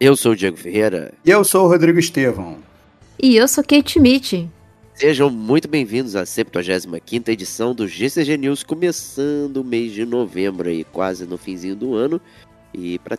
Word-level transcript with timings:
Eu 0.00 0.16
sou 0.16 0.32
o 0.32 0.36
Diego 0.36 0.56
Ferreira. 0.56 1.12
E 1.22 1.30
eu 1.30 1.44
sou 1.44 1.66
o 1.66 1.68
Rodrigo 1.68 1.98
Estevão. 1.98 2.56
E 3.22 3.36
eu 3.36 3.46
sou 3.46 3.62
Kate 3.62 3.92
Schmidt. 3.92 4.48
Sejam 4.94 5.28
muito 5.28 5.68
bem-vindos 5.68 6.16
à 6.16 6.22
75ª 6.22 7.28
edição 7.28 7.74
do 7.74 7.86
GCG 7.86 8.38
News, 8.38 8.62
começando 8.62 9.58
o 9.58 9.64
mês 9.64 9.92
de 9.92 10.06
novembro 10.06 10.70
aí, 10.70 10.84
quase 10.84 11.26
no 11.26 11.36
finzinho 11.36 11.76
do 11.76 11.94
ano. 11.94 12.18
E 12.72 12.98
para 13.00 13.18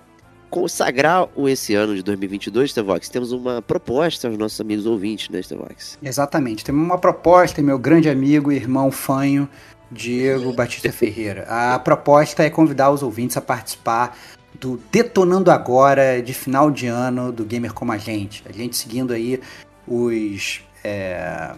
consagrar 0.49 1.29
o 1.35 1.47
esse 1.47 1.75
ano 1.75 1.95
de 1.95 2.01
2022, 2.01 2.71
Stevox, 2.71 3.09
temos 3.09 3.31
uma 3.31 3.61
proposta 3.61 4.27
aos 4.27 4.35
nossos 4.35 4.59
amigos 4.59 4.87
ouvintes, 4.87 5.29
né, 5.29 5.39
Stevox? 5.39 5.99
Exatamente, 6.01 6.65
temos 6.65 6.83
uma 6.83 6.97
proposta, 6.97 7.61
meu 7.61 7.77
grande 7.77 8.09
amigo 8.09 8.51
e 8.51 8.55
irmão 8.55 8.89
fanho, 8.89 9.47
Diego 9.91 10.51
Batista 10.51 10.89
Ferreira. 10.91 11.43
A 11.47 11.77
proposta 11.77 12.41
é 12.41 12.49
convidar 12.49 12.89
os 12.89 13.03
ouvintes 13.03 13.37
a 13.37 13.41
participar 13.41 14.17
do 14.61 14.79
Detonando 14.91 15.49
Agora 15.49 16.21
de 16.21 16.35
final 16.35 16.69
de 16.69 16.85
ano 16.85 17.31
do 17.31 17.43
Gamer 17.43 17.73
Como 17.73 17.91
a 17.91 17.97
Gente. 17.97 18.43
A 18.47 18.53
gente 18.53 18.77
seguindo 18.77 19.11
aí 19.11 19.41
os, 19.87 20.61
é, 20.83 21.55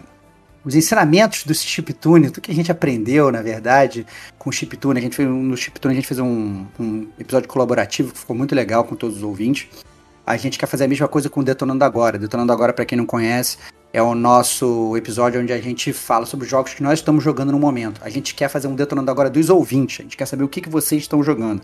os 0.64 0.74
ensinamentos 0.74 1.44
do 1.44 1.54
chiptune, 1.54 2.30
tudo 2.30 2.40
que 2.40 2.50
a 2.50 2.54
gente 2.54 2.72
aprendeu, 2.72 3.30
na 3.30 3.42
verdade, 3.42 4.06
com 4.38 4.48
o 4.48 4.52
chiptune. 4.52 4.98
A 4.98 5.02
gente 5.02 5.14
fez, 5.14 5.28
no 5.28 5.54
chiptune 5.54 5.92
a 5.92 5.96
gente 5.96 6.08
fez 6.08 6.18
um, 6.18 6.64
um 6.80 7.06
episódio 7.18 7.46
colaborativo 7.46 8.10
que 8.10 8.18
ficou 8.18 8.34
muito 8.34 8.54
legal 8.54 8.82
com 8.84 8.96
todos 8.96 9.18
os 9.18 9.22
ouvintes. 9.22 9.68
A 10.26 10.38
gente 10.38 10.58
quer 10.58 10.66
fazer 10.66 10.84
a 10.84 10.88
mesma 10.88 11.06
coisa 11.06 11.28
com 11.28 11.40
o 11.40 11.44
Detonando 11.44 11.84
Agora. 11.84 12.18
Detonando 12.18 12.50
Agora, 12.50 12.72
para 12.72 12.86
quem 12.86 12.96
não 12.96 13.04
conhece, 13.04 13.58
é 13.92 14.02
o 14.02 14.14
nosso 14.14 14.96
episódio 14.96 15.42
onde 15.42 15.52
a 15.52 15.60
gente 15.60 15.92
fala 15.92 16.24
sobre 16.24 16.44
os 16.44 16.50
jogos 16.50 16.72
que 16.72 16.82
nós 16.82 17.00
estamos 17.00 17.22
jogando 17.22 17.52
no 17.52 17.58
momento. 17.58 18.00
A 18.02 18.08
gente 18.08 18.34
quer 18.34 18.48
fazer 18.48 18.66
um 18.66 18.74
Detonando 18.74 19.10
Agora 19.10 19.28
dos 19.28 19.50
ouvintes. 19.50 20.00
A 20.00 20.02
gente 20.04 20.16
quer 20.16 20.24
saber 20.24 20.44
o 20.44 20.48
que, 20.48 20.62
que 20.62 20.70
vocês 20.70 21.02
estão 21.02 21.22
jogando. 21.22 21.60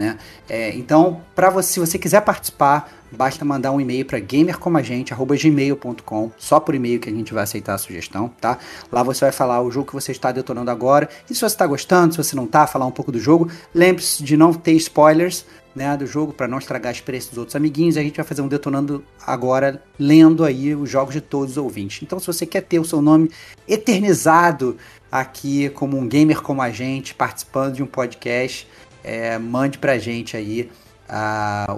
Né? 0.00 0.18
É, 0.48 0.74
então, 0.76 1.20
para 1.34 1.50
você, 1.50 1.74
se 1.74 1.78
você 1.78 1.98
quiser 1.98 2.22
participar, 2.22 2.90
basta 3.12 3.44
mandar 3.44 3.70
um 3.70 3.78
e-mail 3.78 4.06
para 4.06 4.18
gamercomagente@gmail.com, 4.18 6.30
só 6.38 6.58
por 6.58 6.74
e-mail 6.74 6.98
que 6.98 7.10
a 7.10 7.12
gente 7.12 7.34
vai 7.34 7.42
aceitar 7.42 7.74
a 7.74 7.78
sugestão, 7.78 8.30
tá? 8.40 8.56
Lá 8.90 9.02
você 9.02 9.26
vai 9.26 9.32
falar 9.32 9.60
o 9.60 9.70
jogo 9.70 9.88
que 9.88 9.92
você 9.92 10.10
está 10.10 10.32
detonando 10.32 10.70
agora 10.70 11.06
e 11.28 11.34
se 11.34 11.40
você 11.40 11.46
está 11.48 11.66
gostando, 11.66 12.14
se 12.14 12.16
você 12.16 12.34
não 12.34 12.44
está, 12.44 12.66
falar 12.66 12.86
um 12.86 12.90
pouco 12.90 13.12
do 13.12 13.20
jogo. 13.20 13.50
Lembre-se 13.74 14.24
de 14.24 14.38
não 14.38 14.54
ter 14.54 14.72
spoilers. 14.72 15.44
Né, 15.72 15.96
do 15.96 16.04
jogo 16.04 16.32
para 16.32 16.48
não 16.48 16.58
estragar 16.58 16.88
a 16.88 16.92
experiência 16.92 17.30
dos 17.30 17.38
outros 17.38 17.54
amiguinhos, 17.54 17.96
a 17.96 18.02
gente 18.02 18.16
vai 18.16 18.26
fazer 18.26 18.42
um 18.42 18.48
detonando 18.48 19.04
agora 19.24 19.80
lendo 19.96 20.44
aí 20.44 20.74
os 20.74 20.90
jogos 20.90 21.14
de 21.14 21.20
todos 21.20 21.52
os 21.52 21.56
ouvintes. 21.56 22.02
Então, 22.02 22.18
se 22.18 22.26
você 22.26 22.44
quer 22.44 22.62
ter 22.62 22.80
o 22.80 22.84
seu 22.84 23.00
nome 23.00 23.30
eternizado 23.68 24.76
aqui 25.10 25.68
como 25.70 25.96
um 25.96 26.08
gamer 26.08 26.42
como 26.42 26.60
a 26.60 26.70
gente, 26.70 27.14
participando 27.14 27.74
de 27.74 27.84
um 27.84 27.86
podcast, 27.86 28.66
é, 29.02 29.38
mande 29.38 29.78
pra 29.78 29.98
gente 29.98 30.36
aí 30.36 30.70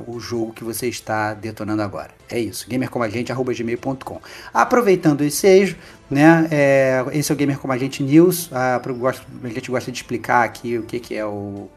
o 0.07 0.21
jogo 0.21 0.53
que 0.53 0.63
você 0.63 0.89
está 0.89 1.35
detonando 1.35 1.83
agora. 1.83 2.11
É 2.31 2.39
isso, 2.39 2.67
gamercomagente.gmail.com. 2.69 4.21
Aproveitando 4.53 5.23
esse 5.23 5.47
eixo, 5.47 5.77
né, 6.11 6.47
é, 6.51 7.05
esse 7.13 7.33
é 7.33 7.35
o 7.35 7.37
Gamer 7.37 7.59
Como 7.59 7.73
a 7.73 7.79
Gente 7.79 8.03
News, 8.03 8.51
a, 8.53 8.77
a 8.77 9.49
gente 9.49 9.71
gosta 9.71 9.91
de 9.91 9.99
explicar 9.99 10.45
aqui 10.45 10.77
o 10.79 10.83
que, 10.83 11.01
que 11.01 11.15
é 11.15 11.25
o, 11.25 11.69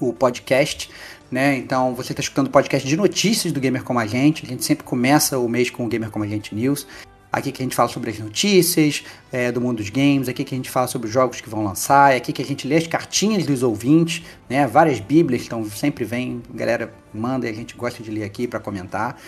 o 0.00 0.12
podcast, 0.12 0.90
né? 1.30 1.56
Então 1.56 1.94
você 1.94 2.12
está 2.12 2.20
escutando 2.20 2.46
o 2.46 2.50
podcast 2.50 2.86
de 2.88 2.96
notícias 2.96 3.52
do 3.52 3.60
Gamer 3.60 3.82
Como 3.82 3.98
a 3.98 4.06
Gente. 4.06 4.46
A 4.46 4.48
gente 4.48 4.64
sempre 4.64 4.84
começa 4.84 5.38
o 5.38 5.48
mês 5.48 5.68
com 5.68 5.84
o 5.84 5.88
Gamer 5.88 6.10
Como 6.10 6.24
a 6.24 6.28
Gente 6.28 6.54
News. 6.54 6.86
Aqui 7.30 7.52
que 7.52 7.62
a 7.62 7.64
gente 7.64 7.76
fala 7.76 7.88
sobre 7.90 8.10
as 8.10 8.18
notícias 8.18 9.04
é, 9.30 9.52
do 9.52 9.60
mundo 9.60 9.78
dos 9.78 9.90
games, 9.90 10.28
aqui 10.28 10.44
que 10.44 10.54
a 10.54 10.56
gente 10.56 10.70
fala 10.70 10.86
sobre 10.86 11.08
os 11.08 11.12
jogos 11.12 11.40
que 11.42 11.48
vão 11.48 11.62
lançar, 11.62 12.14
aqui 12.14 12.32
que 12.32 12.40
a 12.40 12.44
gente 12.44 12.66
lê 12.66 12.76
as 12.76 12.86
cartinhas 12.86 13.44
dos 13.44 13.62
ouvintes, 13.62 14.24
né? 14.48 14.66
Várias 14.66 14.98
bíblias, 14.98 15.44
então 15.44 15.62
sempre 15.66 16.04
vem, 16.04 16.42
a 16.52 16.56
galera 16.56 16.94
manda 17.12 17.46
e 17.46 17.50
a 17.50 17.52
gente 17.52 17.76
gosta 17.76 18.02
de 18.02 18.10
ler 18.10 18.24
aqui 18.24 18.48
para 18.48 18.58
comentar. 18.58 19.20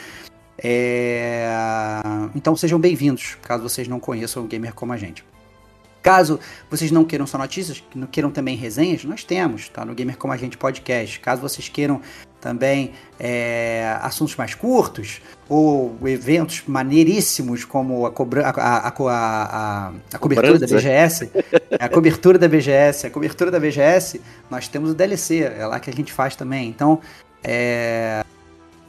É... 0.57 1.47
Então 2.35 2.57
sejam 2.57 2.79
bem-vindos, 2.79 3.37
caso 3.43 3.63
vocês 3.63 3.87
não 3.87 4.01
conheçam 4.01 4.45
o 4.45 4.47
gamer 4.47 4.75
como 4.75 4.95
a 4.95 4.97
gente. 4.97 5.23
Caso 6.03 6.41
vocês 6.71 6.91
não 6.91 7.05
queiram 7.05 7.27
só 7.27 7.37
notícias, 7.37 7.85
não 7.95 8.07
queiram 8.07 8.31
também 8.31 8.57
resenhas, 8.57 9.05
nós 9.05 9.23
temos, 9.23 9.69
tá? 9.69 9.85
No 9.85 9.95
Gamer 9.95 10.17
Como 10.17 10.33
a 10.33 10.37
Gente 10.37 10.57
Podcast. 10.57 11.21
Caso 11.21 11.43
vocês 11.43 11.69
queiram 11.69 12.01
também 12.41 12.93
é, 13.19 13.97
assuntos 14.01 14.35
mais 14.37 14.55
curtos 14.55 15.21
ou 15.49 15.97
eventos 16.07 16.63
maneiríssimos 16.67 17.65
como 17.65 18.07
a, 18.07 18.11
cobra, 18.11 18.47
a, 18.49 18.89
a, 18.89 19.93
a, 20.13 20.19
cobertura 20.19 20.59
da 20.59 20.67
BGS, 20.67 21.31
a 21.79 21.89
cobertura 21.89 22.39
da 22.39 22.49
BGS, 22.49 23.07
a 23.07 23.11
cobertura 23.11 23.51
da 23.51 23.59
BGS, 23.61 24.21
nós 24.49 24.69
temos 24.69 24.91
o 24.91 24.95
DLC, 24.95 25.41
é 25.41 25.67
lá 25.67 25.81
que 25.81 25.91
a 25.91 25.93
gente 25.93 26.13
faz 26.13 26.37
também. 26.37 26.69
Então, 26.69 27.01
é... 27.43 28.25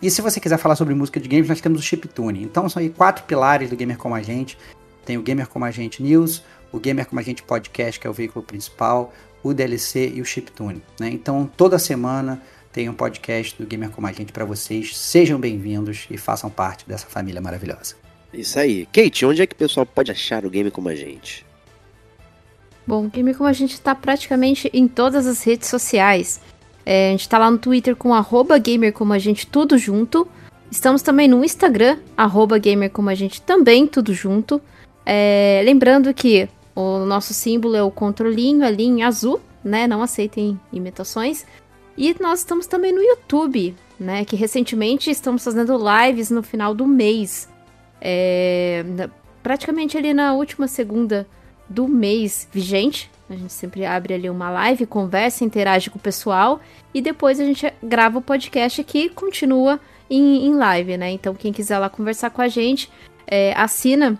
E 0.02 0.10
se 0.10 0.22
você 0.22 0.40
quiser 0.40 0.58
falar 0.58 0.76
sobre 0.76 0.96
música 0.96 1.20
de 1.20 1.30
games, 1.30 1.48
nós 1.48 1.62
temos 1.62 1.80
o 1.80 1.84
Chiptune. 1.84 2.44
Então 2.44 2.68
são 2.68 2.82
aí 2.82 2.90
quatro 2.90 3.24
pilares 3.26 3.70
do 3.70 3.76
Gamer 3.76 3.98
Como 3.98 4.16
a 4.16 4.22
Gente. 4.22 4.58
Tem 5.06 5.18
o 5.18 5.22
Gamer 5.22 5.48
Como 5.48 5.64
a 5.64 5.72
Gente 5.72 6.02
News, 6.02 6.44
o 6.72 6.80
Gamer 6.80 7.06
Como 7.06 7.20
a 7.20 7.24
Gente 7.24 7.44
Podcast, 7.44 8.00
que 8.00 8.08
é 8.08 8.10
o 8.10 8.14
veículo 8.14 8.44
principal, 8.44 9.14
o 9.44 9.54
DLC 9.54 10.12
e 10.16 10.22
o 10.22 10.26
Chiptune. 10.26 10.82
Né? 11.00 11.10
Então 11.10 11.50
toda 11.56 11.78
semana 11.78 12.42
tem 12.72 12.88
um 12.88 12.94
podcast 12.94 13.62
do 13.62 13.68
Gamer 13.68 13.90
Como 13.90 14.08
a 14.08 14.12
Gente 14.12 14.32
para 14.32 14.46
vocês. 14.46 14.98
Sejam 14.98 15.40
bem-vindos 15.40 16.08
e 16.10 16.18
façam 16.18 16.50
parte 16.50 16.88
dessa 16.88 17.06
família 17.06 17.42
maravilhosa. 17.42 17.96
Isso 18.34 18.58
aí. 18.58 18.86
Kate, 18.86 19.26
onde 19.26 19.42
é 19.42 19.46
que 19.46 19.54
o 19.54 19.58
pessoal 19.58 19.86
pode 19.86 20.10
achar 20.10 20.46
o 20.46 20.50
Gamer 20.50 20.72
Como 20.72 20.88
a 20.88 20.96
Gente? 20.96 21.46
Bom, 22.88 23.06
o 23.06 23.10
Gamer 23.10 23.36
Como 23.36 23.50
a 23.50 23.54
Gente 23.54 23.74
está 23.74 23.94
praticamente 23.94 24.70
em 24.74 24.88
todas 24.88 25.28
as 25.28 25.44
redes 25.44 25.68
sociais. 25.68 26.40
É, 26.86 27.10
a 27.10 27.12
gente 27.12 27.22
está 27.22 27.38
lá 27.38 27.52
no 27.52 27.58
Twitter 27.58 27.96
com 27.96 28.14
arroba 28.14 28.58
Gamer 28.58 28.94
Como 28.94 29.12
a 29.12 29.20
Gente 29.20 29.46
tudo 29.46 29.78
junto. 29.78 30.28
Estamos 30.72 31.02
também 31.02 31.28
no 31.28 31.44
Instagram, 31.44 31.98
arroba 32.16 32.58
Gamer 32.58 32.90
Como 32.90 33.10
a 33.10 33.16
Gente 33.16 33.42
também 33.42 33.86
tudo 33.86 34.14
junto. 34.14 34.62
É, 35.06 35.62
lembrando 35.66 36.14
que 36.14 36.48
o 36.74 37.00
nosso 37.00 37.34
símbolo 37.34 37.76
é 37.76 37.84
o 37.84 37.92
controlinho 37.92 38.66
ali 38.66 38.86
em 38.86 39.04
azul, 39.04 39.42
né? 39.62 39.88
Não 39.88 40.02
aceitem 40.02 40.58
imitações. 40.72 41.46
E 41.98 42.16
nós 42.20 42.40
estamos 42.40 42.68
também 42.68 42.94
no 42.94 43.02
YouTube, 43.02 43.76
né? 44.00 44.26
Que 44.26 44.36
recentemente 44.36 45.10
estamos 45.10 45.44
fazendo 45.44 45.78
lives 45.78 46.30
no 46.30 46.42
final 46.42 46.74
do 46.74 46.88
mês. 46.88 47.50
É, 48.00 48.84
praticamente 49.44 49.98
ali 49.98 50.14
na 50.14 50.34
última 50.34 50.68
segunda 50.68 51.28
do 51.70 51.88
mês 51.88 52.48
vigente. 52.52 53.10
A 53.30 53.36
gente 53.36 53.54
sempre 53.54 53.86
abre 53.86 54.14
ali 54.14 54.30
uma 54.30 54.50
live, 54.50 54.86
conversa, 54.86 55.46
interage 55.46 55.90
com 55.90 55.98
o 55.98 56.02
pessoal. 56.02 56.60
E 56.94 57.02
depois 57.02 57.40
a 57.40 57.46
gente 57.46 57.72
grava 57.82 58.18
o 58.18 58.22
podcast 58.22 58.84
que 58.84 59.10
continua 59.10 59.80
em, 60.10 60.46
em 60.48 60.54
live, 60.56 60.98
né? 60.98 61.12
Então 61.12 61.34
quem 61.34 61.54
quiser 61.54 61.80
lá 61.80 61.90
conversar 61.90 62.30
com 62.30 62.42
a 62.42 62.48
gente, 62.48 62.92
é, 63.26 63.54
assina 63.54 64.20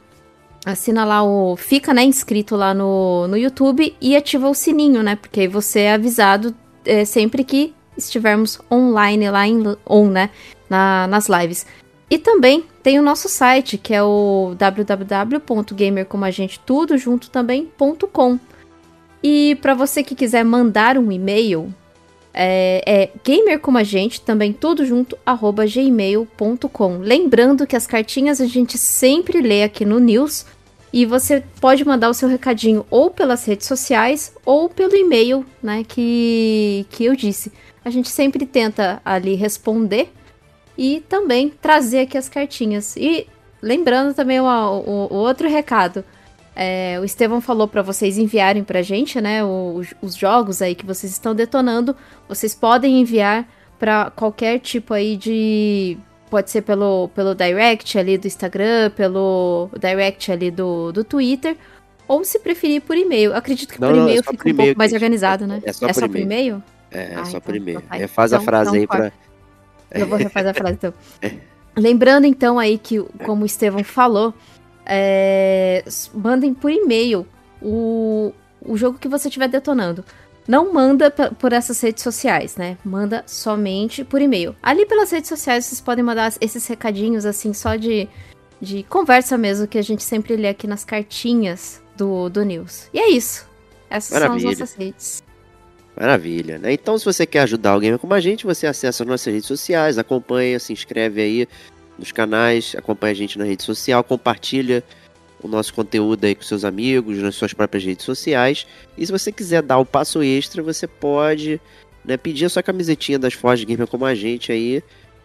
assina 0.66 1.04
lá 1.04 1.24
o. 1.24 1.56
Fica, 1.58 1.94
né, 1.94 2.04
inscrito 2.04 2.56
lá 2.56 2.74
no, 2.74 3.28
no 3.28 3.38
YouTube 3.38 3.96
e 4.00 4.16
ativa 4.16 4.48
o 4.48 4.54
sininho, 4.54 5.04
né? 5.04 5.16
Porque 5.16 5.42
aí 5.42 5.48
você 5.48 5.82
é 5.82 5.94
avisado 5.94 6.56
é, 6.86 7.06
sempre 7.06 7.44
que 7.44 7.74
estivermos 7.98 8.60
online 8.72 9.30
lá 9.30 9.48
em 9.48 9.62
on, 9.86 10.10
né? 10.10 10.30
Na, 10.70 11.08
nas 11.08 11.28
lives. 11.28 11.66
E 12.10 12.18
também 12.18 12.66
tem 12.84 13.00
o 13.00 13.02
nosso 13.02 13.30
site, 13.30 13.78
que 13.78 13.94
é 13.94 14.04
o 14.04 14.54
www.gamercomagente 14.58 16.60
junto 16.98 17.30
também.com. 17.30 18.40
E 19.24 19.56
para 19.62 19.74
você 19.74 20.04
que 20.04 20.16
quiser 20.16 20.44
mandar 20.44 20.98
um 20.98 21.12
e-mail, 21.12 21.74
é, 22.34 22.82
é 22.86 23.10
gamer 23.24 23.60
como 23.60 23.78
a 23.78 23.84
gente, 23.84 24.22
também 24.22 24.52
tudo 24.52 24.86
junto, 24.86 25.18
arroba 25.26 25.66
gmail.com. 25.66 26.98
Lembrando 26.98 27.68
que 27.68 27.76
as 27.76 27.86
cartinhas 27.86 28.42
a 28.42 28.46
gente 28.46 28.78
sempre 28.78 29.42
lê 29.42 29.64
aqui 29.64 29.86
no 29.86 30.00
News. 30.00 30.46
E 30.94 31.06
você 31.06 31.44
pode 31.62 31.86
mandar 31.86 32.10
o 32.10 32.14
seu 32.14 32.28
recadinho 32.28 32.86
ou 32.90 33.10
pelas 33.10 33.46
redes 33.46 33.66
sociais 33.66 34.34
ou 34.46 34.68
pelo 34.68 34.96
e-mail, 34.96 35.46
né, 35.64 35.86
que, 35.88 36.86
que 36.90 37.06
eu 37.06 37.16
disse. 37.16 37.52
A 37.84 37.90
gente 37.90 38.10
sempre 38.10 38.46
tenta 38.46 39.02
ali 39.06 39.36
responder 39.36 40.12
e 40.78 41.00
também 41.08 41.50
trazer 41.50 42.02
aqui 42.02 42.18
as 42.18 42.28
cartinhas. 42.28 42.96
E 42.98 43.26
lembrando 43.62 44.14
também 44.14 44.40
o, 44.40 44.46
o, 44.46 45.14
o 45.14 45.16
outro 45.16 45.48
recado. 45.48 46.04
É, 46.54 47.00
o 47.00 47.06
Estevão 47.06 47.40
falou 47.40 47.68
para 47.68 47.82
vocês 47.82 48.18
enviarem 48.18 48.64
pra 48.64 48.82
gente, 48.82 49.22
né, 49.22 49.44
os, 49.44 49.94
os, 50.02 50.16
jogos 50.16 50.62
aí 50.62 50.76
que 50.76 50.86
vocês 50.86 51.12
estão 51.12 51.34
detonando. 51.34 51.96
Vocês 52.28 52.54
podem 52.54 53.00
enviar 53.00 53.48
para 53.80 54.12
qualquer 54.12 54.60
tipo 54.60 54.94
aí 54.94 55.16
de 55.16 55.98
pode 56.32 56.50
ser 56.50 56.62
pelo, 56.62 57.10
pelo 57.10 57.36
direct 57.36 58.00
ali 58.00 58.18
do 58.18 58.26
Instagram, 58.26 58.90
pelo 58.92 59.70
direct 59.78 60.32
ali 60.32 60.50
do, 60.50 60.94
do 60.94 61.04
Twitter, 61.04 61.58
ou 62.08 62.24
se 62.24 62.40
preferir 62.40 62.82
por 62.82 62.96
e-mail. 62.96 63.36
Acredito 63.36 63.74
que 63.74 63.82
não, 63.82 63.90
por 63.90 63.98
é 63.98 64.02
e-mail 64.02 64.24
fica 64.24 64.50
um 64.50 64.56
pouco 64.56 64.78
mais 64.78 64.94
organizado, 64.94 65.46
né? 65.46 65.62
É 65.64 65.74
só, 65.74 65.88
é 65.88 65.94
só 65.94 66.08
por 66.08 66.18
e-mail? 66.18 66.64
É, 66.90 67.00
é 67.00 67.16
ah, 67.16 67.26
só 67.26 67.32
então, 67.32 67.42
por 67.42 67.56
e-mail. 67.56 67.84
Então, 67.86 68.00
Refaz 68.00 68.32
então, 68.32 68.42
a 68.42 68.46
frase 68.46 68.70
então, 68.70 68.80
aí 68.80 68.88
pra... 68.88 69.12
Eu 69.92 70.08
vou 70.08 70.18
refazer 70.18 70.52
a 70.52 70.54
frase 70.54 70.76
então. 70.76 70.94
Lembrando 71.76 72.26
então 72.26 72.58
aí 72.58 72.78
que, 72.78 73.02
como 73.26 73.44
o 73.44 73.46
Estevão 73.46 73.84
falou, 73.84 74.34
é... 74.86 75.84
mandem 76.14 76.54
por 76.54 76.72
e-mail 76.72 77.28
o, 77.62 78.34
o 78.62 78.78
jogo 78.78 78.98
que 78.98 79.10
você 79.10 79.28
estiver 79.28 79.50
detonando. 79.50 80.06
Não 80.48 80.74
manda 80.74 81.12
por 81.12 81.54
essas 81.54 81.80
redes 81.82 82.04
sociais, 82.04 82.56
né? 82.56 82.78
Manda 82.84 83.24
somente 83.28 84.04
por 84.04 84.22
e-mail. 84.22 84.56
Ali 84.62 84.86
pelas 84.86 85.12
redes 85.12 85.30
sociais 85.30 85.66
vocês 85.66 85.80
podem 85.80 86.04
mandar 86.04 86.34
esses 86.42 86.66
recadinhos 86.68 87.26
assim, 87.26 87.54
só 87.54 87.76
de, 87.76 88.08
de 88.60 88.84
conversa 88.84 89.38
mesmo, 89.38 89.68
que 89.68 89.78
a 89.78 89.84
gente 89.84 90.04
sempre 90.04 90.36
lê 90.36 90.50
aqui 90.50 90.68
nas 90.68 90.84
cartinhas 90.84 91.82
do, 91.96 92.30
do 92.30 92.44
News. 92.44 92.88
E 92.94 93.00
é 93.00 93.10
isso. 93.10 93.48
Essas 93.90 94.14
Maravilha. 94.14 94.42
são 94.42 94.52
as 94.52 94.60
nossas 94.60 94.76
redes. 94.76 95.24
Maravilha, 95.96 96.58
né? 96.58 96.74
Então, 96.74 96.98
se 96.98 97.06
você 97.06 97.26
quer 97.26 97.42
ajudar 97.42 97.72
alguém 97.72 97.96
como 97.98 98.14
a 98.14 98.20
gente, 98.20 98.46
você 98.46 98.66
acessa 98.66 99.04
as 99.04 99.08
nossas 99.08 99.32
redes 99.32 99.48
sociais, 99.48 99.98
acompanha, 99.98 100.58
se 100.58 100.74
inscreve 100.74 101.22
aí 101.22 101.48
nos 102.00 102.12
canais, 102.12 102.74
acompanha 102.78 103.12
a 103.12 103.16
gente 103.16 103.38
na 103.38 103.46
rede 103.46 103.62
social, 103.62 104.04
compartilha 104.04 104.84
o 105.44 105.48
nosso 105.48 105.74
conteúdo 105.74 106.26
aí 106.26 106.36
com 106.36 106.44
seus 106.44 106.64
amigos, 106.64 107.18
nas 107.18 107.36
suas 107.36 107.54
próprias 107.54 107.84
redes 107.84 108.06
sociais. 108.06 108.68
E 108.98 109.06
se 109.06 109.12
você 109.12 109.32
quiser 109.32 109.62
dar 109.62 109.78
o 109.78 109.86
passo 109.86 110.22
extra, 110.22 110.62
você 110.62 110.88
pode 110.88 111.60
né, 112.04 112.18
pedir 112.18 112.46
a 112.46 112.50
sua 112.50 112.64
camisetinha 112.64 113.20
das 113.20 113.34
Forge 113.34 113.66
Gamer 113.66 113.88
como 113.88 114.06
a 114.06 114.16
gente 114.16 114.52
aí, 114.52 114.84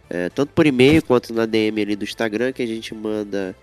é, 0.09 0.29
tanto 0.29 0.53
por 0.53 0.67
e-mail 0.67 1.03
quanto 1.03 1.33
na 1.33 1.47
DM 1.47 1.81
ali 1.81 1.97
do 1.97 2.05
Instagram, 2.05 2.53
que 2.53 2.63
a 2.63 2.67
gente 2.67 2.95
manda 2.95 3.55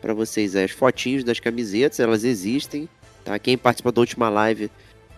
para 0.00 0.12
vocês 0.14 0.56
as 0.56 0.70
fotinhos 0.70 1.22
das 1.22 1.38
camisetas, 1.38 2.00
elas 2.00 2.24
existem, 2.24 2.88
tá? 3.24 3.38
Quem 3.38 3.56
participa 3.56 3.92
da 3.92 4.00
última 4.00 4.28
live, 4.28 4.68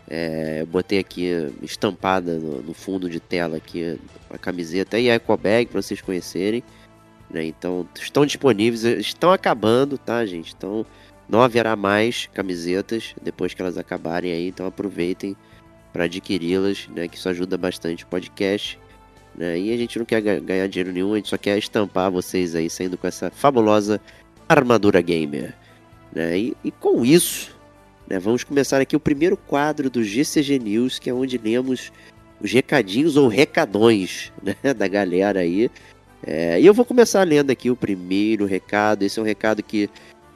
é, 0.09 0.59
eu 0.61 0.67
botei 0.67 0.99
aqui 0.99 1.31
estampada 1.63 2.39
no, 2.39 2.63
no, 2.63 2.75
fundo 2.75 3.09
de 3.09 3.19
tela 3.19 3.57
aqui 3.57 3.99
a 4.29 4.37
camiseta 4.37 4.99
e 4.99 5.11
a 5.11 5.15
eco 5.15 5.35
bag 5.37 5.71
para 5.71 5.81
vocês 5.81 6.03
conhecerem. 6.03 6.63
Né? 7.35 7.47
Então 7.47 7.85
estão 8.01 8.25
disponíveis, 8.25 8.85
estão 8.85 9.33
acabando, 9.33 9.99
tá, 9.99 10.25
gente? 10.25 10.55
Então 10.57 10.87
não 11.29 11.43
haverá 11.43 11.75
mais 11.75 12.29
camisetas 12.33 13.13
depois 13.21 13.53
que 13.53 13.61
elas 13.61 13.77
acabarem 13.77 14.31
aí, 14.31 14.47
então 14.47 14.67
aproveitem 14.67 15.37
para 15.93 16.05
adquiri-las, 16.05 16.89
né? 16.95 17.09
Que 17.09 17.17
isso 17.17 17.29
ajuda 17.29 17.59
bastante 17.59 18.05
o 18.05 18.07
podcast. 18.07 18.79
Né? 19.37 19.59
E 19.59 19.73
a 19.73 19.77
gente 19.77 19.99
não 19.99 20.07
quer 20.07 20.21
ganhar 20.21 20.69
dinheiro 20.69 20.93
nenhum, 20.93 21.13
a 21.13 21.17
gente 21.17 21.29
só 21.29 21.37
quer 21.37 21.59
estampar 21.59 22.09
vocês 22.09 22.55
aí 22.55 22.71
saindo 22.71 22.97
com 22.97 23.09
essa 23.09 23.33
fabulosa 23.33 24.01
armadura 24.49 25.01
gamer. 25.01 25.57
Né? 26.15 26.39
E, 26.39 26.57
e 26.63 26.71
com 26.71 27.05
isso, 27.05 27.51
né, 28.09 28.21
vamos 28.21 28.45
começar 28.45 28.81
aqui 28.81 28.95
o 28.95 29.01
primeiro 29.01 29.37
quadro 29.37 29.91
do 29.91 30.05
GCG 30.05 30.61
News, 30.61 31.01
que 31.01 31.11
é 31.11 31.15
onde 31.15 31.37
lemos 31.37 31.91
os 32.41 32.53
recadinhos 32.53 33.17
ou 33.17 33.27
recadões 33.27 34.33
né, 34.41 34.73
da 34.73 34.87
galera 34.87 35.41
aí. 35.41 35.69
É, 36.27 36.59
e 36.61 36.65
eu 36.65 36.73
vou 36.73 36.85
começar 36.85 37.23
lendo 37.23 37.51
aqui 37.51 37.71
o 37.71 37.77
primeiro 37.77 38.47
recado. 38.47 39.03
Esse 39.03 39.19
é 39.19 39.23
um 39.23 39.27
recado 39.27 39.63
que, 39.63 39.91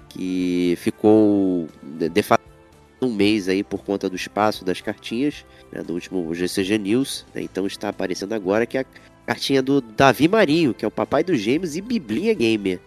que 0.09 0.75
ficou 0.79 1.67
de 1.83 2.23
fato 2.23 2.43
um 3.01 3.13
mês 3.13 3.49
aí 3.49 3.63
por 3.63 3.85
conta 3.85 4.09
do 4.11 4.17
espaço 4.17 4.65
das 4.65 4.81
cartinhas 4.81 5.47
né, 5.73 5.83
do 5.83 5.95
último 5.95 6.35
GCG 6.35 6.79
News. 6.79 7.25
Né, 7.35 7.43
então 7.43 7.67
está 7.67 7.89
aparecendo 7.89 8.35
agora 8.35 8.67
que 8.67 8.77
é 8.77 8.81
a 8.83 8.87
cartinha 9.27 9.63
do 9.63 9.81
Davi 9.81 10.29
Marinho, 10.29 10.75
que 10.75 10.85
é 10.85 10.89
o 10.89 10.91
papai 10.91 11.25
dos 11.25 11.41
gêmeos 11.41 11.77
e 11.77 11.81
Biblinha 11.81 12.35
Gamer. 12.35 12.81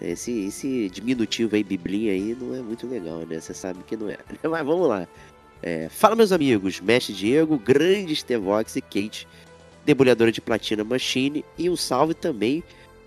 Esse, 0.00 0.46
esse 0.46 0.90
diminutivo 0.90 1.54
aí, 1.54 1.62
Biblinha 1.62 2.12
aí, 2.12 2.36
não 2.38 2.54
é 2.54 2.60
muito 2.60 2.86
legal, 2.86 3.20
né? 3.20 3.40
Você 3.40 3.54
sabe 3.54 3.78
que 3.86 3.96
não 3.96 4.10
é. 4.10 4.18
Mas 4.42 4.66
vamos 4.66 4.88
lá. 4.88 5.06
É, 5.62 5.88
fala, 5.88 6.16
meus 6.16 6.32
amigos. 6.32 6.80
Mestre 6.80 7.14
Diego, 7.14 7.56
grande 7.56 8.14
Stevox 8.14 8.76
e 8.76 8.82
Kate 8.82 9.26
debulhadora 9.84 10.32
de 10.32 10.40
platina 10.40 10.84
Machine 10.84 11.44
e 11.58 11.68
um 11.68 11.76
salve 11.76 12.14
também 12.14 12.62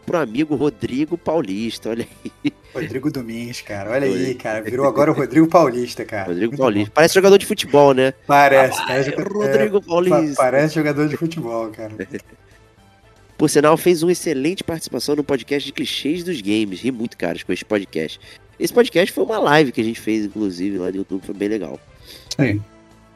pro 0.06 0.18
amigo 0.18 0.56
Rodrigo 0.56 1.18
Paulista, 1.18 1.90
olha 1.90 2.08
aí. 2.24 2.54
Rodrigo 2.74 3.12
Domingues, 3.12 3.62
cara, 3.62 3.92
olha 3.92 4.08
aí, 4.08 4.36
cara, 4.36 4.62
virou 4.62 4.88
agora 4.88 5.12
o 5.12 5.14
Rodrigo 5.14 5.48
Paulista, 5.48 6.06
cara. 6.06 6.30
Rodrigo 6.30 6.56
Paulista, 6.56 6.92
parece 6.94 7.16
jogador 7.16 7.38
de 7.38 7.46
futebol, 7.46 7.94
né? 7.94 8.14
Parece, 8.26 8.86
parece 8.86 9.10
é, 9.14 9.22
Rodrigo 9.22 9.82
Paulista. 9.82 10.36
Parece 10.36 10.76
jogador 10.76 11.10
de 11.10 11.18
futebol, 11.18 11.70
cara. 11.72 11.94
Por 13.38 13.50
sinal, 13.50 13.78
fez 13.78 14.02
uma 14.02 14.12
excelente 14.12 14.64
participação 14.64 15.16
no 15.16 15.24
podcast 15.24 15.66
de 15.66 15.74
clichês 15.74 16.24
dos 16.24 16.42
games. 16.42 16.82
Ri 16.82 16.90
muito, 16.90 17.16
caras, 17.18 17.44
com 17.44 17.54
esse 17.54 17.64
podcast. 17.64 18.20
Esse 18.60 18.74
podcast 18.74 19.14
foi 19.14 19.24
uma 19.24 19.38
live 19.38 19.72
que 19.72 19.82
a 19.82 19.84
gente 19.84 20.00
fez, 20.00 20.26
inclusive, 20.26 20.80
lá 20.80 20.90
no 20.90 20.98
YouTube, 20.98 21.24
foi 21.24 21.36
bem 21.36 21.50
legal. 21.50 21.80
Sim. 22.36 22.62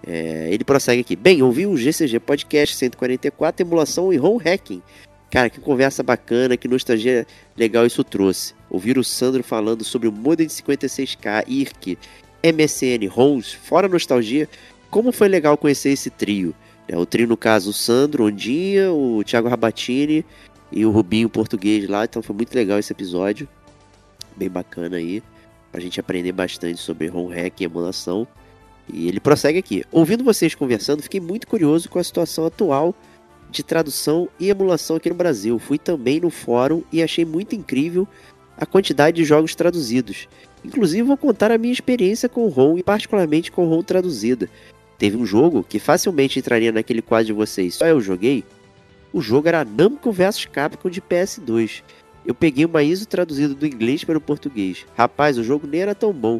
É, 0.05 0.49
ele 0.51 0.63
prossegue 0.63 1.01
aqui. 1.01 1.15
Bem, 1.15 1.41
ouvi 1.41 1.65
o 1.65 1.77
GCG 1.77 2.19
Podcast 2.19 2.75
144, 2.75 3.65
emulação 3.65 4.11
e 4.11 4.19
home 4.19 4.41
hacking. 4.43 4.81
Cara, 5.29 5.49
que 5.49 5.61
conversa 5.61 6.03
bacana, 6.03 6.57
que 6.57 6.67
nostalgia 6.67 7.25
legal 7.55 7.85
isso 7.85 8.03
trouxe. 8.03 8.53
Ouvir 8.69 8.97
o 8.97 9.03
Sandro 9.03 9.43
falando 9.43 9.83
sobre 9.83 10.07
o 10.07 10.11
Modem 10.11 10.47
56K, 10.47 11.45
IRC, 11.47 11.97
MSN, 12.43 13.07
ROMs, 13.07 13.53
fora 13.53 13.87
nostalgia, 13.87 14.49
como 14.89 15.11
foi 15.11 15.29
legal 15.29 15.55
conhecer 15.55 15.89
esse 15.89 16.09
trio. 16.09 16.53
É, 16.87 16.97
o 16.97 17.05
trio, 17.05 17.27
no 17.27 17.37
caso, 17.37 17.69
o 17.69 17.73
Sandro, 17.73 18.25
Ondinha, 18.25 18.91
o 18.91 19.23
Thiago 19.23 19.47
Rabatini 19.47 20.25
e 20.69 20.85
o 20.85 20.91
Rubinho 20.91 21.29
português 21.29 21.87
lá. 21.87 22.03
Então 22.03 22.21
foi 22.21 22.35
muito 22.35 22.53
legal 22.53 22.77
esse 22.77 22.91
episódio. 22.91 23.47
Bem 24.35 24.49
bacana 24.49 24.97
aí. 24.97 25.23
Pra 25.71 25.79
gente 25.79 25.99
aprender 25.99 26.33
bastante 26.33 26.81
sobre 26.81 27.09
home 27.09 27.33
hack 27.33 27.61
e 27.61 27.63
emulação. 27.63 28.27
E 28.87 29.07
ele 29.07 29.19
prossegue 29.19 29.59
aqui. 29.59 29.83
Ouvindo 29.91 30.23
vocês 30.23 30.55
conversando, 30.55 31.03
fiquei 31.03 31.19
muito 31.19 31.47
curioso 31.47 31.89
com 31.89 31.99
a 31.99 32.03
situação 32.03 32.45
atual 32.45 32.95
de 33.49 33.63
tradução 33.63 34.29
e 34.39 34.49
emulação 34.49 34.95
aqui 34.95 35.09
no 35.09 35.15
Brasil. 35.15 35.59
Fui 35.59 35.77
também 35.77 36.19
no 36.19 36.29
fórum 36.29 36.83
e 36.91 37.03
achei 37.03 37.25
muito 37.25 37.55
incrível 37.55 38.07
a 38.57 38.65
quantidade 38.65 39.17
de 39.17 39.25
jogos 39.25 39.55
traduzidos. 39.55 40.27
Inclusive, 40.63 41.03
vou 41.03 41.17
contar 41.17 41.51
a 41.51 41.57
minha 41.57 41.73
experiência 41.73 42.29
com 42.29 42.45
o 42.45 42.49
ROM 42.49 42.77
e, 42.77 42.83
particularmente, 42.83 43.51
com 43.51 43.65
o 43.65 43.69
ROM 43.69 43.81
traduzida. 43.81 44.49
Teve 44.97 45.17
um 45.17 45.25
jogo 45.25 45.65
que 45.67 45.79
facilmente 45.79 46.37
entraria 46.37 46.71
naquele 46.71 47.01
quadro 47.01 47.25
de 47.25 47.33
vocês, 47.33 47.75
só 47.75 47.87
eu 47.87 47.99
joguei. 47.99 48.43
O 49.11 49.19
jogo 49.19 49.47
era 49.47 49.65
Namco 49.65 50.11
vs 50.11 50.45
Capcom 50.45 50.89
de 50.89 51.01
PS2. 51.01 51.81
Eu 52.25 52.35
peguei 52.35 52.65
uma 52.65 52.83
ISO 52.83 53.07
traduzida 53.07 53.55
do 53.55 53.65
inglês 53.65 54.03
para 54.03 54.17
o 54.17 54.21
português. 54.21 54.85
Rapaz, 54.95 55.37
o 55.37 55.43
jogo 55.43 55.65
nem 55.65 55.81
era 55.81 55.95
tão 55.95 56.13
bom 56.13 56.39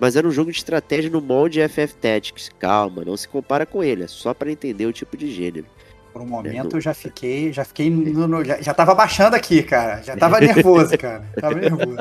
mas 0.00 0.16
era 0.16 0.26
um 0.26 0.30
jogo 0.30 0.50
de 0.50 0.56
estratégia 0.56 1.10
no 1.10 1.20
molde 1.20 1.60
FF 1.68 1.94
Tactics. 1.96 2.50
Calma, 2.58 3.04
não 3.04 3.16
se 3.16 3.28
compara 3.28 3.66
com 3.66 3.84
ele, 3.84 4.04
é 4.04 4.08
só 4.08 4.32
para 4.32 4.50
entender 4.50 4.86
o 4.86 4.92
tipo 4.92 5.14
de 5.14 5.30
gênero. 5.30 5.66
Por 6.10 6.22
um 6.22 6.26
momento 6.26 6.74
é, 6.74 6.78
eu 6.78 6.80
já 6.80 6.94
fiquei, 6.94 7.52
já 7.52 7.64
fiquei 7.64 7.90
no, 7.90 8.26
no, 8.26 8.44
já, 8.44 8.60
já 8.60 8.72
tava 8.72 8.94
baixando 8.94 9.36
aqui, 9.36 9.62
cara. 9.62 10.02
Já 10.02 10.16
tava 10.16 10.40
nervoso, 10.40 10.96
cara. 10.96 11.22
Tava 11.38 11.54
nervoso. 11.54 11.98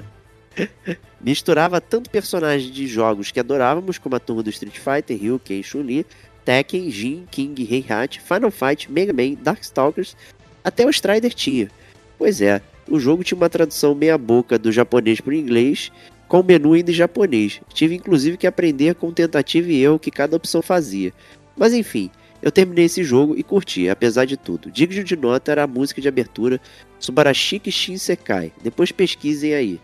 Misturava 1.21 1.79
tanto 1.79 2.09
personagens 2.09 2.71
de 2.73 2.87
jogos 2.87 3.31
que 3.31 3.39
adorávamos, 3.39 3.97
como 3.97 4.15
a 4.15 4.19
turma 4.19 4.41
do 4.41 4.49
Street 4.49 4.79
Fighter, 4.79 5.19
Ryu, 5.19 5.39
Ken, 5.39 5.61
Chun-Li, 5.61 6.05
Tekken, 6.43 6.89
Jin, 6.89 7.25
King, 7.29 7.67
Heihachi, 7.69 8.19
Final 8.21 8.49
Fight, 8.49 8.91
Mega 8.91 9.13
Man, 9.13 9.35
Darkstalkers, 9.41 10.15
até 10.63 10.85
o 10.85 10.89
Strider 10.89 11.33
tinha. 11.33 11.69
Pois 12.17 12.41
é, 12.41 12.61
o 12.89 12.99
jogo 12.99 13.23
tinha 13.23 13.37
uma 13.37 13.49
tradução 13.49 13.93
meia 13.93 14.17
boca 14.17 14.57
do 14.57 14.71
japonês 14.71 15.21
para 15.21 15.31
o 15.31 15.35
inglês 15.35 15.91
com 16.29 16.39
o 16.39 16.43
menu 16.43 16.73
ainda 16.73 16.91
em 16.91 16.93
japonês. 16.93 17.59
Tive 17.73 17.95
inclusive 17.95 18.37
que 18.37 18.47
aprender 18.47 18.95
com 18.95 19.11
tentativa 19.11 19.69
e 19.69 19.83
erro 19.83 19.99
que 19.99 20.11
cada 20.11 20.37
opção 20.37 20.61
fazia. 20.61 21.11
Mas 21.57 21.73
enfim, 21.73 22.09
eu 22.41 22.51
terminei 22.51 22.85
esse 22.85 23.03
jogo 23.03 23.35
e 23.35 23.43
curti, 23.43 23.89
apesar 23.89 24.23
de 24.25 24.37
tudo. 24.37 24.71
Digno 24.71 25.03
de 25.03 25.17
nota 25.17 25.51
era 25.51 25.63
a 25.63 25.67
música 25.67 25.99
de 25.99 26.07
abertura 26.07 26.61
Subarashiki 26.99 27.71
Shinsekai. 27.71 28.53
Depois 28.63 28.91
pesquisem 28.91 29.55
aí. 29.55 29.81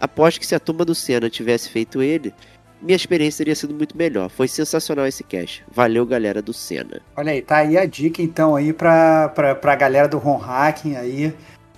Aposto 0.00 0.40
que 0.40 0.46
se 0.46 0.54
a 0.54 0.58
turma 0.58 0.84
do 0.84 0.94
Senna 0.94 1.30
tivesse 1.30 1.68
feito 1.68 2.02
ele, 2.02 2.34
minha 2.80 2.96
experiência 2.96 3.38
teria 3.38 3.54
sido 3.54 3.74
muito 3.74 3.96
melhor. 3.96 4.28
Foi 4.28 4.48
sensacional 4.48 5.06
esse 5.06 5.22
cast. 5.22 5.62
Valeu, 5.70 6.04
galera 6.04 6.42
do 6.42 6.52
Senna. 6.52 7.00
Olha 7.16 7.32
aí, 7.32 7.42
tá 7.42 7.58
aí 7.58 7.76
a 7.76 7.86
dica 7.86 8.20
então 8.20 8.56
aí 8.56 8.72
pra, 8.72 9.28
pra, 9.28 9.54
pra 9.54 9.76
galera 9.76 10.08
do 10.08 10.18
Ron 10.18 10.38
Hacking 10.38 10.96
aí. 10.96 11.32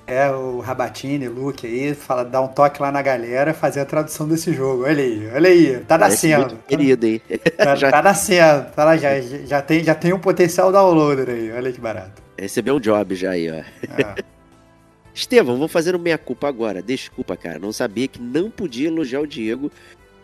É, 0.06 0.30
o 0.30 0.58
Rabatini, 0.60 1.28
Luke 1.28 1.66
aí, 1.66 1.94
fala, 1.94 2.24
dá 2.24 2.40
um 2.40 2.48
toque 2.48 2.80
lá 2.82 2.92
na 2.92 3.00
galera, 3.00 3.54
fazer 3.54 3.80
a 3.80 3.84
tradução 3.86 4.28
desse 4.28 4.52
jogo. 4.52 4.84
Olha 4.84 5.02
aí, 5.02 5.30
olha 5.34 5.48
aí, 5.48 5.78
tá 5.88 5.96
nascendo. 5.96 6.58
querido, 6.68 7.06
hein? 7.06 7.22
Tá, 7.56 7.74
Já- 7.76 7.90
tá 7.90 8.02
nascendo, 8.02 8.66
tá 8.76 8.84
lá, 8.84 8.96
já, 8.98 9.18
já, 9.20 9.62
tem, 9.62 9.82
já 9.82 9.94
tem 9.94 10.12
um 10.12 10.18
potencial 10.18 10.70
downloader 10.70 11.30
aí, 11.30 11.50
olha 11.52 11.72
que 11.72 11.80
barato. 11.80 12.22
Recebeu 12.38 12.76
um 12.76 12.80
job 12.80 13.14
já 13.14 13.30
aí, 13.30 13.50
ó. 13.50 13.54
É. 13.54 14.14
Estevão, 15.14 15.56
vou 15.56 15.68
fazer 15.68 15.94
o 15.94 15.98
meia-culpa 15.98 16.48
agora. 16.48 16.82
Desculpa, 16.82 17.36
cara. 17.36 17.58
Não 17.58 17.72
sabia 17.72 18.08
que 18.08 18.20
não 18.20 18.50
podia 18.50 18.88
elogiar 18.88 19.20
o 19.20 19.26
Diego 19.26 19.70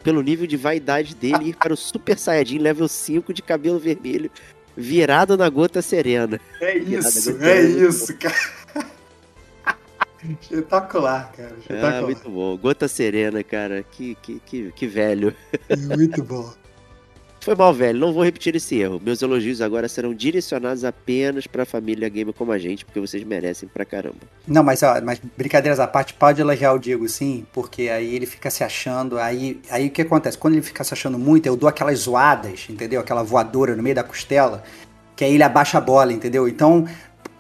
pelo 0.03 0.21
nível 0.21 0.47
de 0.47 0.57
vaidade 0.57 1.15
dele 1.15 1.45
e 1.45 1.49
ir 1.51 1.57
para 1.57 1.73
o 1.73 1.77
Super 1.77 2.19
Saiyajin 2.19 2.59
level 2.59 2.89
5 2.89 3.33
de 3.33 3.41
cabelo 3.41 3.79
vermelho, 3.79 4.31
virado 4.77 5.37
na 5.37 5.49
gota 5.49 5.81
serena. 5.81 6.41
É 6.61 6.77
isso, 6.77 7.39
é 7.41 7.63
isso, 7.63 8.15
cara. 8.19 8.35
Espetacular, 10.41 11.33
cara. 11.33 11.53
Ah, 11.53 11.59
Espetacular. 11.59 12.03
muito 12.03 12.31
bom. 12.31 12.57
Gota 12.57 12.89
serena, 12.89 13.43
cara. 13.43 13.83
Que, 13.83 14.15
que, 14.17 14.41
que, 14.41 14.73
que 14.73 14.87
velho. 14.87 15.35
muito 15.97 16.23
bom. 16.23 16.53
Foi 17.41 17.55
mal, 17.55 17.73
velho. 17.73 17.99
Não 17.99 18.13
vou 18.13 18.23
repetir 18.23 18.55
esse 18.55 18.77
erro. 18.79 19.01
Meus 19.03 19.23
elogios 19.23 19.63
agora 19.63 19.89
serão 19.89 20.13
direcionados 20.13 20.85
apenas 20.85 21.47
pra 21.47 21.65
família 21.65 22.07
gamer 22.09 22.35
como 22.35 22.53
a 22.53 22.59
gente, 22.59 22.85
porque 22.85 23.01
vocês 23.01 23.25
merecem 23.25 23.67
pra 23.67 23.85
caramba. 23.85 24.19
Não, 24.47 24.63
mas, 24.63 24.83
ó, 24.83 25.01
mas 25.03 25.21
brincadeiras 25.39 25.81
à 25.81 25.87
parte, 25.87 26.13
pode 26.13 26.41
elogiar 26.41 26.75
o 26.75 26.79
Diego 26.79 27.09
sim, 27.09 27.47
porque 27.51 27.89
aí 27.89 28.15
ele 28.15 28.27
fica 28.27 28.51
se 28.51 28.63
achando. 28.63 29.19
Aí, 29.19 29.59
aí 29.71 29.87
o 29.87 29.91
que 29.91 30.03
acontece? 30.03 30.37
Quando 30.37 30.55
ele 30.55 30.63
fica 30.63 30.85
se 30.85 30.93
achando 30.93 31.19
muito, 31.19 31.47
eu 31.47 31.57
dou 31.57 31.69
aquelas 31.69 32.01
zoadas, 32.01 32.67
entendeu? 32.69 33.01
Aquela 33.01 33.23
voadora 33.23 33.75
no 33.75 33.83
meio 33.83 33.95
da 33.95 34.05
costela, 34.05 34.63
que 35.17 35.25
aí 35.25 35.33
ele 35.33 35.43
abaixa 35.43 35.79
a 35.79 35.81
bola, 35.81 36.13
entendeu? 36.13 36.47
Então, 36.47 36.87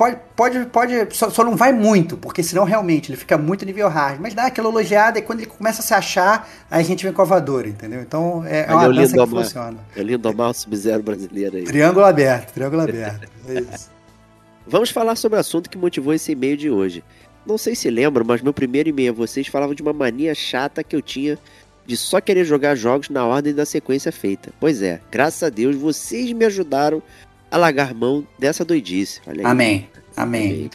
pode, 0.01 0.17
pode, 0.35 0.65
pode 0.67 1.15
só, 1.15 1.29
só 1.29 1.45
não 1.45 1.55
vai 1.55 1.75
muito, 1.75 2.17
porque 2.17 2.43
senão 2.43 2.65
realmente 2.65 3.11
ele 3.11 3.19
fica 3.19 3.37
muito 3.37 3.67
nível 3.67 3.87
hard. 3.89 4.19
Mas 4.19 4.33
dá 4.33 4.47
aquela 4.47 4.71
elogiada 4.71 5.19
e 5.19 5.23
quando 5.23 5.41
ele 5.41 5.51
começa 5.51 5.83
a 5.83 5.85
se 5.85 5.93
achar, 5.93 6.49
aí 6.71 6.81
a 6.81 6.85
gente 6.85 7.05
vem 7.05 7.13
com 7.13 7.21
a 7.21 7.25
voadora, 7.27 7.69
entendeu? 7.69 8.01
Então 8.01 8.43
é, 8.47 8.65
é 8.67 8.73
uma 8.73 8.89
o 8.89 8.95
dança 8.95 9.15
que 9.15 9.27
funciona. 9.27 9.77
É 9.95 10.03
lindo 10.03 10.27
amar 10.27 10.51
o 10.51 10.55
Sub-Zero 10.55 11.03
brasileiro 11.03 11.59
aí. 11.59 11.65
Triângulo 11.65 12.07
aberto, 12.07 12.55
triângulo 12.55 12.83
aberto. 12.83 13.29
É 13.47 13.61
isso. 13.61 13.91
Vamos 14.67 14.89
falar 14.89 15.17
sobre 15.17 15.37
o 15.37 15.41
assunto 15.41 15.69
que 15.69 15.77
motivou 15.77 16.15
esse 16.15 16.33
e-mail 16.33 16.57
de 16.57 16.71
hoje. 16.71 17.05
Não 17.45 17.59
sei 17.59 17.75
se 17.75 17.91
lembram, 17.91 18.25
mas 18.27 18.41
meu 18.41 18.55
primeiro 18.55 18.89
e-mail 18.89 19.13
a 19.13 19.15
vocês 19.15 19.49
falava 19.49 19.75
de 19.75 19.83
uma 19.83 19.93
mania 19.93 20.35
chata 20.35 20.83
que 20.83 20.97
eu 20.97 21.03
tinha 21.03 21.39
de 21.87 21.97
só 21.97 22.21
querer 22.21 22.45
jogar 22.45 22.75
jogos 22.75 23.11
na 23.11 23.27
ordem 23.27 23.53
da 23.53 23.67
sequência 23.67 24.13
feita. 24.13 24.51
Pois 24.59 24.81
é, 24.81 25.01
graças 25.11 25.43
a 25.43 25.51
Deus 25.51 25.77
vocês 25.77 26.33
me 26.33 26.45
ajudaram 26.47 27.03
a 27.51 27.57
largar 27.57 27.95
mão 27.95 28.27
dessa 28.39 28.65
doidice. 28.65 29.21
Amém. 29.27 29.45
Amém. 29.45 29.89
Amém. 30.17 30.71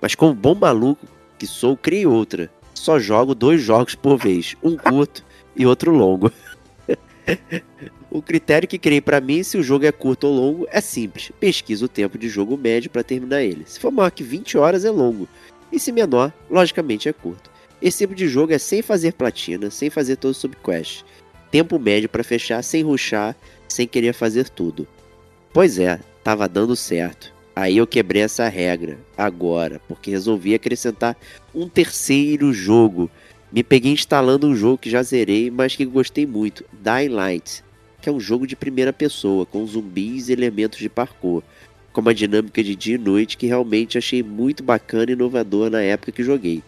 Mas 0.00 0.14
como 0.14 0.34
bom 0.34 0.54
maluco 0.54 1.06
que 1.38 1.46
sou, 1.46 1.76
criei 1.76 2.06
outra. 2.06 2.50
Só 2.74 2.98
jogo 2.98 3.34
dois 3.34 3.60
jogos 3.62 3.94
por 3.94 4.16
vez, 4.16 4.54
um 4.62 4.76
curto 4.76 5.24
e 5.54 5.66
outro 5.66 5.90
longo. 5.90 6.30
o 8.10 8.22
critério 8.22 8.68
que 8.68 8.78
criei 8.78 9.00
pra 9.00 9.20
mim 9.20 9.42
se 9.42 9.56
o 9.56 9.62
jogo 9.62 9.86
é 9.86 9.92
curto 9.92 10.26
ou 10.26 10.34
longo 10.34 10.66
é 10.70 10.80
simples. 10.80 11.32
Pesquisa 11.40 11.84
o 11.84 11.88
tempo 11.88 12.18
de 12.18 12.28
jogo 12.28 12.56
médio 12.56 12.90
pra 12.90 13.02
terminar 13.02 13.42
ele. 13.42 13.64
Se 13.66 13.80
for 13.80 13.90
maior 13.90 14.10
que 14.10 14.22
20 14.22 14.56
horas 14.58 14.84
é 14.84 14.90
longo, 14.90 15.28
e 15.72 15.80
se 15.80 15.90
menor, 15.90 16.32
logicamente 16.50 17.08
é 17.08 17.12
curto. 17.12 17.50
Esse 17.80 17.98
tipo 17.98 18.14
de 18.14 18.28
jogo 18.28 18.52
é 18.52 18.58
sem 18.58 18.82
fazer 18.82 19.12
platina, 19.12 19.70
sem 19.70 19.90
fazer 19.90 20.16
todo 20.16 20.34
subquest. 20.34 21.02
Tempo 21.50 21.78
médio 21.78 22.08
pra 22.08 22.24
fechar 22.24 22.62
sem 22.62 22.82
rushar, 22.82 23.36
sem 23.68 23.86
querer 23.86 24.12
fazer 24.12 24.48
tudo. 24.48 24.86
Pois 25.56 25.78
é, 25.78 25.98
tava 26.22 26.46
dando 26.46 26.76
certo. 26.76 27.32
Aí 27.54 27.78
eu 27.78 27.86
quebrei 27.86 28.20
essa 28.20 28.46
regra 28.46 28.98
agora, 29.16 29.80
porque 29.88 30.10
resolvi 30.10 30.54
acrescentar 30.54 31.16
um 31.54 31.66
terceiro 31.66 32.52
jogo. 32.52 33.10
Me 33.50 33.62
peguei 33.62 33.90
instalando 33.90 34.46
um 34.46 34.54
jogo 34.54 34.76
que 34.76 34.90
já 34.90 35.02
zerei, 35.02 35.50
mas 35.50 35.74
que 35.74 35.86
gostei 35.86 36.26
muito, 36.26 36.62
Dying 36.74 37.08
Light, 37.08 37.64
que 38.02 38.08
é 38.10 38.12
um 38.12 38.20
jogo 38.20 38.46
de 38.46 38.54
primeira 38.54 38.92
pessoa, 38.92 39.46
com 39.46 39.66
zumbis 39.66 40.28
e 40.28 40.34
elementos 40.34 40.78
de 40.78 40.90
parkour, 40.90 41.42
com 41.90 42.02
uma 42.02 42.12
dinâmica 42.12 42.62
de 42.62 42.76
dia 42.76 42.96
e 42.96 42.98
noite 42.98 43.38
que 43.38 43.46
realmente 43.46 43.96
achei 43.96 44.22
muito 44.22 44.62
bacana 44.62 45.10
e 45.10 45.14
inovador 45.14 45.70
na 45.70 45.80
época 45.80 46.12
que 46.12 46.22
joguei. 46.22 46.62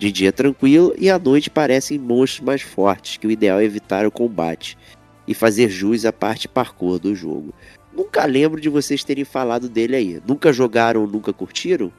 De 0.00 0.10
dia 0.10 0.30
é 0.30 0.32
tranquilo 0.32 0.92
e 0.98 1.08
à 1.08 1.16
noite 1.16 1.48
parecem 1.48 1.96
monstros 1.96 2.44
mais 2.44 2.62
fortes, 2.62 3.18
que 3.18 3.26
o 3.28 3.30
ideal 3.30 3.60
é 3.60 3.64
evitar 3.64 4.04
o 4.04 4.10
combate 4.10 4.76
e 5.28 5.32
fazer 5.32 5.70
jus 5.70 6.04
à 6.04 6.12
parte 6.12 6.48
parkour 6.48 6.98
do 6.98 7.14
jogo. 7.14 7.54
Nunca 7.94 8.24
lembro 8.24 8.60
de 8.60 8.68
vocês 8.68 9.04
terem 9.04 9.24
falado 9.24 9.68
dele 9.68 9.96
aí. 9.96 10.22
Nunca 10.26 10.52
jogaram 10.52 11.06
nunca 11.06 11.32
curtiram? 11.32 11.92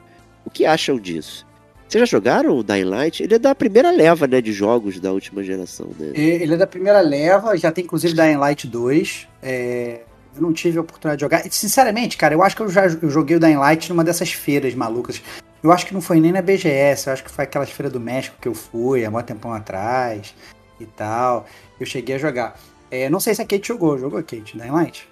O 0.44 0.50
que 0.50 0.66
acham 0.66 0.98
disso? 0.98 1.46
Vocês 1.88 2.00
já 2.00 2.06
jogaram 2.06 2.56
o 2.56 2.62
Dying 2.62 2.84
Light? 2.84 3.22
Ele 3.22 3.34
é 3.34 3.38
da 3.38 3.54
primeira 3.54 3.90
leva, 3.90 4.26
né, 4.26 4.40
de 4.40 4.52
jogos 4.52 4.98
da 4.98 5.12
última 5.12 5.42
geração, 5.42 5.90
né? 5.98 6.10
Ele 6.14 6.54
é 6.54 6.56
da 6.56 6.66
primeira 6.66 7.00
leva, 7.00 7.56
já 7.56 7.70
tem 7.70 7.84
inclusive 7.84 8.14
Dying 8.14 8.36
Light 8.36 8.66
2. 8.66 9.28
É, 9.42 10.00
eu 10.34 10.42
não 10.42 10.52
tive 10.52 10.78
a 10.78 10.80
oportunidade 10.80 11.18
de 11.18 11.20
jogar. 11.20 11.46
E, 11.46 11.50
Sinceramente, 11.50 12.16
cara, 12.16 12.34
eu 12.34 12.42
acho 12.42 12.56
que 12.56 12.62
eu 12.62 12.68
já 12.68 12.88
joguei 12.88 13.36
o 13.36 13.40
Dying 13.40 13.56
Light 13.56 13.88
numa 13.90 14.02
dessas 14.02 14.32
feiras 14.32 14.74
malucas. 14.74 15.22
Eu 15.62 15.72
acho 15.72 15.86
que 15.86 15.94
não 15.94 16.00
foi 16.00 16.20
nem 16.20 16.32
na 16.32 16.42
BGS, 16.42 17.06
eu 17.06 17.12
acho 17.12 17.24
que 17.24 17.30
foi 17.30 17.44
aquelas 17.44 17.70
feiras 17.70 17.92
do 17.92 18.00
México 18.00 18.36
que 18.40 18.48
eu 18.48 18.54
fui 18.54 19.04
há 19.04 19.10
muito 19.10 19.26
tempão 19.26 19.52
atrás 19.52 20.34
e 20.80 20.86
tal. 20.86 21.46
Eu 21.78 21.86
cheguei 21.86 22.16
a 22.16 22.18
jogar. 22.18 22.58
É, 22.90 23.08
não 23.08 23.20
sei 23.20 23.34
se 23.34 23.42
a 23.42 23.46
Kate 23.46 23.68
jogou. 23.68 23.96
Jogou, 23.98 24.20
Kate, 24.22 24.58
Dying 24.58 24.70
Light? 24.70 25.08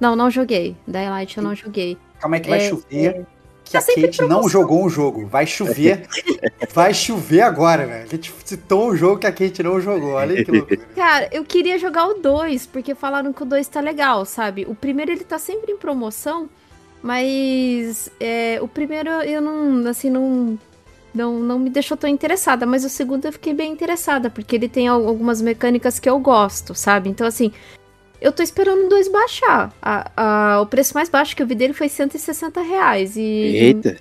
Não, 0.00 0.16
não 0.16 0.30
joguei. 0.30 0.74
Daylight 0.86 1.36
eu 1.36 1.44
não 1.44 1.54
joguei. 1.54 1.96
Calma 2.20 2.36
aí 2.36 2.40
que 2.42 2.48
vai 2.48 2.58
É, 2.66 2.68
chover. 2.68 3.26
Que 3.64 3.72
Tá 3.72 3.84
a 3.86 3.92
em 3.92 4.02
Kate 4.02 4.22
não 4.22 4.48
jogou 4.48 4.84
um 4.84 4.88
jogo. 4.88 5.26
Vai 5.26 5.46
chover. 5.46 6.06
vai 6.74 6.92
chover 6.92 7.42
agora, 7.42 7.86
velho. 7.86 8.02
A 8.04 8.06
gente 8.06 8.34
citou 8.44 8.90
um 8.90 8.96
jogo 8.96 9.18
que 9.18 9.26
a 9.26 9.32
Kate 9.32 9.62
não 9.62 9.80
jogou. 9.80 10.14
Olha 10.14 10.44
que 10.44 10.50
loucura. 10.50 10.80
Cara, 10.96 11.28
eu 11.30 11.44
queria 11.44 11.78
jogar 11.78 12.06
o 12.08 12.14
2, 12.14 12.66
porque 12.66 12.94
falaram 12.96 13.32
que 13.32 13.42
o 13.42 13.46
2 13.46 13.68
tá 13.68 13.80
legal, 13.80 14.24
sabe? 14.24 14.66
O 14.68 14.74
primeiro 14.74 15.12
ele 15.12 15.22
tá 15.22 15.38
sempre 15.38 15.70
em 15.72 15.76
promoção, 15.76 16.48
mas 17.00 18.10
é, 18.18 18.58
o 18.60 18.66
primeiro 18.68 19.08
eu 19.08 19.40
não, 19.40 19.88
assim, 19.88 20.10
não, 20.10 20.58
não, 21.14 21.38
não 21.38 21.58
me 21.58 21.70
deixou 21.70 21.96
tão 21.96 22.08
interessada, 22.10 22.66
mas 22.66 22.84
o 22.84 22.88
segundo 22.88 23.24
eu 23.26 23.32
fiquei 23.32 23.54
bem 23.54 23.70
interessada, 23.72 24.28
porque 24.30 24.56
ele 24.56 24.68
tem 24.68 24.88
al- 24.88 25.06
algumas 25.06 25.40
mecânicas 25.40 25.98
que 26.00 26.08
eu 26.10 26.18
gosto, 26.18 26.74
sabe? 26.74 27.08
Então, 27.08 27.26
assim, 27.26 27.52
eu 28.20 28.32
tô 28.32 28.42
esperando 28.42 28.88
2 28.88 29.08
baixar. 29.08 29.72
A- 29.80 30.10
a- 30.16 30.60
o 30.60 30.66
preço 30.66 30.94
mais 30.94 31.08
baixo 31.08 31.34
que 31.36 31.42
eu 31.42 31.46
vi 31.46 31.54
dele 31.54 31.72
foi 31.72 31.88
160 31.88 32.60
reais, 32.62 33.16
e 33.16 33.20
Eita! 33.22 33.96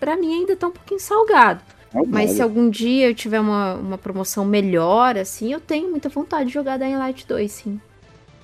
pra 0.00 0.16
mim 0.16 0.32
ainda 0.40 0.56
tá 0.56 0.68
um 0.68 0.72
pouquinho 0.72 1.00
salgado. 1.00 1.60
Mas 2.08 2.30
se 2.30 2.40
algum 2.42 2.70
dia 2.70 3.08
eu 3.10 3.14
tiver 3.14 3.38
uma, 3.38 3.74
uma 3.74 3.98
promoção 3.98 4.46
melhor, 4.46 5.18
assim, 5.18 5.52
eu 5.52 5.60
tenho 5.60 5.90
muita 5.90 6.08
vontade 6.08 6.46
de 6.46 6.54
jogar 6.54 6.78
Dying 6.78 6.96
Light 6.96 7.26
2, 7.26 7.52
sim. 7.52 7.78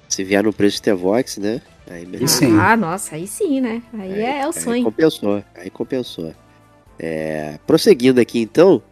Se 0.08 0.22
vier 0.22 0.42
no 0.44 0.52
preço 0.52 0.76
de 0.76 0.82
T-Vox, 0.82 1.38
né? 1.38 1.62
Aí 1.90 2.06
sim. 2.28 2.58
Ah, 2.58 2.76
nossa, 2.76 3.14
aí 3.14 3.26
sim, 3.26 3.60
né? 3.62 3.82
Aí, 3.98 4.20
é, 4.20 4.40
é 4.40 4.44
o 4.46 4.48
Aí 4.48 4.52
sonho. 4.52 4.84
compensou, 4.84 5.42
aí 5.54 5.70
compensou. 5.70 6.34
É, 6.98 7.58
prosseguindo 7.66 8.20
aqui 8.20 8.38
então, 8.40 8.82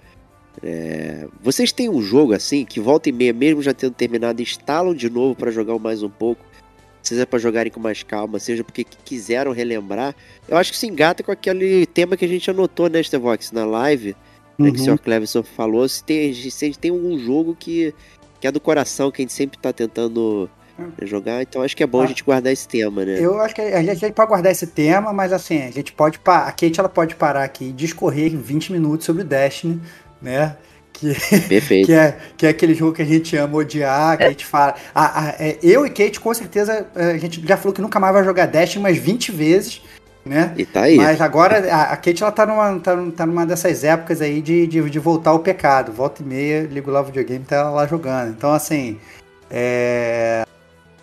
é, 0.62 1.26
vocês 1.42 1.72
têm 1.72 1.88
um 1.88 2.00
jogo 2.02 2.32
assim 2.32 2.64
que 2.64 2.80
volta 2.80 3.08
e 3.08 3.12
meia, 3.12 3.32
mesmo 3.32 3.62
já 3.62 3.72
tendo 3.74 3.92
terminado, 3.94 4.40
instalam 4.42 4.94
de 4.94 5.08
novo 5.10 5.34
pra 5.34 5.50
jogar 5.50 5.78
mais 5.78 6.02
um 6.02 6.08
pouco, 6.10 6.42
seja 7.02 7.26
pra 7.26 7.38
jogarem 7.38 7.70
com 7.70 7.78
mais 7.80 8.02
calma, 8.02 8.38
seja 8.38 8.64
porque 8.64 8.84
qu- 8.84 8.96
quiseram 9.04 9.52
relembrar. 9.52 10.14
Eu 10.48 10.56
acho 10.56 10.72
que 10.72 10.78
se 10.78 10.86
engata 10.86 11.22
com 11.22 11.30
aquele 11.30 11.86
tema 11.86 12.16
que 12.16 12.24
a 12.24 12.28
gente 12.28 12.50
anotou, 12.50 12.88
né, 12.88 13.02
Stevox, 13.02 13.52
na 13.52 13.64
live, 13.64 14.16
né, 14.58 14.70
que 14.70 14.78
o 14.78 14.80
Uhum. 14.80 14.84
Sr. 14.96 14.98
Cleverson 14.98 15.42
falou, 15.42 15.88
se, 15.88 16.02
tem, 16.02 16.32
se 16.34 16.64
a 16.64 16.68
gente 16.68 16.78
tem 16.78 16.90
algum 16.90 17.18
jogo 17.18 17.54
que, 17.58 17.94
que 18.40 18.46
é 18.46 18.50
do 18.50 18.60
coração, 18.60 19.10
que 19.10 19.20
a 19.20 19.24
gente 19.24 19.32
sempre 19.34 19.58
tá 19.58 19.72
tentando 19.72 20.48
né, 20.78 20.88
jogar, 21.02 21.42
então 21.42 21.62
acho 21.62 21.76
que 21.76 21.82
é 21.82 21.86
bom 21.86 22.00
a 22.00 22.04
Ah. 22.04 22.06
gente 22.08 22.24
guardar 22.24 22.52
esse 22.52 22.66
tema, 22.66 23.04
né? 23.04 23.18
Eu 23.20 23.40
acho 23.40 23.54
que 23.54 23.60
a 23.60 23.80
gente, 23.80 23.90
a 23.90 23.94
gente 23.94 24.12
pode 24.14 24.28
guardar 24.28 24.50
esse 24.52 24.66
tema, 24.66 25.12
mas 25.12 25.32
assim, 25.32 25.62
a 25.62 25.70
gente 25.70 25.92
pode. 25.92 26.18
A 26.24 26.50
Kate 26.52 26.80
ela 26.80 26.88
pode 26.88 27.14
parar 27.14 27.44
aqui 27.44 27.66
e 27.66 27.72
discorrer 27.72 28.36
20 28.36 28.72
minutos 28.72 29.06
sobre 29.06 29.22
o 29.22 29.24
Destiny, 29.24 29.80
né? 30.20 30.56
Que, 30.92 31.14
Perfeito. 31.48 31.86
que, 31.86 31.92
é, 31.92 32.16
que 32.36 32.46
é 32.46 32.48
aquele 32.48 32.74
jogo 32.74 32.94
que 32.94 33.02
a 33.02 33.06
gente 33.06 33.36
ama 33.36 33.58
odiar, 33.58 34.16
que 34.16 34.24
a 34.24 34.28
gente 34.30 34.46
fala. 34.46 34.74
A, 34.94 35.26
a- 35.28 35.34
é, 35.38 35.58
eu 35.62 35.84
e 35.86 35.90
Kate, 35.90 36.18
com 36.18 36.32
certeza, 36.32 36.86
é, 36.94 37.10
a 37.12 37.18
gente 37.18 37.46
já 37.46 37.56
falou 37.56 37.72
que 37.74 37.82
nunca 37.82 38.00
mais 38.00 38.14
vai 38.14 38.24
jogar 38.24 38.46
Destiny 38.46 38.82
umas 38.82 38.96
20 38.96 39.30
vezes, 39.30 39.82
né? 40.24 40.54
E 40.56 40.64
tá 40.64 40.82
aí. 40.82 40.96
Mas 40.96 41.20
agora 41.20 41.58
a, 41.72 41.92
a 41.92 41.96
Kate 41.96 42.22
ela 42.22 42.32
tá 42.32 42.46
numa, 42.46 42.78
tá, 42.80 42.96
tá 43.14 43.26
numa 43.26 43.44
dessas 43.44 43.84
épocas 43.84 44.20
aí 44.22 44.40
de, 44.40 44.66
de, 44.66 44.88
de 44.88 44.98
voltar 44.98 45.30
ao 45.30 45.40
pecado. 45.40 45.92
Volta 45.92 46.22
e 46.22 46.24
meia, 46.24 46.62
ligo 46.62 46.90
lá 46.90 47.02
o 47.02 47.04
videogame 47.04 47.44
tá 47.44 47.56
ela 47.56 47.70
lá 47.70 47.86
jogando. 47.86 48.30
Então, 48.30 48.52
assim. 48.52 48.98
É, 49.50 50.44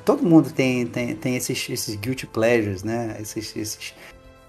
todo 0.04 0.24
mundo 0.24 0.52
tem, 0.52 0.86
tem, 0.86 1.16
tem 1.16 1.36
esses, 1.38 1.70
esses 1.70 1.96
guilty 1.96 2.28
pleasures, 2.28 2.84
né? 2.84 3.16
Esses, 3.22 3.56
esses, 3.56 3.94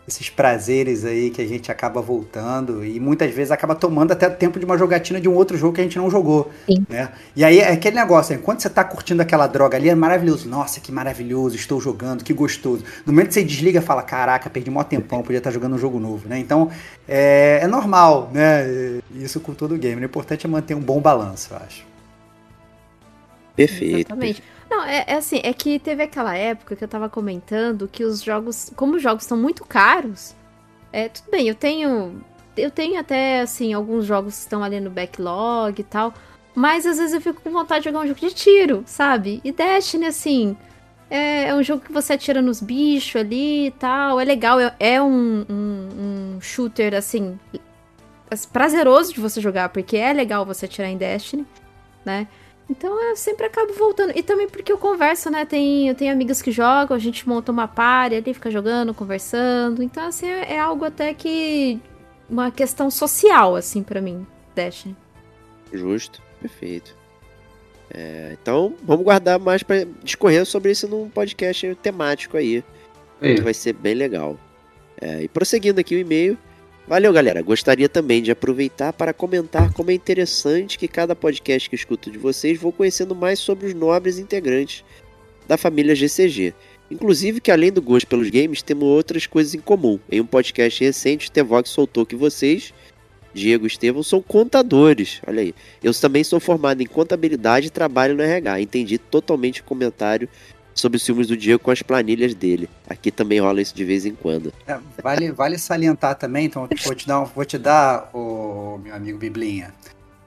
esses 0.07 0.29
prazeres 0.29 1.05
aí 1.05 1.31
que 1.31 1.41
a 1.41 1.47
gente 1.47 1.73
acaba 1.73 2.01
voltando 2.03 2.85
e 2.85 3.01
muitas 3.01 3.33
vezes 3.33 3.51
acaba 3.51 3.75
tomando 3.75 4.13
até 4.13 4.29
tempo 4.29 4.59
de 4.59 4.65
uma 4.65 4.77
jogatina 4.77 5.21
de 5.21 5.29
um 5.29 5.35
outro 5.35 5.57
jogo 5.57 5.75
que 5.75 5.81
a 5.81 5.85
gente 5.85 5.97
não 5.97 6.11
jogou. 6.11 6.51
Sim. 6.67 6.87
Né? 6.89 7.11
E 7.35 7.43
aí 7.43 7.59
é 7.59 7.73
aquele 7.73 7.97
negócio, 7.97 8.35
enquanto 8.35 8.61
você 8.61 8.69
tá 8.69 8.85
curtindo 8.85 9.23
aquela 9.23 9.47
droga 9.47 9.79
ali, 9.79 9.89
é 9.89 9.95
maravilhoso. 9.95 10.49
Nossa, 10.49 10.79
que 10.79 10.93
maravilhoso, 10.93 11.57
estou 11.57 11.81
jogando, 11.81 12.23
que 12.23 12.35
gostoso. 12.35 12.85
No 13.07 13.13
momento 13.13 13.29
que 13.29 13.35
você 13.35 13.45
desliga, 13.45 13.81
fala, 13.81 14.03
caraca, 14.03 14.51
perdi 14.51 14.71
mó 14.71 14.83
tempão, 14.85 15.23
podia 15.23 15.39
estar 15.39 15.51
jogando 15.51 15.75
um 15.75 15.79
jogo 15.79 15.99
novo, 15.99 16.29
né? 16.29 16.39
Então, 16.39 16.71
é, 17.09 17.61
é 17.63 17.67
normal, 17.67 18.31
né? 18.33 19.01
Isso 19.15 19.41
com 19.41 19.55
todo 19.55 19.75
o 19.75 19.79
game. 19.79 20.03
O 20.03 20.05
importante 20.05 20.47
é 20.47 20.49
manter 20.49 20.75
um 20.75 20.81
bom 20.81 21.01
balanço, 21.01 21.53
eu 21.53 21.57
acho. 21.57 21.95
Perfeito. 23.57 24.11
Exatamente. 24.11 24.43
Não, 24.75 24.85
é, 24.85 25.05
é 25.07 25.15
assim, 25.15 25.41
é 25.45 25.53
que 25.53 25.79
teve 25.79 26.03
aquela 26.03 26.37
época 26.37 26.75
que 26.75 26.83
eu 26.83 26.89
tava 26.89 27.09
comentando 27.09 27.87
que 27.87 28.03
os 28.03 28.21
jogos, 28.21 28.73
como 28.75 28.97
os 28.97 29.03
jogos 29.03 29.23
estão 29.23 29.39
muito 29.39 29.65
caros, 29.65 30.35
é, 30.93 31.09
tudo 31.09 31.31
bem, 31.31 31.47
eu 31.47 31.55
tenho. 31.55 32.21
Eu 32.57 32.71
tenho 32.71 32.99
até, 32.99 33.41
assim, 33.41 33.73
alguns 33.73 34.05
jogos 34.05 34.35
que 34.35 34.41
estão 34.41 34.63
ali 34.65 34.81
no 34.81 34.91
backlog 34.91 35.81
e 35.81 35.85
tal. 35.85 36.13
Mas 36.55 36.87
às 36.87 36.99
vezes 36.99 37.15
eu 37.15 37.21
fico 37.21 37.41
com 37.41 37.51
vontade 37.51 37.81
de 37.83 37.91
jogar 37.91 38.01
um 38.05 38.07
jogo 38.07 38.19
de 38.19 38.33
tiro, 38.35 38.83
sabe? 38.87 39.41
E 39.45 39.53
Destiny, 39.53 40.07
assim. 40.07 40.57
É, 41.11 41.49
é 41.49 41.55
um 41.55 41.63
jogo 41.63 41.85
que 41.85 41.93
você 41.93 42.15
atira 42.15 42.43
nos 42.43 42.61
bichos 42.61 43.21
ali 43.21 43.69
e 43.69 43.71
tal. 43.73 44.21
É 44.21 44.25
legal, 44.25 44.59
é, 44.59 44.75
é 44.81 45.03
um, 45.03 45.45
um, 45.49 46.37
um 46.37 46.41
shooter, 46.41 46.95
assim. 46.95 47.39
Prazeroso 48.53 49.15
de 49.15 49.21
você 49.21 49.41
jogar, 49.41 49.69
porque 49.69 49.97
é 49.97 50.13
legal 50.13 50.45
você 50.45 50.67
atirar 50.67 50.91
em 50.91 50.97
Destiny, 50.97 51.47
né? 52.05 52.27
Então 52.69 53.03
eu 53.03 53.17
sempre 53.17 53.47
acabo 53.47 53.73
voltando. 53.75 54.13
E 54.17 54.23
também 54.23 54.49
porque 54.49 54.73
eu 54.73 54.79
converso, 54.79 55.31
né? 55.31 55.45
Tem, 55.45 55.89
eu 55.89 55.95
tenho 55.95 56.13
amigas 56.13 56.41
que 56.41 56.51
jogam, 56.51 56.97
a 56.97 57.01
gente 57.01 57.29
monta 57.29 57.53
uma 57.53 57.69
party 57.69 58.17
ali, 58.17 58.35
fica 58.35 58.51
jogando, 58.51 58.95
conversando. 58.95 59.83
Então, 59.83 60.07
assim, 60.07 60.27
é, 60.27 60.55
é 60.55 60.59
algo 60.59 60.85
até 60.85 61.13
que. 61.13 61.81
Uma 62.29 62.51
questão 62.51 62.91
social, 62.91 63.55
assim, 63.55 63.83
para 63.83 64.01
mim, 64.01 64.27
Destiny. 64.55 64.97
Justo, 65.71 66.23
perfeito. 66.41 66.97
É, 67.91 68.35
então, 68.41 68.75
vamos 68.83 69.05
guardar 69.05 69.39
mais 69.39 69.63
para 69.63 69.87
discorrer 70.03 70.47
sobre 70.47 70.71
isso 70.71 70.89
num 70.89 71.11
podcast 71.11 71.75
temático 71.83 72.39
aí. 72.39 72.65
Que 73.21 73.41
vai 73.41 73.55
ser 73.55 73.75
bem 73.75 73.95
legal. 73.95 74.39
É, 75.01 75.23
e 75.23 75.29
prosseguindo 75.29 75.81
aqui 75.81 75.95
o 75.95 75.99
e-mail. 75.99 76.39
Valeu, 76.87 77.13
galera. 77.15 77.41
Gostaria 77.41 77.89
também 77.89 78.23
de 78.23 78.31
aproveitar 78.31 78.93
para 78.93 79.15
comentar 79.15 79.73
como 79.73 79.91
é 79.91 79.95
interessante 79.95 80.79
que 80.79 80.87
cada 80.87 81.17
podcast 81.17 81.69
que 81.69 81.75
escuto 81.75 82.11
de 82.11 82.19
vocês 82.19 82.61
vou 82.61 82.73
conhecendo 82.73 83.15
mais 83.15 83.39
sobre 83.39 83.67
os 83.67 83.75
nobres 83.75 84.19
integrantes 84.19 84.85
da 85.49 85.57
família 85.57 85.95
GCG. 85.95 86.53
Inclusive 86.91 87.41
que 87.41 87.51
além 87.51 87.73
do 87.73 87.81
gosto 87.81 88.07
pelos 88.07 88.29
games, 88.29 88.61
temos 88.61 88.85
outras 88.85 89.27
coisas 89.27 89.55
em 89.55 89.61
comum. 89.61 89.99
Em 90.11 90.21
um 90.21 90.27
podcast 90.27 90.85
recente, 90.85 91.29
o 91.29 91.31
Tevox 91.31 91.71
soltou 91.71 92.05
que 92.05 92.15
vocês, 92.15 92.75
Diego 93.33 93.65
e 93.65 93.69
Estevão, 93.69 94.03
são 94.03 94.21
contadores. 94.21 95.23
Olha 95.27 95.41
aí. 95.41 95.55
Eu 95.83 95.95
também 95.95 96.23
sou 96.23 96.39
formado 96.39 96.83
em 96.83 96.87
contabilidade 96.87 97.69
e 97.69 97.71
trabalho 97.71 98.15
no 98.15 98.23
RH. 98.23 98.61
Entendi 98.61 98.99
totalmente 98.99 99.63
o 99.63 99.65
comentário 99.65 100.29
sobre 100.75 100.97
os 100.97 101.05
filmes 101.07 101.27
do 101.29 101.37
Diego 101.37 101.63
com 101.63 101.71
as 101.71 101.81
planilhas 101.83 102.35
dele. 102.35 102.69
Aqui 102.89 103.11
também 103.11 103.41
rola 103.41 103.61
isso 103.63 103.75
de 103.75 103.85
vez 103.85 104.05
em 104.05 104.15
quando. 104.15 104.53
É, 104.67 104.79
vale, 105.03 105.31
vale 105.33 105.57
salientar 105.59 106.17
também, 106.17 106.47
então 106.47 106.69
vou 106.85 106.95
te 106.95 107.07
dar, 107.07 107.21
um- 107.21 107.25
vou 107.25 107.45
te 107.45 107.57
dar 107.59 108.11
o 108.13 108.79
meu 108.83 108.95
amigo 108.95 109.17
Biblinha, 109.19 109.73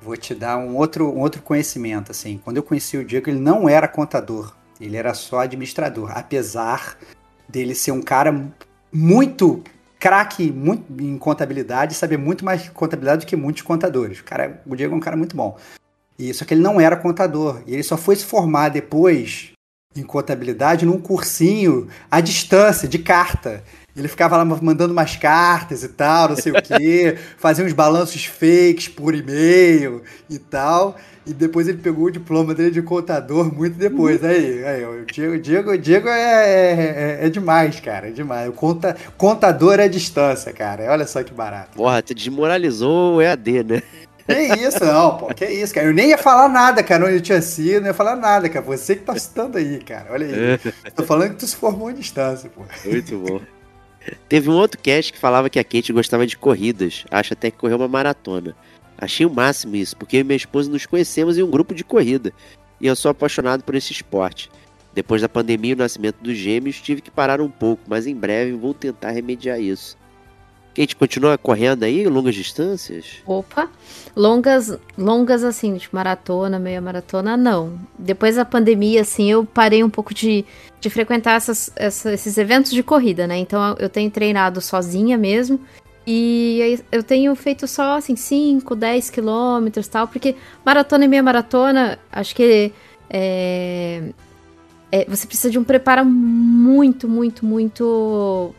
vou 0.01 0.15
te 0.15 0.33
dar 0.33 0.57
um 0.57 0.75
outro, 0.75 1.09
um 1.11 1.19
outro 1.19 1.41
conhecimento, 1.41 2.11
assim. 2.11 2.39
Quando 2.43 2.57
eu 2.57 2.63
conheci 2.63 2.97
o 2.97 3.03
Diego, 3.05 3.29
ele 3.29 3.39
não 3.39 3.67
era 3.67 3.87
contador, 3.87 4.55
ele 4.79 4.95
era 4.95 5.13
só 5.13 5.39
administrador, 5.39 6.11
apesar 6.17 6.97
dele 7.49 7.75
ser 7.75 7.91
um 7.91 8.01
cara 8.01 8.49
muito 8.91 9.63
craque 9.99 10.43
em 10.99 11.17
contabilidade, 11.17 11.93
saber 11.95 12.17
muito 12.17 12.45
mais 12.45 12.63
de 12.63 12.71
contabilidade 12.71 13.25
do 13.25 13.27
que 13.29 13.35
muitos 13.35 13.63
contadores. 13.63 14.19
O, 14.19 14.23
cara, 14.23 14.61
o 14.65 14.75
Diego 14.75 14.93
é 14.93 14.97
um 14.97 15.01
cara 15.01 15.17
muito 15.17 15.35
bom. 15.35 15.57
E 16.19 16.33
só 16.33 16.45
que 16.45 16.53
ele 16.53 16.61
não 16.61 16.79
era 16.79 16.95
contador. 16.95 17.61
E 17.65 17.73
ele 17.73 17.83
só 17.83 17.97
foi 17.97 18.15
se 18.15 18.25
formar 18.25 18.69
depois 18.69 19.51
em 19.96 20.03
contabilidade 20.03 20.86
num 20.86 21.00
cursinho 21.00 21.88
à 22.10 22.22
distância, 22.22 22.88
de 22.88 23.00
carta. 23.00 23.63
Ele 23.96 24.08
ficava 24.08 24.38
lá 24.38 24.46
mandando 24.46 24.94
umas 24.94 25.15
cartas 25.15 25.84
e 25.84 25.89
tal, 25.89 26.29
não 26.29 26.36
sei 26.36 26.51
o 26.51 26.62
quê, 26.62 27.17
fazia 27.38 27.65
uns 27.65 27.74
balanços 27.74 28.25
fakes 28.25 28.88
por 28.88 29.15
e-mail 29.15 30.03
e 30.29 30.38
tal. 30.38 30.95
E 31.26 31.34
depois 31.34 31.67
ele 31.67 31.80
pegou 31.80 32.06
o 32.06 32.12
diploma 32.12 32.54
dele 32.54 32.71
de 32.71 32.82
contador 32.82 33.54
muito 33.54 33.76
depois. 33.76 34.23
Aí, 34.23 34.63
aí 34.63 34.86
o 34.86 35.06
Diego, 35.06 35.34
o 35.34 35.39
Diego, 35.39 35.71
o 35.71 35.78
Diego 35.78 36.08
é, 36.08 37.17
é, 37.21 37.26
é 37.26 37.30
demais, 37.30 37.80
cara. 37.82 38.08
É 38.08 38.12
demais. 38.12 38.47
O 38.47 38.54
conta, 38.54 38.95
contador 39.17 39.80
é 39.80 39.86
à 39.86 39.88
distância, 39.89 40.54
cara. 40.54 40.89
Olha 40.89 41.06
só 41.06 41.21
que 41.23 41.34
barato. 41.34 41.76
Porra, 41.76 42.02
tu 42.02 42.13
desmoralizou 42.15 43.15
o 43.15 43.21
EAD, 43.21 43.63
né? 43.63 43.84
Que 44.27 44.67
isso, 44.67 44.83
não, 44.83 45.17
pô. 45.17 45.33
Que 45.33 45.45
isso, 45.45 45.73
cara. 45.73 45.87
Eu 45.87 45.93
nem 45.93 46.09
ia 46.09 46.17
falar 46.17 46.49
nada, 46.49 46.83
cara. 46.83 47.05
Onde 47.05 47.15
eu 47.15 47.21
tinha 47.21 47.41
sido, 47.41 47.81
não 47.81 47.87
ia 47.87 47.93
falar 47.93 48.15
nada, 48.15 48.49
cara. 48.49 48.65
Você 48.65 48.95
que 48.95 49.03
tá 49.03 49.17
citando 49.17 49.57
aí, 49.57 49.79
cara. 49.79 50.07
Olha 50.11 50.27
aí. 50.27 50.91
Tô 50.91 51.03
falando 51.03 51.31
que 51.31 51.37
tu 51.37 51.47
se 51.47 51.55
formou 51.55 51.87
à 51.87 51.93
distância, 51.93 52.49
pô. 52.49 52.63
Muito 52.85 53.17
bom. 53.17 53.39
Teve 54.27 54.49
um 54.49 54.53
outro 54.53 54.79
cast 54.79 55.11
que 55.11 55.19
falava 55.19 55.49
que 55.49 55.59
a 55.59 55.63
Kate 55.63 55.93
gostava 55.93 56.27
de 56.27 56.37
corridas. 56.37 57.05
Acho 57.09 57.33
até 57.33 57.49
que 57.49 57.57
correu 57.57 57.77
uma 57.77 57.87
maratona. 57.87 58.55
Achei 58.97 59.25
o 59.25 59.29
máximo 59.29 59.75
isso, 59.75 59.95
porque 59.95 60.17
eu 60.17 60.21
e 60.21 60.23
minha 60.23 60.37
esposa 60.37 60.69
nos 60.69 60.85
conhecemos 60.85 61.37
em 61.37 61.43
um 61.43 61.49
grupo 61.49 61.73
de 61.73 61.83
corrida. 61.83 62.33
E 62.81 62.87
eu 62.87 62.95
sou 62.95 63.11
apaixonado 63.11 63.63
por 63.63 63.75
esse 63.75 63.91
esporte. 63.91 64.49
Depois 64.93 65.21
da 65.21 65.29
pandemia 65.29 65.71
e 65.71 65.75
o 65.75 65.77
nascimento 65.77 66.17
dos 66.21 66.35
gêmeos, 66.35 66.81
tive 66.81 67.01
que 67.01 67.11
parar 67.11 67.39
um 67.39 67.49
pouco, 67.49 67.83
mas 67.87 68.07
em 68.07 68.15
breve 68.15 68.53
vou 68.53 68.73
tentar 68.73 69.11
remediar 69.11 69.59
isso. 69.59 69.95
Kate, 70.77 70.95
continua 70.95 71.39
correndo 71.39 71.81
aí, 71.81 72.07
longas 72.07 72.35
distâncias? 72.35 73.23
Opa, 73.25 73.67
longas, 74.15 74.77
longas 74.95 75.43
assim, 75.43 75.73
de 75.73 75.89
maratona, 75.91 76.59
meia 76.59 76.79
maratona, 76.79 77.35
não. 77.35 77.79
Depois 77.97 78.35
da 78.35 78.45
pandemia, 78.45 79.01
assim, 79.01 79.31
eu 79.31 79.43
parei 79.43 79.83
um 79.83 79.89
pouco 79.89 80.13
de, 80.13 80.45
de 80.79 80.89
frequentar 80.91 81.35
essas, 81.35 81.71
essa- 81.75 82.13
esses 82.13 82.37
eventos 82.37 82.69
de 82.71 82.83
corrida, 82.83 83.25
né? 83.25 83.39
Então 83.39 83.75
eu 83.79 83.89
tenho 83.89 84.11
treinado 84.11 84.61
sozinha 84.61 85.17
mesmo. 85.17 85.59
E 86.05 86.79
eu 86.91 87.01
tenho 87.01 87.35
feito 87.35 87.67
só, 87.67 87.97
assim, 87.97 88.15
5, 88.15 88.75
10 88.75 89.09
quilômetros 89.09 89.87
tal, 89.87 90.07
porque 90.07 90.35
maratona 90.63 91.05
e 91.05 91.07
meia 91.07 91.23
maratona, 91.23 91.97
acho 92.11 92.35
que 92.35 92.71
é, 93.09 94.03
é, 94.91 95.05
você 95.05 95.25
precisa 95.25 95.49
de 95.49 95.57
um 95.57 95.63
preparo 95.63 96.05
muito, 96.05 97.09
muito, 97.09 97.43
muito, 97.43 98.53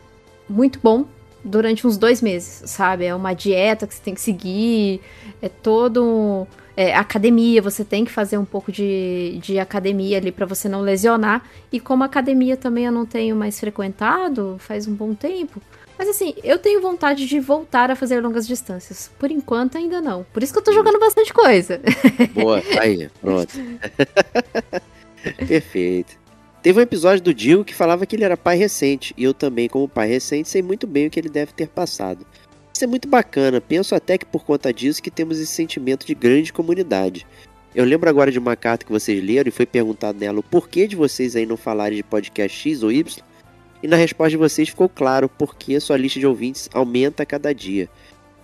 muito 0.49 0.79
bom 0.83 1.05
durante 1.43 1.85
uns 1.87 1.97
dois 1.97 2.21
meses, 2.21 2.63
sabe? 2.69 3.05
É 3.05 3.15
uma 3.15 3.33
dieta 3.33 3.85
que 3.87 3.93
você 3.95 4.01
tem 4.01 4.13
que 4.13 4.21
seguir, 4.21 5.01
é 5.41 5.49
todo. 5.49 6.03
um- 6.03 6.47
É, 6.77 6.95
academia, 6.95 7.61
você 7.61 7.83
tem 7.83 8.05
que 8.05 8.11
fazer 8.11 8.37
um 8.37 8.45
pouco 8.45 8.71
de, 8.71 9.37
de 9.41 9.59
academia 9.59 10.17
ali 10.17 10.31
pra 10.31 10.45
você 10.45 10.69
não 10.69 10.79
lesionar. 10.79 11.43
E 11.73 11.77
como 11.77 12.03
a 12.03 12.05
academia 12.05 12.55
também 12.55 12.85
eu 12.85 12.91
não 12.91 13.05
tenho 13.05 13.35
mais 13.35 13.59
frequentado 13.59 14.55
faz 14.59 14.87
um 14.87 14.93
bom 14.93 15.13
tempo. 15.13 15.61
Mas 15.97 16.07
assim, 16.07 16.33
eu 16.41 16.57
tenho 16.57 16.81
vontade 16.81 17.25
de 17.25 17.37
voltar 17.41 17.91
a 17.91 17.95
fazer 17.97 18.21
longas 18.21 18.47
distâncias. 18.47 19.11
Por 19.19 19.29
enquanto, 19.29 19.77
ainda 19.77 19.99
não. 19.99 20.25
Por 20.31 20.41
isso 20.41 20.53
que 20.53 20.59
eu 20.59 20.63
tô 20.63 20.71
jogando 20.71 20.97
bastante 20.97 21.33
coisa. 21.33 21.81
Boa, 22.33 22.63
aí, 22.79 23.09
pronto. 23.19 23.53
Perfeito. 25.47 26.15
Teve 26.61 26.79
um 26.79 26.83
episódio 26.83 27.23
do 27.23 27.33
Diego 27.33 27.63
que 27.63 27.73
falava 27.73 28.05
que 28.05 28.17
ele 28.17 28.25
era 28.25 28.35
pai 28.35 28.57
recente, 28.57 29.13
e 29.17 29.23
eu 29.23 29.33
também, 29.33 29.69
como 29.69 29.87
pai 29.87 30.09
recente, 30.09 30.49
sei 30.49 30.61
muito 30.61 30.85
bem 30.85 31.07
o 31.07 31.09
que 31.09 31.17
ele 31.17 31.29
deve 31.29 31.53
ter 31.53 31.69
passado. 31.69 32.25
Isso 32.73 32.83
é 32.83 32.87
muito 32.87 33.07
bacana, 33.07 33.61
penso 33.61 33.95
até 33.95 34.17
que 34.17 34.25
por 34.25 34.43
conta 34.43 34.73
disso 34.73 35.01
que 35.01 35.09
temos 35.09 35.39
esse 35.39 35.53
sentimento 35.53 36.05
de 36.05 36.13
grande 36.13 36.51
comunidade. 36.51 37.25
Eu 37.73 37.85
lembro 37.85 38.09
agora 38.09 38.29
de 38.29 38.39
uma 38.39 38.57
carta 38.57 38.85
que 38.85 38.91
vocês 38.91 39.23
leram 39.23 39.47
e 39.47 39.51
foi 39.51 39.65
perguntado 39.65 40.19
nela 40.19 40.39
o 40.39 40.43
porquê 40.43 40.85
de 40.85 40.97
vocês 40.97 41.33
aí 41.33 41.45
não 41.45 41.55
falarem 41.55 41.95
de 41.95 42.03
podcast 42.03 42.57
X 42.57 42.83
ou 42.83 42.91
Y, 42.91 43.23
e 43.81 43.87
na 43.87 43.95
resposta 43.95 44.31
de 44.31 44.37
vocês 44.37 44.67
ficou 44.67 44.89
claro 44.89 45.29
porque 45.29 45.79
sua 45.79 45.95
lista 45.95 46.19
de 46.19 46.27
ouvintes 46.27 46.69
aumenta 46.73 47.23
a 47.23 47.25
cada 47.25 47.53
dia. 47.53 47.87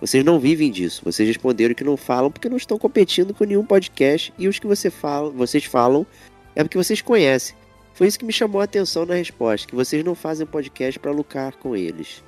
Vocês 0.00 0.24
não 0.24 0.40
vivem 0.40 0.70
disso. 0.70 1.02
Vocês 1.04 1.28
responderam 1.28 1.74
que 1.74 1.84
não 1.84 1.96
falam 1.96 2.30
porque 2.30 2.48
não 2.48 2.56
estão 2.56 2.78
competindo 2.78 3.34
com 3.34 3.44
nenhum 3.44 3.64
podcast 3.64 4.32
e 4.38 4.48
os 4.48 4.58
que 4.58 4.66
você 4.66 4.90
fala, 4.90 5.30
vocês 5.30 5.64
falam 5.64 6.06
é 6.54 6.62
porque 6.62 6.78
vocês 6.78 7.02
conhecem. 7.02 7.54
Foi 7.96 8.06
isso 8.06 8.18
que 8.18 8.26
me 8.26 8.32
chamou 8.32 8.60
a 8.60 8.64
atenção 8.64 9.06
na 9.06 9.14
resposta, 9.14 9.66
que 9.66 9.74
vocês 9.74 10.04
não 10.04 10.14
fazem 10.14 10.46
podcast 10.46 11.00
para 11.00 11.10
lucrar 11.10 11.56
com 11.56 11.74
eles. 11.74 12.22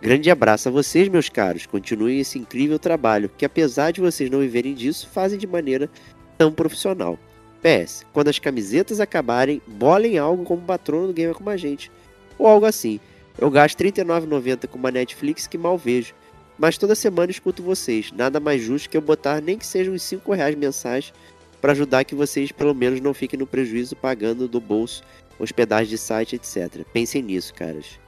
Grande 0.00 0.30
abraço 0.30 0.68
a 0.68 0.72
vocês, 0.72 1.08
meus 1.08 1.28
caros. 1.28 1.66
Continuem 1.66 2.20
esse 2.20 2.38
incrível 2.38 2.78
trabalho, 2.78 3.28
que 3.36 3.44
apesar 3.44 3.90
de 3.90 4.00
vocês 4.00 4.30
não 4.30 4.38
viverem 4.38 4.72
disso, 4.72 5.08
fazem 5.08 5.36
de 5.36 5.48
maneira 5.48 5.90
tão 6.38 6.52
profissional. 6.52 7.18
PS, 7.60 8.06
quando 8.12 8.28
as 8.28 8.38
camisetas 8.38 9.00
acabarem, 9.00 9.60
bolem 9.66 10.16
algo 10.16 10.44
como 10.44 10.62
patrono 10.62 11.08
do 11.08 11.12
Gamer 11.12 11.34
como 11.34 11.50
a 11.50 11.56
gente. 11.56 11.90
Ou 12.38 12.46
algo 12.46 12.64
assim. 12.64 13.00
Eu 13.36 13.50
gasto 13.50 13.80
R$ 13.80 13.90
39,90 13.90 14.68
com 14.68 14.78
uma 14.78 14.92
Netflix 14.92 15.48
que 15.48 15.58
mal 15.58 15.76
vejo. 15.76 16.14
Mas 16.56 16.78
toda 16.78 16.94
semana 16.94 17.32
escuto 17.32 17.64
vocês. 17.64 18.12
Nada 18.12 18.38
mais 18.38 18.62
justo 18.62 18.88
que 18.88 18.96
eu 18.96 19.02
botar 19.02 19.42
nem 19.42 19.58
que 19.58 19.66
sejam 19.66 19.92
uns 19.92 20.04
5 20.04 20.32
reais 20.32 20.54
mensais 20.54 21.12
para 21.60 21.72
ajudar 21.72 22.04
que 22.04 22.14
vocês 22.14 22.52
pelo 22.52 22.74
menos 22.74 23.00
não 23.00 23.12
fiquem 23.14 23.38
no 23.38 23.46
prejuízo 23.46 23.96
pagando 23.96 24.48
do 24.48 24.60
bolso, 24.60 25.02
hospedagem 25.38 25.88
de 25.90 25.98
site, 25.98 26.36
etc. 26.36 26.84
Pensem 26.92 27.22
nisso, 27.22 27.54
caras. 27.54 27.98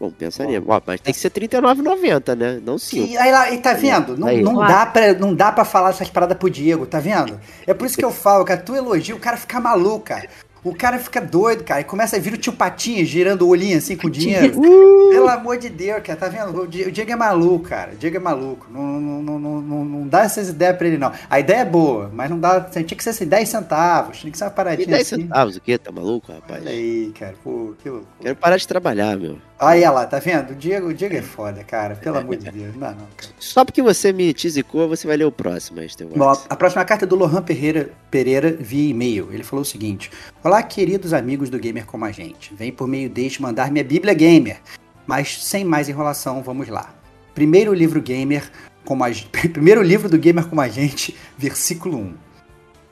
Bom, 0.00 0.10
pensaria. 0.12 0.62
Ó, 0.64 0.80
mas 0.86 1.00
tem 1.00 1.12
que 1.12 1.18
ser 1.18 1.32
R$39,90, 1.34 2.36
né? 2.36 2.60
Não 2.64 2.78
5. 2.78 3.08
E 3.08 3.18
aí 3.18 3.32
lá, 3.32 3.50
e 3.50 3.58
tá 3.58 3.74
vendo? 3.74 4.16
Não, 4.16 4.28
Aí. 4.28 4.40
não, 4.40 4.54
dá 4.54 4.86
pra, 4.86 5.12
não 5.14 5.34
dá 5.34 5.50
pra 5.50 5.64
falar 5.64 5.90
essas 5.90 6.08
paradas 6.08 6.38
pro 6.38 6.48
Diego, 6.48 6.86
tá 6.86 7.00
vendo? 7.00 7.40
É 7.66 7.74
por 7.74 7.84
isso 7.84 7.98
que 7.98 8.04
eu 8.04 8.12
falo, 8.12 8.44
cara, 8.44 8.60
tu 8.60 8.76
elogia, 8.76 9.16
o 9.16 9.18
cara 9.18 9.36
fica 9.36 9.58
maluco, 9.58 10.06
cara. 10.06 10.28
O 10.64 10.74
cara 10.74 10.98
fica 10.98 11.20
doido, 11.20 11.62
cara, 11.64 11.80
e 11.80 11.84
começa 11.84 12.16
a 12.16 12.18
vir 12.18 12.34
o 12.34 12.36
tio 12.36 12.52
Patinho 12.52 13.04
girando 13.06 13.42
o 13.42 13.48
olhinho 13.48 13.78
assim 13.78 13.96
com 13.96 14.08
o 14.08 14.10
dinheiro. 14.10 14.60
Pelo 14.60 15.28
amor 15.28 15.56
de 15.56 15.68
Deus, 15.68 16.02
cara, 16.02 16.18
tá 16.18 16.28
vendo? 16.28 16.62
O 16.62 16.66
Di- 16.66 16.82
o 16.84 16.92
Diego 16.92 17.12
é 17.12 17.16
maluco, 17.16 17.68
cara. 17.68 17.92
O 17.92 17.96
Diego 17.96 18.16
é 18.16 18.20
maluco. 18.20 18.66
Não, 18.70 18.82
não, 19.00 19.22
não, 19.38 19.60
não, 19.60 19.84
não, 19.84 20.08
dá 20.08 20.22
essas 20.22 20.48
ideias 20.48 20.76
pra 20.76 20.86
ele, 20.88 20.98
não. 20.98 21.12
A 21.30 21.38
ideia 21.40 21.60
é 21.60 21.64
boa, 21.64 22.10
mas 22.12 22.28
não 22.28 22.38
dá. 22.40 22.60
Tinha 22.60 22.84
que 22.84 23.02
ser 23.02 23.10
assim, 23.10 23.26
10 23.26 23.48
centavos. 23.48 24.18
Tinha 24.18 24.30
que 24.32 24.36
ser 24.38 24.44
uma 24.44 24.50
E 24.50 24.54
paradinha 24.54 24.88
10 24.88 25.00
assim. 25.12 25.22
centavos, 25.22 25.56
o 25.56 25.60
quê? 25.60 25.78
Tá 25.78 25.92
maluco, 25.92 26.32
rapaz? 26.32 26.60
Olha 26.62 26.70
aí, 26.72 27.12
cara. 27.18 27.34
Pô, 27.42 27.72
que 27.82 27.88
louco. 27.88 28.06
Quero 28.20 28.36
parar 28.36 28.56
de 28.56 28.66
trabalhar, 28.68 29.16
meu. 29.16 29.38
Aí, 29.60 29.80
olha 29.80 29.90
lá, 29.90 30.06
tá 30.06 30.20
vendo? 30.20 30.52
O 30.52 30.54
Diego, 30.54 30.88
o 30.88 30.94
Diego 30.94 31.16
é 31.16 31.22
foda, 31.22 31.64
cara. 31.64 31.96
Pelo 31.96 32.18
amor 32.18 32.36
de 32.36 32.48
Deus. 32.48 32.72
Não 32.74 32.80
dá, 32.80 32.90
não, 32.90 33.06
cara. 33.16 33.32
Só 33.40 33.64
porque 33.64 33.82
você 33.82 34.12
me 34.12 34.32
tizicou, 34.32 34.88
você 34.88 35.04
vai 35.04 35.16
ler 35.16 35.24
o 35.24 35.32
próximo. 35.32 35.80
Bom, 36.16 36.32
a 36.48 36.56
próxima 36.56 36.84
carta 36.84 37.04
é 37.04 37.08
do 37.08 37.16
Lohan 37.16 37.42
Pereira, 37.42 37.90
Pereira 38.08 38.52
via 38.52 38.90
e-mail. 38.90 39.28
Ele 39.32 39.42
falou 39.42 39.62
o 39.62 39.66
seguinte: 39.66 40.12
Olá, 40.44 40.62
queridos 40.62 41.12
amigos 41.12 41.50
do 41.50 41.58
Gamer 41.58 41.86
Como 41.86 42.04
a 42.04 42.12
Gente. 42.12 42.54
Vem 42.54 42.70
por 42.70 42.86
meio 42.86 43.10
deste 43.10 43.42
mandar 43.42 43.72
minha 43.72 43.84
Bíblia 43.84 44.14
Gamer. 44.14 44.60
Mas 45.06 45.42
sem 45.44 45.64
mais 45.64 45.88
enrolação, 45.88 46.40
vamos 46.42 46.68
lá. 46.68 46.94
Primeiro 47.34 47.72
livro 47.72 48.00
gamer 48.00 48.50
como 48.84 49.04
a... 49.04 49.08
Primeiro 49.52 49.82
livro 49.82 50.08
do 50.08 50.18
Gamer 50.18 50.46
Como 50.46 50.60
a 50.60 50.68
Gente, 50.68 51.16
versículo 51.36 51.98
1. 51.98 52.14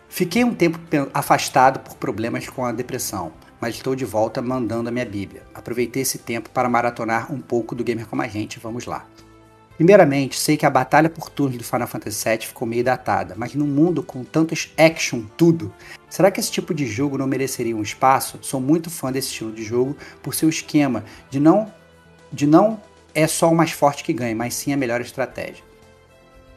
Fiquei 0.09 0.42
um 0.44 0.55
tempo 0.55 0.79
afastado 1.12 1.81
por 1.81 1.96
problemas 1.96 2.48
com 2.48 2.64
a 2.64 2.72
depressão, 2.72 3.33
mas 3.61 3.75
estou 3.75 3.95
de 3.95 4.05
volta 4.05 4.42
mandando 4.42 4.88
a 4.88 4.92
minha 4.92 5.05
Bíblia. 5.05 5.42
Aproveitei 5.55 6.03
esse 6.03 6.19
tempo 6.19 6.51
para 6.51 6.69
maratonar 6.69 7.33
um 7.33 7.40
pouco 7.40 7.75
do 7.75 7.85
Gamer 7.85 8.07
Como 8.07 8.23
a 8.23 8.29
Gente, 8.29 8.59
vamos 8.59 8.87
lá. 8.87 9.07
Primeiramente, 9.77 10.38
sei 10.38 10.57
que 10.57 10.64
a 10.64 10.71
batalha 10.71 11.11
por 11.11 11.29
turnos 11.29 11.59
do 11.59 11.64
Final 11.64 11.87
Fantasy 11.87 12.29
VII 12.29 12.47
ficou 12.47 12.66
meio 12.66 12.83
datada, 12.83 13.35
mas 13.37 13.55
num 13.55 13.66
mundo 13.66 14.03
com 14.03 14.25
tantos 14.25 14.73
action 14.77 15.23
tudo, 15.37 15.73
será 16.09 16.31
que 16.31 16.40
esse 16.40 16.51
tipo 16.51 16.73
de 16.73 16.87
jogo 16.87 17.19
não 17.19 17.27
mereceria 17.27 17.77
um 17.77 17.83
espaço? 17.83 18.38
Sou 18.40 18.59
muito 18.59 18.88
fã 18.88 19.12
desse 19.12 19.29
estilo 19.29 19.53
de 19.53 19.62
jogo 19.62 19.95
por 20.23 20.35
seu 20.35 20.49
esquema 20.49 21.05
de 21.31 21.38
não 21.38 21.71
de 22.33 22.47
não 22.47 22.81
é 23.14 23.27
só 23.27 23.51
o 23.51 23.55
mais 23.55 23.71
forte 23.71 24.03
que 24.03 24.12
ganha, 24.12 24.35
mas 24.35 24.55
sim 24.55 24.73
a 24.73 24.77
melhor 24.77 25.01
estratégia. 25.01 25.64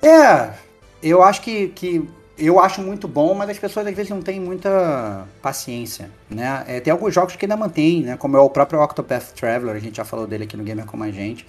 É, 0.02 0.54
eu 1.02 1.24
acho 1.24 1.42
que, 1.42 1.70
que 1.70 2.08
eu 2.40 2.60
acho 2.60 2.82
muito 2.82 3.08
bom, 3.08 3.34
mas 3.34 3.50
as 3.50 3.60
pessoas 3.60 3.86
às 3.88 3.94
vezes 3.94 4.10
não 4.10 4.22
têm 4.22 4.40
muita 4.40 5.28
paciência, 5.42 6.10
né? 6.30 6.64
É, 6.68 6.80
tem 6.80 6.92
alguns 6.92 7.14
jogos 7.14 7.36
que 7.36 7.46
ainda 7.46 7.58
mantêm, 7.58 8.04
né? 8.04 8.18
Como 8.18 8.38
é 8.38 8.40
o 8.40 8.50
próprio 8.50 8.82
Octopath 8.82 9.34
Traveler, 9.34 9.76
a 9.76 9.80
gente 9.80 9.98
já 9.98 10.06
falou 10.06 10.26
dele 10.26 10.46
aqui 10.46 10.56
no 10.58 10.64
Gamer 10.64 10.86
Como 10.86 11.04
a 11.04 11.12
Gente. 11.12 11.46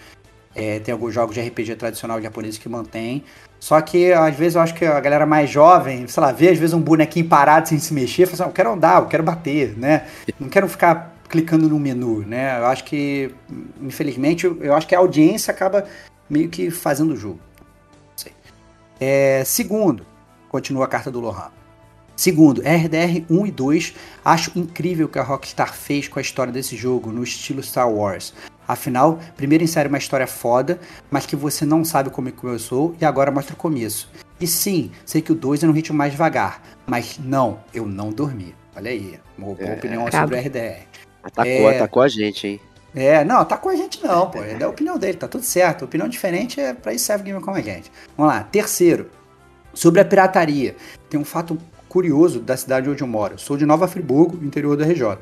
É, 0.54 0.80
tem 0.80 0.92
alguns 0.92 1.14
jogos 1.14 1.34
de 1.34 1.40
RPG 1.40 1.76
tradicional 1.76 2.20
japonês 2.20 2.58
que 2.58 2.68
mantém. 2.68 3.24
Só 3.60 3.80
que 3.80 4.12
às 4.12 4.34
vezes 4.34 4.56
eu 4.56 4.62
acho 4.62 4.74
que 4.74 4.84
a 4.84 4.98
galera 4.98 5.24
mais 5.24 5.48
jovem, 5.48 6.06
sei 6.08 6.22
lá, 6.22 6.32
vê 6.32 6.48
às 6.48 6.58
vezes 6.58 6.74
um 6.74 6.80
bonequinho 6.80 7.28
parado 7.28 7.68
sem 7.68 7.78
se 7.78 7.94
mexer, 7.94 8.26
fala 8.26 8.34
assim, 8.34 8.42
"Ah, 8.42 8.46
eu 8.46 8.52
quero 8.52 8.72
andar, 8.72 9.02
eu 9.02 9.06
quero 9.06 9.22
bater, 9.22 9.78
né? 9.78 10.06
Não 10.38 10.48
quero 10.48 10.68
ficar 10.68 11.14
clicando 11.28 11.68
no 11.68 11.78
menu, 11.78 12.24
né? 12.26 12.58
Eu 12.58 12.66
acho 12.66 12.84
que, 12.84 13.30
infelizmente, 13.80 14.46
eu 14.46 14.74
acho 14.74 14.86
que 14.86 14.94
a 14.94 14.98
audiência 14.98 15.52
acaba 15.52 15.84
meio 16.28 16.48
que 16.48 16.70
fazendo 16.70 17.12
o 17.12 17.16
jogo. 17.16 17.38
É, 19.00 19.42
segundo, 19.46 20.04
continua 20.50 20.84
a 20.84 20.88
carta 20.88 21.10
do 21.10 21.20
Lohan. 21.20 21.50
Segundo, 22.16 22.60
RDR 22.60 23.24
1 23.30 23.46
e 23.46 23.50
2, 23.50 23.94
acho 24.22 24.52
incrível 24.54 25.06
o 25.06 25.08
que 25.08 25.18
a 25.18 25.22
Rockstar 25.22 25.72
fez 25.74 26.06
com 26.06 26.18
a 26.18 26.22
história 26.22 26.52
desse 26.52 26.76
jogo, 26.76 27.10
no 27.10 27.22
estilo 27.22 27.62
Star 27.62 27.90
Wars. 27.90 28.34
Afinal, 28.68 29.18
primeiro 29.38 29.64
insere 29.64 29.88
uma 29.88 29.96
história 29.96 30.26
foda, 30.26 30.78
mas 31.10 31.24
que 31.24 31.34
você 31.34 31.64
não 31.64 31.82
sabe 31.82 32.10
como 32.10 32.28
é 32.28 32.32
começou, 32.32 32.94
e 33.00 33.06
agora 33.06 33.30
mostra 33.30 33.54
o 33.54 33.56
começo. 33.56 34.10
E 34.38 34.46
sim, 34.46 34.90
sei 35.06 35.22
que 35.22 35.32
o 35.32 35.34
2 35.34 35.64
é 35.64 35.66
um 35.66 35.72
ritmo 35.72 35.96
mais 35.96 36.12
devagar, 36.12 36.62
mas 36.86 37.18
não, 37.18 37.60
eu 37.72 37.86
não 37.86 38.10
dormi. 38.10 38.54
Olha 38.76 38.90
aí, 38.90 39.18
uma 39.38 39.54
boa 39.54 39.68
É, 39.70 39.74
opinião 39.74 40.04
brabo. 40.04 40.16
sobre 40.18 40.36
o 40.36 40.40
RDR. 40.40 40.86
Atacou, 41.22 41.70
É. 41.70 41.76
atacou 41.76 42.02
a 42.02 42.08
gente, 42.08 42.46
hein? 42.46 42.60
É, 42.94 43.24
não, 43.24 43.44
tá 43.44 43.56
com 43.56 43.68
a 43.68 43.76
gente 43.76 44.02
não, 44.02 44.30
pô. 44.30 44.42
É 44.42 44.62
a 44.62 44.68
opinião 44.68 44.98
dele, 44.98 45.16
tá 45.16 45.28
tudo 45.28 45.44
certo. 45.44 45.84
Opinião 45.84 46.08
diferente 46.08 46.60
é 46.60 46.74
pra 46.74 46.92
isso 46.92 47.04
serve 47.06 47.24
Gamer 47.24 47.40
como 47.40 47.56
a 47.56 47.60
gente. 47.60 47.90
Vamos 48.16 48.32
lá. 48.34 48.42
Terceiro, 48.42 49.08
sobre 49.74 50.00
a 50.00 50.04
pirataria. 50.04 50.76
Tem 51.08 51.18
um 51.18 51.24
fato 51.24 51.58
curioso 51.88 52.40
da 52.40 52.56
cidade 52.56 52.88
onde 52.88 53.02
eu 53.02 53.06
moro. 53.06 53.38
Sou 53.38 53.56
de 53.56 53.66
Nova 53.66 53.88
Friburgo, 53.88 54.44
interior 54.44 54.76
da 54.76 54.84
RJ. 54.84 55.18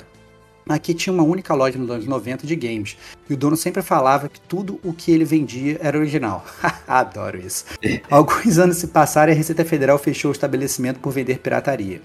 Aqui 0.69 0.93
tinha 0.93 1.15
uma 1.15 1.23
única 1.23 1.55
loja 1.55 1.79
nos 1.79 1.91
anos 1.91 2.07
90 2.07 2.47
de 2.47 2.55
games. 2.55 2.99
E 3.29 3.33
o 3.33 3.37
dono 3.37 3.57
sempre 3.57 3.81
falava 3.81 4.29
que 4.29 4.39
tudo 4.39 4.79
o 4.85 4.93
que 4.93 5.11
ele 5.11 5.25
vendia 5.25 5.79
era 5.81 5.99
original. 5.99 6.45
Adoro 6.87 7.39
isso. 7.39 7.65
Alguns 8.11 8.59
anos 8.59 8.77
se 8.77 8.89
passaram 8.89 9.33
e 9.33 9.35
a 9.35 9.37
Receita 9.37 9.65
Federal 9.65 9.99
fechou 9.99 10.31
o 10.31 10.33
estabelecimento 10.33 11.01
por 11.01 11.11
vender 11.11 11.39
pirataria. 11.39 12.03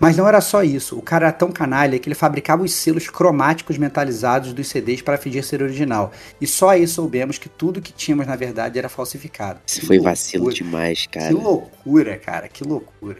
Mas 0.00 0.16
não 0.16 0.28
era 0.28 0.40
só 0.40 0.62
isso, 0.62 0.96
o 0.96 1.02
cara 1.02 1.26
era 1.26 1.32
tão 1.32 1.50
canalha 1.50 1.98
que 1.98 2.08
ele 2.08 2.14
fabricava 2.14 2.62
os 2.62 2.72
selos 2.72 3.08
cromáticos 3.08 3.76
mentalizados 3.78 4.52
dos 4.52 4.68
CDs 4.68 5.02
para 5.02 5.18
fingir 5.18 5.42
ser 5.44 5.60
original. 5.62 6.12
E 6.40 6.46
só 6.46 6.68
aí 6.70 6.86
soubemos 6.86 7.36
que 7.36 7.48
tudo 7.48 7.82
que 7.82 7.92
tínhamos 7.92 8.26
na 8.26 8.36
verdade 8.36 8.78
era 8.78 8.88
falsificado. 8.88 9.58
Isso 9.66 9.80
Que 9.80 9.86
foi 9.86 9.96
loucura. 9.96 10.12
vacilo 10.12 10.52
demais, 10.52 11.06
cara. 11.10 11.26
Que 11.28 11.34
loucura, 11.34 12.16
cara, 12.18 12.48
que 12.48 12.62
loucura. 12.64 13.18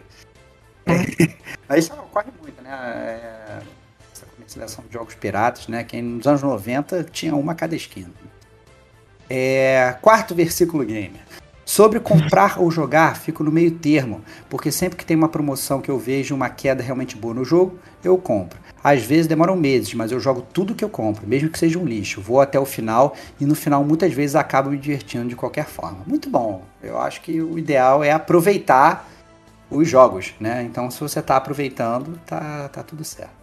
Aí 1.67 1.79
isso 1.79 1.93
ocorre 1.93 2.31
muito, 2.41 2.61
né? 2.63 2.71
É, 2.71 3.59
Essa 4.11 4.25
comercialização 4.35 4.83
de 4.87 4.93
jogos 4.93 5.13
piratas, 5.15 5.67
né? 5.67 5.83
Que 5.83 6.01
nos 6.01 6.25
anos 6.25 6.41
90 6.41 7.03
tinha 7.11 7.35
uma 7.35 7.51
a 7.51 7.55
cada 7.55 7.75
esquina. 7.75 8.09
É, 9.29 9.95
quarto 10.01 10.33
versículo 10.33 10.83
gamer. 10.83 11.21
Sobre 11.69 11.99
comprar 11.99 12.59
ou 12.59 12.71
jogar, 12.71 13.15
fico 13.15 13.43
no 13.43 13.51
meio 13.51 13.69
termo, 13.69 14.23
porque 14.49 14.71
sempre 14.71 14.97
que 14.97 15.05
tem 15.05 15.15
uma 15.15 15.29
promoção 15.29 15.79
que 15.79 15.91
eu 15.91 15.99
vejo 15.99 16.33
uma 16.33 16.49
queda 16.49 16.81
realmente 16.81 17.15
boa 17.15 17.31
no 17.31 17.45
jogo, 17.45 17.77
eu 18.03 18.17
compro. 18.17 18.57
Às 18.83 19.03
vezes 19.03 19.27
demoram 19.27 19.55
meses, 19.55 19.93
mas 19.93 20.11
eu 20.11 20.19
jogo 20.19 20.41
tudo 20.41 20.73
que 20.73 20.83
eu 20.83 20.89
compro, 20.89 21.27
mesmo 21.27 21.47
que 21.47 21.59
seja 21.59 21.77
um 21.77 21.85
lixo. 21.85 22.21
Vou 22.21 22.41
até 22.41 22.59
o 22.59 22.65
final 22.65 23.13
e 23.39 23.45
no 23.45 23.53
final 23.53 23.83
muitas 23.83 24.11
vezes 24.11 24.35
acabo 24.35 24.71
me 24.71 24.79
divertindo 24.79 25.29
de 25.29 25.35
qualquer 25.35 25.67
forma. 25.67 25.99
Muito 26.07 26.27
bom. 26.27 26.63
Eu 26.81 26.99
acho 26.99 27.21
que 27.21 27.39
o 27.39 27.59
ideal 27.59 28.03
é 28.03 28.09
aproveitar 28.09 29.07
os 29.69 29.87
jogos, 29.87 30.33
né? 30.39 30.63
Então 30.63 30.89
se 30.89 30.99
você 30.99 31.19
está 31.19 31.37
aproveitando, 31.37 32.19
tá, 32.25 32.67
tá 32.69 32.81
tudo 32.81 33.03
certo. 33.03 33.37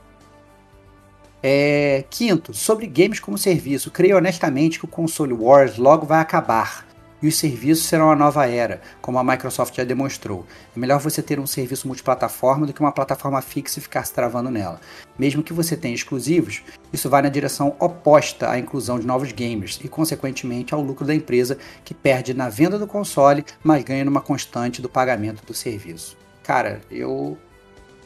É, 1.40 2.04
quinto, 2.10 2.52
sobre 2.52 2.88
games 2.88 3.20
como 3.20 3.38
serviço, 3.38 3.88
creio 3.88 4.16
honestamente 4.16 4.80
que 4.80 4.84
o 4.84 4.88
console 4.88 5.32
Wars 5.32 5.76
logo 5.76 6.04
vai 6.04 6.18
acabar 6.18 6.85
e 7.22 7.28
os 7.28 7.36
serviços 7.36 7.86
serão 7.86 8.10
a 8.10 8.16
nova 8.16 8.46
era, 8.46 8.80
como 9.00 9.18
a 9.18 9.24
Microsoft 9.24 9.74
já 9.74 9.84
demonstrou. 9.84 10.46
É 10.74 10.78
melhor 10.78 11.00
você 11.00 11.22
ter 11.22 11.40
um 11.40 11.46
serviço 11.46 11.86
multiplataforma 11.86 12.66
do 12.66 12.72
que 12.72 12.80
uma 12.80 12.92
plataforma 12.92 13.40
fixa 13.40 13.78
e 13.78 13.82
ficar 13.82 14.04
se 14.04 14.12
travando 14.12 14.50
nela. 14.50 14.80
Mesmo 15.18 15.42
que 15.42 15.52
você 15.52 15.76
tenha 15.76 15.94
exclusivos, 15.94 16.62
isso 16.92 17.08
vai 17.08 17.22
na 17.22 17.28
direção 17.28 17.74
oposta 17.78 18.50
à 18.50 18.58
inclusão 18.58 18.98
de 18.98 19.06
novos 19.06 19.32
gamers 19.32 19.80
e, 19.82 19.88
consequentemente, 19.88 20.74
ao 20.74 20.82
lucro 20.82 21.06
da 21.06 21.14
empresa 21.14 21.58
que 21.84 21.94
perde 21.94 22.34
na 22.34 22.48
venda 22.48 22.78
do 22.78 22.86
console, 22.86 23.44
mas 23.62 23.84
ganha 23.84 24.04
numa 24.04 24.20
constante 24.20 24.82
do 24.82 24.88
pagamento 24.88 25.44
do 25.44 25.54
serviço. 25.54 26.16
Cara, 26.42 26.80
eu 26.90 27.36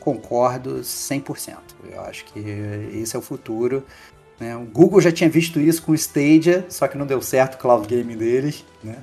concordo 0.00 0.80
100%. 0.80 1.56
Eu 1.92 2.00
acho 2.02 2.24
que 2.24 2.40
esse 2.94 3.14
é 3.14 3.18
o 3.18 3.22
futuro. 3.22 3.84
Né? 4.40 4.56
O 4.56 4.64
Google 4.64 5.00
já 5.00 5.12
tinha 5.12 5.28
visto 5.28 5.60
isso 5.60 5.82
com 5.82 5.92
o 5.92 5.94
Stadia, 5.94 6.64
só 6.70 6.88
que 6.88 6.96
não 6.96 7.06
deu 7.06 7.20
certo 7.20 7.54
o 7.54 7.58
cloud 7.58 7.86
gaming 7.86 8.16
deles. 8.16 8.64
Né? 8.82 8.96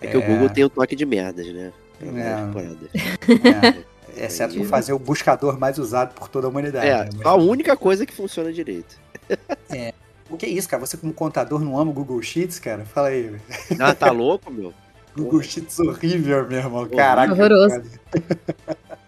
É 0.00 0.08
que 0.08 0.16
o 0.16 0.22
Google 0.22 0.50
tem 0.50 0.62
o 0.62 0.68
toque 0.68 0.94
de 0.94 1.06
merdas, 1.06 1.46
né? 1.46 1.72
É. 2.02 3.84
É, 4.16 4.26
exceto 4.26 4.54
por 4.54 4.66
fazer 4.66 4.92
o 4.92 4.98
buscador 4.98 5.58
mais 5.58 5.78
usado 5.78 6.14
por 6.14 6.28
toda 6.28 6.46
a 6.46 6.50
humanidade. 6.50 6.86
É, 6.86 7.04
né? 7.04 7.22
a 7.24 7.34
única 7.34 7.76
coisa 7.76 8.06
que 8.06 8.14
funciona 8.14 8.52
direito. 8.52 8.96
O 10.30 10.36
que 10.36 10.44
é 10.44 10.48
isso, 10.50 10.68
cara? 10.68 10.84
Você 10.84 10.94
como 10.98 11.10
contador 11.14 11.58
não 11.58 11.78
ama 11.78 11.90
o 11.90 11.94
Google 11.94 12.20
Sheets, 12.20 12.58
cara? 12.58 12.84
Fala 12.84 13.08
aí. 13.08 13.34
Ah, 13.80 13.94
tá 13.94 14.10
louco, 14.10 14.52
meu? 14.52 14.74
Google 15.16 15.42
Sheets 15.42 15.78
horrível, 15.78 16.46
meu 16.46 16.58
irmão. 16.58 16.86
Caraca. 16.86 17.32
Horroroso. 17.32 17.80
cara. 18.10 18.78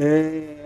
É... 0.00 0.57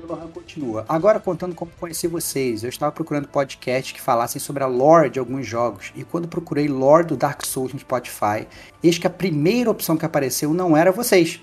Lohan 0.00 0.28
continua. 0.28 0.84
Agora 0.88 1.20
contando 1.20 1.54
como 1.54 1.70
conheci 1.78 2.06
vocês, 2.06 2.62
eu 2.62 2.68
estava 2.68 2.92
procurando 2.92 3.28
podcasts 3.28 3.92
que 3.92 4.00
falassem 4.00 4.40
sobre 4.40 4.62
a 4.62 4.66
lore 4.66 5.10
de 5.10 5.18
alguns 5.18 5.46
jogos, 5.46 5.92
e 5.94 6.04
quando 6.04 6.28
procurei 6.28 6.68
lore 6.68 7.06
do 7.06 7.16
Dark 7.16 7.44
Souls 7.44 7.72
no 7.72 7.78
Spotify, 7.78 8.46
eis 8.82 8.98
que 8.98 9.06
a 9.06 9.10
primeira 9.10 9.70
opção 9.70 9.96
que 9.96 10.06
apareceu 10.06 10.52
não 10.52 10.76
era 10.76 10.92
vocês, 10.92 11.40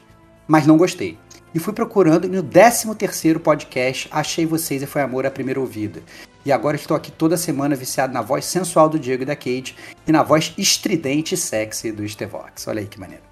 mas 0.47 0.67
não 0.67 0.77
gostei. 0.77 1.17
E 1.53 1.59
fui 1.59 1.73
procurando 1.73 2.25
e 2.25 2.29
no 2.29 2.43
13º 2.43 3.39
podcast 3.39 4.07
achei 4.11 4.45
vocês 4.45 4.81
e 4.81 4.85
foi 4.85 5.01
amor 5.01 5.25
à 5.25 5.31
primeira 5.31 5.59
ouvida. 5.59 6.01
E 6.45 6.51
agora 6.51 6.75
estou 6.75 6.95
aqui 6.95 7.11
toda 7.11 7.37
semana 7.37 7.75
viciado 7.75 8.13
na 8.13 8.21
voz 8.21 8.45
sensual 8.45 8.89
do 8.89 8.97
Diego 8.97 9.23
e 9.23 9.25
da 9.25 9.35
Kate 9.35 9.75
e 10.07 10.11
na 10.11 10.23
voz 10.23 10.53
estridente 10.57 11.35
e 11.35 11.37
sexy 11.37 11.91
do 11.91 12.07
Stevox. 12.07 12.67
Olha 12.67 12.79
aí 12.79 12.87
que 12.87 12.99
maneiro. 12.99 13.23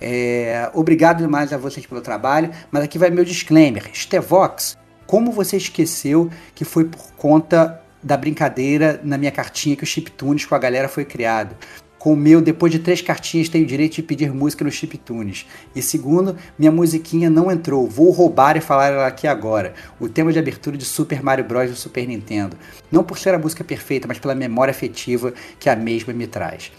É, 0.00 0.70
obrigado 0.74 1.18
demais 1.18 1.52
a 1.52 1.56
vocês 1.56 1.86
pelo 1.86 2.00
trabalho, 2.00 2.50
mas 2.70 2.84
aqui 2.84 2.98
vai 2.98 3.10
meu 3.10 3.24
disclaimer. 3.24 3.90
Stevox, 3.94 4.76
como 5.06 5.32
você 5.32 5.56
esqueceu 5.56 6.30
que 6.54 6.64
foi 6.64 6.84
por 6.84 7.12
conta 7.16 7.80
da 8.02 8.16
brincadeira 8.16 9.00
na 9.04 9.18
minha 9.18 9.30
cartinha 9.30 9.76
que 9.76 9.84
o 9.84 9.86
Chiptunes 9.86 10.44
com 10.44 10.54
a 10.54 10.58
galera 10.58 10.88
foi 10.88 11.04
criado. 11.04 11.56
Com 11.98 12.14
o 12.14 12.16
meu, 12.16 12.40
depois 12.40 12.72
de 12.72 12.78
três 12.78 13.02
cartinhas, 13.02 13.50
tenho 13.50 13.64
o 13.64 13.66
direito 13.66 13.96
de 13.96 14.02
pedir 14.02 14.32
música 14.32 14.64
no 14.64 14.70
Chiptunes. 14.70 15.46
E 15.76 15.82
segundo, 15.82 16.34
minha 16.58 16.72
musiquinha 16.72 17.28
não 17.28 17.50
entrou. 17.50 17.86
Vou 17.86 18.10
roubar 18.10 18.56
e 18.56 18.60
falar 18.60 18.86
ela 18.86 19.06
aqui 19.06 19.26
agora. 19.26 19.74
O 19.98 20.08
tema 20.08 20.32
de 20.32 20.38
abertura 20.38 20.78
de 20.78 20.84
Super 20.86 21.22
Mario 21.22 21.44
Bros. 21.44 21.68
do 21.68 21.76
Super 21.76 22.08
Nintendo. 22.08 22.56
Não 22.90 23.04
por 23.04 23.18
ser 23.18 23.34
a 23.34 23.38
música 23.38 23.62
perfeita, 23.62 24.08
mas 24.08 24.18
pela 24.18 24.34
memória 24.34 24.70
afetiva 24.72 25.34
que 25.58 25.68
a 25.68 25.76
mesma 25.76 26.14
me 26.14 26.26
traz. 26.26 26.72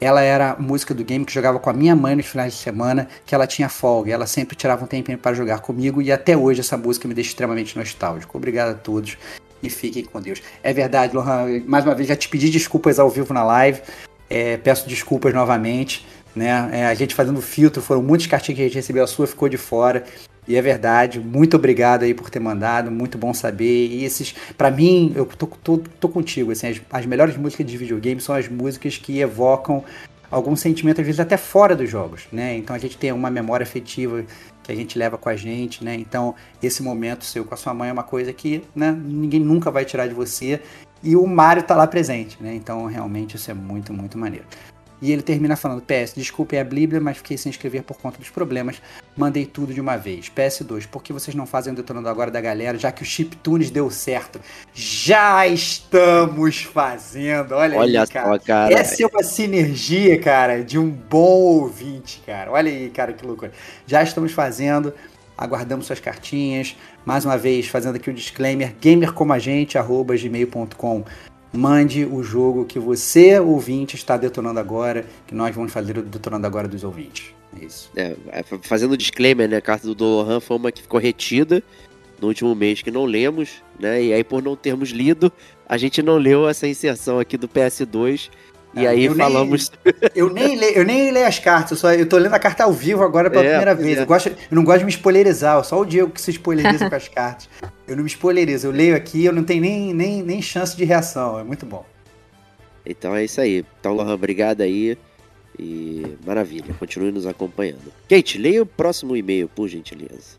Ela 0.00 0.22
era 0.22 0.52
a 0.52 0.56
música 0.56 0.94
do 0.94 1.04
game 1.04 1.24
que 1.24 1.32
jogava 1.32 1.58
com 1.58 1.68
a 1.68 1.72
minha 1.72 1.96
mãe 1.96 2.14
nos 2.14 2.26
finais 2.26 2.52
de 2.52 2.58
semana, 2.60 3.08
que 3.26 3.34
ela 3.34 3.46
tinha 3.46 3.68
folga. 3.68 4.12
Ela 4.12 4.26
sempre 4.26 4.54
tirava 4.54 4.84
um 4.84 4.86
tempinho 4.86 5.18
para 5.18 5.34
jogar 5.34 5.58
comigo 5.60 6.00
e 6.00 6.12
até 6.12 6.36
hoje 6.36 6.60
essa 6.60 6.76
música 6.76 7.08
me 7.08 7.14
deixa 7.14 7.30
extremamente 7.30 7.76
nostálgico. 7.76 8.38
Obrigado 8.38 8.70
a 8.70 8.74
todos 8.74 9.18
e 9.62 9.68
fiquem 9.68 10.04
com 10.04 10.20
Deus. 10.20 10.40
É 10.62 10.72
verdade, 10.72 11.16
Lohan, 11.16 11.62
mais 11.66 11.84
uma 11.84 11.94
vez 11.94 12.08
já 12.08 12.14
te 12.14 12.28
pedi 12.28 12.48
desculpas 12.48 12.98
ao 12.98 13.10
vivo 13.10 13.34
na 13.34 13.42
live. 13.42 13.80
É, 14.30 14.56
peço 14.58 14.88
desculpas 14.88 15.34
novamente. 15.34 16.06
Né? 16.36 16.70
É, 16.72 16.86
a 16.86 16.94
gente 16.94 17.14
fazendo 17.14 17.42
filtro, 17.42 17.82
foram 17.82 18.02
muitos 18.02 18.28
cartinhos 18.28 18.56
que 18.56 18.62
a 18.62 18.66
gente 18.66 18.76
recebeu, 18.76 19.02
a 19.02 19.06
sua 19.08 19.26
ficou 19.26 19.48
de 19.48 19.56
fora. 19.56 20.04
E 20.48 20.56
é 20.56 20.62
verdade, 20.62 21.20
muito 21.20 21.56
obrigado 21.56 22.04
aí 22.04 22.14
por 22.14 22.30
ter 22.30 22.40
mandado, 22.40 22.90
muito 22.90 23.18
bom 23.18 23.34
saber. 23.34 23.88
E 23.88 24.02
esses, 24.02 24.34
para 24.56 24.70
mim, 24.70 25.12
eu 25.14 25.26
tô, 25.26 25.46
tô, 25.46 25.78
tô 25.78 26.08
contigo, 26.08 26.50
assim, 26.50 26.68
as, 26.68 26.80
as 26.90 27.04
melhores 27.04 27.36
músicas 27.36 27.66
de 27.66 27.76
videogame 27.76 28.18
são 28.18 28.34
as 28.34 28.48
músicas 28.48 28.96
que 28.96 29.20
evocam 29.20 29.84
algum 30.30 30.56
sentimento, 30.56 31.00
às 31.00 31.06
vezes 31.06 31.20
até 31.20 31.36
fora 31.36 31.76
dos 31.76 31.88
jogos, 31.88 32.26
né? 32.32 32.56
Então 32.56 32.74
a 32.74 32.78
gente 32.78 32.96
tem 32.96 33.12
uma 33.12 33.30
memória 33.30 33.64
afetiva 33.64 34.24
que 34.62 34.72
a 34.72 34.74
gente 34.74 34.98
leva 34.98 35.16
com 35.16 35.28
a 35.28 35.36
gente, 35.36 35.84
né? 35.84 35.94
Então 35.94 36.34
esse 36.62 36.82
momento 36.82 37.24
seu 37.24 37.44
com 37.44 37.54
a 37.54 37.56
sua 37.56 37.74
mãe 37.74 37.90
é 37.90 37.92
uma 37.92 38.02
coisa 38.02 38.32
que 38.32 38.62
né, 38.74 38.92
ninguém 38.92 39.40
nunca 39.40 39.70
vai 39.70 39.84
tirar 39.84 40.06
de 40.06 40.14
você 40.14 40.60
e 41.02 41.16
o 41.16 41.26
Mario 41.26 41.62
tá 41.62 41.74
lá 41.74 41.86
presente, 41.86 42.36
né? 42.42 42.54
Então 42.54 42.86
realmente 42.86 43.36
isso 43.36 43.50
é 43.50 43.54
muito, 43.54 43.92
muito 43.92 44.18
maneiro. 44.18 44.44
E 45.00 45.12
ele 45.12 45.22
termina 45.22 45.54
falando: 45.56 45.82
PS, 45.82 46.12
desculpem 46.14 46.58
a 46.58 46.64
Bíblia, 46.64 47.00
mas 47.00 47.18
fiquei 47.18 47.38
sem 47.38 47.50
escrever 47.50 47.82
por 47.82 47.98
conta 47.98 48.18
dos 48.18 48.30
problemas. 48.30 48.82
Mandei 49.16 49.46
tudo 49.46 49.72
de 49.72 49.80
uma 49.80 49.96
vez. 49.96 50.30
PS2, 50.30 50.86
por 50.86 51.02
que 51.02 51.12
vocês 51.12 51.34
não 51.34 51.46
fazem 51.46 51.72
o 51.72 51.76
detonando 51.76 52.08
agora 52.08 52.30
da 52.30 52.40
galera, 52.40 52.78
já 52.78 52.90
que 52.90 53.02
o 53.02 53.06
chiptunes 53.06 53.70
deu 53.70 53.90
certo? 53.90 54.40
Já 54.74 55.46
estamos 55.46 56.62
fazendo. 56.62 57.52
Olha, 57.52 57.78
Olha 57.78 58.02
aí, 58.02 58.08
cara. 58.08 58.28
só, 58.28 58.38
cara. 58.38 58.74
Essa 58.74 59.02
é 59.02 59.06
uma 59.06 59.22
sinergia, 59.22 60.18
cara, 60.20 60.64
de 60.64 60.78
um 60.78 60.90
bom 60.90 61.18
ouvinte, 61.18 62.22
cara. 62.26 62.50
Olha 62.50 62.70
aí, 62.70 62.90
cara, 62.90 63.12
que 63.12 63.24
loucura. 63.24 63.52
Já 63.86 64.02
estamos 64.02 64.32
fazendo. 64.32 64.92
Aguardamos 65.36 65.86
suas 65.86 66.00
cartinhas. 66.00 66.76
Mais 67.06 67.24
uma 67.24 67.38
vez, 67.38 67.68
fazendo 67.68 67.94
aqui 67.94 68.10
o 68.10 68.14
disclaimer: 68.14 68.74
gamercomagente.gmail.com 68.82 71.04
mande 71.52 72.04
o 72.04 72.22
jogo 72.22 72.64
que 72.64 72.78
você, 72.78 73.38
ouvinte, 73.38 73.96
está 73.96 74.16
detonando 74.16 74.60
agora, 74.60 75.04
que 75.26 75.34
nós 75.34 75.54
vamos 75.54 75.72
fazer 75.72 75.98
o 75.98 76.02
detonando 76.02 76.46
agora 76.46 76.68
dos 76.68 76.84
ouvintes. 76.84 77.26
É 77.60 77.64
isso. 77.64 77.90
É, 77.96 78.14
fazendo 78.62 78.96
disclaimer, 78.96 79.48
né? 79.48 79.56
A 79.56 79.60
carta 79.62 79.86
do 79.86 79.94
Dolohan 79.94 80.40
foi 80.40 80.56
uma 80.56 80.70
que 80.70 80.82
ficou 80.82 81.00
retida 81.00 81.62
no 82.20 82.28
último 82.28 82.54
mês 82.54 82.82
que 82.82 82.90
não 82.90 83.04
lemos, 83.04 83.62
né? 83.80 84.02
E 84.02 84.12
aí, 84.12 84.22
por 84.22 84.42
não 84.42 84.54
termos 84.56 84.90
lido, 84.90 85.32
a 85.68 85.78
gente 85.78 86.02
não 86.02 86.18
leu 86.18 86.48
essa 86.48 86.66
inserção 86.68 87.18
aqui 87.18 87.36
do 87.38 87.48
PS2. 87.48 88.28
E 88.74 88.84
É, 88.84 88.88
aí 88.88 89.06
eu 89.06 89.14
nem- 89.14 89.26
falamos. 89.26 89.72
Eu 90.14 90.30
nem, 90.32 90.54
leio, 90.56 90.76
eu 90.78 90.84
nem 90.84 91.10
leio 91.10 91.26
as 91.26 91.38
cartas, 91.38 91.70
eu, 91.72 91.76
só, 91.78 91.92
eu 91.94 92.06
tô 92.06 92.18
lendo 92.18 92.34
a 92.34 92.38
carta 92.38 92.64
ao 92.64 92.72
vivo 92.72 93.02
agora 93.02 93.30
pela 93.30 93.42
É, 93.44 93.48
primeira 93.48 93.74
vez. 93.74 93.96
é. 93.98 94.02
Eu, 94.02 94.06
gosto, 94.06 94.28
eu 94.28 94.34
não 94.50 94.62
gosto 94.62 94.80
de 94.80 94.84
me 94.84 94.90
spoilerizar, 94.90 95.62
só 95.64 95.80
o 95.80 95.84
Diego 95.86 96.10
que 96.10 96.20
se 96.20 96.30
spoileriza 96.32 96.88
com 96.90 96.94
as 96.94 97.08
cartas. 97.08 97.48
Eu 97.88 97.96
não 97.96 98.04
me 98.04 98.08
spoilerizo, 98.10 98.66
eu 98.66 98.70
leio 98.70 98.94
aqui 98.94 99.24
eu 99.24 99.32
não 99.32 99.42
tenho 99.42 99.62
nem, 99.62 99.94
nem, 99.94 100.22
nem 100.22 100.42
chance 100.42 100.76
de 100.76 100.84
reação, 100.84 101.40
é 101.40 101.42
muito 101.42 101.64
bom. 101.64 101.84
Então 102.84 103.16
é 103.16 103.24
isso 103.24 103.40
aí. 103.40 103.64
Então, 103.80 103.94
Lohan, 103.94 104.14
obrigado 104.14 104.60
aí. 104.60 104.96
E 105.58 106.04
maravilha, 106.24 106.72
continue 106.78 107.10
nos 107.10 107.26
acompanhando. 107.26 107.92
Kate, 108.08 108.38
leia 108.38 108.62
o 108.62 108.66
próximo 108.66 109.16
e-mail, 109.16 109.48
por 109.48 109.66
gentileza. 109.66 110.36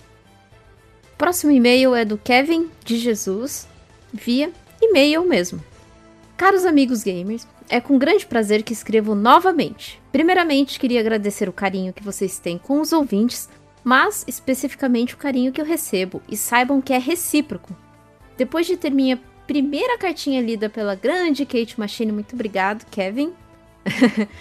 Próximo 1.17 1.51
e-mail 1.51 1.93
é 1.93 2.05
do 2.05 2.17
Kevin 2.17 2.69
de 2.85 2.97
Jesus, 2.97 3.67
via 4.13 4.51
e-mail 4.81 5.27
mesmo. 5.27 5.61
Caros 6.37 6.65
amigos 6.65 7.03
gamers, 7.03 7.45
é 7.67 7.81
com 7.81 7.99
grande 7.99 8.25
prazer 8.25 8.63
que 8.63 8.71
escrevo 8.71 9.13
novamente. 9.13 10.01
Primeiramente, 10.11 10.79
queria 10.79 11.01
agradecer 11.01 11.49
o 11.49 11.53
carinho 11.53 11.91
que 11.91 12.03
vocês 12.03 12.39
têm 12.39 12.57
com 12.57 12.79
os 12.79 12.93
ouvintes, 12.93 13.49
mas 13.83 14.23
especificamente 14.27 15.13
o 15.13 15.17
carinho 15.17 15.51
que 15.51 15.59
eu 15.61 15.65
recebo, 15.65 16.21
e 16.29 16.35
saibam 16.37 16.81
que 16.81 16.93
é 16.93 16.97
recíproco. 16.97 17.75
Depois 18.37 18.65
de 18.67 18.77
ter 18.77 18.89
minha 18.89 19.19
primeira 19.47 19.97
cartinha 19.97 20.41
lida 20.41 20.69
pela 20.69 20.95
grande 20.95 21.45
Kate 21.45 21.79
Machine, 21.79 22.11
muito 22.11 22.33
obrigado, 22.35 22.85
Kevin. 22.91 23.33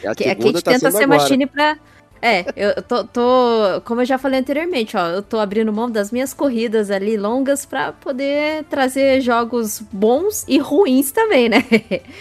A 0.06 0.14
Que 0.14 0.24
a 0.24 0.28
segunda 0.28 0.52
Kate 0.52 0.64
tá 0.64 0.70
tenta 0.72 0.90
ser 0.90 1.04
agora. 1.04 1.20
machine 1.20 1.46
pra. 1.46 1.78
É, 2.20 2.44
eu 2.56 2.82
tô, 2.82 3.04
tô- 3.04 3.80
Como 3.84 4.00
eu 4.00 4.04
já 4.04 4.18
falei 4.18 4.40
anteriormente, 4.40 4.96
ó, 4.96 5.06
eu 5.06 5.22
tô 5.22 5.38
abrindo 5.38 5.72
mão 5.72 5.88
das 5.88 6.10
minhas 6.10 6.34
corridas 6.34 6.90
ali 6.90 7.16
longas 7.16 7.64
pra 7.64 7.92
poder 7.92 8.64
trazer 8.64 9.20
jogos 9.20 9.80
bons 9.92 10.44
e 10.48 10.58
ruins 10.58 11.12
também, 11.12 11.48
né? 11.48 11.64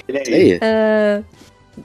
E 0.08 0.18
aí? 0.18 0.60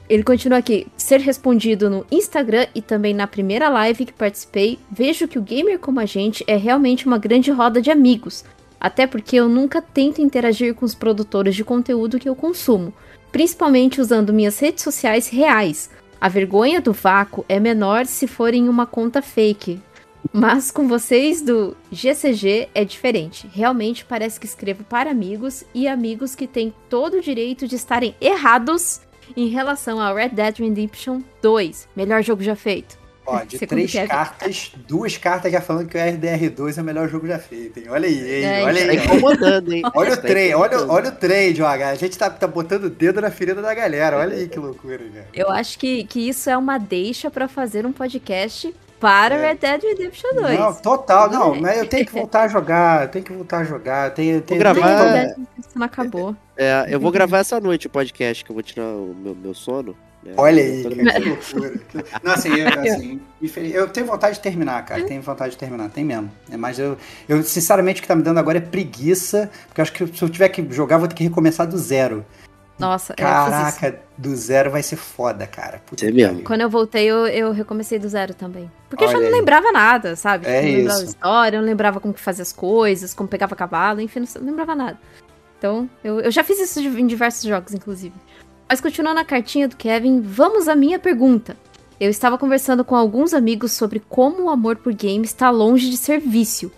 Ele 0.08 0.22
continua 0.22 0.58
aqui, 0.58 0.86
ser 0.96 1.20
respondido 1.20 1.90
no 1.90 2.06
Instagram 2.10 2.66
e 2.74 2.80
também 2.80 3.14
na 3.14 3.26
primeira 3.26 3.68
live 3.68 4.06
que 4.06 4.12
participei, 4.12 4.78
vejo 4.90 5.28
que 5.28 5.38
o 5.38 5.42
gamer 5.42 5.78
como 5.78 6.00
a 6.00 6.06
gente 6.06 6.44
é 6.46 6.56
realmente 6.56 7.06
uma 7.06 7.18
grande 7.18 7.50
roda 7.50 7.80
de 7.80 7.90
amigos. 7.90 8.44
Até 8.80 9.06
porque 9.06 9.36
eu 9.36 9.48
nunca 9.48 9.80
tento 9.80 10.20
interagir 10.20 10.74
com 10.74 10.84
os 10.84 10.94
produtores 10.94 11.54
de 11.54 11.64
conteúdo 11.64 12.18
que 12.18 12.28
eu 12.28 12.34
consumo, 12.34 12.92
principalmente 13.30 14.00
usando 14.00 14.32
minhas 14.32 14.58
redes 14.58 14.82
sociais 14.82 15.28
reais. 15.28 15.88
A 16.20 16.28
vergonha 16.28 16.80
do 16.80 16.92
vácuo 16.92 17.44
é 17.48 17.60
menor 17.60 18.06
se 18.06 18.26
for 18.26 18.54
em 18.54 18.68
uma 18.68 18.86
conta 18.86 19.22
fake. 19.22 19.80
Mas 20.32 20.70
com 20.70 20.86
vocês 20.86 21.42
do 21.42 21.76
GCG 21.90 22.68
é 22.74 22.84
diferente. 22.84 23.48
Realmente 23.52 24.04
parece 24.04 24.38
que 24.38 24.46
escrevo 24.46 24.84
para 24.84 25.10
amigos 25.10 25.64
e 25.74 25.88
amigos 25.88 26.34
que 26.34 26.46
têm 26.46 26.72
todo 26.88 27.18
o 27.18 27.20
direito 27.20 27.66
de 27.66 27.74
estarem 27.74 28.14
errados 28.20 29.00
em 29.36 29.48
relação 29.48 30.00
ao 30.00 30.14
Red 30.14 30.30
Dead 30.30 30.58
Redemption 30.58 31.20
2, 31.40 31.88
melhor 31.96 32.22
jogo 32.22 32.42
já 32.42 32.54
feito. 32.56 33.00
Ó, 33.24 33.38
de 33.46 33.56
Segundo 33.56 33.68
três 33.76 33.92
Kevin. 33.92 34.08
cartas, 34.08 34.72
duas 34.88 35.16
cartas 35.16 35.52
já 35.52 35.60
falando 35.60 35.86
que 35.88 35.96
o 35.96 36.00
RDR2 36.00 36.76
é 36.78 36.80
o 36.80 36.84
melhor 36.84 37.08
jogo 37.08 37.26
já 37.28 37.38
feito, 37.38 37.78
hein? 37.78 37.86
Olha 37.88 38.08
aí, 38.08 38.14
hein? 38.38 38.44
É, 38.44 38.64
olha 38.64 38.84
Tá 38.86 38.90
aí. 38.90 38.98
ó. 38.98 39.02
incomodando, 39.04 39.72
hein? 39.72 39.82
Olha 39.94 40.12
o 40.12 40.16
Tá 40.16 40.22
trem, 40.22 40.54
olha, 40.54 40.86
olha 40.88 41.08
o 41.08 41.12
trade, 41.12 41.62
ó. 41.62 41.68
A 41.68 41.94
gente 41.94 42.18
tá, 42.18 42.28
tá 42.28 42.46
botando 42.48 42.84
o 42.84 42.90
dedo 42.90 43.20
na 43.20 43.30
ferida 43.30 43.62
da 43.62 43.72
galera. 43.72 44.18
Olha 44.18 44.36
aí 44.36 44.48
que 44.48 44.58
loucura, 44.58 44.98
cara. 44.98 45.26
Eu 45.32 45.48
acho 45.50 45.78
que, 45.78 46.02
que 46.04 46.28
isso 46.28 46.50
é 46.50 46.56
uma 46.56 46.78
deixa 46.78 47.30
pra 47.30 47.46
fazer 47.46 47.86
um 47.86 47.92
podcast 47.92 48.74
para 48.98 49.34
É. 49.36 49.48
Red 49.48 49.54
Dead 49.56 49.82
Redemption 49.82 50.30
2. 50.34 50.58
Não, 50.58 50.74
total, 50.74 51.28
não, 51.30 51.54
mas 51.60 51.78
eu 51.78 51.86
tenho 51.86 52.04
que 52.06 52.12
voltar 52.12 52.42
a 52.42 52.48
jogar, 52.48 53.02
eu 53.02 53.08
tenho 53.08 53.24
que 53.24 53.32
voltar 53.32 53.58
a 53.58 53.64
jogar. 53.64 54.08
Eu 54.10 54.14
tenho, 54.14 54.34
eu 54.36 54.40
tenho, 54.42 54.58
gravar- 54.60 54.80
eu 54.80 54.96
tenho- 54.98 55.12
Dead 55.12 55.28
Redemption 55.28 55.72
não 55.76 55.86
acabou. 55.86 56.36
É, 56.62 56.86
eu 56.88 57.00
vou 57.00 57.10
gravar 57.12 57.38
essa 57.38 57.60
noite 57.60 57.86
o 57.86 57.90
podcast, 57.90 58.44
que 58.44 58.50
eu 58.50 58.54
vou 58.54 58.62
tirar 58.62 58.86
o 58.86 59.14
meu, 59.14 59.34
meu 59.34 59.54
sono. 59.54 59.96
né? 60.22 60.32
Olha 60.36 60.62
aí, 60.62 60.82
cara, 60.82 61.20
que 61.20 61.28
loucura. 61.28 61.80
Não, 62.22 62.32
assim, 62.32 62.48
eu, 62.54 62.68
assim, 62.80 63.20
eu 63.72 63.88
tenho 63.88 64.06
vontade 64.06 64.36
de 64.36 64.40
terminar, 64.40 64.84
cara. 64.84 65.04
Tenho 65.04 65.22
vontade 65.22 65.52
de 65.52 65.58
terminar, 65.58 65.88
tem 65.90 66.04
mesmo. 66.04 66.30
É, 66.50 66.56
Mas 66.56 66.78
eu, 66.78 66.96
eu, 67.28 67.42
sinceramente, 67.42 68.00
o 68.00 68.02
que 68.02 68.08
tá 68.08 68.14
me 68.16 68.22
dando 68.22 68.38
agora 68.38 68.58
é 68.58 68.60
preguiça, 68.60 69.50
porque 69.66 69.80
eu 69.80 69.82
acho 69.82 69.92
que 69.92 70.06
se 70.06 70.22
eu 70.22 70.28
tiver 70.28 70.48
que 70.48 70.66
jogar, 70.70 70.96
eu 70.96 71.00
vou 71.00 71.08
ter 71.08 71.14
que 71.14 71.24
recomeçar 71.24 71.66
do 71.66 71.76
zero. 71.78 72.24
Nossa, 72.78 73.12
é. 73.12 73.16
Caraca, 73.16 74.00
do 74.18 74.34
zero 74.34 74.70
vai 74.70 74.82
ser 74.82 74.96
foda, 74.96 75.46
cara. 75.46 75.80
Puta 75.86 76.06
É 76.06 76.10
mesmo. 76.10 76.42
Quando 76.42 76.62
eu 76.62 76.70
voltei, 76.70 77.04
eu, 77.04 77.26
eu 77.28 77.52
recomecei 77.52 77.98
do 77.98 78.08
zero 78.08 78.34
também. 78.34 78.70
Porque 78.88 79.04
eu 79.04 79.08
já 79.08 79.18
Olha 79.18 79.28
não 79.28 79.34
aí. 79.34 79.40
lembrava 79.40 79.70
nada, 79.70 80.16
sabe? 80.16 80.46
É 80.46 80.58
eu 80.58 80.62
não 80.62 80.76
lembrava 80.78 80.98
isso. 80.98 81.06
a 81.06 81.10
história, 81.10 81.56
eu 81.56 81.60
não 81.60 81.68
lembrava 81.68 82.00
como 82.00 82.14
que 82.14 82.20
fazia 82.20 82.42
as 82.42 82.52
coisas, 82.52 83.14
como 83.14 83.28
pegava 83.28 83.54
cavalo, 83.54 84.00
enfim, 84.00 84.20
não 84.20 84.46
lembrava 84.46 84.74
nada. 84.74 84.98
Então, 85.62 85.88
eu, 86.02 86.18
eu 86.18 86.30
já 86.32 86.42
fiz 86.42 86.58
isso 86.58 86.80
em 86.80 87.06
diversos 87.06 87.44
jogos, 87.44 87.72
inclusive. 87.72 88.16
Mas 88.68 88.80
continuando 88.80 89.20
a 89.20 89.24
cartinha 89.24 89.68
do 89.68 89.76
Kevin, 89.76 90.20
vamos 90.20 90.66
à 90.66 90.74
minha 90.74 90.98
pergunta. 90.98 91.56
Eu 92.00 92.10
estava 92.10 92.36
conversando 92.36 92.84
com 92.84 92.96
alguns 92.96 93.32
amigos 93.32 93.70
sobre 93.70 94.02
como 94.08 94.42
o 94.42 94.50
amor 94.50 94.74
por 94.74 94.92
games 94.92 95.30
está 95.30 95.50
longe 95.50 95.88
de 95.88 95.96
ser 95.96 96.18
vício. 96.18 96.72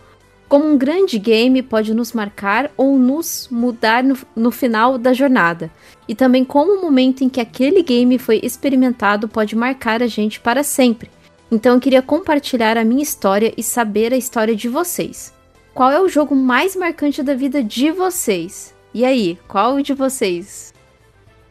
Como 0.50 0.66
um 0.66 0.76
grande 0.76 1.18
game 1.18 1.62
pode 1.62 1.94
nos 1.94 2.12
marcar 2.12 2.70
ou 2.76 2.98
nos 2.98 3.48
mudar 3.50 4.04
no, 4.04 4.18
no 4.36 4.50
final 4.50 4.98
da 4.98 5.14
jornada. 5.14 5.70
E 6.06 6.14
também 6.14 6.44
como 6.44 6.74
o 6.74 6.82
momento 6.82 7.24
em 7.24 7.30
que 7.30 7.40
aquele 7.40 7.82
game 7.82 8.18
foi 8.18 8.38
experimentado 8.42 9.28
pode 9.28 9.56
marcar 9.56 10.02
a 10.02 10.06
gente 10.06 10.38
para 10.40 10.62
sempre. 10.62 11.10
Então 11.50 11.72
eu 11.72 11.80
queria 11.80 12.02
compartilhar 12.02 12.76
a 12.76 12.84
minha 12.84 13.02
história 13.02 13.54
e 13.56 13.62
saber 13.62 14.12
a 14.12 14.18
história 14.18 14.54
de 14.54 14.68
vocês. 14.68 15.32
Qual 15.72 15.90
é 15.90 15.98
o 15.98 16.08
jogo 16.08 16.36
mais 16.36 16.76
marcante 16.76 17.22
da 17.22 17.34
vida 17.34 17.62
de 17.62 17.90
vocês? 17.90 18.73
E 18.94 19.04
aí, 19.04 19.36
qual 19.48 19.82
de 19.82 19.92
vocês? 19.92 20.72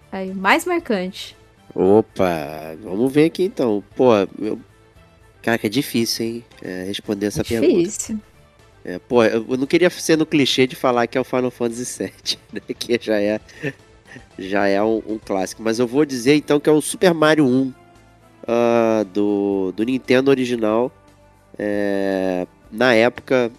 Aí, 0.10 0.32
o 0.32 0.36
mais 0.36 0.64
marcante. 0.64 1.36
Opa, 1.76 2.78
vamos 2.82 3.12
ver 3.12 3.26
aqui 3.26 3.44
então. 3.44 3.84
Pô, 3.98 4.12
eu... 4.40 4.58
Cara, 5.42 5.58
que 5.58 5.68
é 5.68 5.70
difícil, 5.70 6.26
hein? 6.26 6.46
é, 6.62 6.84
responder 6.84 7.26
essa 7.26 7.44
pergunta. 7.44 7.74
Difícil. 7.74 8.20
É, 8.86 8.98
pô, 8.98 9.24
eu 9.26 9.46
não 9.58 9.66
queria 9.66 9.90
ser 9.90 10.18
no 10.18 10.26
clichê 10.26 10.66
de 10.66 10.76
falar 10.76 11.06
que 11.08 11.18
é 11.18 11.22
o 11.22 11.24
Final 11.26 11.52
Fantasy 11.52 12.04
VII, 12.04 12.40
né? 12.54 12.62
Que 12.78 12.98
já 13.02 13.20
é, 13.20 13.42
já 14.40 14.68
é 14.68 14.82
um, 14.82 15.02
um 15.06 15.20
clássico. 15.20 15.62
Mas 15.62 15.80
eu 15.80 15.88
vou 15.88 16.06
dizer 16.06 16.36
então 16.36 16.62
que 16.62 16.70
é 16.70 16.72
o 16.72 16.82
Super 16.82 17.14
Mario 17.14 17.46
1 17.46 17.68
uh, 17.68 17.74
ah, 18.48 19.06
do, 19.14 19.74
do 19.76 19.84
Nintendo 19.84 20.32
original. 20.32 20.92
É, 21.58 22.48
na 22.72 22.94
época 22.94 23.52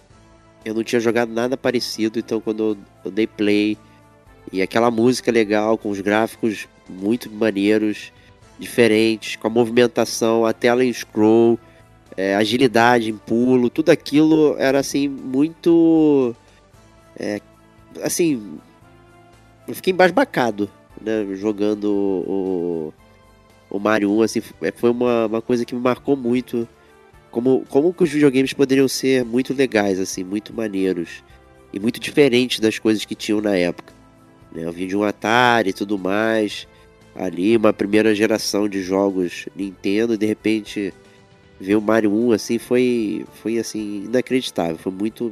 eu 0.65 0.73
não 0.73 0.83
tinha 0.83 0.99
jogado 0.99 1.31
nada 1.31 1.55
parecido, 1.55 2.19
então 2.19 2.41
quando 2.41 2.77
eu, 3.03 3.11
dei 3.11 3.27
play 3.27 3.77
e 4.51 4.61
aquela 4.61 4.91
música 4.91 5.31
legal, 5.31 5.77
com 5.77 5.89
os 5.89 6.01
gráficos 6.01 6.67
muito 6.89 7.31
maneiros, 7.31 8.11
diferentes, 8.59 9.35
com 9.35 9.47
a 9.47 9.49
movimentação, 9.49 10.45
a 10.45 10.51
tela 10.53 10.83
em 10.83 10.91
scroll 10.91 11.59
é, 12.17 12.35
agilidade 12.35 13.09
em 13.09 13.17
pulo, 13.17 13.69
tudo 13.69 13.89
aquilo 13.89 14.55
era 14.57 14.79
assim 14.79 15.07
muito. 15.07 16.35
É, 17.17 17.41
assim. 18.01 18.59
Eu 19.67 19.73
fiquei 19.75 19.91
embasbacado, 19.91 20.69
né? 21.01 21.25
Jogando 21.35 21.91
o, 21.91 22.93
o 23.69 23.79
Mario 23.79 24.11
1, 24.11 24.21
assim, 24.21 24.41
é, 24.61 24.71
foi 24.71 24.91
uma, 24.91 25.25
uma 25.25 25.41
coisa 25.41 25.65
que 25.65 25.75
me 25.75 25.81
marcou 25.81 26.15
muito. 26.15 26.67
Como, 27.35 27.65
como 27.67 27.93
que 27.93 28.01
os 28.01 28.09
videogames 28.09 28.53
poderiam 28.53 28.87
ser 28.87 29.25
muito 29.25 29.53
legais, 29.53 29.99
assim, 29.99 30.23
muito 30.23 30.53
maneiros. 30.53 31.21
E 31.73 31.77
muito 31.77 31.99
diferentes 31.99 32.61
das 32.61 32.79
coisas 32.79 33.03
que 33.03 33.13
tinham 33.13 33.41
na 33.41 33.53
época. 33.57 33.93
Né? 34.53 34.63
Eu 34.63 34.71
vim 34.71 34.87
de 34.87 34.95
um 34.95 35.03
Atari 35.03 35.71
e 35.71 35.73
tudo 35.73 35.99
mais. 35.99 36.65
Ali, 37.13 37.57
uma 37.57 37.73
primeira 37.73 38.15
geração 38.15 38.69
de 38.69 38.81
jogos 38.81 39.49
Nintendo, 39.53 40.13
e 40.13 40.17
de 40.17 40.25
repente 40.25 40.93
ver 41.59 41.75
o 41.75 41.81
Mario 41.81 42.13
1 42.13 42.31
assim 42.31 42.57
foi 42.57 43.25
foi 43.41 43.57
assim 43.57 44.03
inacreditável, 44.05 44.77
foi 44.77 44.91
muito 44.91 45.31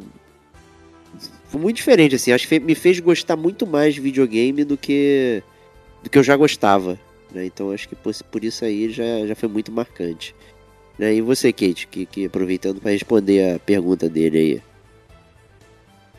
foi 1.48 1.60
muito 1.60 1.76
diferente 1.76 2.16
assim, 2.16 2.32
acho 2.32 2.48
que 2.48 2.60
me 2.62 2.76
fez 2.76 3.02
gostar 3.02 3.36
muito 3.36 3.68
mais 3.68 3.94
de 3.94 4.00
videogame 4.00 4.64
do 4.64 4.78
que 4.78 5.44
do 6.02 6.10
que 6.10 6.18
eu 6.18 6.24
já 6.24 6.38
gostava, 6.38 6.98
né? 7.34 7.46
Então 7.46 7.72
acho 7.72 7.88
que 7.88 7.96
por, 7.96 8.14
por 8.32 8.44
isso 8.44 8.64
aí 8.64 8.90
já, 8.90 9.26
já 9.26 9.36
foi 9.36 9.50
muito 9.50 9.72
marcante. 9.72 10.34
Né? 10.98 11.16
E 11.16 11.22
você, 11.22 11.52
Kate, 11.52 11.88
que, 11.88 12.06
que 12.06 12.26
aproveitando 12.26 12.80
para 12.80 12.92
responder 12.92 13.56
a 13.56 13.60
pergunta 13.60 14.10
dele 14.10 14.38
aí. 14.38 14.62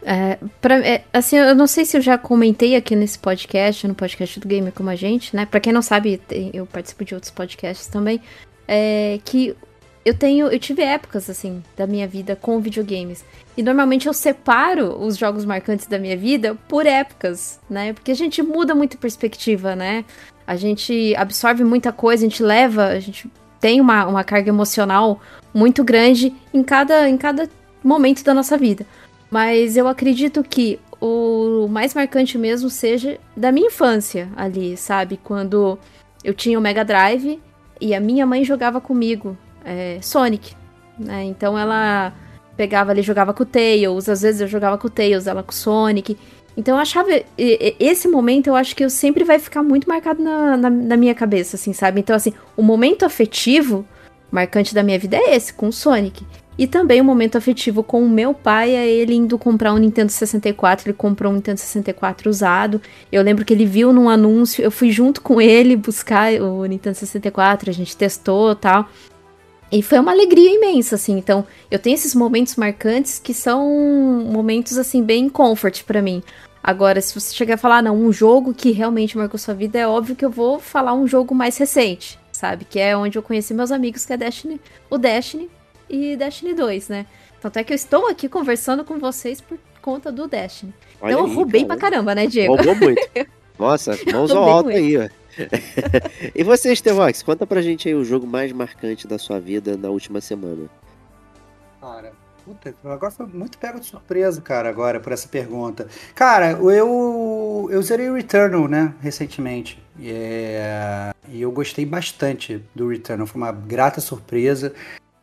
É, 0.06 0.38
pra, 0.60 0.78
é, 0.86 1.04
assim, 1.12 1.36
eu 1.36 1.54
não 1.54 1.66
sei 1.66 1.86
se 1.86 1.96
eu 1.96 2.02
já 2.02 2.18
comentei 2.18 2.76
aqui 2.76 2.94
nesse 2.94 3.18
podcast, 3.18 3.88
no 3.88 3.94
podcast 3.94 4.38
do 4.38 4.46
Gamer 4.46 4.72
Como 4.72 4.90
a 4.90 4.96
Gente, 4.96 5.34
né? 5.34 5.46
Pra 5.46 5.60
quem 5.60 5.72
não 5.72 5.80
sabe, 5.80 6.20
eu 6.52 6.66
participo 6.66 7.04
de 7.04 7.14
outros 7.14 7.30
podcasts 7.30 7.86
também. 7.86 8.20
É, 8.68 9.18
que 9.24 9.56
eu 10.04 10.12
tenho, 10.12 10.48
eu 10.48 10.58
tive 10.58 10.82
épocas 10.82 11.30
assim 11.30 11.62
da 11.74 11.86
minha 11.86 12.06
vida 12.06 12.36
com 12.36 12.60
videogames. 12.60 13.24
E 13.56 13.62
normalmente 13.62 14.06
eu 14.06 14.12
separo 14.12 15.00
os 15.02 15.16
jogos 15.16 15.44
marcantes 15.46 15.86
da 15.86 15.98
minha 15.98 16.16
vida 16.16 16.54
por 16.68 16.86
épocas, 16.86 17.58
né? 17.70 17.94
Porque 17.94 18.10
a 18.10 18.16
gente 18.16 18.42
muda 18.42 18.74
muito 18.74 18.98
perspectiva, 18.98 19.74
né? 19.74 20.04
A 20.46 20.56
gente 20.56 21.14
absorve 21.16 21.64
muita 21.64 21.90
coisa, 21.90 22.26
a 22.26 22.28
gente 22.28 22.42
leva, 22.42 22.88
a 22.88 23.00
gente 23.00 23.30
tem 23.64 23.80
uma, 23.80 24.04
uma 24.04 24.22
carga 24.22 24.50
emocional 24.50 25.22
muito 25.54 25.82
grande 25.82 26.34
em 26.52 26.62
cada, 26.62 27.08
em 27.08 27.16
cada 27.16 27.48
momento 27.82 28.22
da 28.22 28.34
nossa 28.34 28.58
vida. 28.58 28.84
Mas 29.30 29.74
eu 29.74 29.88
acredito 29.88 30.44
que 30.44 30.78
o 31.00 31.66
mais 31.66 31.94
marcante 31.94 32.36
mesmo 32.36 32.68
seja 32.68 33.18
da 33.34 33.50
minha 33.50 33.68
infância 33.68 34.28
ali, 34.36 34.76
sabe? 34.76 35.16
Quando 35.16 35.78
eu 36.22 36.34
tinha 36.34 36.58
o 36.58 36.60
Mega 36.60 36.84
Drive 36.84 37.40
e 37.80 37.94
a 37.94 38.00
minha 38.00 38.26
mãe 38.26 38.44
jogava 38.44 38.82
comigo 38.82 39.34
é, 39.64 39.98
Sonic. 40.02 40.54
Né? 40.98 41.24
Então 41.24 41.58
ela 41.58 42.12
pegava 42.58 42.90
ali 42.90 43.00
jogava 43.00 43.32
com 43.32 43.44
o 43.44 43.46
Tails, 43.46 44.10
às 44.10 44.20
vezes 44.20 44.42
eu 44.42 44.46
jogava 44.46 44.76
com 44.76 44.88
o 44.88 44.90
Tails, 44.90 45.26
ela 45.26 45.42
com 45.42 45.52
o 45.52 45.54
Sonic. 45.54 46.18
Então 46.56 46.76
eu 46.76 46.80
achava. 46.80 47.08
Esse 47.36 48.08
momento 48.08 48.46
eu 48.46 48.54
acho 48.54 48.74
que 48.76 48.84
eu 48.84 48.90
sempre 48.90 49.24
vai 49.24 49.38
ficar 49.38 49.62
muito 49.62 49.88
marcado 49.88 50.22
na, 50.22 50.56
na, 50.56 50.70
na, 50.70 50.96
minha 50.96 51.14
cabeça, 51.14 51.56
assim, 51.56 51.72
sabe? 51.72 52.00
Então, 52.00 52.14
assim, 52.14 52.32
o 52.56 52.62
momento 52.62 53.04
afetivo 53.04 53.84
marcante 54.30 54.74
da 54.74 54.82
minha 54.82 54.98
vida 54.98 55.16
é 55.16 55.34
esse, 55.34 55.52
com 55.52 55.68
o 55.68 55.72
Sonic. 55.72 56.24
E 56.56 56.66
também 56.66 57.00
o 57.00 57.04
momento 57.04 57.36
afetivo 57.36 57.82
com 57.82 58.04
o 58.04 58.08
meu 58.08 58.32
pai 58.32 58.76
é 58.76 58.88
ele 58.88 59.14
indo 59.14 59.36
comprar 59.36 59.72
um 59.72 59.78
Nintendo 59.78 60.12
64. 60.12 60.88
Ele 60.88 60.96
comprou 60.96 61.32
um 61.32 61.36
Nintendo 61.36 61.58
64 61.58 62.30
usado. 62.30 62.80
Eu 63.10 63.22
lembro 63.22 63.44
que 63.44 63.52
ele 63.52 63.66
viu 63.66 63.92
num 63.92 64.08
anúncio, 64.08 64.62
eu 64.62 64.70
fui 64.70 64.90
junto 64.90 65.20
com 65.20 65.40
ele 65.40 65.74
buscar 65.74 66.32
o 66.40 66.64
Nintendo 66.64 66.96
64, 66.96 67.70
a 67.70 67.72
gente 67.72 67.96
testou 67.96 68.54
tal. 68.54 68.88
E 69.74 69.82
foi 69.82 69.98
uma 69.98 70.12
alegria 70.12 70.54
imensa, 70.54 70.94
assim. 70.94 71.18
Então, 71.18 71.44
eu 71.68 71.80
tenho 71.80 71.94
esses 71.94 72.14
momentos 72.14 72.54
marcantes 72.54 73.18
que 73.18 73.34
são 73.34 73.68
momentos, 74.24 74.78
assim, 74.78 75.02
bem 75.02 75.28
comfort 75.28 75.82
para 75.82 76.00
mim. 76.00 76.22
Agora, 76.62 77.00
se 77.00 77.12
você 77.12 77.34
chegar 77.34 77.56
a 77.56 77.58
falar, 77.58 77.82
não, 77.82 77.96
um 77.96 78.12
jogo 78.12 78.54
que 78.54 78.70
realmente 78.70 79.18
marcou 79.18 79.36
sua 79.36 79.52
vida, 79.52 79.76
é 79.76 79.84
óbvio 79.84 80.14
que 80.14 80.24
eu 80.24 80.30
vou 80.30 80.60
falar 80.60 80.94
um 80.94 81.08
jogo 81.08 81.34
mais 81.34 81.58
recente, 81.58 82.16
sabe? 82.30 82.64
Que 82.64 82.78
é 82.78 82.96
onde 82.96 83.18
eu 83.18 83.22
conheci 83.22 83.52
meus 83.52 83.72
amigos, 83.72 84.06
que 84.06 84.12
é 84.12 84.16
Destiny, 84.16 84.60
o 84.88 84.96
Destiny 84.96 85.50
e 85.90 86.14
Destiny 86.14 86.54
2, 86.54 86.88
né? 86.90 87.06
Tanto 87.40 87.58
é 87.58 87.64
que 87.64 87.72
eu 87.72 87.76
estou 87.76 88.06
aqui 88.06 88.28
conversando 88.28 88.84
com 88.84 89.00
vocês 89.00 89.40
por 89.40 89.58
conta 89.82 90.12
do 90.12 90.28
Destiny. 90.28 90.72
Olha 91.00 91.14
então, 91.14 91.26
eu 91.26 91.34
roubei 91.34 91.64
cara. 91.64 91.78
pra 91.80 91.90
caramba, 91.90 92.14
né, 92.14 92.28
Diego? 92.28 92.54
Roubou 92.54 92.76
muito. 92.76 93.02
Nossa, 93.58 93.98
mãos 94.12 94.30
ao 94.30 94.48
alto 94.48 94.68
aí, 94.70 94.96
ó. 94.96 95.08
e 96.34 96.42
você, 96.42 96.72
Estevox, 96.72 97.22
conta 97.22 97.46
pra 97.46 97.62
gente 97.62 97.88
aí 97.88 97.94
o 97.94 98.04
jogo 98.04 98.26
mais 98.26 98.52
marcante 98.52 99.06
da 99.06 99.18
sua 99.18 99.40
vida 99.40 99.76
na 99.76 99.88
última 99.88 100.20
semana. 100.20 100.68
Cara, 101.80 102.12
puta, 102.44 102.74
agora 102.84 103.10
foi 103.10 103.26
muito 103.26 103.58
pego 103.58 103.80
de 103.80 103.86
surpresa, 103.86 104.40
cara, 104.40 104.68
agora, 104.68 105.00
por 105.00 105.12
essa 105.12 105.28
pergunta. 105.28 105.88
Cara, 106.14 106.52
eu, 106.52 107.68
eu 107.70 107.82
zerei 107.82 108.10
Returnal, 108.10 108.68
né, 108.68 108.94
recentemente. 109.00 109.82
E, 109.98 110.10
é, 110.10 111.12
e 111.28 111.42
eu 111.42 111.52
gostei 111.52 111.84
bastante 111.84 112.62
do 112.74 112.88
Returnal, 112.88 113.26
foi 113.26 113.40
uma 113.40 113.52
grata 113.52 114.00
surpresa. 114.00 114.72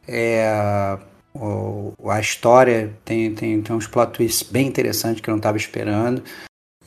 É, 0.08 0.97
o, 1.34 1.93
a 2.10 2.19
história 2.19 2.93
tem, 3.06 3.34
tem, 3.34 3.62
tem 3.62 3.76
uns 3.76 3.88
plot 3.88 4.13
twists 4.13 4.50
bem 4.50 4.67
interessantes 4.67 5.21
que 5.21 5.30
eu 5.30 5.34
não 5.34 5.38
estava 5.38 5.58
esperando. 5.58 6.24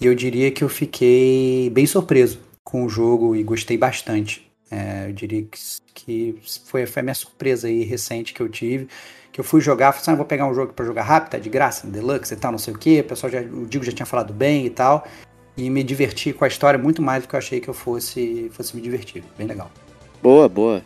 E 0.00 0.06
eu 0.06 0.14
diria 0.14 0.50
que 0.50 0.62
eu 0.62 0.68
fiquei 0.68 1.70
bem 1.70 1.86
surpreso 1.86 2.38
com 2.64 2.84
o 2.84 2.88
jogo 2.88 3.36
e 3.36 3.42
gostei 3.42 3.76
bastante. 3.76 4.50
É, 4.70 5.06
eu 5.08 5.12
diria 5.12 5.42
que, 5.42 5.58
que 5.92 6.38
foi, 6.64 6.86
foi 6.86 7.00
a 7.00 7.02
minha 7.02 7.14
surpresa 7.14 7.68
aí 7.68 7.84
recente 7.84 8.32
que 8.32 8.40
eu 8.40 8.48
tive. 8.48 8.88
Que 9.30 9.40
eu 9.40 9.44
fui 9.44 9.60
jogar, 9.60 9.92
falei 9.92 10.02
assim, 10.02 10.10
ah, 10.12 10.14
vou 10.14 10.24
pegar 10.24 10.46
um 10.46 10.54
jogo 10.54 10.72
para 10.72 10.84
jogar 10.84 11.02
rápido, 11.02 11.32
tá 11.32 11.38
de 11.38 11.50
graça, 11.50 11.86
deluxe 11.86 12.32
e 12.32 12.36
tal, 12.36 12.52
não 12.52 12.58
sei 12.58 12.72
o 12.72 12.78
que. 12.78 13.00
O 13.00 13.04
pessoal 13.04 13.30
já, 13.30 13.40
o 13.40 13.66
Digo 13.66 13.84
já 13.84 13.92
tinha 13.92 14.06
falado 14.06 14.32
bem 14.32 14.64
e 14.64 14.70
tal. 14.70 15.06
E 15.56 15.68
me 15.70 15.84
diverti 15.84 16.32
com 16.32 16.44
a 16.44 16.48
história 16.48 16.78
muito 16.78 17.02
mais 17.02 17.22
do 17.22 17.28
que 17.28 17.34
eu 17.34 17.38
achei 17.38 17.60
que 17.60 17.68
eu 17.68 17.74
fosse, 17.74 18.48
fosse 18.52 18.74
me 18.74 18.82
divertir. 18.82 19.22
Bem 19.36 19.46
legal. 19.46 19.70
Boa, 20.22 20.48
boa. 20.48 20.82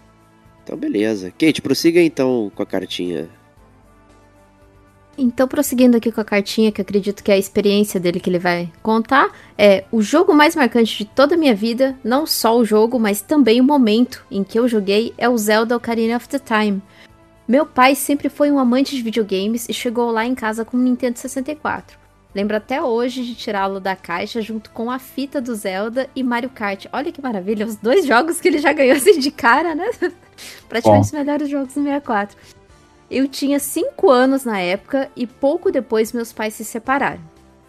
Então, 0.62 0.76
beleza. 0.76 1.30
Kate, 1.30 1.62
prossiga 1.62 2.00
então 2.00 2.50
com 2.54 2.62
a 2.62 2.66
cartinha. 2.66 3.30
Então, 5.20 5.48
prosseguindo 5.48 5.96
aqui 5.96 6.12
com 6.12 6.20
a 6.20 6.24
cartinha, 6.24 6.70
que 6.70 6.80
acredito 6.80 7.24
que 7.24 7.32
é 7.32 7.34
a 7.34 7.38
experiência 7.38 7.98
dele 7.98 8.20
que 8.20 8.30
ele 8.30 8.38
vai 8.38 8.70
contar, 8.80 9.32
é 9.58 9.84
o 9.90 10.00
jogo 10.00 10.32
mais 10.32 10.54
marcante 10.54 10.96
de 10.96 11.04
toda 11.04 11.34
a 11.34 11.38
minha 11.38 11.56
vida, 11.56 11.98
não 12.04 12.24
só 12.24 12.56
o 12.56 12.64
jogo, 12.64 13.00
mas 13.00 13.20
também 13.20 13.60
o 13.60 13.64
momento 13.64 14.24
em 14.30 14.44
que 14.44 14.56
eu 14.56 14.68
joguei, 14.68 15.12
é 15.18 15.28
o 15.28 15.36
Zelda 15.36 15.76
Ocarina 15.76 16.16
of 16.16 16.28
the 16.28 16.38
Time. 16.38 16.80
Meu 17.48 17.66
pai 17.66 17.96
sempre 17.96 18.28
foi 18.28 18.52
um 18.52 18.60
amante 18.60 18.94
de 18.94 19.02
videogames 19.02 19.68
e 19.68 19.74
chegou 19.74 20.12
lá 20.12 20.24
em 20.24 20.36
casa 20.36 20.64
com 20.64 20.76
um 20.76 20.82
Nintendo 20.82 21.18
64. 21.18 21.98
Lembro 22.32 22.56
até 22.56 22.80
hoje 22.80 23.24
de 23.24 23.34
tirá-lo 23.34 23.80
da 23.80 23.96
caixa 23.96 24.40
junto 24.40 24.70
com 24.70 24.90
a 24.90 24.98
fita 24.98 25.40
do 25.40 25.54
Zelda 25.54 26.08
e 26.14 26.22
Mario 26.22 26.50
Kart. 26.50 26.86
Olha 26.92 27.10
que 27.10 27.20
maravilha, 27.20 27.66
os 27.66 27.74
dois 27.74 28.06
jogos 28.06 28.40
que 28.40 28.46
ele 28.46 28.58
já 28.58 28.72
ganhou 28.72 28.96
assim 28.96 29.18
de 29.18 29.30
cara, 29.32 29.74
né? 29.74 29.90
Praticamente 30.68 31.06
os 31.06 31.12
melhores 31.12 31.48
jogos 31.48 31.74
do 31.74 31.82
64. 31.82 32.36
Eu 33.10 33.26
tinha 33.26 33.58
5 33.58 34.10
anos 34.10 34.44
na 34.44 34.60
época 34.60 35.10
e 35.16 35.26
pouco 35.26 35.72
depois 35.72 36.12
meus 36.12 36.30
pais 36.32 36.54
se 36.54 36.64
separaram. 36.64 37.20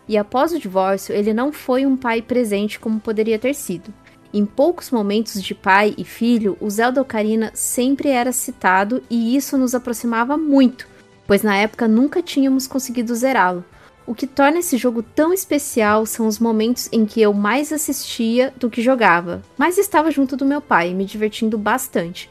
E 0.08 0.18
após 0.18 0.52
o 0.52 0.60
divórcio, 0.60 1.16
ele 1.16 1.34
não 1.34 1.54
foi 1.54 1.86
um 1.86 1.96
pai 1.96 2.22
presente 2.22 2.80
como 2.80 3.00
poderia 3.00 3.40
ter 3.40 3.54
sido. 3.54 3.94
Em 4.34 4.46
poucos 4.46 4.92
momentos 4.92 5.42
de 5.42 5.56
pai 5.56 5.96
e 5.98 6.04
filho, 6.04 6.58
o 6.60 6.70
Zelda 6.70 7.02
Ocarina 7.02 7.52
sempre 7.54 8.10
era 8.10 8.32
citado 8.32 9.02
e 9.10 9.36
isso 9.36 9.58
nos 9.58 9.74
aproximava 9.74 10.36
muito, 10.36 10.88
pois 11.26 11.42
na 11.42 11.56
época 11.56 11.88
nunca 11.88 12.22
tínhamos 12.22 12.68
conseguido 12.68 13.16
zerá-lo. 13.16 13.64
O 14.06 14.14
que 14.14 14.28
torna 14.28 14.60
esse 14.60 14.76
jogo 14.76 15.04
tão 15.04 15.32
especial 15.32 16.06
são 16.06 16.28
os 16.28 16.38
momentos 16.38 16.90
em 16.92 17.06
que 17.06 17.22
eu 17.22 17.32
mais 17.32 17.72
assistia 17.72 18.54
do 18.58 18.70
que 18.70 18.82
jogava, 18.82 19.42
mas 19.58 19.78
estava 19.78 20.12
junto 20.12 20.36
do 20.36 20.46
meu 20.46 20.62
pai, 20.62 20.94
me 20.94 21.06
divertindo 21.06 21.58
bastante. 21.58 22.30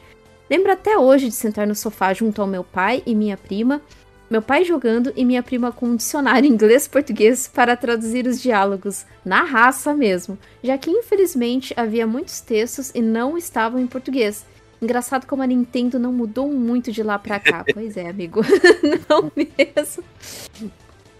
Lembro 0.49 0.71
até 0.71 0.97
hoje 0.97 1.27
de 1.27 1.35
sentar 1.35 1.67
no 1.67 1.75
sofá 1.75 2.13
junto 2.13 2.41
ao 2.41 2.47
meu 2.47 2.63
pai 2.63 3.03
e 3.05 3.13
minha 3.13 3.37
prima, 3.37 3.81
meu 4.29 4.41
pai 4.41 4.63
jogando 4.65 5.13
e 5.15 5.23
minha 5.23 5.43
prima 5.43 5.71
com 5.71 5.87
um 5.87 5.95
dicionário 5.95 6.47
inglês-português 6.47 7.47
para 7.47 7.75
traduzir 7.75 8.25
os 8.25 8.41
diálogos, 8.41 9.05
na 9.23 9.43
raça 9.43 9.93
mesmo, 9.93 10.37
já 10.63 10.77
que 10.77 10.89
infelizmente 10.89 11.73
havia 11.77 12.07
muitos 12.07 12.41
textos 12.41 12.91
e 12.95 13.01
não 13.01 13.37
estavam 13.37 13.79
em 13.79 13.87
português. 13.87 14.45
Engraçado 14.81 15.27
como 15.27 15.43
a 15.43 15.47
Nintendo 15.47 15.99
não 15.99 16.13
mudou 16.13 16.51
muito 16.51 16.91
de 16.91 17.03
lá 17.03 17.19
pra 17.19 17.39
cá. 17.39 17.65
pois 17.73 17.97
é, 17.97 18.09
amigo. 18.09 18.41
não 19.09 19.31
mesmo. 19.35 20.03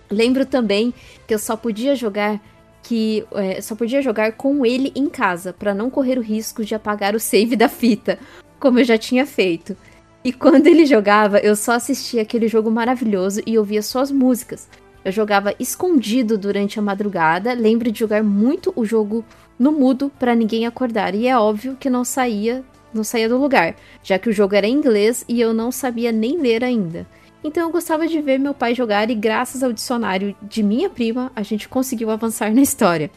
Lembro 0.10 0.46
também 0.46 0.94
que 1.28 1.34
eu 1.34 1.40
só 1.40 1.56
podia 1.56 1.96
jogar 1.96 2.40
que 2.82 3.26
é, 3.34 3.62
só 3.62 3.76
podia 3.76 4.02
jogar 4.02 4.32
com 4.32 4.66
ele 4.66 4.92
em 4.96 5.10
casa 5.10 5.54
para 5.54 5.76
não 5.76 5.90
correr 5.90 6.18
o 6.18 6.22
risco 6.22 6.64
de 6.64 6.74
apagar 6.74 7.14
o 7.14 7.20
save 7.20 7.56
da 7.56 7.68
fita, 7.68 8.18
como 8.60 8.80
eu 8.80 8.84
já 8.84 8.98
tinha 8.98 9.26
feito. 9.26 9.76
E 10.24 10.34
quando 10.34 10.68
ele 10.68 10.86
jogava, 10.86 11.40
eu 11.40 11.56
só 11.56 11.74
assistia 11.74 12.22
aquele 12.22 12.48
jogo 12.48 12.70
maravilhoso 12.70 13.42
e 13.46 13.58
ouvia 13.58 13.82
suas 13.82 14.12
músicas. 14.12 14.68
Eu 15.04 15.12
jogava 15.12 15.56
escondido 15.58 16.38
durante 16.38 16.78
a 16.78 16.82
madrugada, 16.82 17.54
lembro 17.54 17.90
de 17.92 18.00
jogar 18.00 18.22
muito 18.22 18.74
o 18.76 18.86
jogo 18.86 19.24
no 19.58 19.72
mudo 19.72 20.12
para 20.20 20.36
ninguém 20.36 20.66
acordar, 20.66 21.16
e 21.16 21.28
é 21.28 21.38
óbvio 21.38 21.78
que 21.80 21.90
não 21.90 22.04
saía, 22.04 22.64
não 22.94 23.04
saía 23.04 23.30
do 23.30 23.38
lugar, 23.38 23.76
já 24.04 24.20
que 24.20 24.30
o 24.30 24.34
jogo 24.34 24.56
era 24.56 24.68
em 24.68 24.74
inglês 24.74 25.24
e 25.28 25.40
eu 25.40 25.54
não 25.54 25.72
sabia 25.72 26.12
nem 26.12 26.38
ler 26.38 26.64
ainda. 26.64 27.08
Então 27.44 27.64
eu 27.64 27.72
gostava 27.72 28.08
de 28.08 28.22
ver 28.22 28.38
meu 28.38 28.54
pai 28.54 28.76
jogar 28.76 29.10
e 29.10 29.16
graças 29.16 29.64
ao 29.64 29.72
dicionário 29.72 30.36
de 30.42 30.62
minha 30.62 30.90
prima, 30.90 31.32
a 31.36 31.42
gente 31.42 31.70
conseguiu 31.70 32.10
avançar 32.10 32.54
na 32.54 32.62
história. 32.62 33.10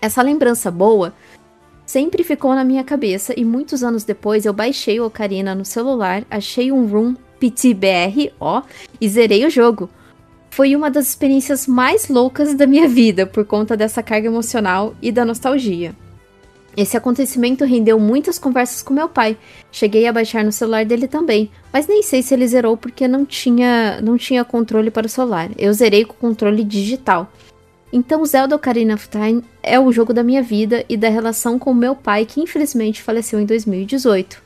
Essa 0.00 0.22
lembrança 0.22 0.70
boa 0.70 1.14
sempre 1.86 2.22
ficou 2.24 2.54
na 2.54 2.64
minha 2.64 2.84
cabeça 2.84 3.32
e 3.38 3.44
muitos 3.44 3.82
anos 3.82 4.04
depois 4.04 4.44
eu 4.44 4.52
baixei 4.52 5.00
o 5.00 5.06
Ocarina 5.06 5.54
no 5.54 5.64
celular, 5.64 6.24
achei 6.30 6.70
um 6.70 6.86
Room 6.86 7.14
PTBR, 7.38 8.32
ó, 8.38 8.62
e 9.00 9.08
zerei 9.08 9.44
o 9.44 9.50
jogo. 9.50 9.90
Foi 10.50 10.76
uma 10.76 10.90
das 10.90 11.08
experiências 11.08 11.66
mais 11.66 12.08
loucas 12.08 12.54
da 12.54 12.66
minha 12.66 12.86
vida 12.86 13.26
por 13.26 13.44
conta 13.44 13.76
dessa 13.76 14.02
carga 14.02 14.28
emocional 14.28 14.94
e 15.00 15.10
da 15.10 15.24
nostalgia. 15.24 15.94
Esse 16.76 16.96
acontecimento 16.96 17.64
rendeu 17.64 17.98
muitas 17.98 18.38
conversas 18.38 18.82
com 18.82 18.94
meu 18.94 19.08
pai. 19.08 19.36
Cheguei 19.70 20.06
a 20.06 20.12
baixar 20.12 20.42
no 20.42 20.52
celular 20.52 20.86
dele 20.86 21.06
também, 21.06 21.50
mas 21.72 21.86
nem 21.86 22.02
sei 22.02 22.22
se 22.22 22.32
ele 22.32 22.48
zerou 22.48 22.76
porque 22.76 23.06
não 23.06 23.26
tinha, 23.26 24.00
não 24.00 24.16
tinha 24.16 24.44
controle 24.44 24.90
para 24.90 25.06
o 25.06 25.10
celular. 25.10 25.50
Eu 25.58 25.72
zerei 25.74 26.04
com 26.04 26.14
controle 26.14 26.64
digital. 26.64 27.30
Então, 27.92 28.24
Zelda 28.24 28.56
Ocarina 28.56 28.94
of 28.94 29.08
Time 29.08 29.44
é 29.62 29.78
o 29.78 29.92
jogo 29.92 30.14
da 30.14 30.22
minha 30.22 30.42
vida 30.42 30.84
e 30.88 30.96
da 30.96 31.10
relação 31.10 31.58
com 31.58 31.74
meu 31.74 31.94
pai, 31.94 32.24
que 32.24 32.40
infelizmente 32.40 33.02
faleceu 33.02 33.38
em 33.38 33.44
2018. 33.44 34.42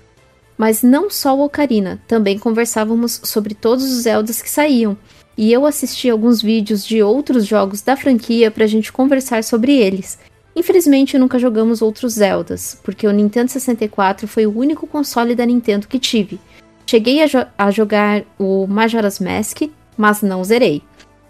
Mas 0.59 0.82
não 0.82 1.09
só 1.11 1.36
o 1.36 1.44
Ocarina, 1.44 2.01
também 2.09 2.38
conversávamos 2.38 3.20
sobre 3.22 3.55
todos 3.55 3.84
os 3.84 4.03
Zeldas 4.03 4.42
que 4.42 4.51
saíam, 4.51 4.97
e 5.36 5.53
eu 5.53 5.66
assisti 5.66 6.09
alguns 6.09 6.40
vídeos 6.40 6.84
de 6.84 7.03
outros 7.03 7.47
jogos 7.47 7.82
da 7.82 7.97
franquia 7.97 8.51
para 8.51 8.64
a 8.64 8.66
gente 8.66 8.92
conversar 8.92 9.44
sobre 9.44 9.76
eles. 9.76 10.18
Infelizmente, 10.57 11.18
nunca 11.18 11.38
jogamos 11.38 11.82
outros 11.82 12.14
Zeldas, 12.14 12.80
porque 12.82 13.07
o 13.07 13.12
Nintendo 13.12 13.51
64 13.51 14.26
foi 14.26 14.47
o 14.47 14.59
único 14.59 14.86
console 14.86 15.34
da 15.34 15.44
Nintendo 15.44 15.86
que 15.86 15.99
tive. 15.99 16.40
Cheguei 16.86 17.22
a, 17.22 17.26
jo 17.26 17.38
a 17.59 17.70
jogar 17.70 18.22
o 18.38 18.66
Majora's 18.66 19.20
Mask, 19.20 19.62
mas 19.97 20.22
não 20.22 20.42
zerei. 20.42 20.82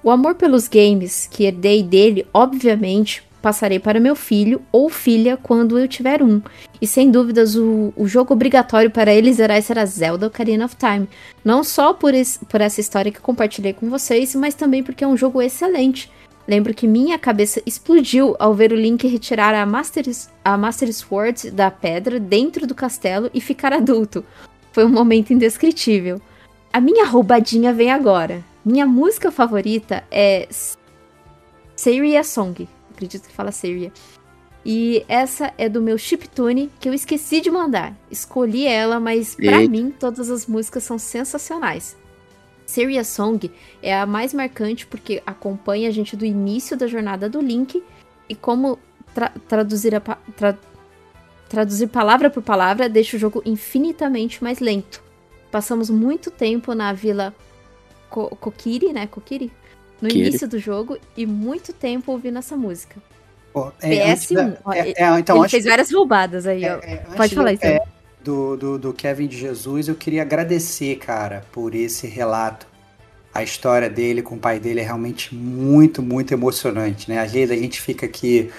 O 0.07 0.11
amor 0.13 0.37
pelos 0.37 0.69
games 0.69 1.27
que 1.29 1.47
herdei 1.47 1.83
dele, 1.83 2.25
obviamente, 2.33 3.25
passarei 3.43 3.81
para 3.81 3.99
meu 3.99 4.15
filho 4.15 4.63
ou 4.71 4.89
filha 4.89 5.37
quando 5.37 5.77
eu 5.77 5.89
tiver 5.89 6.23
um. 6.23 6.41
E 6.81 6.87
sem 6.87 7.11
dúvidas, 7.11 7.57
o, 7.57 7.93
o 7.97 8.07
jogo 8.07 8.33
obrigatório 8.33 8.89
para 8.89 9.13
ele 9.13 9.33
zerar 9.33 9.61
será 9.63 9.85
Zelda 9.85 10.29
Ocarina 10.29 10.67
of 10.67 10.77
Time. 10.77 11.09
Não 11.45 11.65
só 11.65 11.93
por, 11.93 12.15
esse, 12.15 12.39
por 12.45 12.61
essa 12.61 12.81
história 12.81 13.11
que 13.11 13.21
compartilhei 13.21 13.73
com 13.73 13.91
vocês, 13.91 14.33
mas 14.37 14.55
também 14.55 14.81
porque 14.81 15.03
é 15.03 15.09
um 15.09 15.17
jogo 15.17 15.43
excelente. 15.43 16.09
Lembro 16.47 16.73
que 16.73 16.87
minha 16.87 17.19
cabeça 17.19 17.61
explodiu 17.67 18.37
ao 18.39 18.55
ver 18.55 18.73
o 18.73 18.77
Link 18.77 19.09
retirar 19.09 19.57
a 19.57 19.67
Master, 19.67 20.05
a 20.45 20.57
Master 20.57 20.95
Sword 20.95 21.51
da 21.51 21.69
pedra 21.69 22.21
dentro 22.21 22.65
do 22.65 22.77
castelo 22.77 23.29
e 23.35 23.41
ficar 23.41 23.73
adulto. 23.73 24.25
Foi 24.71 24.85
um 24.85 24.89
momento 24.89 25.33
indescritível. 25.33 26.21
A 26.73 26.81
minha 26.81 27.05
roubadinha 27.07 27.73
vem 27.73 27.91
agora. 27.91 28.45
Minha 28.67 28.85
música 28.85 29.31
favorita 29.31 30.03
é 30.11 30.49
Seria 31.77 32.25
Song. 32.25 32.69
Acredito 32.91 33.29
que 33.29 33.33
fala 33.33 33.53
Seria. 33.53 33.93
E 34.65 35.05
essa 35.07 35.55
é 35.57 35.69
do 35.69 35.81
meu 35.81 35.97
chiptune 35.97 36.69
que 36.81 36.89
eu 36.89 36.93
esqueci 36.93 37.41
de 37.41 37.49
mandar. 37.49 37.95
Escolhi 38.11 38.67
ela, 38.67 38.99
mas 38.99 39.37
para 39.37 39.61
mim 39.69 39.95
todas 39.97 40.33
as 40.33 40.49
músicas 40.49 40.83
são 40.83 40.99
sensacionais. 40.99 41.97
Seria 42.67 43.05
Song 43.05 43.49
é 43.81 43.97
a 43.97 44.05
mais 44.05 44.35
marcante 44.35 44.85
porque 44.85 45.23
acompanha 45.25 45.89
a 45.89 45.93
gente 45.93 46.17
do 46.17 46.25
início 46.25 46.77
da 46.77 46.89
jornada 46.89 47.29
do 47.29 47.41
Link 47.41 47.81
e 48.29 48.35
como 48.35 48.81
tra 49.15 49.29
traduzir, 49.47 50.01
pa 50.01 50.19
tra 50.37 50.59
traduzir 51.49 51.87
palavra 51.87 52.29
por 52.31 52.43
palavra 52.43 52.89
deixa 52.89 53.17
o 53.17 53.21
jogo 53.21 53.41
infinitamente 53.47 54.43
mais 54.43 54.59
lento. 54.59 55.05
Passamos 55.53 55.89
muito 55.89 56.33
tempo 56.33 56.75
na 56.75 56.93
vila 56.93 57.33
Ko 58.09 58.29
Kokiri, 58.37 58.93
né? 58.93 59.07
Kokiri? 59.07 59.53
No 60.01 60.09
Kiri. 60.09 60.29
início 60.29 60.47
do 60.47 60.59
jogo 60.59 60.99
e 61.17 61.25
muito 61.25 61.73
tempo 61.73 62.13
ouvindo 62.13 62.39
essa 62.39 62.57
música. 62.57 62.97
Oh, 63.55 63.71
é, 63.81 64.15
PS1. 64.15 64.35
Da, 64.35 64.77
é, 64.77 64.93
é, 65.03 65.19
então, 65.19 65.39
ele 65.39 65.49
fez 65.49 65.65
várias 65.65 65.91
roubadas 65.91 66.47
aí, 66.47 66.63
ó. 66.65 66.79
É, 66.83 66.97
Pode 67.17 67.35
falar 67.35 67.55
isso. 67.55 67.65
É, 67.65 67.81
do, 68.23 68.57
do, 68.57 68.79
do 68.79 68.93
Kevin 68.93 69.27
de 69.27 69.39
Jesus, 69.39 69.89
eu 69.89 69.95
queria 69.95 70.23
agradecer, 70.23 70.97
cara, 70.97 71.45
por 71.53 71.75
esse 71.75 72.07
relato. 72.07 72.67
A 73.33 73.43
história 73.43 73.89
dele 73.89 74.23
com 74.23 74.35
o 74.35 74.39
pai 74.39 74.59
dele 74.59 74.81
é 74.81 74.83
realmente 74.83 75.35
muito, 75.35 76.03
muito 76.03 76.33
emocionante, 76.33 77.09
né? 77.09 77.19
Às 77.21 77.33
vezes 77.33 77.51
a 77.51 77.61
gente 77.61 77.81
fica 77.81 78.05
aqui 78.05 78.51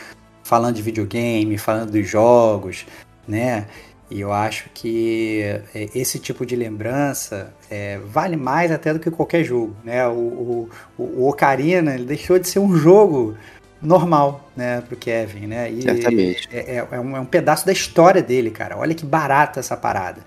falando 0.44 0.76
de 0.76 0.82
videogame, 0.82 1.58
falando 1.58 1.92
dos 1.92 2.08
jogos, 2.08 2.86
né? 3.28 3.68
E 4.10 4.22
eu 4.22 4.32
acho 4.32 4.70
que 4.74 5.42
é, 5.76 5.90
esse 5.94 6.18
tipo 6.18 6.46
de 6.46 6.56
lembrança 6.56 7.54
é, 7.70 7.98
vale 7.98 8.38
mais 8.38 8.72
até 8.72 8.94
do 8.94 9.00
que 9.00 9.12
qualquer 9.12 9.44
jogo, 9.44 9.76
né? 9.84 10.08
O, 10.08 10.14
o, 10.14 10.70
o 10.98 11.28
Ocarina 11.28 11.98
deixou 11.98 12.40
de 12.40 12.48
ser 12.48 12.60
um 12.60 12.76
jogo 12.76 13.36
normal, 13.82 14.50
né, 14.56 14.82
pro 14.82 14.96
Kevin, 14.96 15.48
né? 15.48 15.70
E 15.70 15.82
Certamente. 15.82 16.50
É, 16.52 16.78
é, 16.78 16.88
é, 16.90 17.00
um, 17.00 17.18
é 17.18 17.20
um 17.20 17.26
pedaço 17.26 17.66
da 17.66 17.72
história 17.72 18.22
dele, 18.22 18.50
cara. 18.50 18.78
Olha 18.78 18.96
que 18.96 19.06
barata 19.06 19.60
essa 19.60 19.76
parada. 19.76 20.22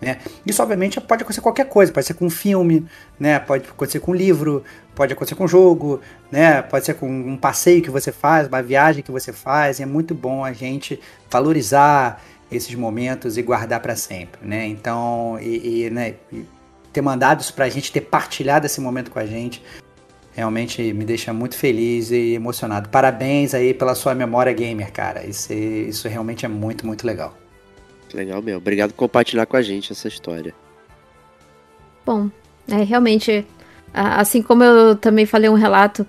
Né? 0.00 0.18
Isso, 0.44 0.62
obviamente, 0.62 1.00
pode 1.00 1.22
acontecer 1.22 1.40
qualquer 1.40 1.68
coisa. 1.68 1.92
Pode 1.92 2.06
ser 2.06 2.14
com 2.14 2.26
um 2.26 2.30
filme, 2.30 2.86
né? 3.18 3.38
pode 3.38 3.68
acontecer 3.68 4.00
com 4.00 4.12
um 4.12 4.14
livro, 4.14 4.64
pode 4.94 5.12
acontecer 5.12 5.34
com 5.34 5.44
um 5.44 5.48
jogo, 5.48 6.00
né? 6.30 6.62
pode 6.62 6.84
ser 6.84 6.94
com 6.94 7.08
um 7.08 7.36
passeio 7.36 7.82
que 7.82 7.90
você 7.90 8.12
faz, 8.12 8.48
uma 8.48 8.62
viagem 8.62 9.02
que 9.02 9.10
você 9.10 9.32
faz. 9.32 9.78
E 9.78 9.82
é 9.82 9.86
muito 9.86 10.14
bom 10.14 10.44
a 10.44 10.52
gente 10.52 11.00
valorizar 11.30 12.22
esses 12.50 12.74
momentos 12.74 13.36
e 13.36 13.42
guardar 13.42 13.80
para 13.80 13.96
sempre, 13.96 14.46
né? 14.46 14.66
Então, 14.66 15.38
e, 15.40 15.84
e, 15.84 15.90
né, 15.90 16.14
e 16.32 16.44
ter 16.92 17.02
mandado 17.02 17.40
isso 17.40 17.52
pra 17.52 17.68
gente, 17.68 17.92
ter 17.92 18.02
partilhado 18.02 18.66
esse 18.66 18.80
momento 18.80 19.10
com 19.10 19.18
a 19.18 19.26
gente, 19.26 19.62
realmente 20.32 20.92
me 20.92 21.04
deixa 21.04 21.32
muito 21.32 21.56
feliz 21.56 22.10
e 22.10 22.34
emocionado. 22.34 22.88
Parabéns 22.88 23.54
aí 23.54 23.74
pela 23.74 23.94
sua 23.94 24.14
memória 24.14 24.52
gamer, 24.52 24.92
cara. 24.92 25.26
Isso, 25.26 25.52
isso 25.52 26.08
realmente 26.08 26.44
é 26.44 26.48
muito, 26.48 26.86
muito 26.86 27.06
legal. 27.06 27.36
Legal 28.14 28.40
meu. 28.40 28.58
Obrigado 28.58 28.90
por 28.90 28.98
compartilhar 28.98 29.46
com 29.46 29.56
a 29.56 29.62
gente 29.62 29.92
essa 29.92 30.08
história. 30.08 30.54
Bom, 32.04 32.30
é 32.70 32.82
realmente, 32.82 33.44
assim 33.92 34.40
como 34.40 34.62
eu 34.62 34.96
também 34.96 35.26
falei 35.26 35.50
um 35.50 35.54
relato 35.54 36.06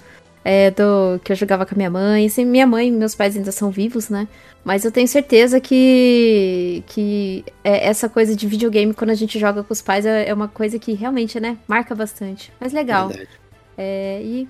é, 0.47 0.71
do 0.71 1.19
que 1.25 1.33
eu 1.33 1.35
jogava 1.35 1.65
com 1.65 1.75
a 1.75 1.77
minha 1.77 1.89
mãe. 1.89 2.25
Assim, 2.25 2.45
minha 2.45 2.65
mãe 2.65 2.87
e 2.87 2.91
meus 2.91 3.13
pais 3.13 3.35
ainda 3.35 3.51
são 3.51 3.69
vivos, 3.69 4.07
né? 4.07 4.29
Mas 4.63 4.85
eu 4.85 4.91
tenho 4.93 5.05
certeza 5.05 5.59
que, 5.59 6.85
que 6.87 7.43
é, 7.61 7.85
essa 7.85 8.07
coisa 8.07 8.33
de 8.33 8.47
videogame, 8.47 8.93
quando 8.93 9.09
a 9.09 9.15
gente 9.15 9.37
joga 9.37 9.61
com 9.61 9.73
os 9.73 9.81
pais, 9.81 10.05
é, 10.05 10.29
é 10.29 10.33
uma 10.33 10.47
coisa 10.47 10.79
que 10.79 10.93
realmente, 10.93 11.37
né, 11.37 11.57
marca 11.67 11.93
bastante. 11.93 12.49
Mas 12.61 12.71
legal. 12.71 13.11
É, 13.77 14.21
e 14.23 14.47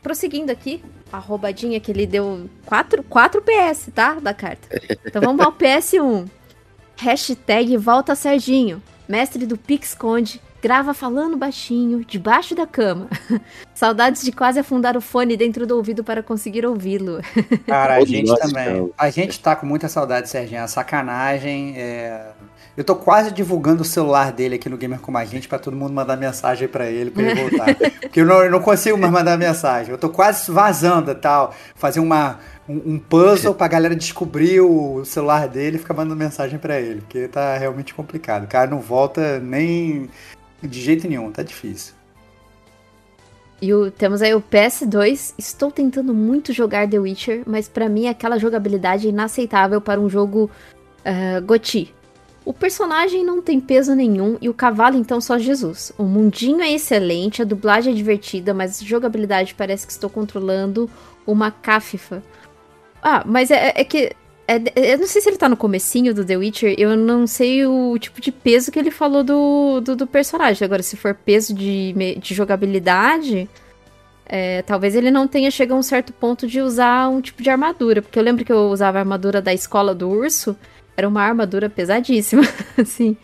prosseguindo 0.00 0.52
aqui, 0.52 0.80
a 1.12 1.18
roubadinha 1.18 1.80
que 1.80 1.90
ele 1.90 2.06
deu 2.06 2.48
4, 2.64 3.02
4 3.02 3.42
PS, 3.42 3.88
tá? 3.92 4.14
Da 4.20 4.32
carta. 4.32 4.80
Então 5.04 5.20
vamos 5.20 5.44
ao 5.44 5.52
PS1. 5.52 6.28
Hashtag 6.96 7.76
volta 7.78 8.14
Serginho, 8.14 8.80
mestre 9.08 9.44
do 9.44 9.56
Pix 9.56 9.92
Conde, 9.92 10.40
grava 10.62 10.94
falando 10.94 11.36
baixinho, 11.36 12.04
debaixo 12.04 12.54
da 12.54 12.64
cama. 12.64 13.08
Saudades 13.74 14.22
de 14.22 14.30
quase 14.30 14.60
afundar 14.60 14.96
o 14.96 15.00
fone 15.00 15.36
dentro 15.36 15.66
do 15.66 15.76
ouvido 15.76 16.04
para 16.04 16.22
conseguir 16.22 16.64
ouvi-lo. 16.64 17.20
Cara, 17.66 17.96
a 17.96 18.04
gente 18.04 18.32
também. 18.36 18.92
A 18.96 19.10
gente 19.10 19.40
tá 19.40 19.56
com 19.56 19.66
muita 19.66 19.88
saudade, 19.88 20.28
Serginho. 20.28 20.62
A 20.62 20.68
sacanagem. 20.68 21.74
É... 21.76 22.28
Eu 22.76 22.84
tô 22.84 22.94
quase 22.94 23.32
divulgando 23.32 23.82
o 23.82 23.84
celular 23.84 24.32
dele 24.32 24.54
aqui 24.54 24.68
no 24.68 24.78
Gamer 24.78 25.00
Como 25.00 25.18
a 25.18 25.24
Gente 25.24 25.46
pra 25.46 25.58
todo 25.58 25.76
mundo 25.76 25.92
mandar 25.92 26.16
mensagem 26.16 26.68
para 26.68 26.88
ele, 26.88 27.10
pra 27.10 27.22
ele 27.22 27.34
voltar. 27.34 27.74
Porque 28.00 28.20
eu 28.20 28.24
não, 28.24 28.42
eu 28.42 28.50
não, 28.50 28.60
consigo 28.60 28.96
mais 28.96 29.12
mandar 29.12 29.36
mensagem. 29.36 29.90
Eu 29.90 29.98
tô 29.98 30.08
quase 30.08 30.50
vazando 30.50 31.10
e 31.10 31.14
tal. 31.14 31.52
Fazer 31.74 32.00
uma, 32.00 32.38
um, 32.68 32.94
um 32.94 32.98
puzzle 32.98 33.54
pra 33.54 33.68
galera 33.68 33.96
descobrir 33.96 34.60
o 34.60 35.04
celular 35.04 35.48
dele 35.48 35.76
e 35.76 35.78
ficar 35.78 35.94
mandando 35.94 36.16
mensagem 36.16 36.58
para 36.58 36.80
ele. 36.80 37.00
Porque 37.00 37.28
tá 37.28 37.56
realmente 37.56 37.94
complicado. 37.94 38.44
O 38.44 38.48
cara 38.48 38.70
não 38.70 38.80
volta 38.80 39.38
nem 39.40 40.08
de 40.62 40.80
jeito 40.80 41.08
nenhum, 41.08 41.30
tá 41.32 41.42
difícil. 41.42 41.94
E 43.60 43.72
o, 43.72 43.90
temos 43.90 44.22
aí 44.22 44.34
o 44.34 44.42
PS2. 44.42 45.34
Estou 45.38 45.70
tentando 45.70 46.12
muito 46.12 46.52
jogar 46.52 46.88
The 46.88 46.98
Witcher, 46.98 47.42
mas 47.46 47.68
para 47.68 47.88
mim 47.88 48.06
é 48.06 48.10
aquela 48.10 48.38
jogabilidade 48.38 49.08
inaceitável 49.08 49.80
para 49.80 50.00
um 50.00 50.08
jogo 50.08 50.50
uh, 51.06 51.42
GOTY. 51.42 51.94
O 52.44 52.52
personagem 52.52 53.24
não 53.24 53.40
tem 53.40 53.60
peso 53.60 53.94
nenhum 53.94 54.36
e 54.40 54.48
o 54.48 54.54
cavalo 54.54 54.96
então 54.96 55.20
só 55.20 55.38
Jesus. 55.38 55.92
O 55.96 56.02
mundinho 56.02 56.60
é 56.60 56.72
excelente, 56.72 57.40
a 57.40 57.44
dublagem 57.44 57.92
é 57.92 57.96
divertida, 57.96 58.52
mas 58.52 58.82
a 58.82 58.84
jogabilidade 58.84 59.54
parece 59.54 59.86
que 59.86 59.92
estou 59.92 60.10
controlando 60.10 60.90
uma 61.24 61.52
cáfifa. 61.52 62.20
Ah, 63.02 63.22
mas 63.26 63.50
é, 63.50 63.72
é 63.74 63.84
que. 63.84 64.12
É, 64.46 64.56
eu 64.94 64.98
não 64.98 65.06
sei 65.06 65.20
se 65.20 65.28
ele 65.28 65.36
tá 65.36 65.48
no 65.48 65.56
comecinho 65.56 66.12
do 66.14 66.24
The 66.24 66.36
Witcher, 66.36 66.74
eu 66.76 66.96
não 66.96 67.26
sei 67.26 67.66
o 67.66 67.96
tipo 67.98 68.20
de 68.20 68.30
peso 68.30 68.70
que 68.70 68.78
ele 68.78 68.90
falou 68.90 69.22
do, 69.22 69.80
do, 69.80 69.96
do 69.96 70.06
personagem. 70.06 70.64
Agora, 70.64 70.82
se 70.82 70.96
for 70.96 71.14
peso 71.14 71.54
de, 71.54 71.94
de 72.20 72.34
jogabilidade, 72.34 73.48
é, 74.26 74.62
talvez 74.62 74.94
ele 74.94 75.10
não 75.10 75.28
tenha 75.28 75.50
chegado 75.50 75.76
a 75.76 75.80
um 75.80 75.82
certo 75.82 76.12
ponto 76.12 76.46
de 76.46 76.60
usar 76.60 77.08
um 77.08 77.20
tipo 77.20 77.42
de 77.42 77.50
armadura. 77.50 78.02
Porque 78.02 78.18
eu 78.18 78.22
lembro 78.22 78.44
que 78.44 78.52
eu 78.52 78.70
usava 78.70 78.98
a 78.98 79.00
armadura 79.00 79.40
da 79.40 79.54
escola 79.54 79.94
do 79.94 80.08
urso, 80.08 80.56
era 80.96 81.08
uma 81.08 81.22
armadura 81.22 81.70
pesadíssima, 81.70 82.42
assim. 82.76 83.16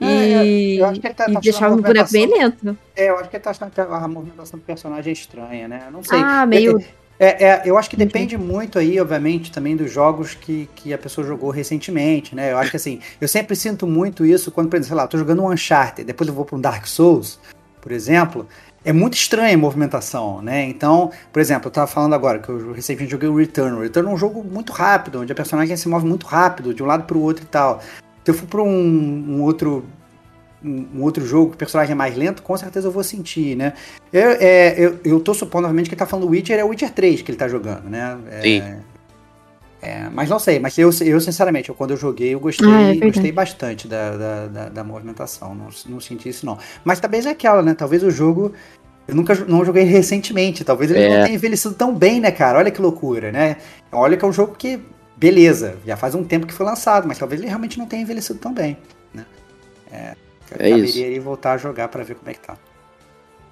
É, 0.00 0.44
e, 0.44 0.78
tá, 1.14 1.26
e 1.28 1.40
deixava 1.40 1.74
o 1.74 1.82
boneco 1.82 2.12
bem 2.12 2.26
lento. 2.26 2.76
É, 2.94 3.10
eu 3.10 3.16
acho 3.16 3.28
que 3.28 3.36
ele 3.36 3.42
tá 3.42 3.50
achando 3.50 3.72
a 3.78 4.08
movimentação 4.08 4.58
do 4.58 4.64
personagem 4.64 5.10
é 5.10 5.12
estranha, 5.12 5.68
né? 5.68 5.88
Não 5.90 6.02
sei. 6.02 6.18
Ah, 6.18 6.46
meio. 6.46 6.82
É, 7.18 7.44
é, 7.44 7.62
eu 7.64 7.78
acho 7.78 7.88
que 7.88 7.96
depende 7.96 8.36
muito 8.36 8.78
aí, 8.78 9.00
obviamente, 9.00 9.50
também 9.50 9.74
dos 9.74 9.90
jogos 9.90 10.34
que, 10.34 10.68
que 10.74 10.92
a 10.92 10.98
pessoa 10.98 11.26
jogou 11.26 11.50
recentemente, 11.50 12.34
né? 12.34 12.52
Eu 12.52 12.58
acho 12.58 12.70
que 12.70 12.76
assim, 12.76 13.00
eu 13.20 13.26
sempre 13.26 13.56
sinto 13.56 13.86
muito 13.86 14.24
isso 14.24 14.50
quando, 14.50 14.68
por 14.68 14.76
exemplo, 14.76 14.88
sei 14.88 14.96
lá, 14.96 15.04
eu 15.04 15.08
tô 15.08 15.18
jogando 15.18 15.42
um 15.42 15.50
Uncharted, 15.50 16.04
depois 16.04 16.28
eu 16.28 16.34
vou 16.34 16.44
para 16.44 16.56
um 16.56 16.60
Dark 16.60 16.86
Souls, 16.86 17.40
por 17.80 17.90
exemplo, 17.90 18.46
é 18.84 18.92
muito 18.92 19.14
estranha 19.14 19.54
a 19.54 19.58
movimentação, 19.58 20.40
né? 20.40 20.64
Então, 20.64 21.10
por 21.32 21.40
exemplo, 21.40 21.66
eu 21.66 21.72
tava 21.72 21.88
falando 21.88 22.14
agora 22.14 22.38
que 22.38 22.48
eu 22.48 22.72
recentemente 22.72 23.10
joguei 23.10 23.28
o 23.28 23.34
Return. 23.34 23.78
O 23.78 23.80
Return 23.80 24.08
é 24.08 24.12
um 24.12 24.16
jogo 24.16 24.44
muito 24.44 24.72
rápido, 24.72 25.20
onde 25.20 25.32
a 25.32 25.34
personagem 25.34 25.76
se 25.76 25.88
move 25.88 26.06
muito 26.06 26.24
rápido, 26.24 26.72
de 26.72 26.82
um 26.82 26.86
lado 26.86 27.04
para 27.04 27.16
o 27.16 27.20
outro 27.20 27.42
e 27.44 27.48
tal. 27.48 27.80
Se 28.24 28.30
eu 28.30 28.34
for 28.34 28.46
para 28.46 28.62
um, 28.62 28.68
um, 28.68 29.42
outro 29.42 29.84
um, 30.66 31.02
outro 31.02 31.24
jogo 31.24 31.50
que 31.50 31.54
o 31.54 31.58
personagem 31.58 31.92
é 31.92 31.94
mais 31.94 32.16
lento, 32.16 32.42
com 32.42 32.56
certeza 32.56 32.88
eu 32.88 32.92
vou 32.92 33.04
sentir, 33.04 33.56
né? 33.56 33.72
Eu, 34.12 34.30
é, 34.40 34.74
eu, 34.78 34.98
eu 35.04 35.20
tô 35.20 35.32
supondo, 35.32 35.66
obviamente, 35.66 35.88
que 35.88 35.94
ele 35.94 35.98
tá 35.98 36.06
falando 36.06 36.26
do 36.26 36.32
Witcher, 36.32 36.58
é 36.58 36.64
o 36.64 36.68
Witcher 36.68 36.90
3 36.90 37.22
que 37.22 37.30
ele 37.30 37.38
tá 37.38 37.48
jogando, 37.48 37.88
né? 37.88 38.18
É, 38.30 38.42
Sim. 38.42 38.62
É, 39.82 40.08
mas 40.10 40.28
não 40.28 40.38
sei, 40.38 40.58
mas 40.58 40.76
eu, 40.78 40.90
eu 41.02 41.20
sinceramente, 41.20 41.68
eu, 41.68 41.74
quando 41.74 41.92
eu 41.92 41.96
joguei, 41.96 42.34
eu 42.34 42.40
gostei, 42.40 42.66
ah, 42.68 42.90
é 42.90 42.96
gostei 42.96 43.30
bastante 43.30 43.86
da, 43.86 44.16
da, 44.16 44.46
da, 44.46 44.68
da, 44.70 44.84
movimentação, 44.84 45.54
não, 45.54 45.68
não 45.86 46.00
senti 46.00 46.28
isso 46.28 46.44
não. 46.44 46.58
Mas 46.82 46.98
talvez 46.98 47.26
é 47.26 47.30
aquela, 47.30 47.62
né? 47.62 47.74
Talvez 47.74 48.02
o 48.02 48.10
jogo 48.10 48.52
eu 49.06 49.14
nunca 49.14 49.34
não 49.46 49.64
joguei 49.64 49.84
recentemente, 49.84 50.64
talvez 50.64 50.90
ele 50.90 51.00
é. 51.00 51.08
não 51.08 51.24
tenha 51.24 51.36
envelhecido 51.36 51.74
tão 51.74 51.94
bem, 51.94 52.20
né, 52.20 52.30
cara? 52.32 52.58
Olha 52.58 52.70
que 52.70 52.80
loucura, 52.80 53.30
né? 53.30 53.56
Olha 53.92 54.16
que 54.16 54.24
é 54.24 54.28
um 54.28 54.32
jogo 54.32 54.56
que, 54.56 54.80
beleza, 55.16 55.76
já 55.86 55.96
faz 55.96 56.14
um 56.14 56.24
tempo 56.24 56.46
que 56.46 56.52
foi 56.52 56.66
lançado, 56.66 57.06
mas 57.06 57.18
talvez 57.18 57.40
ele 57.40 57.48
realmente 57.48 57.78
não 57.78 57.86
tenha 57.86 58.02
envelhecido 58.02 58.38
tão 58.40 58.52
bem, 58.52 58.76
né? 59.14 59.24
É, 59.92 60.16
é 60.58 60.70
isso. 60.70 61.20
voltar 61.20 61.52
a 61.52 61.56
jogar 61.58 61.88
para 61.88 62.04
ver 62.04 62.14
como 62.14 62.30
é 62.30 62.34
que 62.34 62.40
tá. 62.40 62.56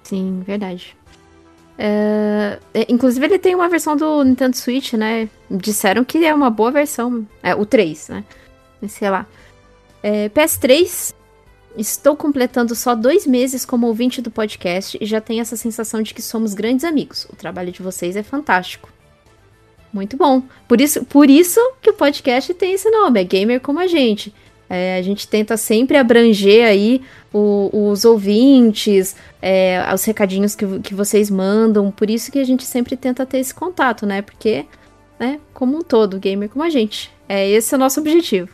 Sim, 0.03 0.43
verdade. 0.45 0.95
É, 1.77 2.59
é, 2.73 2.85
inclusive 2.87 3.25
ele 3.25 3.39
tem 3.39 3.53
uma 3.53 3.67
versão 3.67 3.97
do 3.97 4.23
Nintendo 4.23 4.55
Switch, 4.55 4.93
né? 4.93 5.29
Disseram 5.49 6.05
que 6.05 6.23
é 6.25 6.33
uma 6.33 6.49
boa 6.49 6.71
versão. 6.71 7.27
É, 7.43 7.53
o 7.53 7.65
3, 7.65 8.09
né? 8.09 8.23
Sei 8.87 9.09
lá. 9.09 9.25
É, 10.01 10.29
PS3 10.29 11.13
Estou 11.77 12.15
completando 12.15 12.73
só 12.73 12.95
dois 12.95 13.27
meses 13.27 13.65
como 13.65 13.87
ouvinte 13.87 14.21
do 14.21 14.31
podcast 14.31 14.97
e 14.99 15.05
já 15.05 15.19
tenho 15.19 15.41
essa 15.41 15.57
sensação 15.57 16.01
de 16.01 16.13
que 16.13 16.21
somos 16.21 16.53
grandes 16.53 16.85
amigos. 16.85 17.27
O 17.29 17.35
trabalho 17.35 17.71
de 17.71 17.81
vocês 17.81 18.15
é 18.15 18.23
fantástico. 18.23 18.89
Muito 19.91 20.15
bom. 20.15 20.41
Por 20.69 20.79
isso, 20.79 21.03
por 21.03 21.29
isso 21.29 21.59
que 21.81 21.89
o 21.89 21.93
podcast 21.93 22.53
tem 22.53 22.73
esse 22.73 22.89
nome, 22.89 23.19
é 23.19 23.23
Gamer 23.25 23.59
como 23.59 23.79
a 23.79 23.87
gente. 23.87 24.33
É, 24.69 24.97
a 24.97 25.01
gente 25.01 25.27
tenta 25.27 25.57
sempre 25.57 25.97
abranger 25.97 26.65
aí 26.65 27.01
o, 27.33 27.69
os 27.91 28.03
ouvintes, 28.03 29.15
é, 29.41 29.83
os 29.93 30.03
recadinhos 30.03 30.55
que, 30.55 30.79
que 30.79 30.93
vocês 30.93 31.29
mandam. 31.29 31.91
Por 31.91 32.09
isso 32.09 32.31
que 32.31 32.39
a 32.39 32.43
gente 32.43 32.63
sempre 32.63 32.97
tenta 32.97 33.25
ter 33.25 33.39
esse 33.39 33.53
contato, 33.53 34.05
né? 34.05 34.21
Porque, 34.21 34.65
né, 35.19 35.39
como 35.53 35.77
um 35.77 35.81
todo, 35.81 36.19
gamer 36.19 36.49
como 36.49 36.63
a 36.63 36.69
gente. 36.69 37.13
É 37.27 37.47
esse 37.47 37.73
é 37.73 37.77
o 37.77 37.79
nosso 37.79 37.99
objetivo. 37.99 38.49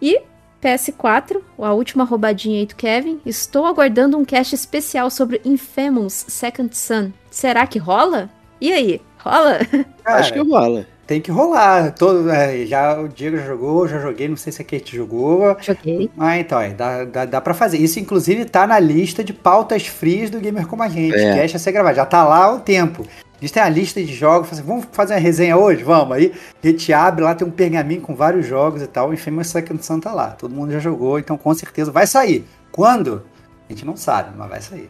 E 0.00 0.20
PS4, 0.62 1.40
a 1.58 1.72
última 1.72 2.04
roubadinha 2.04 2.60
aí 2.60 2.66
do 2.66 2.76
Kevin. 2.76 3.20
Estou 3.26 3.66
aguardando 3.66 4.16
um 4.16 4.24
cast 4.24 4.54
especial 4.54 5.10
sobre 5.10 5.40
Infamous 5.44 6.24
Second 6.28 6.76
Son. 6.76 7.10
Será 7.30 7.66
que 7.66 7.78
rola? 7.78 8.30
E 8.60 8.72
aí, 8.72 9.00
rola? 9.18 9.58
Cara, 10.04 10.20
Acho 10.20 10.32
que 10.32 10.38
rola. 10.38 10.86
Tem 11.12 11.20
que 11.20 11.30
rolar. 11.30 11.92
Todo, 11.92 12.30
é, 12.30 12.64
já 12.64 12.98
o 12.98 13.06
Diego 13.06 13.36
já 13.36 13.44
jogou, 13.44 13.86
já 13.86 13.98
joguei, 14.00 14.28
não 14.28 14.36
sei 14.36 14.50
se 14.50 14.62
a 14.62 14.64
Kate 14.64 14.96
jogou. 14.96 15.54
Joguei. 15.60 16.10
Ah, 16.16 16.38
então, 16.38 16.58
é, 16.58 16.70
dá, 16.70 17.04
dá, 17.04 17.24
dá 17.26 17.38
pra 17.38 17.52
fazer. 17.52 17.76
Isso, 17.76 18.00
inclusive, 18.00 18.46
tá 18.46 18.66
na 18.66 18.78
lista 18.78 19.22
de 19.22 19.34
pautas 19.34 19.86
frias 19.86 20.30
do 20.30 20.40
Gamer 20.40 20.66
Como 20.66 20.82
a 20.82 20.88
Gente. 20.88 21.14
É. 21.14 21.34
Cast 21.34 21.58
a 21.58 21.60
ser 21.60 21.72
gravado. 21.72 21.96
Já 21.96 22.06
tá 22.06 22.24
lá 22.24 22.44
há 22.46 22.52
um 22.52 22.60
tempo. 22.60 23.06
A 23.06 23.40
gente 23.42 23.52
tem 23.52 23.62
a 23.62 23.68
lista 23.68 24.02
de 24.02 24.14
jogos, 24.14 24.50
assim, 24.50 24.62
vamos 24.62 24.86
fazer 24.90 25.12
uma 25.12 25.20
resenha 25.20 25.54
hoje? 25.54 25.82
Vamos. 25.82 26.16
Aí 26.16 26.32
a 26.64 26.66
gente 26.66 26.90
abre 26.94 27.22
lá, 27.22 27.34
tem 27.34 27.46
um 27.46 27.50
pergaminho 27.50 28.00
com 28.00 28.14
vários 28.14 28.46
jogos 28.46 28.80
e 28.80 28.86
tal. 28.86 29.10
E 29.12 29.14
Infamous 29.14 29.48
Second 29.48 29.84
Son 29.84 30.00
tá 30.00 30.14
lá. 30.14 30.28
Todo 30.28 30.54
mundo 30.54 30.72
já 30.72 30.78
jogou, 30.78 31.18
então 31.18 31.36
com 31.36 31.52
certeza 31.52 31.92
vai 31.92 32.06
sair. 32.06 32.42
Quando? 32.70 33.22
A 33.68 33.72
gente 33.74 33.84
não 33.84 33.98
sabe, 33.98 34.30
mas 34.34 34.48
vai 34.48 34.62
sair. 34.62 34.88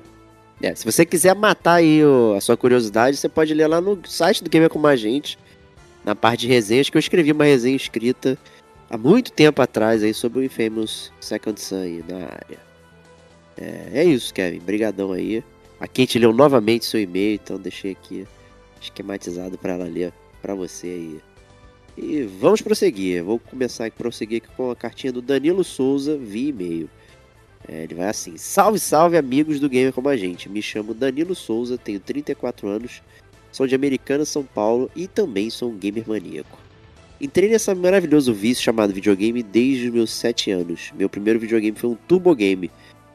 É, 0.63 0.73
se 0.73 0.85
você 0.85 1.05
quiser 1.05 1.35
matar 1.35 1.75
aí 1.75 2.05
o, 2.05 2.35
a 2.37 2.41
sua 2.41 2.57
curiosidade, 2.57 3.17
você 3.17 3.29
pode 3.29 3.53
ler 3.53 3.67
lá 3.67 3.81
no 3.81 3.99
site 4.07 4.45
do 4.45 4.49
Gamer 4.49 4.71
Como 4.71 4.87
a 4.87 4.95
Gente, 4.95 5.37
na 6.05 6.15
parte 6.15 6.43
de 6.43 6.49
resenhas, 6.49 6.91
que 6.91 6.97
eu 6.97 7.01
escrevi 7.01 7.33
uma 7.33 7.45
resenha 7.45 7.77
escrita 7.77 8.39
há 8.91 8.97
muito 8.97 9.33
tempo 9.33 9.63
atrás 9.63 10.03
aí 10.03 10.13
sobre 10.13 10.41
o 10.41 10.45
Infamous 10.45 11.13
Second 11.21 11.61
aí 11.75 12.05
na 12.09 12.25
área. 12.25 12.59
É, 13.57 14.01
é 14.01 14.05
isso, 14.05 14.33
Kevin. 14.33 14.59
Brigadão 14.59 15.13
aí. 15.13 15.43
A 15.79 15.87
Kate 15.87 16.19
leu 16.19 16.33
novamente 16.33 16.85
seu 16.85 17.01
e-mail, 17.01 17.35
então 17.35 17.59
deixei 17.59 17.93
aqui 17.93 18.27
esquematizado 18.81 19.59
para 19.59 19.75
ela 19.75 19.85
ler 19.85 20.13
para 20.41 20.55
você 20.55 20.87
aí. 20.87 21.21
E 21.97 22.23
vamos 22.23 22.63
prosseguir. 22.63 23.23
Vou 23.23 23.39
começar 23.39 23.87
a 23.87 23.91
prosseguir 23.91 24.43
aqui 24.43 24.55
com 24.57 24.71
a 24.71 24.77
cartinha 24.77 25.13
do 25.13 25.21
Danilo 25.21 25.63
Souza 25.63 26.17
via 26.17 26.51
e-mail. 26.51 26.91
É, 27.69 27.85
ele 27.85 27.95
vai 27.95 28.09
assim: 28.09 28.37
Salve, 28.37 28.79
salve, 28.79 29.17
amigos 29.17 29.61
do 29.61 29.69
Gamer 29.69 29.93
como 29.93 30.09
a 30.09 30.17
gente. 30.17 30.49
Me 30.49 30.63
chamo 30.63 30.95
Danilo 30.95 31.35
Souza, 31.35 31.79
tenho 31.79 32.01
34 32.01 32.69
anos, 32.69 33.03
sou 33.53 33.67
de 33.67 33.75
Americana, 33.75 34.25
São 34.25 34.43
Paulo 34.43 34.91
e 34.97 35.07
também 35.07 35.51
sou 35.51 35.71
um 35.71 35.77
gamer 35.77 36.09
maníaco. 36.09 36.59
Entrei 37.21 37.49
nessa 37.49 37.73
maravilhoso 37.73 38.35
vício 38.35 38.65
chamado 38.65 38.93
videogame 38.93 39.45
desde 39.45 39.87
os 39.87 39.93
meus 39.93 40.11
7 40.11 40.51
anos. 40.51 40.91
Meu 40.99 41.09
primeiro 41.09 41.39
videogame 41.39 41.77
foi 41.77 41.91
um 41.91 41.95
Turbo 41.95 42.35
Game. 42.35 42.69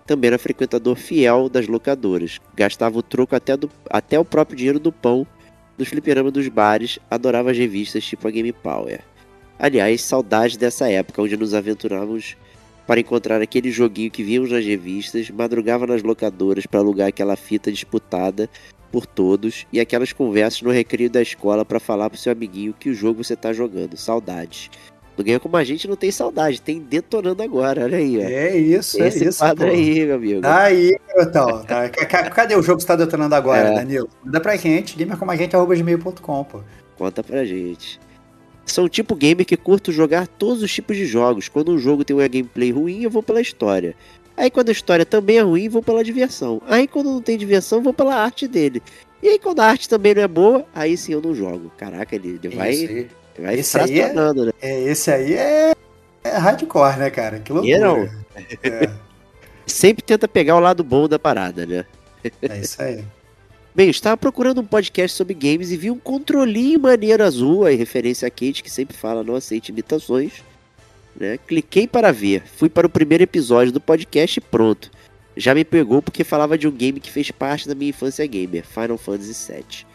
Também 0.06 0.30
era 0.30 0.40
frequentador 0.40 0.96
fiel 0.96 1.50
das 1.50 1.68
locadoras. 1.68 2.40
Gastava 2.56 2.98
o 2.98 3.04
troco 3.04 3.36
até, 3.36 3.58
do, 3.58 3.70
até 3.90 4.18
o 4.18 4.24
próprio 4.24 4.56
dinheiro 4.56 4.80
do 4.80 4.94
pão 4.94 5.28
nos 5.78 5.90
fliperamas 5.90 6.32
dos 6.32 6.48
bares, 6.48 6.98
adorava 7.12 7.52
as 7.52 7.58
revistas 7.58 8.06
tipo 8.06 8.28
a 8.28 8.32
Game 8.32 8.54
Power. 8.54 9.02
Aliás, 9.60 10.02
saudade 10.02 10.58
dessa 10.58 10.90
época 10.90 11.22
onde 11.22 11.36
nos 11.36 11.54
aventurávamos 11.54 12.38
para 12.88 13.02
encontrar 13.02 13.42
aquele 13.42 13.70
joguinho 13.70 14.10
que 14.10 14.24
víamos 14.24 14.52
nas 14.52 14.66
revistas, 14.66 15.30
madrugava 15.30 15.86
nas 15.86 16.02
locadoras 16.02 16.66
para 16.66 16.80
alugar 16.80 17.10
aquela 17.10 17.36
fita 17.36 17.70
disputada 17.70 18.50
por 18.92 19.06
todos 19.06 19.66
e 19.72 19.80
aquelas 19.80 20.14
conversas 20.14 20.62
no 20.62 20.72
recreio 20.72 21.10
da 21.10 21.22
escola 21.22 21.64
para 21.64 21.80
falar 21.80 22.10
pro 22.10 22.20
seu 22.20 22.32
amiguinho 22.32 22.74
que 22.74 22.90
o 22.90 22.94
jogo 22.94 23.24
você 23.24 23.36
tá 23.36 23.54
jogando. 23.54 23.98
Saudades. 23.98 24.70
No 25.18 25.24
Ganha 25.24 25.40
Como 25.40 25.58
a 25.58 25.64
Gente 25.64 25.88
não 25.88 25.96
tem 25.96 26.12
saudade, 26.12 26.62
tem 26.62 26.80
detonando 26.80 27.42
agora, 27.42 27.84
olha 27.84 27.98
aí. 27.98 28.18
Ó. 28.20 28.22
É 28.22 28.56
isso, 28.56 29.02
Esse 29.02 29.26
é 29.26 29.30
isso. 29.30 29.40
quadro 29.40 29.66
pô. 29.66 29.74
aí, 29.74 30.06
meu 30.06 30.16
amigo. 30.16 30.42
Tá 30.42 30.62
aí, 30.64 30.96
então. 31.16 31.64
Tá. 31.64 31.90
Cadê 31.90 32.56
o 32.56 32.62
jogo 32.62 32.78
que 32.78 32.84
você 32.84 32.88
tá 32.88 32.96
detonando 32.96 33.34
agora, 33.34 33.70
é. 33.70 33.74
Danilo? 33.74 34.08
Manda 34.24 34.40
pra 34.40 34.56
gente, 34.56 34.96
gamercomagente.gmail.com, 34.96 36.44
pô. 36.44 36.62
Conta 36.98 37.24
pra 37.24 37.44
gente. 37.44 38.00
Sou 38.66 38.86
o 38.86 38.90
tipo 38.90 39.16
gamer 39.16 39.46
que 39.46 39.58
curto 39.58 39.92
jogar 39.92 40.28
todos 40.28 40.62
os 40.62 40.72
tipos 40.72 40.96
de 40.96 41.06
jogos. 41.06 41.48
Quando 41.48 41.72
um 41.72 41.80
jogo 41.80 42.04
tem 42.04 42.16
uma 42.16 42.28
gameplay 42.28 42.70
ruim, 42.72 43.02
eu 43.02 43.10
vou 43.10 43.24
pela 43.24 43.42
história. 43.42 43.96
Aí 44.38 44.52
quando 44.52 44.70
a 44.70 44.72
história 44.72 45.04
também 45.04 45.40
é 45.40 45.42
ruim, 45.42 45.68
vou 45.68 45.82
pela 45.82 46.04
diversão. 46.04 46.62
Aí 46.68 46.88
quando 46.88 47.12
não 47.12 47.22
tem 47.22 47.38
diversão, 47.38 47.82
vou 47.82 47.92
pela 47.92 48.16
arte 48.16 48.48
dele. 48.48 48.84
E 49.22 49.30
aí 49.30 49.40
quando 49.40 49.60
a 49.62 49.66
arte 49.66 49.90
também 49.90 50.14
não 50.14 50.22
é 50.22 50.28
boa, 50.28 50.66
aí 50.76 50.96
sim 50.96 51.14
eu 51.14 51.22
não 51.22 51.34
jogo. 51.34 51.72
Caraca, 51.76 52.16
ele, 52.16 52.40
ele 52.44 52.56
vai... 52.56 53.08
Vai 53.40 53.60
esse 53.60 53.80
aí 53.80 54.00
é, 54.00 54.14
né? 54.14 54.52
É, 54.62 54.82
esse 54.84 55.12
aí 55.12 55.34
é, 55.34 55.74
é 56.24 56.38
hardcore, 56.38 56.98
né, 56.98 57.10
cara? 57.10 57.40
Que 57.40 57.52
loucura. 57.52 57.80
não. 57.80 58.10
É. 58.62 58.88
Sempre 59.66 60.04
tenta 60.04 60.28
pegar 60.28 60.56
o 60.56 60.60
lado 60.60 60.84
bom 60.84 61.08
da 61.08 61.18
parada, 61.18 61.66
né? 61.66 61.86
É 62.42 62.60
isso 62.60 62.80
aí. 62.80 63.04
Bem, 63.74 63.90
estava 63.90 64.16
procurando 64.16 64.62
um 64.62 64.66
podcast 64.66 65.18
sobre 65.18 65.34
games 65.34 65.72
e 65.72 65.78
vi 65.78 65.90
um 65.92 65.98
controlinho 65.98 66.80
maneiro 66.80 67.24
azul, 67.24 67.66
aí 67.66 67.76
referência 67.76 68.28
a 68.28 68.32
Kate, 68.32 68.64
que 68.64 68.72
sempre 68.72 68.96
fala 68.96 69.24
não 69.24 69.36
aceite 69.36 69.72
imitações. 69.72 70.44
Né? 71.20 71.38
Cliquei 71.38 71.88
para 71.88 72.12
ver, 72.12 72.44
fui 72.46 72.70
para 72.70 72.86
o 72.86 72.90
primeiro 72.90 73.24
episódio 73.24 73.74
do 73.74 73.82
podcast 73.82 74.38
e 74.38 74.42
pronto. 74.42 74.92
Já 75.36 75.54
me 75.54 75.64
pegou 75.64 76.02
porque 76.02 76.24
falava 76.24 76.58
de 76.58 76.68
um 76.68 76.72
game 76.72 77.00
que 77.00 77.12
fez 77.12 77.32
parte 77.32 77.68
da 77.68 77.76
minha 77.76 77.90
infância 77.90 78.26
gamer, 78.26 78.66
Final 78.66 78.98
Fantasy 78.98 79.52
VII. 79.52 79.86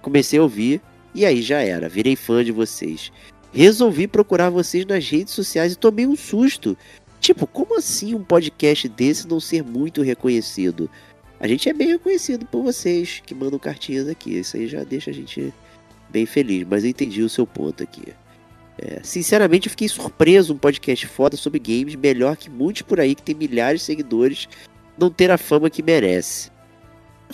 Comecei 0.00 0.38
a 0.38 0.42
ouvir, 0.42 0.80
e 1.14 1.24
aí 1.24 1.42
já 1.42 1.60
era, 1.60 1.88
virei 1.88 2.16
fã 2.16 2.44
de 2.44 2.52
vocês. 2.52 3.12
Resolvi 3.52 4.06
procurar 4.06 4.50
vocês 4.50 4.84
nas 4.86 5.08
redes 5.08 5.34
sociais 5.34 5.72
e 5.72 5.76
tomei 5.76 6.06
um 6.06 6.16
susto. 6.16 6.76
Tipo, 7.20 7.46
como 7.46 7.78
assim 7.78 8.14
um 8.14 8.24
podcast 8.24 8.88
desse 8.88 9.28
não 9.28 9.38
ser 9.38 9.62
muito 9.62 10.02
reconhecido? 10.02 10.90
A 11.38 11.46
gente 11.46 11.68
é 11.68 11.72
bem 11.72 11.88
reconhecido 11.88 12.46
por 12.46 12.62
vocês 12.62 13.22
que 13.24 13.34
mandam 13.34 13.58
cartinhas 13.58 14.08
aqui. 14.08 14.38
Isso 14.38 14.56
aí 14.56 14.66
já 14.66 14.82
deixa 14.82 15.10
a 15.10 15.14
gente 15.14 15.52
bem 16.08 16.24
feliz. 16.24 16.66
Mas 16.68 16.82
eu 16.82 16.90
entendi 16.90 17.22
o 17.22 17.28
seu 17.28 17.46
ponto 17.46 17.82
aqui. 17.82 18.12
É, 18.78 19.00
sinceramente, 19.02 19.66
eu 19.66 19.70
fiquei 19.70 19.88
surpreso 19.88 20.54
um 20.54 20.58
podcast 20.58 21.06
foda 21.06 21.36
sobre 21.36 21.58
games 21.58 21.94
melhor 21.94 22.36
que 22.36 22.48
muitos 22.48 22.82
por 22.82 23.00
aí 23.00 23.14
que 23.14 23.22
tem 23.22 23.34
milhares 23.34 23.80
de 23.80 23.86
seguidores 23.86 24.48
não 24.98 25.10
ter 25.10 25.30
a 25.30 25.38
fama 25.38 25.68
que 25.68 25.82
merece. 25.82 26.50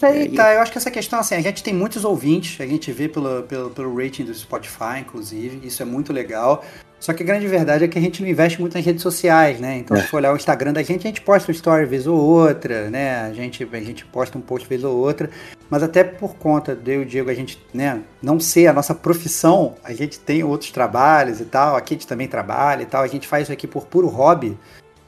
Aí, 0.00 0.28
tá, 0.28 0.54
eu 0.54 0.60
acho 0.60 0.70
que 0.70 0.78
essa 0.78 0.90
questão, 0.90 1.18
assim, 1.18 1.34
a 1.34 1.40
gente 1.40 1.62
tem 1.62 1.74
muitos 1.74 2.04
ouvintes, 2.04 2.60
a 2.60 2.66
gente 2.66 2.92
vê 2.92 3.08
pelo, 3.08 3.42
pelo, 3.42 3.70
pelo 3.70 3.96
rating 3.96 4.24
do 4.24 4.34
Spotify, 4.34 5.00
inclusive, 5.00 5.66
isso 5.66 5.82
é 5.82 5.84
muito 5.84 6.12
legal. 6.12 6.64
Só 7.00 7.12
que 7.12 7.22
a 7.22 7.26
grande 7.26 7.46
verdade 7.46 7.84
é 7.84 7.88
que 7.88 7.98
a 7.98 8.00
gente 8.02 8.20
não 8.20 8.28
investe 8.28 8.60
muito 8.60 8.74
nas 8.74 8.84
redes 8.84 9.02
sociais, 9.02 9.60
né? 9.60 9.78
Então, 9.78 9.96
é. 9.96 10.00
se 10.00 10.08
for 10.08 10.16
olhar 10.16 10.32
o 10.32 10.36
Instagram 10.36 10.72
da 10.72 10.82
gente, 10.82 11.06
a 11.06 11.10
gente 11.10 11.20
posta 11.20 11.50
uma 11.50 11.54
story 11.54 11.84
vez 11.84 12.06
ou 12.06 12.18
outra, 12.18 12.90
né? 12.90 13.20
A 13.20 13.32
gente, 13.32 13.66
a 13.70 13.80
gente 13.80 14.04
posta 14.04 14.36
um 14.36 14.40
post 14.40 14.68
vez 14.68 14.82
ou 14.82 14.96
outra. 14.96 15.30
Mas 15.70 15.82
até 15.82 16.02
por 16.02 16.34
conta 16.34 16.74
de 16.74 16.92
eu 16.92 17.02
e 17.02 17.04
o 17.04 17.06
Diego, 17.06 17.30
a 17.30 17.34
gente, 17.34 17.62
né, 17.72 18.00
não 18.20 18.40
ser 18.40 18.66
a 18.66 18.72
nossa 18.72 18.94
profissão, 18.94 19.76
a 19.84 19.92
gente 19.92 20.18
tem 20.18 20.42
outros 20.42 20.72
trabalhos 20.72 21.40
e 21.40 21.44
tal. 21.44 21.76
Aqui 21.76 21.94
a 21.94 21.96
gente 21.96 22.06
também 22.06 22.26
trabalha 22.26 22.82
e 22.82 22.86
tal. 22.86 23.02
A 23.02 23.08
gente 23.08 23.28
faz 23.28 23.44
isso 23.44 23.52
aqui 23.52 23.66
por 23.66 23.86
puro 23.86 24.08
hobby. 24.08 24.58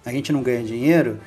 A 0.05 0.13
gente 0.13 0.33
não 0.33 0.43
ganha 0.43 0.63
dinheiro 0.63 1.19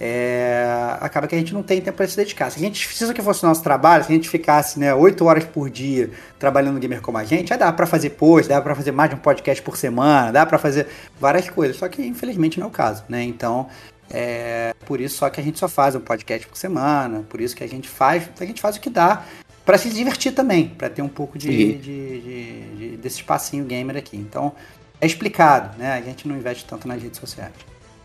é, 0.00 0.64
acaba 1.00 1.26
que 1.26 1.34
a 1.34 1.38
gente 1.38 1.52
não 1.52 1.62
tem 1.62 1.80
tempo 1.80 1.96
para 1.96 2.06
se 2.06 2.16
dedicar. 2.16 2.50
Se 2.50 2.58
a 2.58 2.62
gente 2.62 2.86
precisa 2.86 3.12
que 3.12 3.20
fosse 3.20 3.44
o 3.44 3.48
nosso 3.48 3.62
trabalho, 3.62 4.04
se 4.04 4.12
a 4.12 4.14
gente 4.14 4.28
ficasse 4.28 4.78
né, 4.78 4.94
8 4.94 5.24
horas 5.24 5.44
por 5.44 5.68
dia 5.68 6.10
trabalhando 6.38 6.74
no 6.74 6.80
gamer 6.80 7.00
como 7.00 7.18
a 7.18 7.24
gente, 7.24 7.54
dá 7.56 7.72
para 7.72 7.86
fazer 7.86 8.10
post, 8.10 8.48
dá 8.48 8.60
para 8.60 8.74
fazer 8.74 8.92
mais 8.92 9.10
de 9.10 9.16
um 9.16 9.18
podcast 9.18 9.62
por 9.62 9.76
semana, 9.76 10.30
dá 10.30 10.46
para 10.46 10.58
fazer 10.58 10.86
várias 11.20 11.50
coisas. 11.50 11.76
Só 11.76 11.88
que 11.88 12.02
infelizmente 12.02 12.58
não 12.60 12.66
é 12.66 12.68
o 12.68 12.72
caso, 12.72 13.04
né? 13.08 13.22
Então, 13.24 13.68
é 14.10 14.74
por 14.86 15.00
isso 15.00 15.18
só 15.18 15.28
que 15.28 15.40
a 15.40 15.44
gente 15.44 15.58
só 15.58 15.68
faz 15.68 15.94
um 15.94 16.00
podcast 16.00 16.46
por 16.46 16.56
semana, 16.56 17.24
por 17.28 17.40
isso 17.40 17.54
que 17.54 17.64
a 17.64 17.68
gente 17.68 17.88
faz, 17.88 18.28
a 18.40 18.44
gente 18.44 18.60
faz 18.60 18.76
o 18.76 18.80
que 18.80 18.88
dá 18.88 19.24
para 19.66 19.76
se 19.76 19.90
divertir 19.90 20.32
também, 20.32 20.68
para 20.68 20.88
ter 20.88 21.02
um 21.02 21.08
pouco 21.08 21.36
de, 21.36 21.74
de, 21.74 21.78
de, 21.78 22.60
de, 22.76 22.96
desse 22.96 23.16
espacinho 23.16 23.64
gamer 23.66 23.96
aqui. 23.96 24.16
Então, 24.16 24.54
é 25.00 25.06
explicado, 25.06 25.76
né? 25.76 25.92
A 25.92 26.00
gente 26.00 26.26
não 26.26 26.36
investe 26.36 26.64
tanto 26.64 26.88
nas 26.88 27.02
redes 27.02 27.20
sociais. 27.20 27.52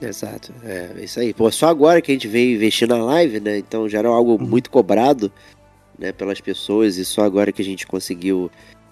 Exato, 0.04 0.54
é 0.64 1.02
isso 1.02 1.20
aí. 1.20 1.34
Pô, 1.34 1.50
só 1.50 1.68
agora 1.68 2.02
que 2.02 2.12
a 2.12 2.16
gente 2.16 2.28
veio 2.28 2.56
investir 2.56 2.88
na 2.88 2.98
live, 2.98 3.40
né? 3.40 3.58
Então 3.58 3.88
já 3.88 4.00
era 4.00 4.10
algo 4.10 4.34
uhum. 4.34 4.46
muito 4.46 4.70
cobrado, 4.70 5.32
né, 5.98 6.12
pelas 6.12 6.42
pessoas 6.42 6.98
e 6.98 7.06
só 7.06 7.22
agora 7.22 7.52
que 7.52 7.62
a 7.62 7.66
gente 7.66 7.88
conseguiu 7.88 8.52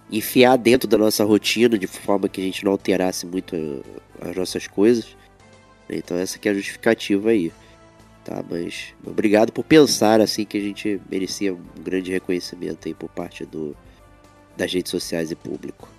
enfiar 0.10 0.58
dentro 0.58 0.88
da 0.88 0.98
nossa 0.98 1.24
rotina 1.24 1.78
de 1.78 1.88
forma 1.88 2.30
que 2.30 2.40
a 2.40 2.44
gente 2.44 2.64
não 2.64 2.72
alterasse 2.72 3.26
muito 3.26 3.56
eh, 3.56 4.30
as 4.30 4.36
nossas 4.36 4.68
coisas. 4.68 5.18
Então 5.90 6.18
essa 6.18 6.40
que 6.40 6.48
é 6.48 6.52
a 6.52 6.56
justificativa 6.56 7.32
aí. 7.32 7.52
Tá, 8.24 8.44
mas 8.48 8.94
obrigado 9.06 9.52
por 9.52 9.64
pensar 9.64 10.22
assim 10.22 10.46
que 10.46 10.58
a 10.58 10.62
gente 10.62 11.02
merecia 11.10 11.54
um 11.54 11.84
grande 11.84 12.12
reconhecimento 12.12 12.88
aí 12.88 12.94
por 12.94 13.10
parte 13.10 13.46
do 13.46 13.76
das 14.56 14.72
redes 14.72 14.92
sociais 14.92 15.32
e 15.32 15.36
público. 15.36 15.90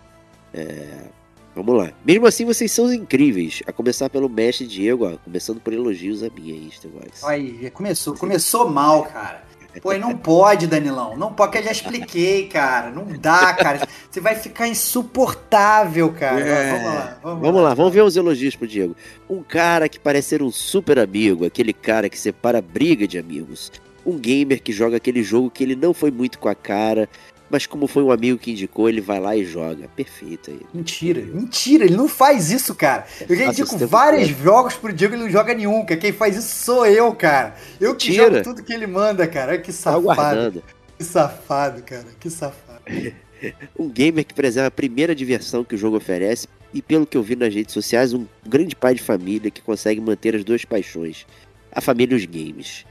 É, 0.54 1.08
Vamos 1.54 1.76
lá. 1.76 1.92
Mesmo 2.04 2.26
assim, 2.26 2.44
vocês 2.44 2.72
são 2.72 2.92
incríveis. 2.92 3.62
A 3.66 3.72
começar 3.72 4.08
pelo 4.08 4.28
mestre 4.28 4.66
Diego, 4.66 5.06
ó, 5.06 5.16
começando 5.18 5.60
por 5.60 5.72
elogios 5.72 6.22
a 6.22 6.30
minha 6.30 6.54
aí, 6.54 6.70
Stevox. 6.72 7.24
Aí, 7.24 7.70
começou, 7.70 8.14
começou 8.14 8.70
mal, 8.70 9.04
cara. 9.04 9.42
Pô, 9.80 9.94
não 9.94 10.16
pode, 10.16 10.66
Danilão. 10.66 11.16
Não 11.16 11.32
pode, 11.32 11.52
que 11.52 11.58
eu 11.58 11.62
já 11.62 11.72
expliquei, 11.72 12.46
cara. 12.46 12.90
Não 12.90 13.06
dá, 13.18 13.54
cara. 13.54 13.88
Você 14.10 14.20
vai 14.20 14.34
ficar 14.34 14.68
insuportável, 14.68 16.12
cara. 16.12 16.40
É... 16.40 16.72
Vamos 16.72 16.94
lá. 16.94 17.18
Vamos, 17.22 17.40
vamos 17.40 17.62
lá. 17.62 17.68
lá. 17.68 17.74
vamos 17.74 17.92
ver 17.92 18.02
os 18.02 18.16
elogios 18.16 18.54
pro 18.54 18.68
Diego. 18.68 18.94
Um 19.28 19.42
cara 19.42 19.88
que 19.88 19.98
parece 19.98 20.28
ser 20.30 20.42
um 20.42 20.50
super 20.50 20.98
amigo, 20.98 21.46
aquele 21.46 21.72
cara 21.72 22.08
que 22.10 22.18
separa 22.18 22.60
briga 22.60 23.08
de 23.08 23.18
amigos. 23.18 23.72
Um 24.04 24.18
gamer 24.18 24.62
que 24.62 24.72
joga 24.72 24.96
aquele 24.96 25.22
jogo 25.22 25.50
que 25.50 25.62
ele 25.62 25.76
não 25.76 25.94
foi 25.94 26.10
muito 26.10 26.38
com 26.38 26.48
a 26.48 26.54
cara, 26.54 27.08
mas 27.52 27.66
como 27.66 27.86
foi 27.86 28.02
um 28.02 28.10
amigo 28.10 28.38
que 28.38 28.50
indicou, 28.50 28.88
ele 28.88 29.02
vai 29.02 29.20
lá 29.20 29.36
e 29.36 29.44
joga. 29.44 29.86
Perfeito 29.94 30.50
aí. 30.50 30.60
Mentira, 30.72 31.20
mentira, 31.20 31.84
ele 31.84 31.94
não 31.94 32.08
faz 32.08 32.50
isso, 32.50 32.74
cara. 32.74 33.04
Eu 33.28 33.36
já 33.36 33.44
indico 33.44 33.76
vários 33.86 34.28
jogos 34.28 34.74
pro 34.74 34.90
Diego 34.90 35.12
e 35.12 35.16
ele 35.16 35.24
não 35.24 35.30
joga 35.30 35.52
nenhum, 35.52 35.84
que 35.84 35.94
quem 35.98 36.12
faz 36.12 36.34
isso 36.34 36.64
sou 36.64 36.86
eu, 36.86 37.14
cara. 37.14 37.54
Eu 37.78 37.94
que 37.94 38.08
Mentira. 38.08 38.30
jogo 38.30 38.42
tudo 38.42 38.62
que 38.62 38.72
ele 38.72 38.86
manda, 38.86 39.26
cara. 39.26 39.52
Olha 39.52 39.60
que 39.60 39.70
tá 39.70 39.92
safado. 39.92 40.62
Que 40.96 41.04
safado, 41.04 41.82
cara. 41.82 42.06
Que 42.18 42.30
safado. 42.30 42.80
um 43.78 43.90
gamer 43.90 44.24
que 44.24 44.32
preserva 44.32 44.68
a 44.68 44.70
primeira 44.70 45.14
diversão 45.14 45.62
que 45.62 45.74
o 45.74 45.78
jogo 45.78 45.98
oferece 45.98 46.48
e, 46.72 46.80
pelo 46.80 47.06
que 47.06 47.18
eu 47.18 47.22
vi 47.22 47.36
nas 47.36 47.54
redes 47.54 47.74
sociais, 47.74 48.14
um 48.14 48.26
grande 48.46 48.74
pai 48.74 48.94
de 48.94 49.02
família 49.02 49.50
que 49.50 49.60
consegue 49.60 50.00
manter 50.00 50.34
as 50.34 50.42
duas 50.42 50.64
paixões, 50.64 51.26
a 51.70 51.82
família 51.82 52.14
e 52.14 52.16
os 52.16 52.24
games. 52.24 52.86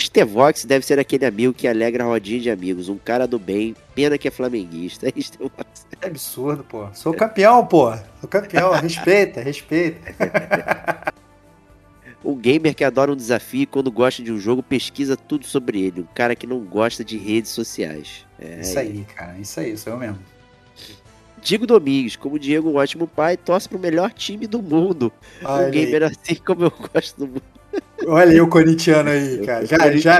Stevox 0.00 0.64
deve 0.64 0.86
ser 0.86 0.98
aquele 0.98 1.26
amigo 1.26 1.52
que 1.52 1.66
alegra 1.66 2.04
a 2.04 2.06
rodinha 2.06 2.40
de 2.40 2.50
amigos. 2.50 2.88
Um 2.88 2.96
cara 2.96 3.26
do 3.26 3.38
bem, 3.38 3.74
pena 3.94 4.16
que 4.16 4.28
é 4.28 4.30
flamenguista. 4.30 5.08
Stevox. 5.18 5.86
É 6.00 6.06
absurdo, 6.06 6.62
pô. 6.62 6.88
Sou 6.94 7.12
campeão, 7.12 7.66
pô. 7.66 7.92
Sou 8.20 8.28
campeão. 8.28 8.72
respeita, 8.80 9.40
respeita. 9.40 11.12
um 12.24 12.36
gamer 12.36 12.74
que 12.74 12.84
adora 12.84 13.12
um 13.12 13.16
desafio 13.16 13.62
e 13.62 13.66
quando 13.66 13.90
gosta 13.90 14.22
de 14.22 14.32
um 14.32 14.38
jogo 14.38 14.62
pesquisa 14.62 15.16
tudo 15.16 15.44
sobre 15.44 15.80
ele. 15.80 16.02
Um 16.02 16.14
cara 16.14 16.36
que 16.36 16.46
não 16.46 16.60
gosta 16.60 17.04
de 17.04 17.18
redes 17.18 17.50
sociais. 17.50 18.24
É 18.40 18.60
isso 18.60 18.78
aí, 18.78 19.04
cara. 19.16 19.36
Isso 19.38 19.58
aí, 19.58 19.76
sou 19.76 19.94
eu 19.94 19.98
mesmo. 19.98 20.18
Diego 21.42 21.66
Domingues, 21.66 22.16
como 22.16 22.38
Diego, 22.38 22.70
um 22.70 22.76
ótimo 22.76 23.06
pai, 23.06 23.36
torce 23.36 23.68
pro 23.68 23.78
melhor 23.78 24.12
time 24.12 24.46
do 24.46 24.62
mundo. 24.62 25.12
Olha 25.42 25.68
um 25.68 25.70
gamer 25.70 26.02
aí. 26.02 26.10
assim 26.10 26.34
como 26.36 26.64
eu 26.64 26.72
gosto 26.92 27.16
do 27.18 27.26
mundo. 27.26 27.57
Olha 28.06 28.30
aí 28.30 28.40
o 28.40 28.48
corintiano 28.48 29.10
aí, 29.10 29.38
cara. 29.44 29.66
Já, 29.66 29.96
já, 29.96 30.18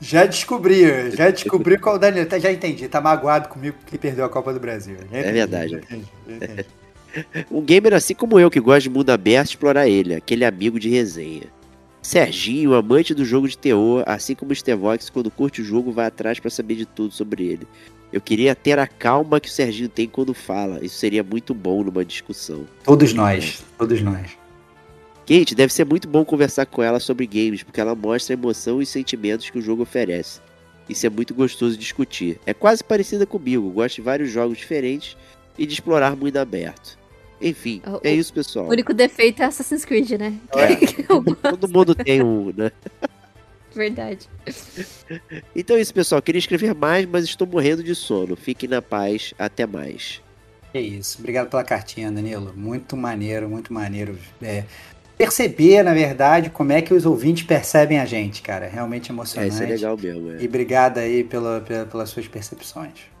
já 0.00 0.26
descobri, 0.26 1.10
já 1.10 1.30
descobri 1.30 1.78
qual 1.78 1.96
o 1.96 1.98
Daniel. 1.98 2.26
Já 2.38 2.52
entendi, 2.52 2.88
tá 2.88 3.00
magoado 3.00 3.48
comigo 3.48 3.76
porque 3.80 3.98
perdeu 3.98 4.24
a 4.24 4.28
Copa 4.28 4.52
do 4.52 4.60
Brasil. 4.60 4.96
Entendi, 4.96 5.28
é 5.28 5.32
verdade. 5.32 5.74
Entendi, 5.76 6.06
entendi. 6.28 6.66
Um 7.48 7.62
gamer 7.62 7.94
assim 7.94 8.12
como 8.12 8.40
eu, 8.40 8.50
que 8.50 8.58
gosta 8.58 8.80
de 8.80 8.90
mundo 8.90 9.10
aberto, 9.10 9.50
explorar 9.50 9.86
ele, 9.86 10.14
aquele 10.14 10.44
amigo 10.44 10.80
de 10.80 10.88
resenha. 10.88 11.44
Serginho, 12.02 12.74
amante 12.74 13.14
do 13.14 13.24
jogo 13.24 13.48
de 13.48 13.56
terror, 13.56 14.02
assim 14.04 14.34
como 14.34 14.52
o 14.52 14.54
Stevox, 14.54 15.08
quando 15.08 15.30
curte 15.30 15.62
o 15.62 15.64
jogo, 15.64 15.92
vai 15.92 16.06
atrás 16.06 16.38
para 16.38 16.50
saber 16.50 16.74
de 16.74 16.84
tudo 16.84 17.14
sobre 17.14 17.44
ele. 17.44 17.68
Eu 18.12 18.20
queria 18.20 18.54
ter 18.54 18.78
a 18.78 18.86
calma 18.86 19.40
que 19.40 19.48
o 19.48 19.50
Serginho 19.50 19.88
tem 19.88 20.06
quando 20.06 20.34
fala. 20.34 20.84
Isso 20.84 20.96
seria 20.96 21.24
muito 21.24 21.54
bom 21.54 21.82
numa 21.82 22.04
discussão. 22.04 22.66
Todos 22.84 23.12
nós, 23.14 23.64
todos 23.78 24.02
nós. 24.02 24.36
Kate, 25.26 25.54
deve 25.54 25.72
ser 25.72 25.84
muito 25.84 26.06
bom 26.06 26.24
conversar 26.24 26.66
com 26.66 26.82
ela 26.82 27.00
sobre 27.00 27.26
games, 27.26 27.62
porque 27.62 27.80
ela 27.80 27.94
mostra 27.94 28.34
a 28.34 28.38
emoção 28.38 28.82
e 28.82 28.86
sentimentos 28.86 29.48
que 29.48 29.58
o 29.58 29.62
jogo 29.62 29.82
oferece. 29.82 30.40
Isso 30.88 31.06
é 31.06 31.10
muito 31.10 31.34
gostoso 31.34 31.74
de 31.74 31.80
discutir. 31.80 32.38
É 32.44 32.52
quase 32.52 32.84
parecida 32.84 33.24
comigo, 33.24 33.70
gosto 33.70 33.96
de 33.96 34.02
vários 34.02 34.30
jogos 34.30 34.58
diferentes 34.58 35.16
e 35.56 35.64
de 35.66 35.72
explorar 35.72 36.14
muito 36.14 36.36
aberto. 36.38 36.98
Enfim, 37.40 37.82
o, 37.86 38.00
é 38.06 38.12
isso, 38.12 38.32
pessoal. 38.32 38.66
O 38.66 38.70
único 38.70 38.92
defeito 38.92 39.42
é 39.42 39.46
Assassin's 39.46 39.84
Creed, 39.84 40.10
né? 40.12 40.34
É. 40.54 40.76
Todo 41.50 41.68
mundo 41.68 41.94
tem 41.94 42.22
um, 42.22 42.52
né? 42.56 42.70
Verdade. 43.74 44.28
Então 45.54 45.76
é 45.76 45.80
isso, 45.80 45.92
pessoal. 45.92 46.22
Queria 46.22 46.38
escrever 46.38 46.74
mais, 46.74 47.06
mas 47.06 47.24
estou 47.24 47.46
morrendo 47.46 47.82
de 47.82 47.94
sono. 47.94 48.36
Fiquem 48.36 48.68
na 48.68 48.80
paz. 48.80 49.34
Até 49.36 49.66
mais. 49.66 50.22
É 50.72 50.80
isso. 50.80 51.18
Obrigado 51.18 51.50
pela 51.50 51.64
cartinha, 51.64 52.10
Danilo. 52.10 52.52
Muito 52.56 52.96
maneiro, 52.96 53.48
muito 53.48 53.72
maneiro. 53.72 54.16
É, 54.40 54.64
perceber, 55.16 55.82
na 55.82 55.94
verdade, 55.94 56.50
como 56.50 56.72
é 56.72 56.82
que 56.82 56.92
os 56.92 57.06
ouvintes 57.06 57.44
percebem 57.44 57.98
a 57.98 58.04
gente, 58.04 58.42
cara. 58.42 58.66
Realmente 58.66 59.10
emocionante. 59.10 59.52
É, 59.52 59.54
isso 59.54 59.62
é 59.62 59.66
legal 59.66 59.96
mesmo. 59.96 60.32
É. 60.32 60.42
E 60.42 60.46
obrigado 60.46 60.98
aí 60.98 61.24
pela, 61.24 61.60
pela, 61.60 61.86
pelas 61.86 62.10
suas 62.10 62.28
percepções. 62.28 63.14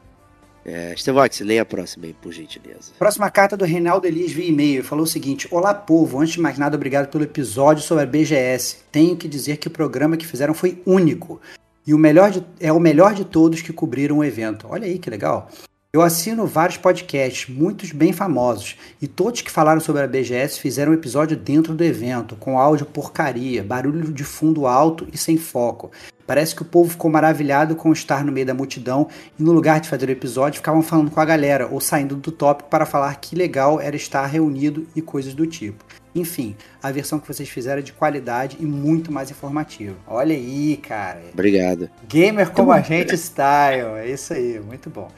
É, 0.66 0.94
Estevox, 0.94 1.40
leia 1.40 1.60
a 1.60 1.64
próxima 1.64 2.06
aí, 2.06 2.14
por 2.14 2.32
gentileza. 2.32 2.92
Próxima 2.98 3.30
carta 3.30 3.54
do 3.54 3.66
Reinaldo 3.66 4.06
Elis 4.06 4.32
via 4.32 4.48
e-mail. 4.48 4.82
Falou 4.82 5.04
o 5.04 5.06
seguinte: 5.06 5.46
Olá, 5.50 5.74
povo. 5.74 6.18
Antes 6.18 6.34
de 6.34 6.40
mais 6.40 6.56
nada, 6.56 6.76
obrigado 6.76 7.10
pelo 7.10 7.24
episódio 7.24 7.82
sobre 7.82 8.04
a 8.04 8.06
BGS. 8.06 8.78
Tenho 8.90 9.14
que 9.14 9.28
dizer 9.28 9.58
que 9.58 9.68
o 9.68 9.70
programa 9.70 10.16
que 10.16 10.26
fizeram 10.26 10.54
foi 10.54 10.80
único. 10.86 11.40
E 11.86 11.92
o 11.92 11.98
melhor 11.98 12.30
de, 12.30 12.42
é 12.58 12.72
o 12.72 12.80
melhor 12.80 13.12
de 13.12 13.26
todos 13.26 13.60
que 13.60 13.72
cobriram 13.72 14.18
o 14.18 14.24
evento. 14.24 14.66
Olha 14.70 14.86
aí 14.86 14.98
que 14.98 15.10
legal. 15.10 15.50
Eu 15.94 16.02
assino 16.02 16.44
vários 16.44 16.76
podcasts, 16.76 17.48
muitos 17.48 17.92
bem 17.92 18.12
famosos, 18.12 18.76
e 19.00 19.06
todos 19.06 19.42
que 19.42 19.50
falaram 19.50 19.80
sobre 19.80 20.02
a 20.02 20.08
BGS 20.08 20.58
fizeram 20.58 20.90
um 20.90 20.94
episódio 20.96 21.36
dentro 21.36 21.72
do 21.72 21.84
evento, 21.84 22.34
com 22.34 22.58
áudio 22.58 22.84
porcaria, 22.84 23.62
barulho 23.62 24.12
de 24.12 24.24
fundo 24.24 24.66
alto 24.66 25.06
e 25.12 25.16
sem 25.16 25.36
foco. 25.36 25.92
Parece 26.26 26.52
que 26.52 26.62
o 26.62 26.64
povo 26.64 26.90
ficou 26.90 27.08
maravilhado 27.08 27.76
com 27.76 27.92
estar 27.92 28.24
no 28.24 28.32
meio 28.32 28.44
da 28.44 28.52
multidão 28.52 29.06
e 29.38 29.42
no 29.44 29.52
lugar 29.52 29.78
de 29.78 29.88
fazer 29.88 30.08
o 30.08 30.10
episódio 30.10 30.58
ficavam 30.58 30.82
falando 30.82 31.12
com 31.12 31.20
a 31.20 31.24
galera 31.24 31.68
ou 31.70 31.80
saindo 31.80 32.16
do 32.16 32.32
tópico 32.32 32.68
para 32.68 32.84
falar 32.84 33.14
que 33.20 33.36
legal 33.36 33.80
era 33.80 33.94
estar 33.94 34.26
reunido 34.26 34.88
e 34.96 35.00
coisas 35.00 35.32
do 35.32 35.46
tipo. 35.46 35.84
Enfim, 36.12 36.56
a 36.82 36.90
versão 36.90 37.20
que 37.20 37.28
vocês 37.28 37.48
fizeram 37.48 37.78
é 37.78 37.82
de 37.82 37.92
qualidade 37.92 38.56
e 38.58 38.66
muito 38.66 39.12
mais 39.12 39.30
informativa. 39.30 39.96
Olha 40.08 40.34
aí, 40.34 40.76
cara. 40.76 41.22
Obrigado. 41.32 41.88
Gamer 42.08 42.50
como 42.50 42.72
a 42.72 42.80
gente 42.80 43.16
style, 43.16 43.98
é 43.98 44.10
isso 44.10 44.32
aí, 44.32 44.58
muito 44.58 44.90
bom. 44.90 45.08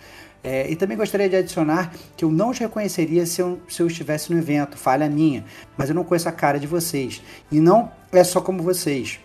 É, 0.46 0.70
e 0.70 0.76
também 0.76 0.96
gostaria 0.96 1.28
de 1.28 1.34
adicionar 1.34 1.92
que 2.16 2.24
eu 2.24 2.30
não 2.30 2.50
os 2.50 2.58
reconheceria 2.58 3.26
se 3.26 3.42
eu, 3.42 3.58
se 3.68 3.82
eu 3.82 3.88
estivesse 3.88 4.32
no 4.32 4.38
evento, 4.38 4.78
falha 4.78 5.10
minha, 5.10 5.44
mas 5.76 5.88
eu 5.88 5.94
não 5.94 6.04
conheço 6.04 6.28
a 6.28 6.32
cara 6.32 6.56
de 6.60 6.68
vocês. 6.68 7.20
E 7.50 7.58
não 7.58 7.90
é 8.12 8.22
só 8.22 8.40
como 8.40 8.62
vocês. 8.62 9.18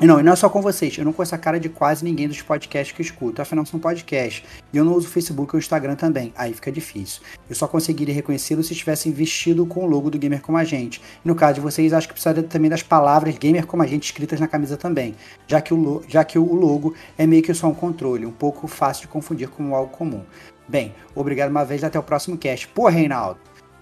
Não, 0.00 0.18
e 0.18 0.22
não 0.22 0.32
é 0.32 0.36
só 0.36 0.48
com 0.48 0.60
vocês. 0.60 0.98
Eu 0.98 1.04
não 1.04 1.12
conheço 1.12 1.34
a 1.34 1.38
cara 1.38 1.60
de 1.60 1.68
quase 1.68 2.04
ninguém 2.04 2.26
dos 2.26 2.42
podcasts 2.42 2.92
que 2.94 3.00
eu 3.00 3.04
escuto. 3.04 3.40
Afinal, 3.40 3.64
são 3.64 3.78
podcasts. 3.78 4.42
E 4.72 4.76
eu 4.76 4.84
não 4.84 4.94
uso 4.94 5.06
o 5.06 5.10
Facebook 5.10 5.54
ou 5.54 5.58
o 5.58 5.60
Instagram 5.60 5.94
também. 5.94 6.32
Aí 6.36 6.52
fica 6.52 6.72
difícil. 6.72 7.22
Eu 7.48 7.54
só 7.54 7.68
conseguiria 7.68 8.12
reconhecê-lo 8.12 8.64
se 8.64 8.72
estivessem 8.72 9.12
vestido 9.12 9.64
com 9.64 9.84
o 9.84 9.86
logo 9.86 10.10
do 10.10 10.18
Gamer 10.18 10.42
Como 10.42 10.58
a 10.58 10.64
Gente. 10.64 11.00
E 11.24 11.28
no 11.28 11.36
caso 11.36 11.54
de 11.54 11.60
vocês, 11.60 11.92
acho 11.92 12.08
que 12.08 12.14
precisaria 12.14 12.42
também 12.42 12.68
das 12.68 12.82
palavras 12.82 13.38
Gamer 13.38 13.64
Como 13.64 13.82
a 13.82 13.86
Gente 13.86 14.04
escritas 14.04 14.40
na 14.40 14.48
camisa 14.48 14.76
também. 14.76 15.14
Já 15.46 15.60
que 15.60 15.72
o, 15.72 16.02
já 16.08 16.24
que 16.24 16.36
o 16.36 16.52
logo 16.52 16.94
é 17.16 17.24
meio 17.24 17.42
que 17.42 17.54
só 17.54 17.68
um 17.68 17.74
controle. 17.74 18.26
Um 18.26 18.32
pouco 18.32 18.66
fácil 18.66 19.02
de 19.02 19.08
confundir 19.08 19.48
com 19.50 19.72
algo 19.72 19.92
comum. 19.92 20.24
Bem, 20.72 20.94
obrigado 21.14 21.50
uma 21.50 21.66
vez. 21.66 21.84
Até 21.84 21.98
o 21.98 22.02
próximo 22.02 22.38
cast. 22.38 22.66
Pô, 22.68 22.88
Reinaldo, 22.88 23.38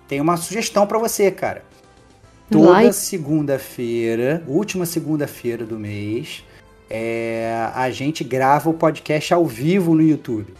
tem 0.08 0.20
uma 0.20 0.36
sugestão 0.36 0.88
para 0.88 0.98
você, 0.98 1.30
cara. 1.30 1.62
Toda 2.50 2.68
Like. 2.70 2.92
segunda-feira, 2.92 4.42
última 4.48 4.84
segunda-feira 4.84 5.64
do 5.64 5.78
mês, 5.78 6.44
é, 6.90 7.70
a 7.76 7.88
gente 7.92 8.24
grava 8.24 8.68
o 8.68 8.74
podcast 8.74 9.32
ao 9.32 9.46
vivo 9.46 9.94
no 9.94 10.02
YouTube. 10.02 10.52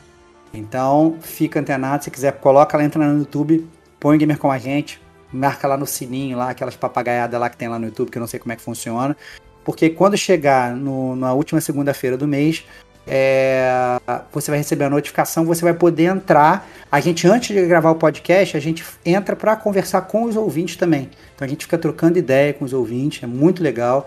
Então, 0.55 1.16
fica 1.20 1.59
antenado. 1.59 2.05
Se 2.05 2.12
quiser, 2.12 2.33
coloca 2.35 2.76
lá, 2.78 2.85
entra 2.85 3.01
lá 3.01 3.09
no 3.12 3.18
YouTube, 3.18 3.66
põe 3.99 4.16
Gamer 4.16 4.39
com 4.39 4.53
a 4.53 4.59
gente, 4.59 5.01
marca 5.33 5.66
lá 5.66 5.76
no 5.76 5.85
sininho, 5.87 6.39
lá, 6.39 6.51
aquelas 6.51 6.76
papagaiadas 6.76 7.41
lá 7.41 7.51
que 7.51 7.57
tem 7.57 7.66
lá 7.66 7.76
no 7.76 7.87
YouTube, 7.87 8.09
que 8.09 8.18
eu 8.18 8.20
não 8.20 8.28
sei 8.28 8.39
como 8.39 8.53
é 8.53 8.57
que 8.57 8.62
funciona. 8.62 9.16
Porque 9.64 9.91
quando 9.91 10.16
chegar 10.16 10.76
no- 10.76 11.16
na 11.16 11.33
última 11.33 11.61
segunda-feira 11.61 12.16
do 12.16 12.28
mês, 12.28 12.64
é, 13.07 13.98
você 14.32 14.51
vai 14.51 14.59
receber 14.59 14.84
a 14.84 14.90
notificação, 14.90 15.44
você 15.44 15.62
vai 15.62 15.74
poder 15.74 16.05
entrar. 16.05 16.68
A 16.90 17.01
gente, 17.01 17.26
antes 17.26 17.55
de 17.55 17.66
gravar 17.66 17.90
o 17.90 17.94
podcast, 17.94 18.57
a 18.57 18.61
gente 18.61 18.84
entra 19.05 19.34
para 19.34 19.57
conversar 19.57 20.03
com 20.03 20.24
os 20.24 20.36
ouvintes 20.36 20.76
também. 20.76 21.11
Então 21.34 21.46
a 21.46 21.48
gente 21.48 21.64
fica 21.64 21.78
trocando 21.78 22.18
ideia 22.18 22.53
com 22.53 22.64
os 22.64 22.72
ouvintes, 22.72 23.22
é 23.22 23.26
muito 23.26 23.62
legal. 23.62 24.07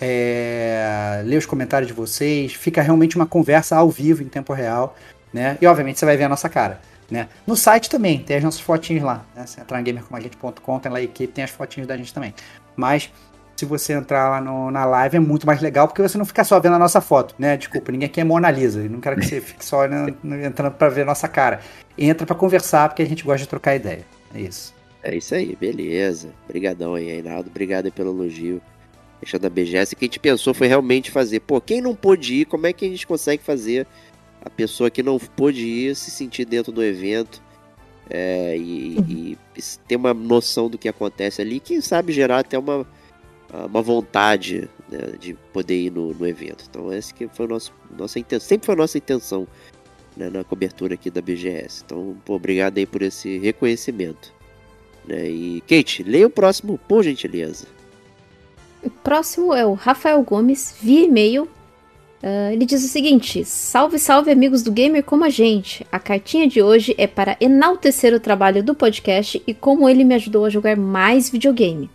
É, 0.00 1.22
ler 1.24 1.36
os 1.36 1.46
comentários 1.46 1.86
de 1.86 1.94
vocês, 1.94 2.52
fica 2.54 2.82
realmente 2.82 3.14
uma 3.14 3.26
conversa 3.26 3.76
ao 3.76 3.88
vivo, 3.88 4.22
em 4.22 4.28
tempo 4.28 4.52
real. 4.52 4.96
Né? 5.32 5.56
E 5.60 5.66
obviamente 5.66 5.98
você 5.98 6.04
vai 6.04 6.16
ver 6.16 6.24
a 6.24 6.28
nossa 6.28 6.48
cara. 6.48 6.80
Né? 7.10 7.28
No 7.46 7.56
site 7.56 7.88
também, 7.88 8.18
tem 8.18 8.36
as 8.36 8.42
nossas 8.42 8.60
fotinhos 8.60 9.04
lá. 9.04 9.24
Né? 9.36 9.46
Se 9.46 9.60
entrar 9.60 9.80
em 9.80 9.84
gamercomagente.com, 9.84 10.78
tem 10.78 10.90
lá 10.90 10.98
a 10.98 11.02
equipe, 11.02 11.32
tem 11.32 11.44
as 11.44 11.50
fotinhos 11.50 11.86
da 11.86 11.96
gente 11.96 12.12
também. 12.12 12.34
Mas 12.74 13.10
se 13.62 13.66
você 13.66 13.92
entrar 13.92 14.28
lá 14.28 14.40
no- 14.40 14.72
na 14.72 14.84
live 14.84 15.18
é 15.18 15.20
muito 15.20 15.46
mais 15.46 15.60
legal, 15.60 15.86
porque 15.86 16.02
você 16.02 16.18
não 16.18 16.24
fica 16.24 16.42
só 16.42 16.58
vendo 16.58 16.74
a 16.74 16.78
nossa 16.80 17.00
foto, 17.00 17.32
né? 17.38 17.56
Desculpa, 17.56 17.92
ninguém 17.92 18.06
aqui 18.06 18.20
é 18.20 18.24
Mona 18.24 18.50
Lisa. 18.50 18.82
Não 18.88 18.98
quero 19.00 19.20
que 19.20 19.24
você 19.24 19.40
fique 19.40 19.64
só 19.64 19.86
né, 19.86 20.12
entrando 20.44 20.72
pra 20.74 20.88
ver 20.88 21.02
a 21.02 21.04
nossa 21.04 21.28
cara. 21.28 21.60
Entra 21.96 22.26
pra 22.26 22.34
conversar, 22.34 22.88
porque 22.88 23.02
a 23.02 23.06
gente 23.06 23.22
gosta 23.22 23.38
de 23.42 23.48
trocar 23.48 23.76
ideia. 23.76 24.04
É 24.34 24.40
isso. 24.40 24.74
É 25.00 25.14
isso 25.14 25.32
aí, 25.34 25.54
beleza. 25.54 26.30
Obrigadão 26.44 26.94
aí, 26.94 27.06
Reinaldo. 27.06 27.48
Obrigado 27.50 27.84
aí 27.86 27.90
pelo 27.92 28.10
elogio. 28.10 28.60
Deixando 29.20 29.46
a 29.46 29.50
BGS. 29.50 29.94
O 29.94 29.96
que 29.96 30.04
a 30.04 30.08
gente 30.08 30.18
pensou 30.18 30.52
foi 30.52 30.66
realmente 30.66 31.10
fazer. 31.12 31.38
Pô, 31.40 31.60
quem 31.60 31.80
não 31.80 31.94
pôde 31.94 32.34
ir, 32.34 32.44
como 32.46 32.66
é 32.66 32.72
que 32.72 32.84
a 32.84 32.88
gente 32.88 33.06
consegue 33.06 33.42
fazer 33.44 33.86
a 34.44 34.50
pessoa 34.50 34.90
que 34.90 35.02
não 35.04 35.18
pôde 35.20 35.64
ir 35.64 35.94
se 35.94 36.10
sentir 36.10 36.44
dentro 36.44 36.72
do 36.72 36.82
evento 36.82 37.40
é, 38.10 38.56
e, 38.56 39.36
e 39.56 39.62
ter 39.86 39.94
uma 39.96 40.12
noção 40.12 40.68
do 40.68 40.76
que 40.76 40.88
acontece 40.88 41.40
ali? 41.40 41.60
Quem 41.60 41.80
sabe 41.80 42.12
gerar 42.12 42.40
até 42.40 42.58
uma, 42.58 42.84
uma 43.52 43.82
vontade 43.82 44.68
né, 44.88 45.14
de 45.18 45.34
poder 45.52 45.86
ir 45.86 45.90
no, 45.90 46.14
no 46.14 46.26
evento. 46.26 46.64
Então, 46.68 46.92
essa 46.92 47.12
que 47.12 47.28
foi 47.28 47.46
a 47.46 47.48
nossa, 47.96 48.18
intenção. 48.18 48.48
Sempre 48.48 48.66
foi 48.66 48.74
a 48.74 48.78
nossa 48.78 48.98
intenção 48.98 49.46
né, 50.16 50.30
na 50.30 50.42
cobertura 50.42 50.94
aqui 50.94 51.10
da 51.10 51.20
BGS. 51.20 51.82
Então, 51.84 52.16
pô, 52.24 52.34
obrigado 52.34 52.78
aí 52.78 52.86
por 52.86 53.02
esse 53.02 53.38
reconhecimento. 53.38 54.32
Né? 55.06 55.28
E, 55.28 55.62
Kate, 55.62 56.02
leia 56.02 56.26
o 56.26 56.30
próximo, 56.30 56.78
por 56.88 57.02
gentileza. 57.02 57.66
O 58.82 58.90
próximo 58.90 59.54
é 59.54 59.64
o 59.64 59.74
Rafael 59.74 60.22
Gomes, 60.22 60.74
via 60.80 61.04
e-mail. 61.04 61.48
Ah, 62.22 62.52
ele 62.52 62.64
diz 62.64 62.84
o 62.84 62.88
seguinte: 62.88 63.44
Salve, 63.44 63.98
salve, 63.98 64.30
amigos 64.30 64.62
do 64.62 64.70
Gamer 64.70 65.02
como 65.02 65.24
a 65.24 65.28
gente. 65.28 65.84
A 65.90 65.98
cartinha 65.98 66.46
de 66.46 66.62
hoje 66.62 66.94
é 66.96 67.06
para 67.06 67.36
enaltecer 67.40 68.14
o 68.14 68.20
trabalho 68.20 68.62
do 68.62 68.74
podcast 68.74 69.42
e 69.46 69.52
como 69.52 69.88
ele 69.88 70.04
me 70.04 70.14
ajudou 70.14 70.44
a 70.44 70.50
jogar 70.50 70.76
mais 70.76 71.28
videogame. 71.28 71.90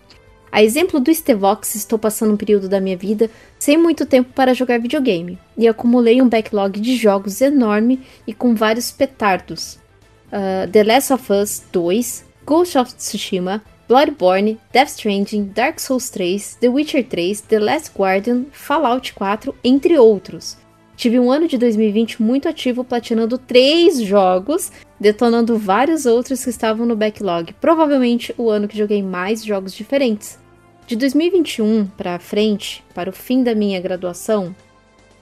A 0.51 0.63
exemplo 0.63 0.99
do 0.99 1.13
Stevox, 1.13 1.75
estou 1.75 1.99
passando 1.99 2.33
um 2.33 2.37
período 2.37 2.69
da 2.69 2.79
minha 2.79 2.97
vida 2.97 3.29
sem 3.59 3.77
muito 3.77 4.05
tempo 4.05 4.31
para 4.33 4.53
jogar 4.53 4.79
videogame 4.79 5.37
e 5.57 5.67
acumulei 5.67 6.21
um 6.21 6.29
backlog 6.29 6.79
de 6.79 6.95
jogos 6.95 7.41
enorme 7.41 8.01
e 8.25 8.33
com 8.33 8.55
vários 8.55 8.91
petardos. 8.91 9.79
Ah, 10.31 10.67
The 10.71 10.83
Last 10.83 11.13
of 11.13 11.31
Us 11.31 11.63
2, 11.71 12.23
Ghost 12.45 12.77
of 12.77 12.93
Tsushima, 12.95 13.61
Bloodborne, 13.87 14.59
Death 14.73 14.89
Stranding, 14.89 15.51
Dark 15.53 15.79
Souls 15.79 16.09
3, 16.09 16.57
The 16.59 16.67
Witcher 16.67 17.03
3, 17.03 17.35
The 17.47 17.59
Last 17.59 17.91
Guardian, 17.95 18.45
Fallout 18.51 19.13
4, 19.13 19.55
entre 19.63 19.97
outros. 19.97 20.57
Tive 20.97 21.19
um 21.19 21.31
ano 21.31 21.47
de 21.47 21.59
2020 21.59 22.23
muito 22.23 22.49
ativo, 22.49 22.83
platinando 22.83 23.37
três 23.37 24.01
jogos, 24.01 24.71
detonando 24.99 25.55
vários 25.55 26.07
outros 26.07 26.43
que 26.43 26.49
estavam 26.49 26.87
no 26.87 26.95
backlog. 26.95 27.53
Provavelmente 27.61 28.33
o 28.35 28.49
ano 28.49 28.67
que 28.67 28.75
joguei 28.75 29.03
mais 29.03 29.45
jogos 29.45 29.73
diferentes. 29.73 30.39
De 30.87 30.95
2021 30.95 31.85
para 31.85 32.17
frente, 32.17 32.83
para 32.95 33.11
o 33.11 33.13
fim 33.13 33.43
da 33.43 33.53
minha 33.53 33.79
graduação, 33.79 34.55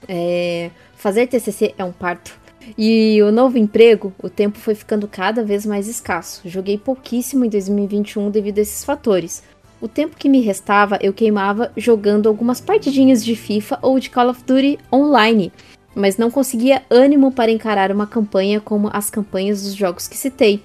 é, 0.07 0.71
fazer 0.95 1.27
TCC 1.27 1.75
é 1.77 1.83
um 1.83 1.91
parto. 1.91 2.39
E 2.77 3.21
o 3.21 3.29
novo 3.29 3.57
emprego, 3.57 4.13
o 4.23 4.29
tempo 4.29 4.57
foi 4.57 4.75
ficando 4.75 5.09
cada 5.09 5.43
vez 5.43 5.65
mais 5.65 5.89
escasso. 5.89 6.41
Joguei 6.45 6.77
pouquíssimo 6.77 7.43
em 7.43 7.49
2021 7.49 8.31
devido 8.31 8.59
a 8.59 8.61
esses 8.61 8.85
fatores. 8.85 9.43
O 9.85 9.87
tempo 9.87 10.17
que 10.17 10.27
me 10.27 10.41
restava 10.41 10.97
eu 10.99 11.13
queimava 11.13 11.71
jogando 11.77 12.27
algumas 12.27 12.59
partidinhas 12.59 13.23
de 13.23 13.35
FIFA 13.35 13.77
ou 13.83 13.99
de 13.99 14.09
Call 14.09 14.31
of 14.31 14.43
Duty 14.43 14.79
online, 14.91 15.53
mas 15.93 16.17
não 16.17 16.31
conseguia 16.31 16.81
ânimo 16.89 17.31
para 17.31 17.51
encarar 17.51 17.91
uma 17.91 18.07
campanha 18.07 18.59
como 18.59 18.89
as 18.91 19.11
campanhas 19.11 19.61
dos 19.61 19.75
jogos 19.75 20.07
que 20.07 20.17
citei. 20.17 20.63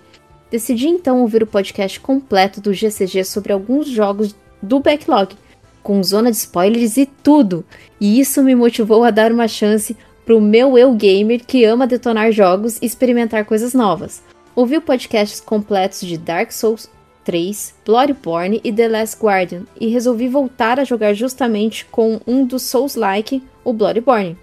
Decidi 0.50 0.88
então 0.88 1.20
ouvir 1.20 1.42
o 1.42 1.46
podcast 1.46 2.00
completo 2.00 2.62
do 2.62 2.72
GCG 2.72 3.22
sobre 3.24 3.52
alguns 3.52 3.88
jogos 3.88 4.34
do 4.62 4.80
backlog, 4.80 5.36
com 5.82 6.02
zona 6.02 6.30
de 6.30 6.38
spoilers 6.38 6.96
e 6.96 7.04
tudo, 7.04 7.62
e 8.00 8.18
isso 8.18 8.42
me 8.42 8.54
motivou 8.54 9.04
a 9.04 9.10
dar 9.10 9.30
uma 9.30 9.46
chance 9.46 9.94
pro 10.24 10.40
meu 10.40 10.78
eu 10.78 10.94
gamer 10.94 11.44
que 11.44 11.62
ama 11.62 11.86
detonar 11.86 12.32
jogos 12.32 12.78
e 12.80 12.86
experimentar 12.86 13.44
coisas 13.44 13.74
novas. 13.74 14.22
Ouvi 14.56 14.80
podcasts 14.80 15.42
completos 15.42 16.00
de 16.00 16.16
Dark 16.16 16.50
Souls 16.52 16.88
3, 17.24 17.74
Bloodborne 17.84 18.60
e 18.64 18.72
The 18.72 18.88
Last 18.88 19.16
Guardian 19.22 19.62
e 19.80 19.88
resolvi 19.88 20.28
voltar 20.28 20.80
a 20.80 20.84
jogar 20.84 21.14
justamente 21.14 21.84
com 21.86 22.20
um 22.26 22.44
dos 22.44 22.62
Souls-like, 22.62 23.42
o 23.64 23.72
Bloodborne. 23.72 24.36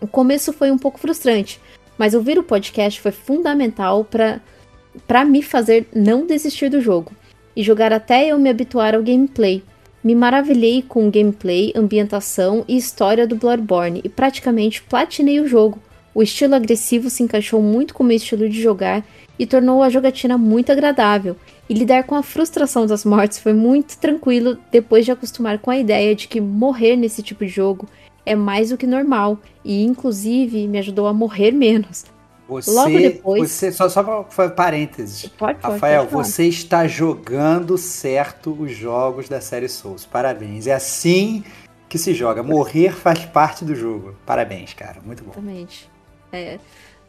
O 0.00 0.06
começo 0.06 0.52
foi 0.52 0.70
um 0.70 0.78
pouco 0.78 0.98
frustrante, 0.98 1.60
mas 1.96 2.14
ouvir 2.14 2.38
o 2.38 2.42
podcast 2.42 3.00
foi 3.00 3.12
fundamental 3.12 4.04
para 4.04 5.24
me 5.24 5.42
fazer 5.42 5.86
não 5.94 6.26
desistir 6.26 6.68
do 6.68 6.80
jogo 6.80 7.12
e 7.54 7.62
jogar 7.62 7.92
até 7.92 8.26
eu 8.26 8.38
me 8.38 8.50
habituar 8.50 8.94
ao 8.94 9.02
gameplay. 9.02 9.62
Me 10.02 10.14
maravilhei 10.14 10.82
com 10.82 11.06
o 11.06 11.10
gameplay, 11.10 11.72
ambientação 11.76 12.64
e 12.66 12.76
história 12.76 13.26
do 13.26 13.36
Bloodborne 13.36 14.00
e 14.02 14.08
praticamente 14.08 14.82
platinei 14.82 15.38
o 15.38 15.46
jogo. 15.46 15.78
O 16.14 16.22
estilo 16.22 16.56
agressivo 16.56 17.08
se 17.08 17.22
encaixou 17.22 17.62
muito 17.62 17.94
com 17.94 18.02
o 18.02 18.06
meu 18.06 18.16
estilo 18.16 18.48
de 18.48 18.60
jogar 18.60 19.04
e 19.38 19.46
tornou 19.46 19.82
a 19.82 19.88
jogatina 19.88 20.36
muito 20.36 20.72
agradável. 20.72 21.36
E 21.72 21.74
lidar 21.74 22.04
com 22.04 22.14
a 22.14 22.22
frustração 22.22 22.84
das 22.86 23.02
mortes 23.02 23.38
foi 23.38 23.54
muito 23.54 23.96
tranquilo 23.96 24.58
depois 24.70 25.06
de 25.06 25.10
acostumar 25.10 25.58
com 25.58 25.70
a 25.70 25.78
ideia 25.78 26.14
de 26.14 26.28
que 26.28 26.38
morrer 26.38 26.96
nesse 26.96 27.22
tipo 27.22 27.46
de 27.46 27.50
jogo 27.50 27.88
é 28.26 28.36
mais 28.36 28.68
do 28.68 28.76
que 28.76 28.86
normal 28.86 29.38
e 29.64 29.82
inclusive 29.82 30.68
me 30.68 30.76
ajudou 30.76 31.06
a 31.06 31.14
morrer 31.14 31.50
menos. 31.50 32.04
Você, 32.46 32.70
Logo 32.70 32.98
depois- 32.98 33.50
Você, 33.50 33.72
só, 33.72 33.88
só 33.88 34.02
para 34.02 34.50
parênteses. 34.50 35.22
Pode, 35.38 35.60
pode, 35.60 35.72
Rafael, 35.72 36.06
pode 36.06 36.28
você 36.28 36.46
está 36.46 36.86
jogando 36.86 37.78
certo 37.78 38.54
os 38.60 38.72
jogos 38.76 39.26
da 39.26 39.40
série 39.40 39.66
Souls. 39.66 40.04
Parabéns. 40.04 40.66
É 40.66 40.74
assim 40.74 41.42
que 41.88 41.96
se 41.96 42.12
joga. 42.12 42.42
Morrer 42.42 42.92
faz 42.92 43.24
parte 43.24 43.64
do 43.64 43.74
jogo. 43.74 44.14
Parabéns, 44.26 44.74
cara. 44.74 44.98
Muito 45.02 45.24
bom. 45.24 45.30
Exatamente. 45.30 45.90
É, 46.30 46.58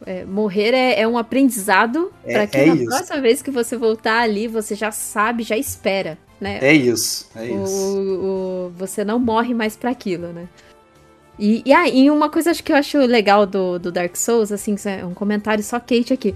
é, 0.06 0.24
morrer 0.24 0.74
é, 0.74 1.00
é 1.00 1.08
um 1.08 1.16
aprendizado 1.18 2.12
É- 2.24 2.32
para 2.32 2.46
que 2.46 2.56
é 2.56 2.66
na 2.66 2.74
isso. 2.74 2.86
próxima 2.86 3.20
vez 3.20 3.42
que 3.42 3.50
você 3.50 3.76
voltar 3.76 4.20
ali, 4.20 4.46
você 4.48 4.74
já 4.74 4.90
sabe, 4.90 5.42
já 5.42 5.56
espera, 5.56 6.18
né? 6.40 6.58
É 6.62 6.72
isso. 6.72 7.28
É 7.34 7.42
O- 7.50 7.64
isso. 7.64 7.98
o- 7.98 8.72
você 8.76 9.04
não 9.04 9.18
morre 9.18 9.54
mais 9.54 9.76
para 9.76 9.90
aquilo, 9.90 10.28
né? 10.28 10.48
E, 11.38 11.62
e 11.66 11.72
aí, 11.72 12.10
uma 12.10 12.30
coisa 12.30 12.50
acho 12.50 12.62
que 12.62 12.70
eu 12.72 12.76
acho 12.76 12.96
legal 12.98 13.44
do, 13.44 13.78
do 13.78 13.90
Dark 13.90 14.14
Souls, 14.16 14.52
assim, 14.52 14.76
é 14.84 15.04
um 15.04 15.12
comentário 15.14 15.64
só 15.64 15.80
Kate 15.80 16.12
aqui. 16.12 16.34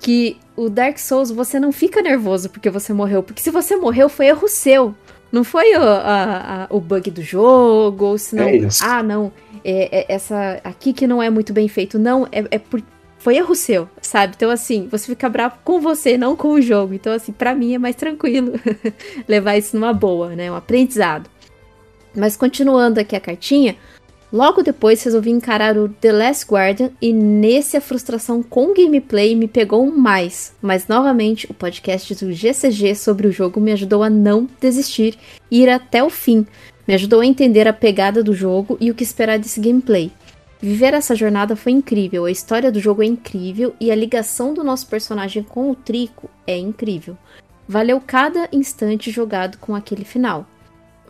Que 0.00 0.38
o 0.56 0.68
Dark 0.70 0.98
Souls, 0.98 1.30
você 1.30 1.60
não 1.60 1.70
fica 1.70 2.00
nervoso 2.02 2.48
porque 2.50 2.70
você 2.70 2.92
morreu. 2.92 3.22
Porque 3.22 3.42
se 3.42 3.50
você 3.50 3.76
morreu, 3.76 4.08
foi 4.08 4.26
erro 4.26 4.48
seu. 4.48 4.94
Não 5.30 5.44
foi 5.44 5.76
o, 5.76 5.80
a- 5.82 6.64
a- 6.64 6.74
o 6.74 6.80
bug 6.80 7.10
do 7.10 7.22
jogo, 7.22 8.04
ou 8.06 8.18
se 8.18 8.34
não. 8.34 8.48
É 8.48 8.68
ah, 8.82 9.02
não. 9.02 9.32
É, 9.64 10.00
é 10.00 10.14
essa 10.14 10.60
aqui 10.64 10.92
que 10.92 11.06
não 11.06 11.22
é 11.22 11.30
muito 11.30 11.52
bem 11.52 11.68
feito. 11.68 11.98
Não, 11.98 12.26
é, 12.32 12.44
é 12.50 12.58
por 12.58 12.82
foi 13.22 13.36
erro 13.36 13.54
seu, 13.54 13.88
sabe? 14.00 14.34
Então, 14.36 14.50
assim, 14.50 14.88
você 14.90 15.06
fica 15.06 15.28
bravo 15.28 15.54
com 15.62 15.80
você, 15.80 16.18
não 16.18 16.34
com 16.34 16.48
o 16.48 16.60
jogo. 16.60 16.92
Então, 16.92 17.12
assim, 17.12 17.30
para 17.30 17.54
mim 17.54 17.72
é 17.72 17.78
mais 17.78 17.94
tranquilo 17.94 18.54
levar 19.28 19.56
isso 19.56 19.76
numa 19.76 19.92
boa, 19.92 20.30
né? 20.30 20.50
Um 20.50 20.56
aprendizado. 20.56 21.30
Mas 22.16 22.36
continuando 22.36 22.98
aqui 22.98 23.14
a 23.14 23.20
cartinha, 23.20 23.76
logo 24.32 24.60
depois 24.60 25.04
resolvi 25.04 25.30
encarar 25.30 25.78
o 25.78 25.88
The 25.88 26.12
Last 26.12 26.46
Guardian 26.46 26.90
e 27.00 27.12
nesse 27.12 27.76
a 27.76 27.80
frustração 27.80 28.42
com 28.42 28.72
o 28.72 28.74
gameplay 28.74 29.36
me 29.36 29.46
pegou 29.46 29.86
mais. 29.86 30.52
Mas 30.60 30.88
novamente, 30.88 31.46
o 31.48 31.54
podcast 31.54 32.16
do 32.16 32.32
GCG 32.32 32.96
sobre 32.96 33.28
o 33.28 33.32
jogo 33.32 33.60
me 33.60 33.70
ajudou 33.70 34.02
a 34.02 34.10
não 34.10 34.48
desistir 34.60 35.16
e 35.48 35.62
ir 35.62 35.68
até 35.68 36.02
o 36.02 36.10
fim. 36.10 36.44
Me 36.88 36.94
ajudou 36.94 37.20
a 37.20 37.26
entender 37.26 37.68
a 37.68 37.72
pegada 37.72 38.20
do 38.20 38.34
jogo 38.34 38.76
e 38.80 38.90
o 38.90 38.94
que 38.96 39.04
esperar 39.04 39.38
desse 39.38 39.60
gameplay. 39.60 40.10
Viver 40.62 40.94
essa 40.94 41.16
jornada 41.16 41.56
foi 41.56 41.72
incrível, 41.72 42.24
a 42.24 42.30
história 42.30 42.70
do 42.70 42.78
jogo 42.78 43.02
é 43.02 43.06
incrível 43.06 43.74
e 43.80 43.90
a 43.90 43.96
ligação 43.96 44.54
do 44.54 44.62
nosso 44.62 44.86
personagem 44.86 45.42
com 45.42 45.68
o 45.68 45.74
Trico 45.74 46.30
é 46.46 46.56
incrível. 46.56 47.18
Valeu 47.66 48.00
cada 48.00 48.48
instante 48.52 49.10
jogado 49.10 49.58
com 49.58 49.74
aquele 49.74 50.04
final. 50.04 50.46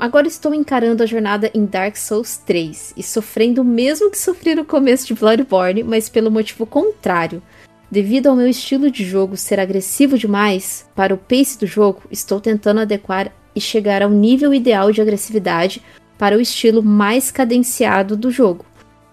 Agora 0.01 0.27
estou 0.27 0.55
encarando 0.55 1.03
a 1.03 1.07
jornada 1.07 1.51
em 1.53 1.67
Dark 1.67 1.97
Souls 1.97 2.39
3 2.39 2.95
e 2.97 3.03
sofrendo 3.03 3.61
o 3.61 3.65
mesmo 3.65 4.11
que 4.11 4.19
sofri 4.19 4.55
no 4.55 4.65
começo 4.65 5.07
de 5.07 5.13
Bloodborne, 5.13 5.85
mas 5.85 6.09
pelo 6.09 6.31
motivo 6.31 6.65
contrário. 6.65 7.43
Devido 7.91 8.29
ao 8.29 8.37
meu 8.37 8.49
estilo 8.49 8.91
de 8.91 9.05
jogo 9.05 9.37
ser 9.37 9.61
agressivo 9.61 10.17
demais, 10.17 10.89
para 10.95 11.13
o 11.13 11.19
pace 11.19 11.59
do 11.59 11.67
jogo, 11.67 12.05
estou 12.11 12.41
tentando 12.41 12.81
adequar 12.81 13.31
e 13.55 13.61
chegar 13.61 14.01
ao 14.01 14.09
nível 14.09 14.55
ideal 14.55 14.91
de 14.91 15.03
agressividade 15.03 15.83
para 16.17 16.39
o 16.39 16.41
estilo 16.41 16.83
mais 16.83 17.31
cadenciado 17.31 18.17
do 18.17 18.31
jogo. 18.31 18.65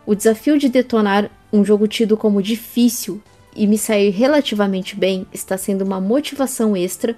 O 0.09 0.15
desafio 0.15 0.57
de 0.57 0.69
detonar 0.69 1.29
um 1.53 1.63
jogo 1.63 1.87
tido 1.87 2.17
como 2.17 2.41
difícil 2.41 3.21
e 3.55 3.67
me 3.67 3.77
sair 3.77 4.09
relativamente 4.09 4.95
bem 4.95 5.27
está 5.31 5.55
sendo 5.55 5.83
uma 5.83 6.01
motivação 6.01 6.75
extra. 6.75 7.15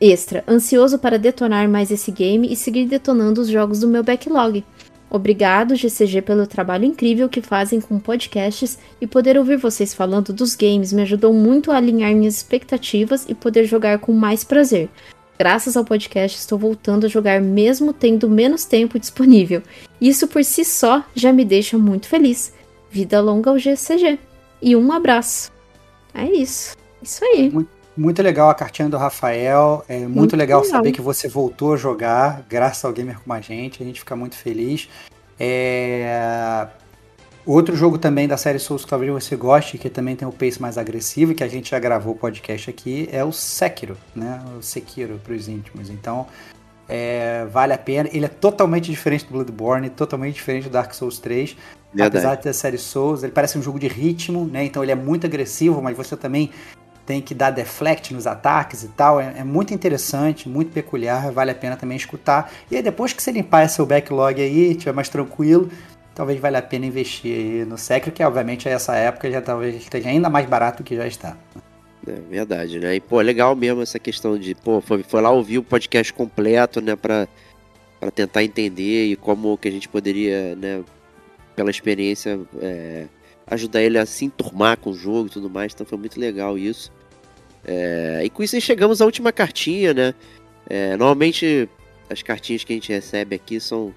Extra, 0.00 0.44
ansioso 0.46 1.00
para 1.00 1.18
detonar 1.18 1.68
mais 1.68 1.90
esse 1.90 2.12
game 2.12 2.46
e 2.48 2.54
seguir 2.54 2.86
detonando 2.86 3.40
os 3.40 3.48
jogos 3.48 3.80
do 3.80 3.88
meu 3.88 4.04
backlog. 4.04 4.64
Obrigado, 5.10 5.74
GCG, 5.74 6.22
pelo 6.22 6.46
trabalho 6.46 6.84
incrível 6.84 7.28
que 7.28 7.42
fazem 7.42 7.80
com 7.80 7.98
podcasts 7.98 8.78
e 9.00 9.06
poder 9.08 9.36
ouvir 9.36 9.56
vocês 9.56 9.92
falando 9.92 10.32
dos 10.32 10.54
games 10.54 10.92
me 10.92 11.02
ajudou 11.02 11.34
muito 11.34 11.72
a 11.72 11.76
alinhar 11.78 12.14
minhas 12.14 12.36
expectativas 12.36 13.26
e 13.28 13.34
poder 13.34 13.64
jogar 13.64 13.98
com 13.98 14.12
mais 14.12 14.44
prazer. 14.44 14.88
Graças 15.40 15.74
ao 15.74 15.86
podcast, 15.86 16.38
estou 16.38 16.58
voltando 16.58 17.06
a 17.06 17.08
jogar 17.08 17.40
mesmo 17.40 17.94
tendo 17.94 18.28
menos 18.28 18.66
tempo 18.66 18.98
disponível. 18.98 19.62
Isso 19.98 20.28
por 20.28 20.44
si 20.44 20.66
só 20.66 21.02
já 21.14 21.32
me 21.32 21.46
deixa 21.46 21.78
muito 21.78 22.08
feliz. 22.08 22.52
Vida 22.90 23.22
longa 23.22 23.48
ao 23.48 23.58
GCG. 23.58 24.18
E 24.60 24.76
um 24.76 24.92
abraço. 24.92 25.50
É 26.12 26.24
isso. 26.26 26.76
Isso 27.02 27.24
aí. 27.24 27.48
Muito, 27.48 27.70
muito 27.96 28.22
legal 28.22 28.50
a 28.50 28.54
cartinha 28.54 28.90
do 28.90 28.98
Rafael. 28.98 29.82
É 29.88 30.00
muito, 30.00 30.14
muito 30.14 30.36
legal, 30.36 30.60
legal, 30.60 30.76
saber 30.76 30.92
que 30.92 31.00
você 31.00 31.26
voltou 31.26 31.72
a 31.72 31.76
jogar, 31.78 32.44
graças 32.46 32.84
ao 32.84 32.92
Gamer 32.92 33.18
com 33.20 33.32
a 33.32 33.40
gente. 33.40 33.82
A 33.82 33.86
gente 33.86 34.00
fica 34.00 34.14
muito 34.14 34.36
feliz. 34.36 34.90
É... 35.38 36.68
Outro 37.50 37.74
jogo 37.74 37.98
também 37.98 38.28
da 38.28 38.36
série 38.36 38.60
Souls 38.60 38.84
que 38.84 38.90
talvez 38.90 39.10
você 39.10 39.34
goste, 39.34 39.76
que 39.76 39.90
também 39.90 40.14
tem 40.14 40.26
o 40.26 40.30
pace 40.30 40.62
mais 40.62 40.78
agressivo, 40.78 41.34
que 41.34 41.42
a 41.42 41.48
gente 41.48 41.72
já 41.72 41.80
gravou 41.80 42.14
o 42.14 42.16
podcast 42.16 42.70
aqui, 42.70 43.08
é 43.10 43.24
o 43.24 43.32
Sekiro, 43.32 43.96
né? 44.14 44.40
O 44.56 44.62
Sekiro 44.62 45.20
para 45.24 45.34
os 45.34 45.48
íntimos. 45.48 45.90
Então, 45.90 46.28
é, 46.88 47.44
vale 47.46 47.72
a 47.72 47.78
pena. 47.78 48.08
Ele 48.12 48.24
é 48.24 48.28
totalmente 48.28 48.88
diferente 48.88 49.24
do 49.26 49.32
Bloodborne, 49.32 49.90
totalmente 49.90 50.36
diferente 50.36 50.68
do 50.68 50.70
Dark 50.70 50.94
Souls 50.94 51.18
3. 51.18 51.56
Verdade. 51.92 52.18
Apesar 52.18 52.36
de 52.36 52.42
ter 52.44 52.50
a 52.50 52.54
série 52.54 52.78
Souls, 52.78 53.24
ele 53.24 53.32
parece 53.32 53.58
um 53.58 53.62
jogo 53.62 53.80
de 53.80 53.88
ritmo, 53.88 54.44
né? 54.44 54.64
Então 54.64 54.80
ele 54.84 54.92
é 54.92 54.94
muito 54.94 55.26
agressivo, 55.26 55.82
mas 55.82 55.96
você 55.96 56.16
também 56.16 56.52
tem 57.04 57.20
que 57.20 57.34
dar 57.34 57.50
deflect 57.50 58.14
nos 58.14 58.28
ataques 58.28 58.84
e 58.84 58.88
tal. 58.88 59.20
É, 59.20 59.38
é, 59.38 59.42
muito 59.42 59.74
interessante, 59.74 60.48
muito 60.48 60.70
peculiar, 60.70 61.32
vale 61.32 61.50
a 61.50 61.54
pena 61.56 61.74
também 61.74 61.96
escutar. 61.96 62.52
E 62.70 62.76
aí, 62.76 62.82
depois 62.84 63.12
que 63.12 63.20
você 63.20 63.32
limpar 63.32 63.68
seu 63.68 63.84
backlog 63.84 64.40
aí, 64.40 64.76
tiver 64.76 64.92
mais 64.92 65.08
tranquilo, 65.08 65.68
talvez 66.20 66.38
valha 66.38 66.58
a 66.58 66.62
pena 66.62 66.84
investir 66.84 67.66
no 67.66 67.78
Secre, 67.78 68.10
que 68.10 68.22
obviamente 68.22 68.68
essa 68.68 68.94
época 68.94 69.30
já 69.30 69.40
talvez 69.40 69.74
esteja 69.74 70.10
ainda 70.10 70.28
mais 70.28 70.46
barato 70.46 70.82
do 70.82 70.86
que 70.86 70.94
já 70.94 71.06
está. 71.06 71.34
É 72.06 72.12
verdade, 72.12 72.78
né? 72.78 72.94
E, 72.94 73.00
pô, 73.00 73.22
legal 73.22 73.56
mesmo 73.56 73.80
essa 73.80 73.98
questão 73.98 74.38
de, 74.38 74.54
pô, 74.54 74.82
foi, 74.82 75.02
foi 75.02 75.22
lá 75.22 75.30
ouvir 75.30 75.56
o 75.56 75.62
podcast 75.62 76.12
completo, 76.12 76.82
né, 76.82 76.94
pra 76.94 77.26
tentar 78.14 78.44
entender 78.44 79.06
e 79.06 79.16
como 79.16 79.56
que 79.56 79.66
a 79.66 79.70
gente 79.70 79.88
poderia, 79.88 80.54
né, 80.56 80.84
pela 81.56 81.70
experiência, 81.70 82.38
é, 82.60 83.06
ajudar 83.46 83.80
ele 83.80 83.96
a 83.96 84.04
se 84.04 84.26
enturmar 84.26 84.76
com 84.76 84.90
o 84.90 84.94
jogo 84.94 85.28
e 85.28 85.30
tudo 85.30 85.48
mais, 85.48 85.72
então 85.72 85.86
foi 85.86 85.96
muito 85.96 86.20
legal 86.20 86.58
isso. 86.58 86.92
É, 87.64 88.20
e 88.22 88.28
com 88.28 88.42
isso 88.42 88.56
aí 88.56 88.60
chegamos 88.60 89.00
à 89.00 89.06
última 89.06 89.32
cartinha, 89.32 89.94
né? 89.94 90.14
É, 90.68 90.90
normalmente 90.98 91.66
as 92.10 92.20
cartinhas 92.20 92.62
que 92.62 92.74
a 92.74 92.76
gente 92.76 92.92
recebe 92.92 93.36
aqui 93.36 93.58
são 93.58 93.94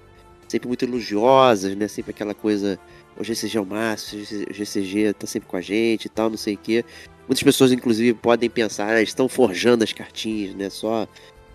sempre 0.54 0.68
muito 0.68 0.84
elogiosas, 0.84 1.74
né? 1.74 1.88
Sempre 1.88 2.12
aquela 2.12 2.34
coisa, 2.34 2.78
o 3.16 3.24
GCG 3.24 3.58
é 3.58 3.60
o 3.60 3.66
máximo, 3.66 4.22
o 4.22 4.54
GCG 4.54 5.12
tá 5.12 5.26
sempre 5.26 5.48
com 5.48 5.56
a 5.56 5.60
gente 5.60 6.06
e 6.06 6.08
tal, 6.08 6.30
não 6.30 6.36
sei 6.36 6.54
o 6.54 6.58
quê. 6.58 6.84
Muitas 7.26 7.42
pessoas, 7.42 7.72
inclusive, 7.72 8.14
podem 8.14 8.48
pensar, 8.48 8.88
ah, 8.94 9.02
estão 9.02 9.28
forjando 9.28 9.82
as 9.82 9.92
cartinhas, 9.92 10.54
né? 10.54 10.70
Só, 10.70 11.08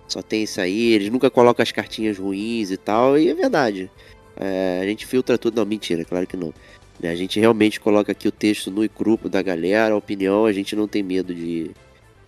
só 0.07 0.21
tem 0.21 0.43
isso 0.43 0.59
aí, 0.59 0.93
eles 0.93 1.09
nunca 1.09 1.29
colocam 1.29 1.63
as 1.63 1.71
cartinhas 1.71 2.17
ruins 2.17 2.71
e 2.71 2.77
tal, 2.77 3.17
e 3.17 3.29
é 3.29 3.33
verdade. 3.33 3.89
É, 4.35 4.79
a 4.81 4.85
gente 4.85 5.05
filtra 5.05 5.37
tudo, 5.37 5.55
não, 5.55 5.65
mentira, 5.65 6.03
claro 6.03 6.27
que 6.27 6.35
não. 6.35 6.53
Né? 6.99 7.09
A 7.09 7.15
gente 7.15 7.39
realmente 7.39 7.79
coloca 7.79 8.11
aqui 8.11 8.27
o 8.27 8.31
texto 8.31 8.69
no 8.69 8.87
cru 8.89 9.17
da 9.29 9.41
galera, 9.41 9.93
a 9.93 9.97
opinião, 9.97 10.45
a 10.45 10.51
gente 10.51 10.75
não 10.75 10.87
tem 10.87 11.03
medo 11.03 11.33
de, 11.33 11.71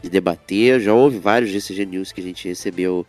de 0.02 0.10
debater. 0.10 0.80
Já 0.80 0.94
houve 0.94 1.20
vários 1.20 1.52
GCG 1.52 1.86
News 1.86 2.12
que 2.12 2.22
a 2.22 2.24
gente 2.24 2.48
recebeu 2.48 3.06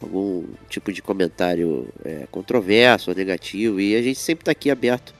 algum 0.00 0.44
tipo 0.68 0.92
de 0.92 1.02
comentário 1.02 1.88
é, 2.04 2.26
controverso 2.30 3.10
ou 3.10 3.16
negativo 3.16 3.80
e 3.80 3.96
a 3.96 4.02
gente 4.02 4.18
sempre 4.18 4.42
está 4.42 4.52
aqui 4.52 4.70
aberto 4.70 5.14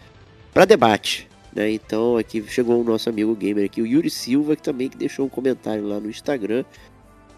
para 0.53 0.65
debate. 0.65 1.29
Né? 1.53 1.71
Então 1.73 2.17
aqui 2.17 2.43
chegou 2.49 2.81
o 2.81 2.85
nosso 2.85 3.09
amigo 3.09 3.35
gamer 3.35 3.65
aqui, 3.65 3.83
o 3.83 3.87
Yuri 3.87 4.11
Silva, 4.11 4.55
que 4.55 4.63
também 4.63 4.89
que 4.89 4.97
deixou 4.97 5.27
um 5.27 5.29
comentário 5.29 5.87
lá 5.87 5.99
no 5.99 6.09
Instagram, 6.09 6.65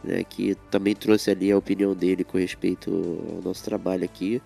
né? 0.04 0.24
que 0.28 0.54
também 0.70 0.94
trouxe 0.94 1.30
ali 1.30 1.50
a 1.50 1.56
opinião 1.56 1.94
dele 1.94 2.24
com 2.24 2.38
respeito 2.38 2.90
ao 3.36 3.42
nosso 3.42 3.64
trabalho 3.64 4.04
aqui. 4.04 4.42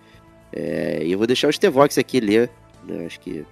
É, 0.53 1.03
e 1.03 1.11
eu 1.11 1.17
vou 1.17 1.27
deixar 1.27 1.49
o 1.49 1.53
Stevox 1.53 1.97
aqui 1.97 2.19
ler, 2.19 2.49
né? 2.85 3.05
acho 3.05 3.19
que 3.19 3.45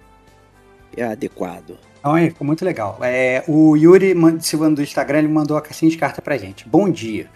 é 0.96 1.04
adequado. 1.04 1.76
Então, 1.98 2.16
é, 2.16 2.28
ficou 2.28 2.46
muito 2.46 2.64
legal. 2.64 2.98
É, 3.02 3.42
o 3.48 3.76
Yuri 3.76 4.14
Silva 4.40 4.70
do 4.70 4.82
Instagram 4.82 5.18
ele 5.18 5.28
mandou 5.28 5.56
a 5.56 5.62
caixinha 5.62 5.90
de 5.90 5.96
carta 5.96 6.20
pra 6.20 6.36
gente. 6.36 6.68
Bom 6.68 6.88
dia. 6.90 7.30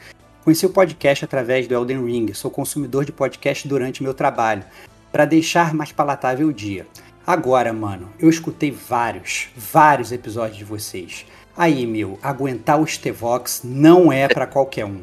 Conheci 0.44 0.64
o 0.64 0.70
podcast 0.70 1.24
através 1.24 1.66
do 1.66 1.74
Elden 1.74 2.04
Ring, 2.04 2.32
sou 2.32 2.50
consumidor 2.50 3.04
de 3.04 3.12
podcast 3.12 3.66
durante 3.68 4.02
meu 4.02 4.14
trabalho, 4.14 4.64
para 5.12 5.24
deixar 5.24 5.74
mais 5.74 5.92
palatável 5.92 6.48
o 6.48 6.52
dia. 6.52 6.86
Agora, 7.26 7.72
mano, 7.72 8.08
eu 8.18 8.30
escutei 8.30 8.70
vários, 8.70 9.48
vários 9.54 10.12
episódios 10.12 10.56
de 10.56 10.64
vocês. 10.64 11.26
Aí, 11.56 11.86
meu, 11.86 12.18
aguentar 12.22 12.80
o 12.80 12.86
Stevox 12.86 13.62
não 13.64 14.12
é 14.12 14.28
para 14.28 14.46
qualquer 14.46 14.86
um. 14.86 15.02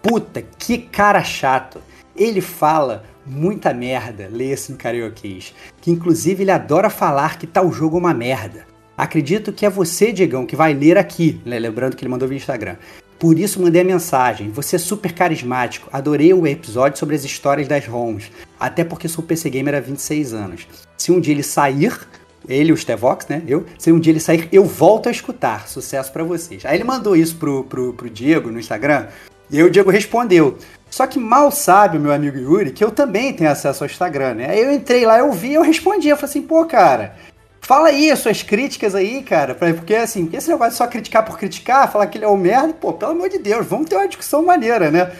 Puta, 0.00 0.40
que 0.40 0.78
cara 0.78 1.22
chato. 1.22 1.80
Ele 2.16 2.40
fala 2.40 3.04
muita 3.26 3.74
merda, 3.74 4.28
lê-se 4.32 4.72
no 4.72 4.78
karaokês, 4.78 5.54
que 5.80 5.90
inclusive 5.90 6.42
ele 6.42 6.50
adora 6.50 6.88
falar 6.88 7.38
que 7.38 7.46
tal 7.46 7.70
jogo 7.70 7.96
é 7.96 8.00
uma 8.00 8.14
merda. 8.14 8.66
Acredito 8.96 9.52
que 9.52 9.66
é 9.66 9.70
você, 9.70 10.12
Diegão, 10.12 10.46
que 10.46 10.56
vai 10.56 10.72
ler 10.72 10.98
aqui, 10.98 11.40
né? 11.44 11.58
lembrando 11.58 11.94
que 11.94 12.02
ele 12.02 12.10
mandou 12.10 12.26
via 12.26 12.38
Instagram. 12.38 12.76
Por 13.18 13.36
isso 13.36 13.60
mandei 13.60 13.82
a 13.82 13.84
mensagem. 13.84 14.50
Você 14.50 14.76
é 14.76 14.78
super 14.78 15.12
carismático. 15.12 15.88
Adorei 15.92 16.32
o 16.32 16.46
episódio 16.46 16.98
sobre 16.98 17.16
as 17.16 17.24
histórias 17.24 17.66
das 17.66 17.84
ROMs. 17.84 18.30
Até 18.60 18.84
porque 18.84 19.08
sou 19.08 19.24
PC 19.24 19.50
Gamer 19.50 19.74
há 19.74 19.80
26 19.80 20.32
anos. 20.32 20.68
Se 20.96 21.10
um 21.10 21.18
dia 21.18 21.34
ele 21.34 21.42
sair, 21.42 21.98
ele, 22.48 22.72
o 22.72 22.76
Stevox, 22.76 23.26
né? 23.26 23.42
Eu, 23.48 23.66
se 23.76 23.90
um 23.90 23.98
dia 23.98 24.12
ele 24.12 24.20
sair, 24.20 24.48
eu 24.52 24.64
volto 24.64 25.08
a 25.08 25.12
escutar. 25.12 25.66
Sucesso 25.66 26.12
para 26.12 26.22
vocês. 26.22 26.64
Aí 26.64 26.76
ele 26.76 26.84
mandou 26.84 27.16
isso 27.16 27.34
pro, 27.36 27.64
pro, 27.64 27.92
pro 27.92 28.08
Diego 28.08 28.52
no 28.52 28.60
Instagram. 28.60 29.08
E 29.50 29.58
aí 29.58 29.64
o 29.64 29.70
Diego 29.70 29.90
respondeu. 29.90 30.56
Só 30.88 31.06
que 31.06 31.18
mal 31.18 31.50
sabe 31.50 31.98
o 31.98 32.00
meu 32.00 32.12
amigo 32.12 32.38
Yuri 32.38 32.70
que 32.70 32.84
eu 32.84 32.90
também 32.90 33.32
tenho 33.32 33.50
acesso 33.50 33.82
ao 33.82 33.90
Instagram, 33.90 34.34
né? 34.34 34.50
Aí 34.50 34.60
eu 34.60 34.72
entrei 34.72 35.04
lá, 35.04 35.18
eu 35.18 35.32
vi, 35.32 35.54
eu 35.54 35.62
respondi. 35.62 36.08
Eu 36.08 36.16
falei 36.16 36.30
assim, 36.30 36.42
pô, 36.42 36.64
cara, 36.66 37.16
Fala 37.60 37.88
aí 37.88 38.10
as 38.10 38.20
suas 38.20 38.42
críticas 38.42 38.94
aí, 38.94 39.22
cara, 39.22 39.54
porque 39.54 39.94
assim, 39.94 40.28
esse 40.32 40.48
negócio 40.48 40.72
de 40.72 40.76
só 40.78 40.86
criticar 40.86 41.24
por 41.24 41.38
criticar, 41.38 41.90
falar 41.90 42.06
que 42.06 42.16
ele 42.16 42.24
é 42.24 42.28
um 42.28 42.36
merda, 42.36 42.72
pô, 42.72 42.92
pelo 42.92 43.12
amor 43.12 43.28
de 43.28 43.38
Deus, 43.38 43.66
vamos 43.66 43.88
ter 43.88 43.96
uma 43.96 44.08
discussão 44.08 44.44
maneira, 44.44 44.90
né? 44.90 45.12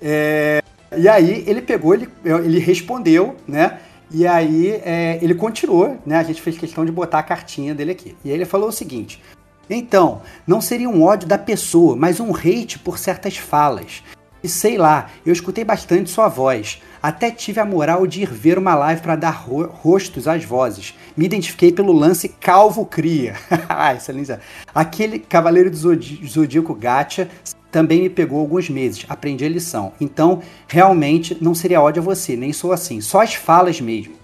É, 0.00 0.62
e 0.96 1.08
aí 1.08 1.44
ele 1.46 1.60
pegou, 1.60 1.94
ele, 1.94 2.08
ele 2.24 2.58
respondeu, 2.58 3.36
né? 3.46 3.80
E 4.10 4.26
aí 4.26 4.80
é, 4.84 5.18
ele 5.22 5.34
continuou, 5.34 5.98
né? 6.04 6.16
A 6.16 6.22
gente 6.22 6.40
fez 6.40 6.56
questão 6.58 6.84
de 6.84 6.90
botar 6.90 7.18
a 7.18 7.22
cartinha 7.22 7.74
dele 7.74 7.92
aqui. 7.92 8.16
E 8.24 8.30
aí 8.30 8.34
ele 8.34 8.44
falou 8.44 8.70
o 8.70 8.72
seguinte: 8.72 9.22
então, 9.68 10.22
não 10.46 10.60
seria 10.60 10.88
um 10.88 11.02
ódio 11.02 11.28
da 11.28 11.38
pessoa, 11.38 11.94
mas 11.94 12.18
um 12.18 12.34
hate 12.34 12.78
por 12.78 12.98
certas 12.98 13.36
falas. 13.36 14.02
E 14.42 14.48
sei 14.48 14.78
lá, 14.78 15.10
eu 15.24 15.32
escutei 15.32 15.64
bastante 15.64 16.10
sua 16.10 16.28
voz. 16.28 16.80
Até 17.02 17.30
tive 17.30 17.60
a 17.60 17.64
moral 17.64 18.06
de 18.06 18.22
ir 18.22 18.30
ver 18.30 18.58
uma 18.58 18.74
live 18.74 19.02
para 19.02 19.16
dar 19.16 19.30
ro 19.30 19.66
rostos 19.66 20.26
às 20.26 20.44
vozes. 20.44 20.94
Me 21.16 21.26
identifiquei 21.26 21.72
pelo 21.72 21.92
lance 21.92 22.28
Calvo 22.28 22.86
Cria. 22.86 23.34
ah, 23.68 23.94
excelência. 23.94 24.40
Aquele 24.74 25.18
Cavaleiro 25.18 25.70
do 25.70 25.76
Zodíaco 25.76 26.74
Gacha 26.74 27.28
também 27.70 28.02
me 28.02 28.10
pegou 28.10 28.40
alguns 28.40 28.68
meses. 28.70 29.04
Aprendi 29.08 29.44
a 29.44 29.48
lição. 29.48 29.92
Então, 30.00 30.42
realmente, 30.66 31.36
não 31.40 31.54
seria 31.54 31.80
ódio 31.80 32.02
a 32.02 32.04
você, 32.04 32.34
nem 32.34 32.52
sou 32.52 32.72
assim. 32.72 33.00
Só 33.00 33.20
as 33.20 33.34
falas 33.34 33.80
mesmo. 33.80 34.14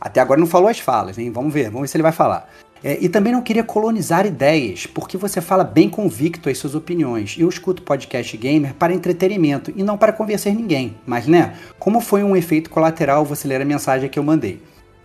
Até 0.00 0.20
agora 0.20 0.40
não 0.40 0.46
falou 0.46 0.68
as 0.68 0.78
falas, 0.78 1.18
hein? 1.18 1.30
Vamos 1.30 1.52
ver, 1.52 1.64
vamos 1.64 1.82
ver 1.82 1.88
se 1.88 1.96
ele 1.96 2.02
vai 2.02 2.12
falar. 2.12 2.48
É, 2.82 2.98
e 3.00 3.08
também 3.08 3.32
não 3.32 3.42
queria 3.42 3.62
colonizar 3.62 4.26
ideias, 4.26 4.86
porque 4.86 5.16
você 5.16 5.40
fala 5.40 5.62
bem 5.62 5.88
convicto 5.88 6.48
as 6.48 6.58
suas 6.58 6.74
opiniões. 6.74 7.36
Eu 7.38 7.48
escuto 7.48 7.82
podcast 7.82 8.36
gamer 8.36 8.74
para 8.74 8.94
entretenimento 8.94 9.72
e 9.76 9.82
não 9.82 9.98
para 9.98 10.12
convencer 10.12 10.54
ninguém. 10.54 10.96
Mas 11.06 11.26
né, 11.26 11.54
como 11.78 12.00
foi 12.00 12.22
um 12.22 12.36
efeito 12.36 12.70
colateral 12.70 13.24
você 13.24 13.46
ler 13.46 13.60
a 13.60 13.64
mensagem 13.64 14.08
que 14.08 14.18
eu 14.18 14.22
mandei? 14.22 14.60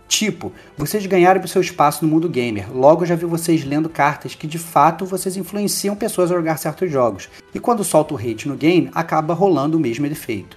Tipo, 0.08 0.52
vocês 0.76 1.04
ganharam 1.04 1.42
o 1.42 1.48
seu 1.48 1.60
espaço 1.60 2.04
no 2.04 2.10
mundo 2.10 2.28
gamer. 2.28 2.72
Logo 2.72 3.04
já 3.04 3.16
vi 3.16 3.26
vocês 3.26 3.64
lendo 3.64 3.88
cartas 3.88 4.34
que 4.34 4.46
de 4.46 4.58
fato 4.58 5.04
vocês 5.04 5.36
influenciam 5.36 5.96
pessoas 5.96 6.30
a 6.30 6.36
jogar 6.36 6.56
certos 6.58 6.90
jogos. 6.90 7.28
E 7.52 7.58
quando 7.58 7.82
solta 7.82 8.14
o 8.14 8.16
hate 8.16 8.48
no 8.48 8.56
game, 8.56 8.88
acaba 8.94 9.34
rolando 9.34 9.76
o 9.76 9.80
mesmo 9.80 10.06
efeito. 10.06 10.56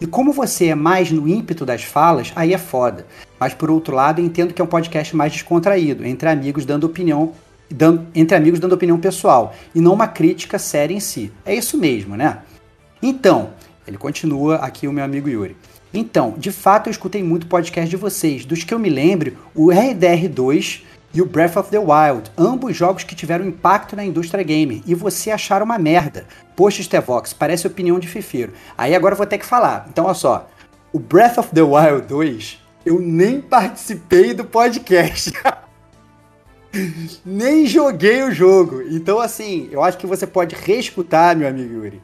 E 0.00 0.06
como 0.06 0.32
você 0.32 0.66
é 0.66 0.74
mais 0.74 1.10
no 1.10 1.28
ímpeto 1.28 1.64
das 1.64 1.82
falas, 1.82 2.32
aí 2.34 2.52
é 2.52 2.58
foda. 2.58 3.06
Mas 3.38 3.54
por 3.54 3.70
outro 3.70 3.94
lado, 3.94 4.20
entendo 4.20 4.52
que 4.52 4.60
é 4.60 4.64
um 4.64 4.68
podcast 4.68 5.14
mais 5.14 5.32
descontraído, 5.32 6.04
entre 6.04 6.28
amigos 6.28 6.64
dando 6.64 6.84
opinião, 6.84 7.32
dando, 7.70 8.06
entre 8.14 8.36
amigos 8.36 8.60
dando 8.60 8.74
opinião 8.74 8.98
pessoal, 8.98 9.54
e 9.74 9.80
não 9.80 9.94
uma 9.94 10.08
crítica 10.08 10.58
séria 10.58 10.94
em 10.94 11.00
si. 11.00 11.32
É 11.44 11.54
isso 11.54 11.78
mesmo, 11.78 12.16
né? 12.16 12.38
Então, 13.02 13.50
ele 13.86 13.98
continua 13.98 14.56
aqui 14.56 14.88
o 14.88 14.92
meu 14.92 15.04
amigo 15.04 15.28
Yuri. 15.28 15.56
Então, 15.92 16.34
de 16.36 16.50
fato 16.50 16.88
eu 16.88 16.90
escutei 16.90 17.22
muito 17.22 17.46
podcast 17.46 17.88
de 17.88 17.96
vocês. 17.96 18.44
Dos 18.44 18.64
que 18.64 18.74
eu 18.74 18.78
me 18.78 18.90
lembro, 18.90 19.36
o 19.54 19.66
RDR2 19.66 20.82
e 21.14 21.22
o 21.22 21.26
Breath 21.26 21.56
of 21.56 21.70
the 21.70 21.78
Wild, 21.78 22.28
ambos 22.36 22.76
jogos 22.76 23.04
que 23.04 23.14
tiveram 23.14 23.46
impacto 23.46 23.94
na 23.94 24.04
indústria 24.04 24.42
gamer, 24.42 24.82
e 24.84 24.94
você 24.96 25.30
acharam 25.30 25.64
uma 25.64 25.78
merda. 25.78 26.26
Poxa, 26.56 26.82
Stevox, 26.82 27.32
parece 27.32 27.68
opinião 27.68 28.00
de 28.00 28.08
fifeiro. 28.08 28.52
Aí 28.76 28.96
agora 28.96 29.14
eu 29.14 29.18
vou 29.18 29.26
ter 29.26 29.38
que 29.38 29.46
falar. 29.46 29.86
Então, 29.88 30.06
olha 30.06 30.14
só. 30.14 30.48
O 30.92 30.98
Breath 30.98 31.38
of 31.38 31.50
the 31.54 31.62
Wild 31.62 32.08
2, 32.08 32.58
eu 32.84 33.00
nem 33.00 33.40
participei 33.40 34.34
do 34.34 34.44
podcast. 34.44 35.32
nem 37.24 37.64
joguei 37.64 38.24
o 38.24 38.32
jogo. 38.32 38.82
Então, 38.82 39.20
assim, 39.20 39.68
eu 39.70 39.84
acho 39.84 39.98
que 39.98 40.06
você 40.06 40.26
pode 40.26 40.56
reescutar, 40.56 41.36
meu 41.36 41.48
amigo 41.48 41.74
Yuri, 41.74 42.02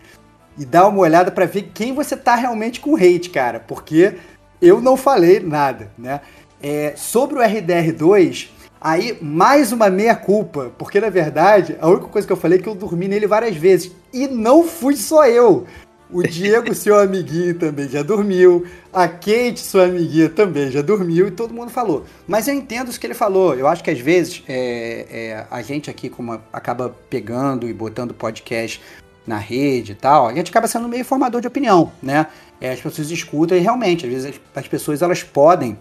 e 0.57 0.65
dar 0.65 0.87
uma 0.87 1.01
olhada 1.01 1.33
para 1.33 1.47
ver 1.47 1.71
quem 1.75 1.93
você 1.93 2.17
tá 2.17 2.37
realmente 2.37 2.79
com 2.79 2.95
hate, 2.95 3.31
cara. 3.31 3.59
Porque 3.59 4.15
eu 4.63 4.81
não 4.81 4.97
falei 4.97 5.41
nada, 5.41 5.91
né? 5.99 6.21
É, 6.63 6.93
sobre 6.97 7.39
o 7.39 7.43
RDR2, 7.43 8.49
Aí, 8.81 9.19
mais 9.21 9.73
uma 9.73 9.91
meia-culpa, 9.91 10.73
porque 10.79 10.99
na 11.01 11.11
verdade, 11.11 11.77
a 11.83 11.89
única 11.89 12.07
coisa 12.07 12.27
que 12.27 12.33
eu 12.33 12.37
falei 12.37 12.59
é 12.59 12.63
que 12.63 12.69
eu 12.69 12.75
dormi 12.75 13.09
nele 13.09 13.27
várias 13.27 13.55
vezes. 13.55 13.93
E 14.11 14.27
não 14.27 14.65
fui 14.65 14.97
só 14.97 15.27
eu. 15.27 15.67
O 16.11 16.23
Diego, 16.23 16.75
seu 16.75 16.99
amiguinho, 16.99 17.59
também 17.59 17.89
já 17.89 18.03
dormiu. 18.03 18.67
A 18.91 19.07
Kate, 19.07 19.61
sua 19.61 19.85
amiguinha, 19.85 20.31
também 20.31 20.71
já 20.71 20.81
dormiu. 20.81 21.29
E 21.29 21.31
todo 21.31 21.53
mundo 21.53 21.71
falou. 21.71 22.07
Mas 22.27 22.49
eu 22.49 22.55
entendo 22.55 22.89
isso 22.89 22.99
que 22.99 23.07
ele 23.07 23.15
falou. 23.15 23.55
Eu 23.55 23.69
acho 23.69 23.85
que 23.85 23.91
às 23.91 24.01
vezes 24.01 24.43
é, 24.49 25.07
é, 25.11 25.47
a 25.51 25.61
gente 25.61 25.91
aqui, 25.91 26.09
como 26.09 26.41
acaba 26.51 26.89
pegando 27.11 27.69
e 27.69 27.75
botando 27.75 28.15
podcast 28.15 28.81
na 29.27 29.37
rede 29.37 29.93
e 29.93 29.95
tal, 29.95 30.27
a 30.27 30.35
gente 30.35 30.51
acaba 30.51 30.67
sendo 30.67 30.89
meio 30.89 31.05
formador 31.05 31.43
de 31.43 31.47
opinião, 31.47 31.93
né? 32.03 32.27
É, 32.61 32.73
as 32.73 32.81
pessoas 32.81 33.11
escutam 33.11 33.57
e 33.57 33.61
realmente, 33.61 34.07
às 34.07 34.13
vezes 34.13 34.27
as, 34.31 34.63
as 34.63 34.67
pessoas 34.67 35.03
elas 35.03 35.23
podem 35.23 35.79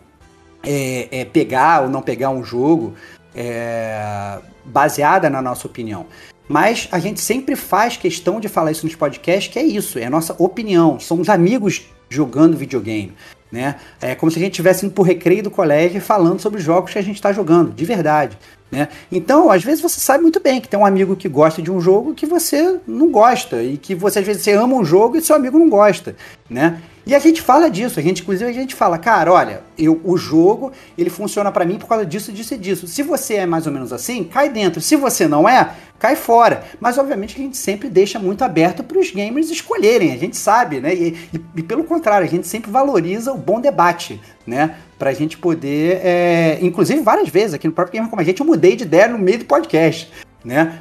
é, 0.63 1.07
é, 1.11 1.25
pegar 1.25 1.83
ou 1.83 1.89
não 1.89 2.01
pegar 2.01 2.29
um 2.29 2.43
jogo 2.43 2.93
é, 3.35 4.37
baseada 4.65 5.29
na 5.29 5.41
nossa 5.41 5.67
opinião. 5.67 6.05
Mas 6.47 6.87
a 6.91 6.99
gente 6.99 7.21
sempre 7.21 7.55
faz 7.55 7.95
questão 7.95 8.39
de 8.39 8.47
falar 8.47 8.71
isso 8.71 8.85
nos 8.85 8.95
podcasts, 8.95 9.53
que 9.53 9.59
é 9.59 9.63
isso, 9.63 9.99
é 9.99 10.05
a 10.05 10.09
nossa 10.09 10.35
opinião. 10.39 10.99
Somos 10.99 11.29
amigos 11.29 11.85
jogando 12.09 12.57
videogame. 12.57 13.13
Né? 13.51 13.75
É 13.99 14.13
como 14.13 14.31
se 14.31 14.37
a 14.37 14.41
gente 14.41 14.53
estivesse 14.53 14.85
indo 14.85 14.93
pro 14.93 15.03
recreio 15.03 15.41
do 15.41 15.49
colégio 15.49 15.99
falando 15.99 16.39
sobre 16.39 16.59
os 16.59 16.65
jogos 16.65 16.93
que 16.93 16.99
a 16.99 17.01
gente 17.01 17.15
está 17.15 17.33
jogando, 17.33 17.71
de 17.71 17.83
verdade. 17.83 18.37
Né? 18.71 18.87
Então, 19.11 19.49
às 19.49 19.63
vezes 19.63 19.81
você 19.81 19.99
sabe 19.99 20.21
muito 20.21 20.39
bem 20.39 20.61
que 20.61 20.67
tem 20.67 20.79
um 20.79 20.85
amigo 20.85 21.15
que 21.15 21.27
gosta 21.27 21.61
de 21.61 21.71
um 21.71 21.81
jogo 21.81 22.13
que 22.13 22.27
você 22.27 22.79
não 22.87 23.09
gosta, 23.09 23.63
e 23.63 23.77
que 23.77 23.95
você 23.95 24.19
às 24.19 24.25
vezes 24.25 24.43
você 24.43 24.53
ama 24.53 24.75
um 24.75 24.85
jogo 24.85 25.17
e 25.17 25.21
seu 25.21 25.35
amigo 25.35 25.57
não 25.57 25.69
gosta. 25.69 26.15
Né? 26.47 26.79
E 27.09 27.15
a 27.15 27.17
gente 27.17 27.41
fala 27.41 27.71
disso, 27.71 27.99
a 27.99 28.03
gente, 28.03 28.21
inclusive, 28.21 28.47
a 28.47 28.53
gente 28.53 28.75
fala, 28.75 28.95
cara, 28.99 29.33
olha, 29.33 29.63
eu, 29.75 29.99
o 30.03 30.15
jogo, 30.15 30.71
ele 30.95 31.09
funciona 31.09 31.51
para 31.51 31.65
mim 31.65 31.79
por 31.79 31.87
causa 31.87 32.05
disso, 32.05 32.31
disso 32.31 32.53
e 32.53 32.57
disso. 32.59 32.87
Se 32.87 33.01
você 33.01 33.33
é 33.33 33.45
mais 33.47 33.65
ou 33.65 33.73
menos 33.73 33.91
assim, 33.91 34.23
cai 34.23 34.47
dentro. 34.47 34.79
Se 34.79 34.95
você 34.95 35.27
não 35.27 35.49
é, 35.49 35.73
cai 35.97 36.15
fora. 36.15 36.61
Mas, 36.79 36.99
obviamente, 36.99 37.35
a 37.35 37.41
gente 37.41 37.57
sempre 37.57 37.89
deixa 37.89 38.19
muito 38.19 38.43
aberto 38.43 38.83
para 38.83 38.99
os 38.99 39.09
gamers 39.09 39.49
escolherem, 39.49 40.13
a 40.13 40.17
gente 40.17 40.37
sabe, 40.37 40.79
né? 40.79 40.93
E, 40.93 41.17
e, 41.33 41.41
e, 41.55 41.63
pelo 41.63 41.83
contrário, 41.83 42.27
a 42.27 42.29
gente 42.29 42.47
sempre 42.47 42.69
valoriza 42.69 43.33
o 43.33 43.37
bom 43.39 43.59
debate, 43.59 44.21
né? 44.45 44.75
Pra 44.99 45.11
gente 45.11 45.35
poder, 45.35 46.01
é... 46.03 46.59
inclusive, 46.61 47.01
várias 47.01 47.29
vezes 47.29 47.55
aqui 47.55 47.65
no 47.65 47.73
próprio 47.73 47.93
Gamer 47.93 48.09
Como 48.11 48.21
a 48.21 48.23
Gente, 48.23 48.39
eu 48.39 48.45
mudei 48.45 48.75
de 48.75 48.83
ideia 48.83 49.07
no 49.07 49.17
meio 49.17 49.39
do 49.39 49.45
podcast 49.45 50.11
né? 50.43 50.79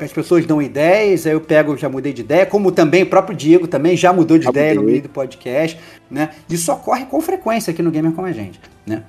As 0.00 0.12
pessoas 0.12 0.46
dão 0.46 0.62
ideias, 0.62 1.26
aí 1.26 1.32
eu 1.32 1.40
pego, 1.40 1.76
já 1.76 1.88
mudei 1.88 2.12
de 2.12 2.22
ideia, 2.22 2.46
como 2.46 2.70
também 2.70 3.02
o 3.02 3.06
próprio 3.06 3.36
Diego 3.36 3.66
também 3.66 3.96
já 3.96 4.12
mudou 4.12 4.38
de 4.38 4.44
já 4.44 4.50
ideia 4.50 4.74
mudei. 4.74 4.84
no 4.84 4.90
meio 4.90 5.02
do 5.02 5.08
podcast, 5.08 5.78
né? 6.10 6.30
Isso 6.48 6.72
ocorre 6.72 7.04
com 7.06 7.20
frequência 7.20 7.70
aqui 7.70 7.82
no 7.82 7.90
Gamer 7.90 8.12
com 8.12 8.24
a 8.24 8.32
gente, 8.32 8.60
né? 8.86 9.02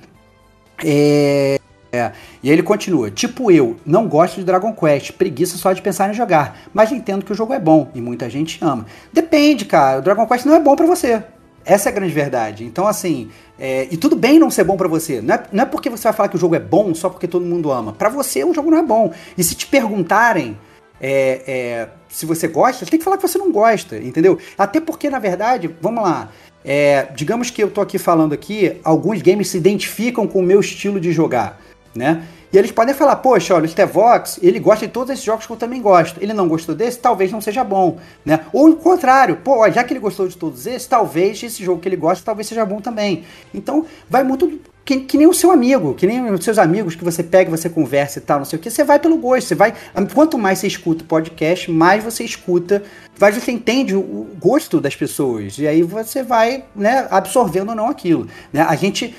É, 0.83 1.59
é, 1.91 2.11
e 2.41 2.49
aí 2.49 2.53
ele 2.53 2.63
continua, 2.63 3.11
tipo 3.11 3.51
eu, 3.51 3.75
não 3.85 4.07
gosto 4.07 4.37
de 4.37 4.43
Dragon 4.43 4.73
Quest, 4.73 5.11
preguiça 5.11 5.57
só 5.57 5.73
de 5.73 5.81
pensar 5.81 6.09
em 6.09 6.13
jogar, 6.13 6.61
mas 6.73 6.91
entendo 6.91 7.23
que 7.23 7.31
o 7.31 7.35
jogo 7.35 7.53
é 7.53 7.59
bom 7.59 7.91
e 7.93 8.01
muita 8.01 8.29
gente 8.29 8.57
ama. 8.61 8.85
Depende, 9.13 9.65
cara, 9.65 9.99
o 9.99 10.01
Dragon 10.01 10.25
Quest 10.25 10.45
não 10.45 10.55
é 10.55 10.59
bom 10.59 10.75
para 10.75 10.87
você. 10.87 11.21
Essa 11.63 11.89
é 11.89 11.91
a 11.91 11.95
grande 11.95 12.13
verdade. 12.13 12.63
Então, 12.63 12.87
assim, 12.87 13.29
é, 13.63 13.87
e 13.91 13.95
tudo 13.95 14.15
bem 14.15 14.39
não 14.39 14.49
ser 14.49 14.63
bom 14.63 14.75
para 14.75 14.87
você. 14.87 15.21
Não 15.21 15.35
é, 15.35 15.43
não 15.51 15.63
é 15.63 15.65
porque 15.67 15.87
você 15.87 16.05
vai 16.05 16.13
falar 16.13 16.29
que 16.29 16.35
o 16.35 16.39
jogo 16.39 16.55
é 16.55 16.59
bom 16.59 16.95
só 16.95 17.09
porque 17.09 17.27
todo 17.27 17.45
mundo 17.45 17.71
ama. 17.71 17.93
Para 17.93 18.09
você, 18.09 18.43
o 18.43 18.55
jogo 18.55 18.71
não 18.71 18.79
é 18.79 18.81
bom. 18.81 19.13
E 19.37 19.43
se 19.43 19.53
te 19.53 19.67
perguntarem 19.67 20.57
é, 20.99 21.41
é, 21.45 21.89
se 22.09 22.25
você 22.25 22.47
gosta, 22.47 22.87
tem 22.87 22.97
que 22.97 23.05
falar 23.05 23.17
que 23.17 23.27
você 23.27 23.37
não 23.37 23.51
gosta, 23.51 23.97
entendeu? 23.97 24.39
Até 24.57 24.81
porque, 24.81 25.11
na 25.11 25.19
verdade, 25.19 25.69
vamos 25.79 26.01
lá. 26.01 26.31
É, 26.65 27.07
digamos 27.15 27.51
que 27.51 27.61
eu 27.61 27.69
tô 27.69 27.81
aqui 27.81 27.99
falando 27.99 28.33
aqui, 28.33 28.79
alguns 28.83 29.21
games 29.21 29.49
se 29.49 29.57
identificam 29.57 30.25
com 30.25 30.39
o 30.39 30.43
meu 30.43 30.59
estilo 30.59 30.99
de 30.99 31.11
jogar, 31.11 31.61
né? 31.93 32.23
E 32.51 32.57
eles 32.57 32.71
podem 32.71 32.93
falar, 32.93 33.15
poxa, 33.17 33.55
olha, 33.55 33.65
o 33.65 33.67
Stevox, 33.67 34.37
ele 34.41 34.59
gosta 34.59 34.85
de 34.85 34.91
todos 34.91 35.09
esses 35.11 35.23
jogos 35.23 35.45
que 35.45 35.51
eu 35.53 35.57
também 35.57 35.81
gosto. 35.81 36.21
Ele 36.21 36.33
não 36.33 36.47
gostou 36.47 36.75
desse, 36.75 36.99
talvez 36.99 37.31
não 37.31 37.39
seja 37.39 37.63
bom, 37.63 37.97
né? 38.25 38.41
Ou 38.51 38.69
o 38.69 38.75
contrário, 38.75 39.37
pô, 39.37 39.69
já 39.71 39.83
que 39.83 39.93
ele 39.93 39.99
gostou 40.01 40.27
de 40.27 40.35
todos 40.35 40.67
esses, 40.67 40.85
talvez 40.87 41.41
esse 41.41 41.63
jogo 41.63 41.79
que 41.79 41.87
ele 41.87 41.95
gosta, 41.95 42.25
talvez 42.25 42.47
seja 42.47 42.65
bom 42.65 42.81
também. 42.81 43.23
Então, 43.53 43.85
vai 44.09 44.23
muito 44.23 44.59
que, 44.83 45.01
que, 45.01 45.17
nem 45.17 45.27
o 45.27 45.33
seu 45.33 45.51
amigo, 45.51 45.93
que 45.93 46.05
nem 46.05 46.29
os 46.31 46.43
seus 46.43 46.57
amigos 46.57 46.95
que 46.95 47.03
você 47.03 47.23
pega, 47.23 47.49
você 47.49 47.69
conversa 47.69 48.19
e 48.19 48.21
tal, 48.21 48.39
não 48.39 48.45
sei 48.45 48.59
o 48.59 48.61
que, 48.61 48.69
você 48.69 48.83
vai 48.83 48.99
pelo 48.99 49.15
gosto, 49.15 49.47
você 49.47 49.55
vai. 49.55 49.73
Quanto 50.13 50.37
mais 50.37 50.59
você 50.59 50.67
escuta 50.67 51.03
o 51.03 51.07
podcast, 51.07 51.71
mais 51.71 52.03
você 52.03 52.25
escuta, 52.25 52.83
mais 53.17 53.35
você 53.35 53.51
entende 53.51 53.95
o 53.95 54.27
gosto 54.39 54.81
das 54.81 54.95
pessoas. 54.95 55.57
E 55.57 55.67
aí 55.67 55.83
você 55.83 56.23
vai, 56.23 56.65
né, 56.75 57.07
absorvendo 57.09 57.69
ou 57.69 57.75
não 57.75 57.87
aquilo. 57.87 58.27
Né? 58.51 58.61
A 58.61 58.75
gente. 58.75 59.15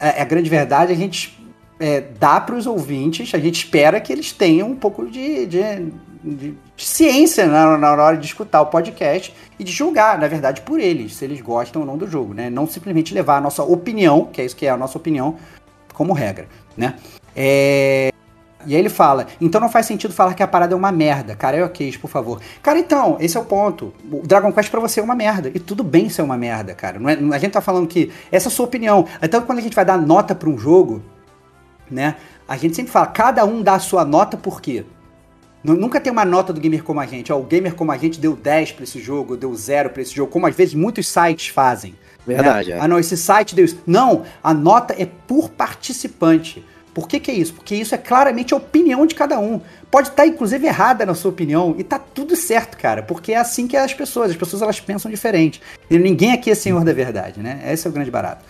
É, 0.00 0.20
é 0.20 0.22
a 0.22 0.24
grande 0.24 0.50
verdade, 0.50 0.92
a 0.92 0.96
gente 0.96 1.43
é, 1.78 2.00
dá 2.18 2.40
para 2.40 2.54
os 2.54 2.66
ouvintes, 2.66 3.34
a 3.34 3.38
gente 3.38 3.56
espera 3.56 4.00
que 4.00 4.12
eles 4.12 4.32
tenham 4.32 4.68
um 4.68 4.76
pouco 4.76 5.06
de, 5.06 5.46
de, 5.46 5.92
de 6.22 6.54
ciência 6.76 7.46
na, 7.46 7.76
na, 7.76 7.92
hora 7.92 8.16
de 8.16 8.26
escutar 8.26 8.60
o 8.62 8.66
podcast 8.66 9.34
e 9.58 9.64
de 9.64 9.72
julgar, 9.72 10.18
na 10.18 10.28
verdade, 10.28 10.60
por 10.62 10.78
eles, 10.78 11.16
se 11.16 11.24
eles 11.24 11.40
gostam 11.40 11.82
ou 11.82 11.86
não 11.86 11.98
do 11.98 12.08
jogo, 12.08 12.32
né? 12.32 12.48
Não 12.48 12.66
simplesmente 12.66 13.12
levar 13.12 13.38
a 13.38 13.40
nossa 13.40 13.62
opinião, 13.62 14.26
que 14.32 14.40
é 14.40 14.44
isso 14.44 14.56
que 14.56 14.66
é 14.66 14.70
a 14.70 14.76
nossa 14.76 14.96
opinião, 14.96 15.36
como 15.92 16.12
regra, 16.12 16.46
né? 16.76 16.94
É... 17.34 18.10
E 18.66 18.74
aí 18.74 18.80
ele 18.80 18.88
fala, 18.88 19.26
então 19.40 19.60
não 19.60 19.68
faz 19.68 19.84
sentido 19.84 20.14
falar 20.14 20.32
que 20.32 20.42
a 20.42 20.48
parada 20.48 20.72
é 20.72 20.76
uma 20.76 20.90
merda. 20.90 21.36
Cara, 21.36 21.58
é 21.58 21.62
ok, 21.62 21.98
por 21.98 22.08
favor. 22.08 22.40
Cara, 22.62 22.78
então, 22.78 23.18
esse 23.20 23.36
é 23.36 23.40
o 23.40 23.44
ponto. 23.44 23.92
O 24.10 24.26
Dragon 24.26 24.50
Quest 24.52 24.70
pra 24.70 24.80
você 24.80 25.00
é 25.00 25.02
uma 25.02 25.14
merda. 25.14 25.50
E 25.54 25.58
tudo 25.58 25.84
bem 25.84 26.08
ser 26.08 26.22
uma 26.22 26.38
merda, 26.38 26.72
cara. 26.72 26.98
Não 26.98 27.10
é, 27.10 27.36
a 27.36 27.38
gente 27.38 27.52
tá 27.52 27.60
falando 27.60 27.86
que 27.86 28.10
essa 28.32 28.48
é 28.48 28.50
a 28.50 28.50
sua 28.50 28.64
opinião. 28.64 29.06
Então, 29.22 29.42
quando 29.42 29.58
a 29.58 29.60
gente 29.60 29.76
vai 29.76 29.84
dar 29.84 29.98
nota 29.98 30.34
pra 30.34 30.48
um 30.48 30.56
jogo, 30.56 31.02
né? 31.90 32.16
A 32.46 32.56
gente 32.56 32.76
sempre 32.76 32.92
fala, 32.92 33.06
cada 33.06 33.44
um 33.44 33.62
dá 33.62 33.74
a 33.74 33.78
sua 33.78 34.04
nota 34.04 34.36
por 34.36 34.60
quê? 34.60 34.84
Nunca 35.62 35.98
tem 35.98 36.12
uma 36.12 36.26
nota 36.26 36.52
do 36.52 36.60
gamer 36.60 36.84
como 36.84 37.00
a 37.00 37.06
gente. 37.06 37.32
Ó, 37.32 37.38
o 37.38 37.42
gamer 37.42 37.74
como 37.74 37.90
a 37.90 37.96
gente 37.96 38.20
deu 38.20 38.36
10 38.36 38.72
para 38.72 38.84
esse 38.84 39.00
jogo, 39.00 39.34
deu 39.34 39.54
0 39.54 39.90
para 39.90 40.02
esse 40.02 40.14
jogo, 40.14 40.30
como 40.30 40.46
às 40.46 40.54
vezes 40.54 40.74
muitos 40.74 41.08
sites 41.08 41.48
fazem. 41.48 41.94
Verdade. 42.26 42.70
Né? 42.70 42.76
É. 42.76 42.80
Ah, 42.80 42.88
não, 42.88 42.98
esse 42.98 43.16
site 43.16 43.54
deu 43.54 43.64
isso. 43.64 43.80
Não, 43.86 44.24
a 44.42 44.52
nota 44.52 44.94
é 44.98 45.06
por 45.26 45.48
participante. 45.48 46.62
Por 46.92 47.08
que, 47.08 47.18
que 47.18 47.30
é 47.30 47.34
isso? 47.34 47.54
Porque 47.54 47.74
isso 47.74 47.94
é 47.94 47.98
claramente 47.98 48.54
a 48.54 48.56
opinião 48.56 49.04
de 49.04 49.14
cada 49.16 49.38
um. 49.38 49.60
Pode 49.90 50.08
estar, 50.08 50.26
inclusive, 50.26 50.66
errada 50.66 51.04
na 51.04 51.14
sua 51.14 51.30
opinião, 51.30 51.74
e 51.76 51.82
tá 51.82 51.98
tudo 51.98 52.36
certo, 52.36 52.78
cara, 52.78 53.02
porque 53.02 53.32
é 53.32 53.36
assim 53.36 53.66
que 53.66 53.76
é 53.76 53.80
as 53.80 53.92
pessoas, 53.92 54.30
as 54.30 54.36
pessoas 54.36 54.62
elas 54.62 54.78
pensam 54.78 55.10
diferente. 55.10 55.60
E 55.90 55.98
ninguém 55.98 56.32
aqui 56.32 56.50
é 56.50 56.54
senhor 56.54 56.84
da 56.84 56.92
verdade, 56.92 57.40
né? 57.40 57.60
Esse 57.66 57.86
é 57.86 57.90
o 57.90 57.92
grande 57.92 58.12
barato. 58.12 58.44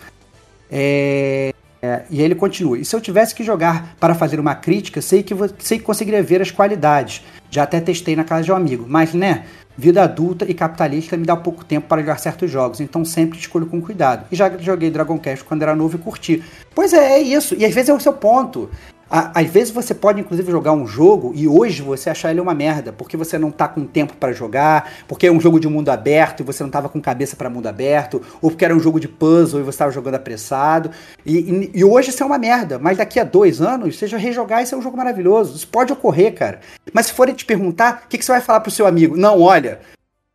É... 0.69 1.53
É, 1.85 2.03
e 2.09 2.19
ele 2.19 2.33
continua. 2.33 2.79
E 2.79 2.83
se 2.83 2.95
eu 2.95 2.99
tivesse 2.99 3.35
que 3.35 3.43
jogar 3.43 3.95
para 3.99 4.15
fazer 4.15 4.39
uma 4.39 4.55
crítica, 4.55 5.01
sei 5.01 5.21
que, 5.21 5.35
sei 5.59 5.77
que 5.77 5.83
conseguiria 5.83 6.23
ver 6.23 6.41
as 6.41 6.49
qualidades. 6.49 7.21
Já 7.51 7.61
até 7.61 7.79
testei 7.79 8.15
na 8.15 8.23
casa 8.23 8.41
de 8.41 8.51
um 8.51 8.55
amigo. 8.55 8.85
Mas, 8.87 9.13
né, 9.13 9.45
vida 9.77 10.01
adulta 10.01 10.49
e 10.49 10.53
capitalista 10.55 11.15
me 11.15 11.25
dá 11.25 11.35
pouco 11.35 11.63
tempo 11.63 11.87
para 11.87 12.01
jogar 12.01 12.17
certos 12.17 12.49
jogos, 12.49 12.79
então 12.79 13.05
sempre 13.05 13.37
escolho 13.37 13.67
com 13.67 13.79
cuidado. 13.79 14.25
E 14.31 14.35
já 14.35 14.49
joguei 14.57 14.89
Dragon 14.89 15.19
Quest 15.19 15.43
quando 15.43 15.61
era 15.61 15.75
novo 15.75 15.95
e 15.95 15.99
curti. 15.99 16.43
Pois 16.73 16.91
é, 16.91 17.17
é 17.17 17.21
isso. 17.21 17.53
E 17.55 17.63
às 17.63 17.73
vezes 17.73 17.89
é 17.89 17.93
o 17.93 17.99
seu 17.99 18.13
ponto. 18.13 18.67
Às 19.09 19.47
vezes 19.47 19.71
você 19.71 19.93
pode, 19.93 20.19
inclusive, 20.19 20.51
jogar 20.51 20.73
um 20.73 20.87
jogo 20.87 21.31
e 21.35 21.47
hoje 21.47 21.83
você 21.83 22.09
achar 22.09 22.31
ele 22.31 22.41
uma 22.41 22.55
merda, 22.55 22.91
porque 22.91 23.15
você 23.15 23.37
não 23.37 23.51
tá 23.51 23.67
com 23.67 23.85
tempo 23.85 24.13
para 24.15 24.33
jogar, 24.33 24.91
porque 25.07 25.27
é 25.27 25.31
um 25.31 25.39
jogo 25.39 25.59
de 25.59 25.67
mundo 25.67 25.89
aberto 25.89 26.39
e 26.39 26.43
você 26.43 26.63
não 26.63 26.71
tava 26.71 26.89
com 26.89 26.99
cabeça 26.99 27.35
para 27.35 27.49
mundo 27.49 27.67
aberto, 27.67 28.21
ou 28.41 28.49
porque 28.49 28.65
era 28.65 28.75
um 28.75 28.79
jogo 28.79 28.99
de 28.99 29.07
puzzle 29.07 29.59
e 29.59 29.63
você 29.63 29.77
tava 29.77 29.91
jogando 29.91 30.15
apressado. 30.15 30.89
E, 31.23 31.37
e, 31.37 31.71
e 31.75 31.83
hoje 31.83 32.09
isso 32.09 32.23
é 32.23 32.25
uma 32.25 32.39
merda, 32.39 32.79
mas 32.79 32.97
daqui 32.97 33.19
a 33.19 33.23
dois 33.23 33.61
anos, 33.61 33.97
seja 33.97 34.17
rejogar, 34.17 34.63
isso 34.63 34.73
é 34.73 34.77
um 34.77 34.81
jogo 34.81 34.97
maravilhoso. 34.97 35.55
Isso 35.55 35.67
pode 35.67 35.93
ocorrer, 35.93 36.33
cara. 36.33 36.59
Mas 36.91 37.07
se 37.07 37.13
forem 37.13 37.35
te 37.35 37.45
perguntar, 37.45 38.03
o 38.05 38.07
que, 38.09 38.17
que 38.17 38.25
você 38.25 38.31
vai 38.31 38.41
falar 38.41 38.61
pro 38.61 38.71
seu 38.71 38.87
amigo? 38.87 39.15
Não, 39.15 39.39
olha, 39.39 39.79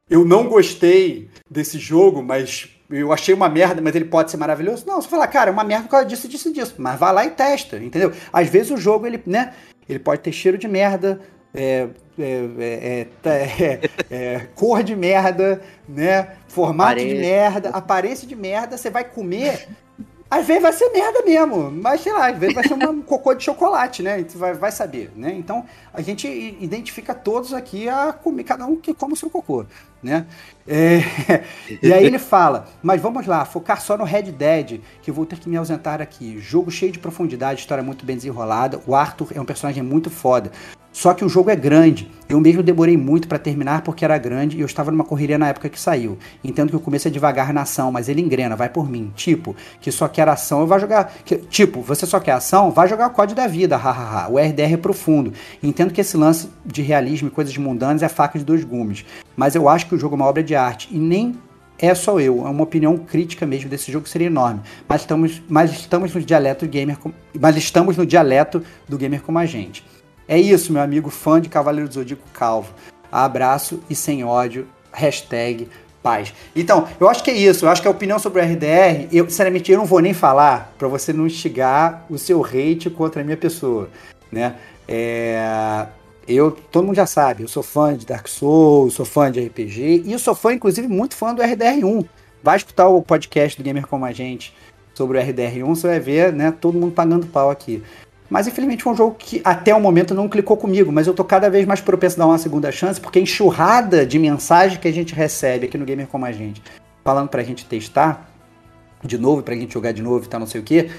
eu 0.08 0.24
não 0.24 0.48
gostei 0.48 1.28
desse 1.50 1.78
jogo, 1.78 2.22
mas 2.22 2.68
eu 2.90 3.12
achei 3.12 3.34
uma 3.34 3.48
merda, 3.48 3.80
mas 3.80 3.94
ele 3.94 4.04
pode 4.04 4.30
ser 4.30 4.36
maravilhoso. 4.36 4.84
Não, 4.86 5.00
você 5.00 5.08
fala, 5.08 5.26
cara, 5.26 5.50
é 5.50 5.52
uma 5.52 5.64
merda 5.64 5.84
por 5.84 5.90
causa 5.90 6.06
disso, 6.06 6.28
disso, 6.28 6.52
disso. 6.52 6.74
Mas 6.78 6.98
vai 6.98 7.12
lá 7.12 7.24
e 7.24 7.30
testa, 7.30 7.76
entendeu? 7.76 8.12
Às 8.32 8.48
vezes 8.48 8.70
o 8.70 8.76
jogo, 8.76 9.06
ele, 9.06 9.22
né? 9.26 9.52
Ele 9.88 9.98
pode 9.98 10.22
ter 10.22 10.32
cheiro 10.32 10.58
de 10.58 10.68
merda, 10.68 11.20
é, 11.54 11.88
é, 12.18 13.06
é, 13.24 13.90
é, 14.10 14.46
cor 14.54 14.82
de 14.82 14.94
merda, 14.96 15.60
né? 15.88 16.30
Formato 16.48 16.98
de 16.98 17.14
merda, 17.14 17.70
aparência 17.70 18.26
de 18.26 18.36
merda. 18.36 18.76
Você 18.76 18.90
vai 18.90 19.04
comer, 19.04 19.68
às 20.30 20.46
vezes 20.46 20.62
vai 20.62 20.72
ser 20.72 20.90
merda 20.90 21.22
mesmo, 21.22 21.70
mas 21.72 22.02
sei 22.02 22.12
lá, 22.12 22.28
às 22.28 22.38
vezes 22.38 22.54
vai 22.54 22.66
ser 22.66 22.74
um 22.74 23.02
cocô 23.02 23.34
de 23.34 23.42
chocolate, 23.42 24.00
né? 24.02 24.24
Vai, 24.36 24.54
vai 24.54 24.70
saber, 24.70 25.10
né? 25.16 25.32
Então 25.32 25.64
a 25.92 26.00
gente 26.00 26.28
identifica 26.60 27.12
todos 27.14 27.52
aqui 27.52 27.88
a 27.88 28.12
comer, 28.12 28.44
cada 28.44 28.64
um 28.64 28.76
que 28.76 28.94
come 28.94 29.14
o 29.14 29.16
seu 29.16 29.28
cocô, 29.28 29.66
né? 30.02 30.26
É, 30.66 31.00
e 31.82 31.92
aí 31.92 32.04
ele 32.04 32.18
fala, 32.18 32.68
mas 32.82 33.00
vamos 33.00 33.26
lá, 33.26 33.44
focar 33.44 33.80
só 33.80 33.96
no 33.96 34.04
Red 34.04 34.32
Dead, 34.32 34.80
que 35.02 35.10
eu 35.10 35.14
vou 35.14 35.26
ter 35.26 35.38
que 35.38 35.48
me 35.48 35.56
ausentar 35.56 36.00
aqui. 36.00 36.38
Jogo 36.38 36.70
cheio 36.70 36.92
de 36.92 36.98
profundidade, 36.98 37.60
história 37.60 37.82
muito 37.82 38.04
bem 38.04 38.16
desenrolada. 38.16 38.80
O 38.86 38.94
Arthur 38.94 39.28
é 39.34 39.40
um 39.40 39.44
personagem 39.44 39.82
muito 39.82 40.10
foda. 40.10 40.50
Só 40.92 41.14
que 41.14 41.24
o 41.24 41.28
jogo 41.28 41.50
é 41.50 41.56
grande. 41.56 42.10
Eu 42.28 42.40
mesmo 42.40 42.62
demorei 42.62 42.96
muito 42.96 43.28
para 43.28 43.38
terminar 43.38 43.82
porque 43.82 44.04
era 44.04 44.18
grande 44.18 44.56
e 44.56 44.60
eu 44.60 44.66
estava 44.66 44.90
numa 44.90 45.04
correria 45.04 45.38
na 45.38 45.48
época 45.48 45.68
que 45.68 45.78
saiu. 45.78 46.18
Entendo 46.42 46.70
que 46.70 46.76
o 46.76 46.80
começo 46.80 47.06
é 47.06 47.10
devagar 47.10 47.52
na 47.52 47.62
ação, 47.62 47.92
mas 47.92 48.08
ele 48.08 48.20
engrena, 48.20 48.56
vai 48.56 48.68
por 48.68 48.88
mim. 48.88 49.12
Tipo, 49.14 49.54
que 49.80 49.92
só 49.92 50.08
quer 50.08 50.28
ação, 50.28 50.60
eu 50.60 50.66
vai 50.66 50.80
jogar. 50.80 51.12
Que, 51.24 51.36
tipo, 51.36 51.80
você 51.80 52.06
só 52.06 52.18
quer 52.18 52.32
ação, 52.32 52.72
vai 52.72 52.88
jogar 52.88 53.06
o 53.06 53.10
código 53.10 53.40
da 53.40 53.46
vida, 53.46 53.76
hahaha. 53.76 54.28
o 54.30 54.38
RDR 54.38 54.74
é 54.74 54.76
profundo. 54.76 55.32
Entendo 55.62 55.92
que 55.92 56.00
esse 56.00 56.16
lance 56.16 56.48
de 56.66 56.82
realismo 56.82 57.28
e 57.28 57.30
coisas 57.30 57.56
mundanas 57.56 58.02
é 58.02 58.08
faca 58.08 58.38
de 58.38 58.44
dois 58.44 58.64
gumes. 58.64 59.04
Mas 59.36 59.54
eu 59.54 59.68
acho 59.68 59.86
que 59.90 59.94
o 59.96 59.98
jogo 59.98 60.14
é 60.14 60.16
uma 60.16 60.26
obra 60.26 60.42
de 60.42 60.54
arte 60.54 60.88
e 60.90 60.98
nem 60.98 61.38
é 61.78 61.94
só 61.94 62.20
eu, 62.20 62.46
é 62.46 62.50
uma 62.50 62.62
opinião 62.62 62.96
crítica 62.96 63.46
mesmo 63.46 63.68
desse 63.68 63.90
jogo 63.90 64.08
seria 64.08 64.26
enorme. 64.26 64.60
Mas 64.88 65.02
estamos, 65.02 65.42
mas 65.48 65.72
estamos 65.72 66.14
no 66.14 66.20
dialeto 66.20 66.66
gamer, 66.66 66.96
mas 67.38 67.56
estamos 67.56 67.96
no 67.96 68.06
dialeto 68.06 68.62
do 68.88 68.98
gamer 68.98 69.22
como 69.22 69.38
a 69.38 69.46
gente. 69.46 69.84
É 70.28 70.38
isso, 70.38 70.72
meu 70.72 70.82
amigo 70.82 71.10
fã 71.10 71.40
de 71.40 71.48
Cavaleiro 71.48 71.88
do 71.88 71.94
Zodíaco 71.94 72.22
Calvo. 72.32 72.72
Abraço 73.10 73.82
e 73.90 73.94
sem 73.94 74.22
ódio. 74.22 74.66
Hashtag 74.92 75.68
paz. 76.02 76.32
Então, 76.54 76.86
eu 76.98 77.08
acho 77.08 77.22
que 77.22 77.30
é 77.30 77.34
isso. 77.34 77.64
Eu 77.64 77.70
acho 77.70 77.82
que 77.82 77.88
a 77.88 77.90
opinião 77.90 78.18
sobre 78.18 78.40
o 78.40 78.44
RDR, 78.44 79.08
eu, 79.12 79.28
sinceramente, 79.28 79.70
eu 79.70 79.78
não 79.78 79.86
vou 79.86 80.00
nem 80.00 80.14
falar 80.14 80.72
para 80.78 80.88
você 80.88 81.12
não 81.12 81.26
instigar 81.26 82.04
o 82.08 82.18
seu 82.18 82.44
hate 82.44 82.90
contra 82.90 83.22
a 83.22 83.24
minha 83.24 83.36
pessoa, 83.36 83.88
né? 84.30 84.54
É, 84.86 85.86
eu, 86.36 86.50
todo 86.50 86.84
mundo 86.84 86.96
já 86.96 87.06
sabe, 87.06 87.42
eu 87.42 87.48
sou 87.48 87.62
fã 87.62 87.96
de 87.96 88.06
Dark 88.06 88.28
Souls, 88.28 88.94
sou 88.94 89.06
fã 89.06 89.30
de 89.30 89.40
RPG 89.40 90.02
e 90.04 90.12
eu 90.12 90.18
sou 90.18 90.34
fã, 90.34 90.52
inclusive, 90.52 90.86
muito 90.86 91.14
fã 91.14 91.34
do 91.34 91.42
RDR1. 91.42 92.06
Vai 92.42 92.56
escutar 92.56 92.88
o 92.88 93.02
podcast 93.02 93.60
do 93.60 93.64
Gamer 93.64 93.86
Como 93.86 94.04
a 94.04 94.12
Gente 94.12 94.54
sobre 94.94 95.18
o 95.18 95.20
RDR1, 95.20 95.66
você 95.66 95.86
vai 95.86 96.00
ver, 96.00 96.32
né, 96.32 96.50
todo 96.50 96.78
mundo 96.78 96.92
pagando 96.92 97.26
pau 97.26 97.50
aqui. 97.50 97.82
Mas 98.28 98.46
infelizmente 98.46 98.84
foi 98.84 98.92
um 98.92 98.96
jogo 98.96 99.16
que 99.18 99.40
até 99.44 99.74
o 99.74 99.80
momento 99.80 100.14
não 100.14 100.28
clicou 100.28 100.56
comigo, 100.56 100.92
mas 100.92 101.06
eu 101.06 101.14
tô 101.14 101.24
cada 101.24 101.50
vez 101.50 101.66
mais 101.66 101.80
propenso 101.80 102.16
a 102.16 102.18
dar 102.20 102.26
uma 102.26 102.38
segunda 102.38 102.70
chance, 102.70 103.00
porque 103.00 103.18
a 103.18 103.22
enxurrada 103.22 104.06
de 104.06 104.18
mensagem 104.18 104.78
que 104.78 104.86
a 104.86 104.92
gente 104.92 105.14
recebe 105.14 105.66
aqui 105.66 105.76
no 105.76 105.84
Gamer 105.84 106.06
Como 106.06 106.24
a 106.24 106.32
Gente, 106.32 106.62
falando 107.04 107.28
pra 107.28 107.42
gente 107.42 107.64
testar 107.64 108.30
de 109.02 109.18
novo, 109.18 109.42
pra 109.42 109.54
gente 109.54 109.74
jogar 109.74 109.92
de 109.92 110.02
novo 110.02 110.24
e 110.24 110.28
tal, 110.28 110.38
não 110.38 110.46
sei 110.46 110.60
o 110.60 110.64
que, 110.64 110.90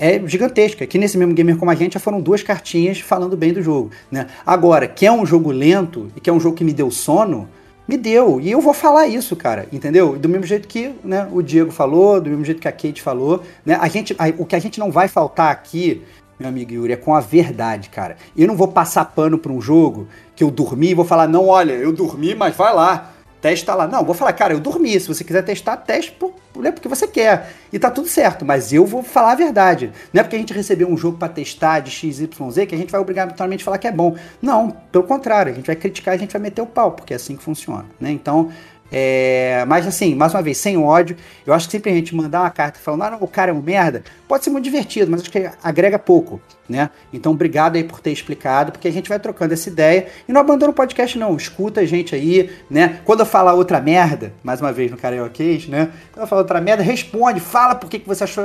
é 0.00 0.18
gigantesca. 0.26 0.82
Aqui 0.82 0.96
nesse 0.96 1.18
mesmo 1.18 1.34
Gamer 1.34 1.58
Como 1.58 1.70
a 1.70 1.74
Gente 1.74 1.92
já 1.92 2.00
foram 2.00 2.22
duas 2.22 2.42
cartinhas 2.42 2.98
falando 3.00 3.36
bem 3.36 3.52
do 3.52 3.62
jogo, 3.62 3.90
né? 4.10 4.26
Agora, 4.46 4.88
que 4.88 5.04
é 5.04 5.12
um 5.12 5.26
jogo 5.26 5.52
lento 5.52 6.10
e 6.16 6.20
que 6.20 6.30
é 6.30 6.32
um 6.32 6.40
jogo 6.40 6.56
que 6.56 6.64
me 6.64 6.72
deu 6.72 6.90
sono, 6.90 7.46
me 7.86 7.98
deu. 7.98 8.40
E 8.40 8.50
eu 8.50 8.62
vou 8.62 8.72
falar 8.72 9.06
isso, 9.06 9.36
cara, 9.36 9.68
entendeu? 9.70 10.18
Do 10.18 10.28
mesmo 10.28 10.46
jeito 10.46 10.66
que 10.66 10.92
né, 11.04 11.28
o 11.30 11.42
Diego 11.42 11.70
falou, 11.70 12.18
do 12.18 12.30
mesmo 12.30 12.46
jeito 12.46 12.62
que 12.62 12.68
a 12.68 12.72
Kate 12.72 13.02
falou, 13.02 13.42
né? 13.64 13.76
A 13.78 13.88
gente, 13.88 14.16
a, 14.18 14.28
o 14.38 14.46
que 14.46 14.56
a 14.56 14.58
gente 14.58 14.80
não 14.80 14.90
vai 14.90 15.06
faltar 15.06 15.52
aqui 15.52 16.02
meu 16.40 16.48
amigo 16.48 16.72
Yuri, 16.72 16.94
é 16.94 16.96
com 16.96 17.14
a 17.14 17.20
verdade, 17.20 17.90
cara. 17.90 18.16
Eu 18.34 18.48
não 18.48 18.56
vou 18.56 18.68
passar 18.68 19.04
pano 19.04 19.36
pra 19.36 19.52
um 19.52 19.60
jogo 19.60 20.08
que 20.34 20.42
eu 20.42 20.50
dormi 20.50 20.92
e 20.92 20.94
vou 20.94 21.04
falar, 21.04 21.28
não, 21.28 21.48
olha, 21.48 21.74
eu 21.74 21.92
dormi, 21.92 22.34
mas 22.34 22.56
vai 22.56 22.74
lá, 22.74 23.09
testa 23.40 23.74
lá. 23.74 23.86
Não, 23.86 24.04
vou 24.04 24.14
falar, 24.14 24.32
cara, 24.32 24.52
eu 24.52 24.60
dormi. 24.60 24.98
Se 24.98 25.08
você 25.08 25.24
quiser 25.24 25.42
testar, 25.42 25.76
teste 25.78 26.12
por, 26.12 26.34
né, 26.56 26.70
porque 26.70 26.88
você 26.88 27.06
quer. 27.06 27.52
E 27.72 27.78
tá 27.78 27.90
tudo 27.90 28.08
certo, 28.08 28.44
mas 28.44 28.72
eu 28.72 28.84
vou 28.84 29.02
falar 29.02 29.32
a 29.32 29.36
verdade. 29.36 29.92
Não 30.12 30.20
é 30.20 30.22
porque 30.22 30.36
a 30.36 30.38
gente 30.38 30.52
recebeu 30.52 30.88
um 30.88 30.96
jogo 30.96 31.18
para 31.18 31.28
testar 31.28 31.80
de 31.80 31.90
XYZ 31.90 32.28
que 32.68 32.74
a 32.74 32.78
gente 32.78 32.90
vai 32.90 33.00
obrigatoriamente 33.00 33.64
falar 33.64 33.78
que 33.78 33.88
é 33.88 33.92
bom. 33.92 34.16
Não, 34.40 34.70
pelo 34.92 35.04
contrário, 35.04 35.52
a 35.52 35.54
gente 35.54 35.66
vai 35.66 35.76
criticar, 35.76 36.14
a 36.14 36.18
gente 36.18 36.32
vai 36.32 36.42
meter 36.42 36.62
o 36.62 36.66
pau, 36.66 36.92
porque 36.92 37.12
é 37.12 37.16
assim 37.16 37.36
que 37.36 37.42
funciona, 37.42 37.86
né? 37.98 38.10
Então, 38.10 38.50
é, 38.92 39.64
mas 39.66 39.86
assim, 39.86 40.14
mais 40.14 40.34
uma 40.34 40.42
vez, 40.42 40.58
sem 40.58 40.76
ódio, 40.76 41.16
eu 41.46 41.54
acho 41.54 41.66
que 41.66 41.72
sempre 41.72 41.90
a 41.90 41.94
gente 41.94 42.14
mandar 42.14 42.40
uma 42.40 42.50
carta 42.50 42.78
falando, 42.80 43.02
ah, 43.02 43.10
não, 43.12 43.18
o 43.20 43.28
cara 43.28 43.50
é 43.50 43.54
um 43.54 43.62
merda, 43.62 44.02
pode 44.26 44.42
ser 44.44 44.50
muito 44.50 44.64
divertido, 44.64 45.10
mas 45.10 45.20
acho 45.20 45.30
que 45.30 45.48
agrega 45.62 45.98
pouco 45.98 46.40
né? 46.70 46.88
Então, 47.12 47.32
obrigado 47.32 47.74
aí 47.74 47.82
por 47.82 48.00
ter 48.00 48.12
explicado, 48.12 48.70
porque 48.70 48.86
a 48.86 48.92
gente 48.92 49.08
vai 49.08 49.18
trocando 49.18 49.52
essa 49.52 49.68
ideia 49.68 50.06
e 50.28 50.32
não 50.32 50.40
abandona 50.40 50.70
o 50.70 50.74
podcast, 50.74 51.18
não. 51.18 51.36
Escuta 51.36 51.80
a 51.80 51.84
gente 51.84 52.14
aí, 52.14 52.48
né? 52.70 53.00
Quando 53.04 53.20
eu 53.20 53.26
falar 53.26 53.54
outra 53.54 53.80
merda, 53.80 54.32
mais 54.42 54.60
uma 54.60 54.72
vez 54.72 54.88
no 54.90 54.96
Carioquês, 54.96 55.66
né? 55.66 55.90
Quando 56.12 56.22
eu 56.22 56.28
falar 56.28 56.42
outra 56.42 56.60
merda, 56.60 56.82
responde, 56.82 57.40
fala 57.40 57.74
por 57.74 57.90
que, 57.90 57.98
que 57.98 58.06
você 58.06 58.22
achou, 58.22 58.44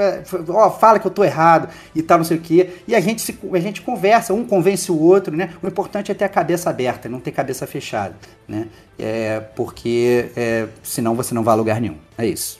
ó, 0.49 0.71
fala 0.71 0.97
que 0.97 1.05
eu 1.05 1.11
tô 1.11 1.23
errado 1.23 1.69
e 1.93 2.01
tal, 2.01 2.17
não 2.17 2.25
sei 2.25 2.37
o 2.37 2.41
quê. 2.41 2.69
E 2.87 2.95
a 2.95 2.99
gente, 2.99 3.21
se, 3.21 3.37
a 3.53 3.59
gente 3.59 3.81
conversa, 3.81 4.33
um 4.33 4.43
convence 4.43 4.91
o 4.91 4.99
outro, 4.99 5.35
né? 5.37 5.51
O 5.61 5.67
importante 5.67 6.11
é 6.11 6.15
ter 6.15 6.25
a 6.25 6.29
cabeça 6.29 6.69
aberta, 6.69 7.07
não 7.07 7.19
ter 7.19 7.31
cabeça 7.31 7.67
fechada, 7.67 8.15
né? 8.47 8.67
É, 8.97 9.39
porque 9.55 10.31
é, 10.35 10.67
senão 10.81 11.13
você 11.13 11.35
não 11.35 11.43
vai 11.43 11.53
a 11.53 11.57
lugar 11.57 11.79
nenhum. 11.79 11.97
É 12.17 12.25
isso. 12.25 12.59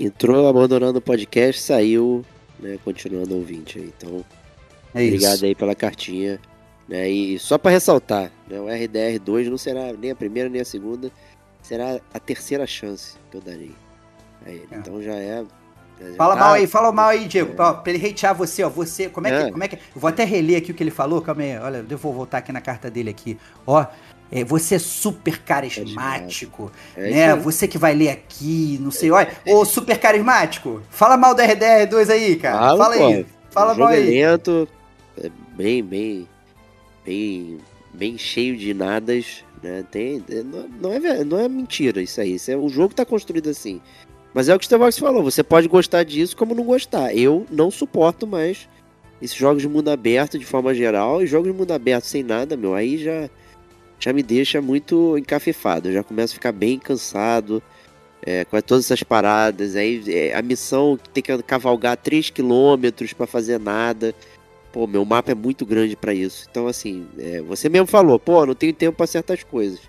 Entrou 0.00 0.48
abandonando 0.48 0.98
o 0.98 1.02
podcast, 1.02 1.60
saiu, 1.60 2.24
né? 2.58 2.78
Continuando 2.82 3.34
ouvinte 3.34 3.78
aí. 3.78 3.92
Então, 3.96 4.24
é 4.94 5.04
Obrigado 5.04 5.34
isso. 5.34 5.44
aí 5.44 5.54
pela 5.54 5.74
cartinha. 5.74 6.40
Né? 6.88 7.08
E 7.08 7.38
só 7.38 7.56
para 7.56 7.70
ressaltar, 7.70 8.30
né? 8.48 8.60
o 8.60 8.66
RDR2 8.66 9.48
não 9.48 9.56
será 9.56 9.92
nem 9.92 10.10
a 10.10 10.16
primeira 10.16 10.48
nem 10.48 10.60
a 10.60 10.64
segunda, 10.64 11.10
será 11.62 12.00
a 12.12 12.18
terceira 12.18 12.66
chance 12.66 13.14
que 13.30 13.36
eu 13.36 13.40
darei. 13.40 13.74
É. 14.44 14.58
Então 14.72 15.00
já 15.02 15.14
é. 15.14 15.44
Já 16.00 16.16
fala 16.16 16.34
tá... 16.34 16.40
mal 16.40 16.52
aí, 16.54 16.66
fala 16.66 16.92
mal 16.92 17.08
aí, 17.08 17.26
Diego. 17.26 17.52
É. 17.52 17.54
Pra, 17.54 17.74
pra, 17.74 17.92
ele 17.92 18.06
hatear 18.06 18.34
você, 18.34 18.62
ó. 18.64 18.68
Você. 18.68 19.08
Como 19.08 19.26
é, 19.26 19.30
que, 19.30 19.36
é. 19.36 19.50
como 19.50 19.64
é 19.64 19.68
que. 19.68 19.76
Eu 19.76 20.00
vou 20.00 20.08
até 20.08 20.24
reler 20.24 20.58
aqui 20.58 20.72
o 20.72 20.74
que 20.74 20.82
ele 20.82 20.90
falou. 20.90 21.22
Calma 21.22 21.42
aí. 21.42 21.58
Olha, 21.58 21.84
eu 21.88 21.98
vou 21.98 22.12
voltar 22.12 22.38
aqui 22.38 22.52
na 22.52 22.60
carta 22.60 22.90
dele 22.90 23.10
aqui. 23.10 23.38
Ó. 23.66 23.84
É, 24.34 24.42
você 24.44 24.76
é 24.76 24.78
super 24.78 25.42
carismático, 25.42 26.72
é 26.96 27.10
né? 27.10 27.36
Você 27.36 27.68
que 27.68 27.76
vai 27.76 27.92
ler 27.94 28.08
aqui, 28.08 28.78
não 28.80 28.90
sei, 28.90 29.10
olha, 29.10 29.30
ô 29.46 29.62
super 29.62 29.98
carismático, 29.98 30.80
fala 30.88 31.18
mal 31.18 31.34
do 31.34 31.42
RDR2 31.42 32.08
aí, 32.08 32.36
cara. 32.36 32.58
Fala, 32.58 32.78
fala 32.78 32.94
aí. 32.94 33.26
Fala 33.50 33.74
mal 33.74 33.88
aí. 33.88 34.08
Lento, 34.08 34.66
é 35.18 35.30
bem, 35.54 35.82
bem, 35.82 36.28
bem, 37.04 37.58
bem 37.92 38.18
cheio 38.18 38.56
de 38.56 38.72
nadas, 38.72 39.44
né? 39.62 39.84
Tem, 39.90 40.24
é, 40.30 40.42
não, 40.42 40.92
é, 40.92 41.24
não 41.24 41.38
é 41.38 41.48
mentira 41.48 42.02
isso 42.02 42.20
aí. 42.20 42.34
Isso 42.34 42.50
é, 42.50 42.56
o 42.56 42.68
jogo 42.68 42.94
tá 42.94 43.04
construído 43.04 43.48
assim. 43.48 43.80
Mas 44.34 44.48
é 44.48 44.54
o 44.54 44.58
que 44.58 44.64
o 44.64 44.66
Starbucks 44.66 44.98
falou, 44.98 45.22
você 45.22 45.42
pode 45.42 45.68
gostar 45.68 46.04
disso 46.04 46.36
como 46.36 46.54
não 46.54 46.64
gostar. 46.64 47.14
Eu 47.14 47.46
não 47.50 47.70
suporto 47.70 48.26
mais 48.26 48.68
esses 49.20 49.36
jogos 49.36 49.62
de 49.62 49.68
mundo 49.68 49.88
aberto 49.88 50.38
de 50.38 50.44
forma 50.44 50.74
geral 50.74 51.22
e 51.22 51.26
jogos 51.26 51.52
de 51.52 51.56
mundo 51.56 51.72
aberto 51.72 52.04
sem 52.04 52.22
nada, 52.22 52.56
meu, 52.56 52.74
aí 52.74 52.98
já 52.98 53.28
já 54.02 54.12
me 54.12 54.22
deixa 54.22 54.60
muito 54.60 55.16
encafifado. 55.16 55.88
Eu 55.88 55.92
já 55.92 56.02
começo 56.02 56.32
a 56.32 56.34
ficar 56.34 56.50
bem 56.50 56.76
cansado 56.76 57.62
é, 58.20 58.44
com 58.44 58.60
todas 58.60 58.86
essas 58.86 59.04
paradas. 59.04 59.76
Aí 59.76 60.02
é, 60.08 60.34
a 60.34 60.42
missão 60.42 60.98
tem 61.14 61.22
que 61.22 61.40
cavalgar 61.44 61.96
3 61.96 62.30
km 62.30 62.90
para 63.16 63.28
fazer 63.28 63.60
nada. 63.60 64.12
Pô, 64.72 64.86
meu 64.86 65.04
mapa 65.04 65.32
é 65.32 65.34
muito 65.34 65.66
grande 65.66 65.94
pra 65.94 66.14
isso. 66.14 66.46
Então, 66.50 66.66
assim, 66.66 67.06
é, 67.18 67.42
você 67.42 67.68
mesmo 67.68 67.86
falou, 67.86 68.18
pô, 68.18 68.46
não 68.46 68.54
tenho 68.54 68.72
tempo 68.72 68.96
pra 68.96 69.06
certas 69.06 69.42
coisas. 69.42 69.80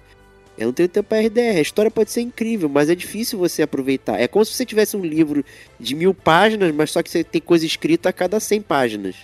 Eu 0.57 0.68
não 0.68 0.73
tenho 0.73 0.89
tempo 0.89 1.10
pra 1.10 1.19
RDR. 1.19 1.57
A 1.57 1.61
história 1.61 1.89
pode 1.89 2.11
ser 2.11 2.22
incrível, 2.22 2.69
mas 2.69 2.89
é 2.89 2.95
difícil 2.95 3.39
você 3.39 3.64
aproveitar. 3.64 4.19
É 4.19 4.27
como 4.27 4.45
se 4.45 4.53
você 4.53 4.65
tivesse 4.65 4.95
um 4.95 5.03
livro 5.03 5.43
de 5.80 5.95
mil 5.95 6.14
páginas, 6.14 6.73
mas 6.76 6.91
só 6.91 7.01
que 7.01 7.10
você 7.10 7.23
tem 7.23 7.41
coisa 7.41 7.65
escrita 7.65 8.10
a 8.10 8.14
cada 8.14 8.39
100 8.39 8.61
páginas. 8.61 9.15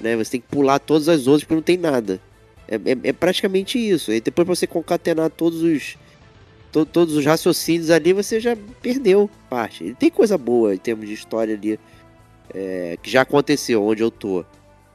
Né? 0.00 0.16
Você 0.16 0.32
tem 0.32 0.40
que 0.40 0.48
pular 0.48 0.78
todas 0.78 1.08
as 1.08 1.26
outras 1.26 1.44
porque 1.44 1.54
não 1.54 1.62
tem 1.62 1.76
nada. 1.76 2.20
É, 2.66 2.74
é, 2.74 2.98
é 3.04 3.12
praticamente 3.12 3.78
isso. 3.78 4.12
E 4.12 4.20
depois 4.20 4.44
pra 4.44 4.54
você 4.54 4.66
concatenar 4.66 5.30
todos 5.30 5.62
os. 5.62 5.96
To, 6.70 6.84
todos 6.84 7.16
os 7.16 7.24
raciocínios 7.24 7.88
ali, 7.90 8.12
você 8.12 8.38
já 8.38 8.54
perdeu 8.82 9.30
parte. 9.48 9.84
Ele 9.84 9.94
tem 9.94 10.10
coisa 10.10 10.36
boa 10.36 10.74
em 10.74 10.78
termos 10.78 11.08
de 11.08 11.14
história 11.14 11.54
ali. 11.54 11.80
é, 12.54 12.98
que 13.02 13.10
já 13.10 13.22
aconteceu 13.22 13.82
onde 13.82 14.02
eu 14.02 14.10
tô. 14.10 14.44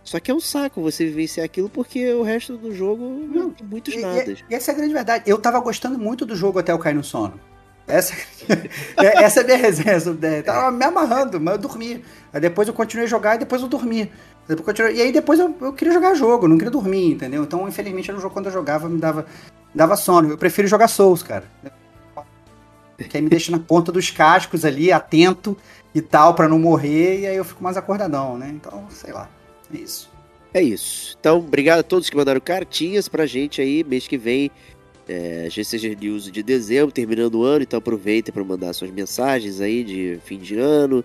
Só 0.03 0.19
que 0.19 0.30
é 0.30 0.34
um 0.34 0.39
saco 0.39 0.81
você 0.81 1.05
vivenciar 1.05 1.45
aquilo 1.45 1.69
porque 1.69 2.13
o 2.13 2.23
resto 2.23 2.57
do 2.57 2.73
jogo 2.75 3.03
não 3.34 3.49
tem 3.51 3.65
muitos 3.65 3.93
E, 3.93 3.99
nadas. 4.01 4.39
e- 4.39 4.45
e 4.49 4.55
essa 4.55 4.71
é 4.71 4.73
a 4.73 4.77
grande 4.77 4.93
verdade. 4.93 5.23
Eu 5.25 5.38
tava 5.38 5.59
gostando 5.61 5.97
muito 5.97 6.25
do 6.25 6.35
jogo 6.35 6.59
até 6.59 6.71
eu 6.73 6.80
cair 6.80 6.93
no 6.95 7.03
sono. 7.03 7.39
Essa, 7.88 8.13
é- 8.97 9.23
essa 9.23 9.39
é 9.39 9.43
a 9.43 9.45
minha 9.45 9.57
resenha. 9.57 9.99
sobre 9.99 10.19
DR. 10.27 10.43
Tava 10.43 10.71
me 10.71 10.84
amarrando, 10.85 11.39
mas 11.39 11.55
eu 11.55 11.59
dormi. 11.61 12.03
Aí 12.34 12.41
depois 12.41 12.67
eu 12.67 12.73
continuei 12.73 13.05
a 13.05 13.09
jogar 13.09 13.35
e 13.35 13.39
depois 13.39 13.61
eu 13.61 13.67
dormi. 13.67 14.11
Depois 14.47 14.59
eu 14.59 14.65
continuei- 14.65 14.95
E 14.97 15.01
aí 15.01 15.11
depois 15.11 15.39
eu, 15.39 15.55
eu 15.61 15.71
queria 15.73 15.93
jogar 15.93 16.13
jogo, 16.15 16.47
não 16.49 16.57
queria 16.57 16.71
dormir, 16.71 17.11
entendeu? 17.13 17.43
Então, 17.43 17.65
infelizmente, 17.67 18.09
era 18.09 18.17
um 18.17 18.21
jogo 18.21 18.34
quando 18.34 18.47
eu 18.47 18.51
jogava 18.51 18.89
me 18.89 18.99
dava, 18.99 19.21
me 19.21 19.75
dava 19.75 19.95
sono. 19.95 20.30
Eu 20.30 20.38
prefiro 20.38 20.67
jogar 20.67 20.88
Souls, 20.89 21.23
cara. 21.23 21.45
Que 23.09 23.17
aí 23.17 23.23
me 23.23 23.30
deixa 23.30 23.51
na 23.51 23.59
ponta 23.59 23.91
dos 23.91 24.09
cascos 24.11 24.63
ali, 24.65 24.91
atento 24.91 25.57
e 25.95 26.01
tal, 26.01 26.34
pra 26.35 26.47
não 26.47 26.59
morrer, 26.59 27.21
e 27.21 27.27
aí 27.27 27.35
eu 27.35 27.43
fico 27.43 27.63
mais 27.63 27.75
acordadão, 27.75 28.38
né? 28.38 28.49
Então, 28.53 28.85
sei 28.89 29.11
lá. 29.11 29.27
Isso. 29.74 30.14
É 30.54 30.62
isso. 30.62 31.18
Então, 31.20 31.40
obrigado 31.40 31.80
a 31.80 31.84
todos 31.84 32.10
que 32.10 32.16
mandaram 32.16 32.40
cartinhas 32.40 33.10
pra 33.10 33.26
gente 33.26 33.60
aí. 33.60 33.84
Mês 33.84 34.08
que 34.08 34.18
vem, 34.18 34.52
é, 35.08 35.48
GCG 35.50 35.95
News 36.00 36.32
de 36.32 36.44
dezembro, 36.44 36.91
terminando 36.91 37.36
o 37.36 37.44
ano. 37.44 37.64
Então, 37.64 37.80
aproveitem 37.80 38.32
para 38.32 38.44
mandar 38.44 38.72
suas 38.74 38.91
mensagens 38.91 39.60
aí 39.60 39.84
de 39.84 40.20
fim 40.24 40.38
de 40.38 40.58
ano. 40.58 41.04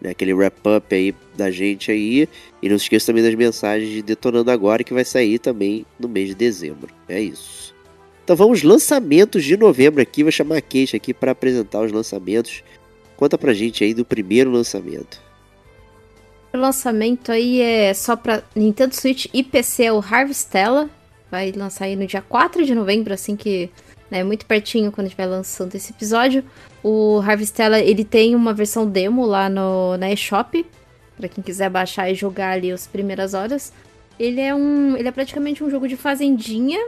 Né, 0.00 0.10
aquele 0.10 0.32
wrap-up 0.32 0.94
aí 0.94 1.14
da 1.36 1.50
gente 1.50 1.90
aí. 1.90 2.26
E 2.62 2.68
não 2.68 2.78
se 2.78 2.84
esqueça 2.84 3.06
também 3.06 3.22
das 3.22 3.34
mensagens 3.34 3.90
de 3.90 4.00
Detonando 4.00 4.50
Agora, 4.50 4.82
que 4.82 4.94
vai 4.94 5.04
sair 5.04 5.38
também 5.38 5.84
no 5.98 6.08
mês 6.08 6.28
de 6.28 6.34
dezembro. 6.34 6.88
É 7.08 7.20
isso. 7.20 7.74
Então, 8.24 8.34
vamos 8.34 8.62
lançamentos 8.62 9.44
de 9.44 9.56
novembro 9.56 10.00
aqui. 10.00 10.22
Vou 10.22 10.32
chamar 10.32 10.58
a 10.58 10.62
Kate 10.62 10.96
aqui 10.96 11.12
para 11.12 11.32
apresentar 11.32 11.82
os 11.82 11.92
lançamentos. 11.92 12.62
Conta 13.16 13.36
pra 13.36 13.52
gente 13.52 13.84
aí 13.84 13.92
do 13.92 14.04
primeiro 14.04 14.50
lançamento. 14.50 15.27
Lançamento 16.58 17.32
aí 17.32 17.60
é 17.60 17.94
só 17.94 18.16
pra 18.16 18.42
Nintendo 18.54 18.94
Switch 18.94 19.26
e 19.32 19.42
PC, 19.42 19.84
é 19.84 19.92
o 19.92 19.98
Harvestella. 19.98 20.88
Vai 21.30 21.52
lançar 21.52 21.84
aí 21.84 21.96
no 21.96 22.06
dia 22.06 22.22
4 22.22 22.64
de 22.64 22.74
novembro, 22.74 23.14
assim 23.14 23.36
que 23.36 23.70
né, 24.10 24.24
muito 24.24 24.46
pertinho 24.46 24.90
quando 24.90 25.06
estiver 25.06 25.26
lançando 25.26 25.74
esse 25.74 25.92
episódio. 25.92 26.44
O 26.82 27.20
Harvestella, 27.20 27.78
ele 27.78 28.04
tem 28.04 28.34
uma 28.34 28.52
versão 28.52 28.86
demo 28.86 29.26
lá 29.26 29.48
no, 29.48 29.96
na 29.96 30.10
eShop, 30.10 30.64
pra 31.16 31.28
quem 31.28 31.42
quiser 31.42 31.68
baixar 31.68 32.10
e 32.10 32.14
jogar 32.14 32.52
ali 32.52 32.70
as 32.72 32.86
primeiras 32.86 33.34
horas. 33.34 33.72
Ele 34.18 34.40
é 34.40 34.54
um, 34.54 34.96
ele 34.96 35.08
é 35.08 35.12
praticamente 35.12 35.62
um 35.62 35.70
jogo 35.70 35.86
de 35.86 35.96
fazendinha, 35.96 36.80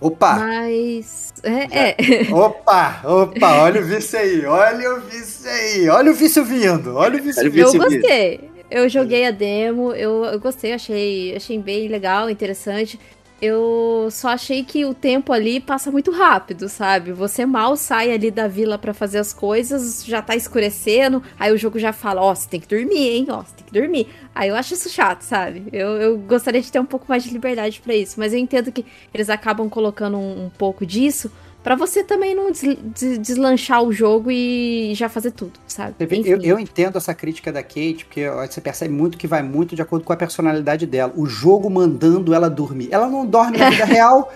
Opa! 0.00 0.38
mas 0.38 1.32
é, 1.42 1.90
é. 1.90 1.96
Opa, 2.32 3.00
opa, 3.04 3.62
olha 3.62 3.80
o 3.80 3.84
vício 3.84 4.18
aí, 4.18 4.44
olha 4.44 4.94
o 4.94 5.00
vício 5.00 5.50
aí, 5.50 5.88
olha 5.88 6.10
o 6.10 6.14
vício 6.14 6.44
vindo, 6.44 6.94
olha 6.94 7.18
o 7.18 7.22
vício 7.22 7.50
vindo. 7.50 7.68
Eu 7.68 7.74
gostei. 7.74 8.57
Eu 8.70 8.88
joguei 8.88 9.24
a 9.24 9.30
demo, 9.30 9.92
eu, 9.92 10.24
eu 10.26 10.38
gostei, 10.38 10.74
achei, 10.74 11.34
achei 11.34 11.58
bem 11.58 11.88
legal, 11.88 12.28
interessante. 12.28 13.00
Eu 13.40 14.08
só 14.10 14.30
achei 14.30 14.64
que 14.64 14.84
o 14.84 14.92
tempo 14.92 15.32
ali 15.32 15.60
passa 15.60 15.92
muito 15.92 16.10
rápido, 16.10 16.68
sabe? 16.68 17.12
Você 17.12 17.46
mal 17.46 17.76
sai 17.76 18.10
ali 18.12 18.30
da 18.32 18.48
vila 18.48 18.76
pra 18.76 18.92
fazer 18.92 19.18
as 19.18 19.32
coisas, 19.32 20.04
já 20.04 20.20
tá 20.20 20.34
escurecendo, 20.34 21.22
aí 21.38 21.52
o 21.52 21.56
jogo 21.56 21.78
já 21.78 21.92
fala, 21.92 22.20
ó, 22.20 22.34
você 22.34 22.48
tem 22.48 22.60
que 22.60 22.66
dormir, 22.66 23.08
hein? 23.08 23.26
Ó, 23.30 23.42
você 23.42 23.54
tem 23.54 23.64
que 23.64 23.72
dormir. 23.72 24.08
Aí 24.34 24.48
eu 24.48 24.56
acho 24.56 24.74
isso 24.74 24.90
chato, 24.90 25.22
sabe? 25.22 25.64
Eu, 25.72 25.88
eu 26.00 26.18
gostaria 26.18 26.60
de 26.60 26.70
ter 26.70 26.80
um 26.80 26.84
pouco 26.84 27.06
mais 27.08 27.22
de 27.22 27.30
liberdade 27.30 27.80
pra 27.80 27.94
isso, 27.94 28.18
mas 28.18 28.32
eu 28.32 28.38
entendo 28.40 28.72
que 28.72 28.84
eles 29.14 29.30
acabam 29.30 29.68
colocando 29.68 30.18
um, 30.18 30.46
um 30.46 30.50
pouco 30.50 30.84
disso 30.84 31.30
pra 31.68 31.76
você 31.76 32.02
também 32.02 32.34
não 32.34 32.50
des- 32.50 32.76
des- 32.82 33.18
deslanchar 33.18 33.82
o 33.82 33.92
jogo 33.92 34.30
e 34.30 34.92
já 34.94 35.08
fazer 35.08 35.32
tudo, 35.32 35.52
sabe? 35.66 35.94
Eu, 36.24 36.40
eu 36.42 36.58
entendo 36.58 36.96
essa 36.96 37.12
crítica 37.14 37.52
da 37.52 37.62
Kate, 37.62 38.04
porque 38.06 38.26
você 38.30 38.60
percebe 38.60 38.92
muito 38.94 39.18
que 39.18 39.26
vai 39.26 39.42
muito 39.42 39.76
de 39.76 39.82
acordo 39.82 40.04
com 40.04 40.12
a 40.12 40.16
personalidade 40.16 40.86
dela. 40.86 41.12
O 41.14 41.26
jogo 41.26 41.68
mandando 41.68 42.32
ela 42.34 42.48
dormir. 42.48 42.88
Ela 42.90 43.06
não 43.08 43.26
dorme 43.26 43.58
na 43.58 43.68
vida 43.70 43.84
real. 43.86 44.32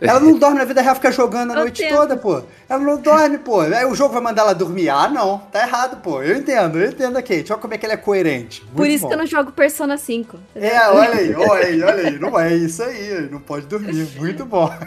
Ela 0.00 0.18
não 0.18 0.32
dorme 0.38 0.56
na 0.56 0.64
vida 0.64 0.80
real, 0.80 0.94
fica 0.94 1.12
jogando 1.12 1.50
a 1.50 1.54
Eu 1.56 1.60
noite 1.60 1.82
tento. 1.82 1.94
toda, 1.94 2.16
pô. 2.16 2.42
Ela 2.66 2.80
não 2.82 2.96
dorme, 2.98 3.36
pô. 3.36 3.60
Aí 3.60 3.84
o 3.84 3.94
jogo 3.94 4.14
vai 4.14 4.22
mandar 4.22 4.42
ela 4.42 4.54
dormir. 4.54 4.88
Ah, 4.88 5.08
não. 5.08 5.38
Tá 5.52 5.60
errado, 5.66 6.00
pô. 6.02 6.22
Eu 6.22 6.38
entendo, 6.38 6.78
eu 6.78 6.88
entendo 6.88 7.18
a 7.18 7.22
Kate. 7.22 7.52
Olha 7.52 7.60
como 7.60 7.74
é 7.74 7.76
que 7.78 7.84
ela 7.84 7.92
é 7.92 7.98
coerente. 7.98 8.62
Por 8.62 8.78
Muito 8.78 8.92
isso 8.94 9.02
bom. 9.02 9.08
que 9.08 9.14
eu 9.14 9.18
não 9.18 9.26
jogo 9.26 9.52
Persona 9.52 9.98
5. 9.98 10.38
entendeu? 10.56 10.70
É, 10.70 10.88
olha 10.88 11.14
aí, 11.14 11.34
olha 11.34 11.66
aí, 11.66 11.82
olha 11.82 12.08
aí. 12.08 12.18
Não 12.18 12.40
é 12.40 12.54
isso 12.54 12.82
aí. 12.82 13.28
Não 13.30 13.40
pode 13.40 13.66
dormir. 13.66 14.08
Muito 14.16 14.46
bom. 14.46 14.70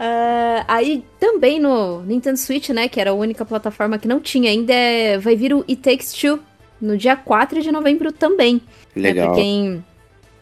Ah, 0.00 0.64
aí 0.68 1.04
também 1.18 1.58
no 1.58 2.02
Nintendo 2.02 2.38
Switch, 2.38 2.68
né, 2.68 2.88
que 2.88 3.00
era 3.00 3.10
a 3.10 3.14
única 3.14 3.44
plataforma 3.44 3.98
que 3.98 4.06
não 4.06 4.20
tinha 4.20 4.48
ainda, 4.48 4.72
é- 4.72 5.18
vai 5.18 5.34
vir 5.34 5.52
o 5.52 5.64
It 5.68 5.76
Takes 5.76 6.12
Two 6.12 6.38
no 6.80 6.96
dia 6.96 7.16
4 7.16 7.60
de 7.60 7.72
novembro 7.72 8.12
também. 8.12 8.62
Legal. 8.94 9.26
pra 9.26 9.36
quem 9.36 9.84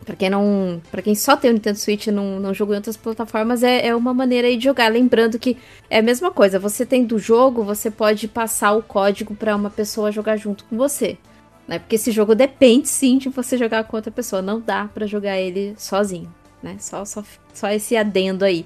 para 0.05 0.15
quem 0.15 0.31
não, 0.31 0.81
para 0.91 1.03
quem 1.03 1.15
só 1.16 1.37
tem 1.37 1.51
o 1.51 1.55
Nintendo 1.55 1.78
Switch 1.78 2.07
e 2.07 2.12
não, 2.12 2.39
não 2.39 2.55
jogou 2.55 2.74
em 2.74 2.78
outras 2.78 2.97
plataformas, 2.97 3.62
é, 3.65 3.89
é 3.89 3.95
uma 3.95 4.15
maneira 4.15 4.47
aí 4.47 4.57
de 4.57 4.62
jogar. 4.65 4.93
Lembrando 4.93 5.37
que 5.39 5.57
é 5.91 5.99
a 5.99 6.03
mesma 6.03 6.31
coisa, 6.31 6.61
você 6.61 6.87
tem 6.87 7.05
do 7.05 7.19
jogo, 7.19 7.65
você 7.65 7.91
pode 7.91 8.28
passar 8.28 8.73
o 8.73 8.83
código 8.83 9.35
pra 9.35 9.57
uma 9.57 9.69
pessoa 9.69 10.12
jogar 10.12 10.37
junto 10.37 10.65
com 10.66 10.77
você. 10.77 11.19
Né? 11.66 11.81
Porque 11.81 11.97
esse 11.97 12.12
jogo 12.12 12.37
depende 12.37 12.89
sim 12.89 13.19
de 13.19 13.28
você 13.31 13.59
jogar 13.59 13.83
com 13.85 13.97
outra 13.97 14.12
pessoa, 14.12 14.41
não 14.41 14.61
dá 14.61 14.89
pra 14.95 15.07
jogar 15.07 15.39
ele 15.39 15.74
sozinho, 15.77 16.33
né? 16.62 16.77
Só, 16.78 17.05
só, 17.05 17.24
só 17.53 17.69
esse 17.70 17.97
adendo 17.97 18.45
aí. 18.45 18.65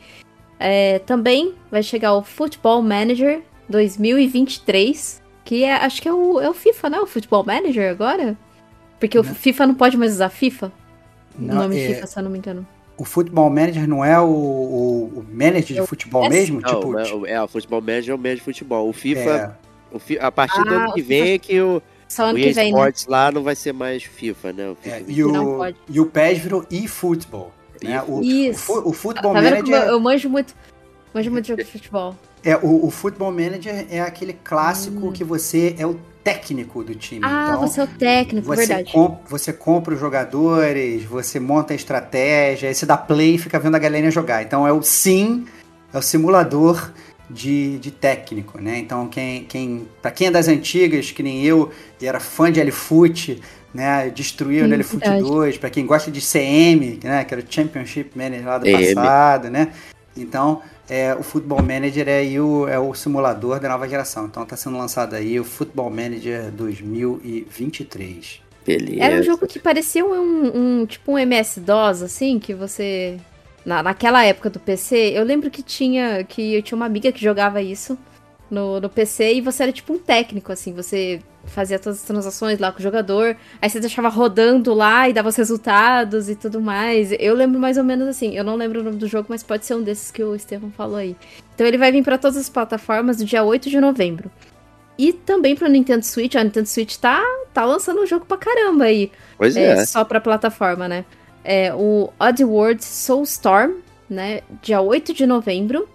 É, 0.63 0.99
também 1.01 1.55
vai 1.71 1.83
chegar 1.83 2.13
o 2.15 2.23
Football 2.23 2.83
Manager 2.83 3.41
2023, 3.71 5.23
que 5.45 5.65
é, 5.65 5.73
acho 5.75 6.03
que 6.03 6.09
é 6.09 6.13
o, 6.13 6.39
é 6.39 6.49
o 6.51 6.55
FIFA, 6.55 6.91
né? 6.91 7.01
O 7.01 7.07
Football 7.07 7.45
Manager 7.45 7.91
agora? 7.91 8.37
Porque 8.99 9.19
o 9.19 9.23
Não. 9.23 9.35
FIFA 9.35 9.67
não 9.69 9.75
pode 9.75 9.97
mais 9.97 10.13
usar 10.13 10.29
FIFA. 10.29 10.71
Não, 11.39 11.55
o 11.57 11.63
nome 11.63 11.81
é- 11.81 11.87
FIFA, 11.95 12.07
se 12.07 12.19
eu 12.19 12.23
não 12.23 12.31
me 12.31 12.39
engano. 12.39 12.67
O 12.99 13.05
Futebol 13.07 13.49
Manager 13.49 13.89
não 13.89 14.05
é 14.05 14.21
o, 14.21 14.27
o, 14.27 15.05
o 15.21 15.27
manager 15.33 15.81
de 15.81 15.87
futebol 15.87 16.23
é- 16.25 16.29
mesmo? 16.29 16.61
Não, 16.61 16.69
tipo, 16.69 16.99
é, 16.99 17.15
o- 17.15 17.27
é, 17.27 17.43
o 17.43 17.49
futebol 17.49 17.81
manager 17.81 18.11
é 18.13 18.15
o 18.15 18.19
manager 18.19 18.37
de 18.37 18.45
futebol. 18.45 18.87
O 18.91 18.93
FIFA, 18.93 19.21
é, 19.31 19.97
o 19.97 19.99
fi- 19.99 20.19
a 20.19 20.31
partir 20.31 20.63
do 20.65 20.75
Ah, 20.75 20.85
ano 20.85 20.93
que 20.93 21.01
o 21.01 21.05
vem 21.07 21.33
é 21.33 21.39
que 21.39 21.59
o, 21.63 21.81
Só 22.07 22.25
o 22.25 22.27
ano 22.27 22.39
EA 22.39 22.49
que 22.49 22.53
vem, 22.53 22.73
né? 22.75 22.93
Lá 23.09 23.33
não 23.33 23.43
vai 23.43 23.57
ser 23.57 23.73
mais 23.73 24.03
FIFA, 24.03 24.53
né? 24.53 24.69
O 24.69 24.75
FIFA 24.75 24.97
é, 24.97 25.01
20. 25.01 25.17
e, 25.19 25.23
Não 25.23 25.55
o, 25.55 25.57
pode. 25.57 25.77
e 25.89 25.99
o 26.01 26.05
PES 26.05 26.39
virou 26.41 26.67
eFootball. 26.71 27.51
Né? 27.83 28.03
O, 28.07 28.21
Isso. 28.23 28.73
O, 28.73 28.91
o 28.91 28.93
Futebol 28.93 29.33
Tá 29.33 29.41
vendo 29.41 29.57
como 29.63 29.69
eu, 29.69 29.73
Manager 29.73 29.93
eu 29.93 30.01
manjo 30.01 30.29
muito, 30.29 30.55
manjo 31.15 31.31
muito 31.31 31.49
jogo 31.49 31.63
de 31.65 31.71
futebol. 31.71 32.15
é 32.45 32.57
o, 32.57 32.87
o 32.87 32.91
Futebol 32.91 33.31
Manager 33.33 33.87
é 33.91 34.01
aquele 34.01 34.33
clássico 34.33 35.11
que 35.13 35.25
você 35.25 35.75
é 35.79 35.87
o 35.87 35.97
técnico 36.23 36.85
do 36.85 36.95
time. 36.95 37.23
Ah, 37.25 37.47
então, 37.49 37.67
você 37.67 37.81
é 37.81 37.85
o 37.85 37.87
técnico, 37.87 38.47
você, 38.47 38.67
verdade. 38.67 38.93
com- 38.93 39.19
você 39.29 39.53
compra 39.53 39.95
os 39.95 40.01
jogadores, 40.01 41.03
você 41.05 41.41
monta 41.41 41.73
a 41.73 41.77
estratégia, 41.77 42.69
aí 42.69 42.75
você 42.75 42.85
dá 42.85 42.97
play 42.97 43.37
e 43.37 43.39
fica 43.39 43.59
vendo 43.59 43.75
a 43.75 43.79
galerinha 43.79 44.11
jogar. 44.11 44.43
Então 44.43 44.67
é 44.67 44.73
o 44.73 44.83
sim, 44.83 45.47
é 45.93 45.97
o 45.99 46.03
simulador 46.03 46.93
de, 47.31 47.79
de 47.79 47.91
técnico, 47.91 48.61
né? 48.61 48.79
Então 48.79 49.09
quem, 49.09 49.45
quem 49.45 49.89
para 50.03 50.11
quem 50.11 50.27
é 50.27 50.31
das 50.31 50.47
antigas, 50.49 51.11
que 51.11 51.23
nem 51.23 51.43
eu, 51.45 51.71
e 52.01 52.07
era 52.07 52.21
fã 52.21 52.53
de 52.53 52.61
LFoot, 52.63 53.41
né, 53.75 54.11
destruía 54.11 54.65
o 54.65 54.69
Sim, 54.69 54.75
LFoot 54.77 55.01
verdade. 55.05 55.23
2, 55.23 55.59
para 55.59 55.71
quem 55.71 55.87
gosta 55.87 56.11
de 56.11 56.21
CM, 56.21 56.99
né, 57.03 57.25
que 57.25 57.35
era 57.35 57.43
o 57.43 57.47
Championship 57.49 58.11
Manager 58.17 58.47
lá 58.47 58.59
do 58.59 58.67
EM. 58.69 58.95
passado, 58.95 59.51
né? 59.51 59.73
Então, 60.17 60.61
é, 60.89 61.15
o 61.15 61.23
Football 61.23 61.63
Manager 61.63 62.09
é, 62.09 62.19
aí 62.19 62.41
o, 62.41 62.67
é 62.67 62.79
o 62.79 62.93
simulador 62.95 63.61
da 63.61 63.69
nova 63.69 63.89
geração. 63.89 64.27
Então 64.27 64.45
tá 64.45 64.57
sendo 64.57 64.77
lançado 64.77 65.15
aí 65.15 65.39
o 65.39 65.45
Football 65.45 65.89
Manager 65.91 66.51
2023. 66.51 68.41
Beleza. 68.67 69.03
Era 69.03 69.21
um 69.21 69.23
jogo 69.23 69.47
que 69.47 69.59
parecia 69.59 70.05
um, 70.05 70.81
um- 70.83 70.87
tipo 70.87 71.13
um 71.13 71.19
MS-DOS, 71.19 72.03
assim, 72.03 72.39
que 72.39 72.53
você. 72.55 73.17
Na, 73.65 73.83
naquela 73.83 74.25
época 74.25 74.49
do 74.51 74.59
PC, 74.59 75.13
eu 75.15 75.23
lembro 75.25 75.51
que 75.51 75.63
tinha. 75.63 76.25
que 76.25 76.55
eu 76.55 76.63
tinha 76.63 76.77
uma 76.77 76.87
amiga 76.87 77.13
que 77.13 77.23
jogava 77.23 77.63
isso 77.63 77.97
no, 78.51 78.81
no 78.81 78.89
PC 78.89 79.35
e 79.35 79.41
você 79.41 79.63
era 79.65 79.73
tipo 79.73 79.93
um 79.93 79.99
técnico, 79.99 80.51
assim, 80.53 80.73
você 80.75 81.21
fazia 81.47 81.79
todas 81.79 81.99
as 81.99 82.05
transações 82.05 82.59
lá 82.59 82.71
com 82.71 82.79
o 82.79 82.83
jogador, 82.83 83.37
aí 83.61 83.69
você 83.69 83.81
deixava 83.81 84.09
rodando 84.09 84.73
lá 84.75 85.09
e 85.09 85.13
dava 85.13 85.29
os 85.29 85.37
resultados 85.37 86.29
e 86.29 86.37
tudo 86.37 86.61
mais. 86.61 87.13
Eu 87.19 87.35
lembro 87.35 87.59
mais 87.59 87.77
ou 87.77 87.85
menos 87.85 88.09
assim, 88.09 88.37
eu 88.37 88.45
não 88.45 88.57
lembro 88.57 88.81
o 88.81 88.85
nome 88.85 88.97
do 88.97 89.09
jogo, 89.09 89.27
mas 89.31 89.43
pode 89.43 89.67
ser 89.67 89.75
um 89.75 89.83
desses 89.83 90.11
que 90.11 90.23
o 90.23 90.35
Estevão 90.35 90.71
falou 90.71 90.97
aí. 90.97 91.17
Então 91.55 91.67
ele 91.67 91.79
vai 91.79 91.91
vir 91.91 92.05
para 92.05 92.19
todas 92.19 92.37
as 92.37 92.49
plataformas 92.49 93.19
no 93.19 93.25
dia 93.25 93.43
8 93.43 93.69
de 93.69 93.81
novembro. 93.81 94.31
E 94.99 95.13
também 95.13 95.57
pro 95.57 95.69
Nintendo 95.69 96.05
Switch, 96.05 96.35
a 96.35 96.45
Nintendo 96.45 96.69
Switch 96.69 96.97
tá, 96.97 97.23
tá 97.55 97.65
lançando 97.65 98.03
um 98.03 98.07
jogo 98.07 98.27
pra 98.27 98.37
caramba 98.37 98.85
aí. 98.85 99.11
Pois 99.39 99.57
é, 99.57 99.73
é. 99.73 99.87
só 99.87 100.05
pra 100.05 100.21
plataforma, 100.21 100.87
né? 100.87 101.07
É 101.43 101.73
o 101.75 102.13
Oddworld 102.21 102.85
Soulstorm, 102.85 103.77
né? 104.11 104.43
Dia 104.61 104.83
8 104.83 105.15
de 105.15 105.25
novembro. 105.25 105.89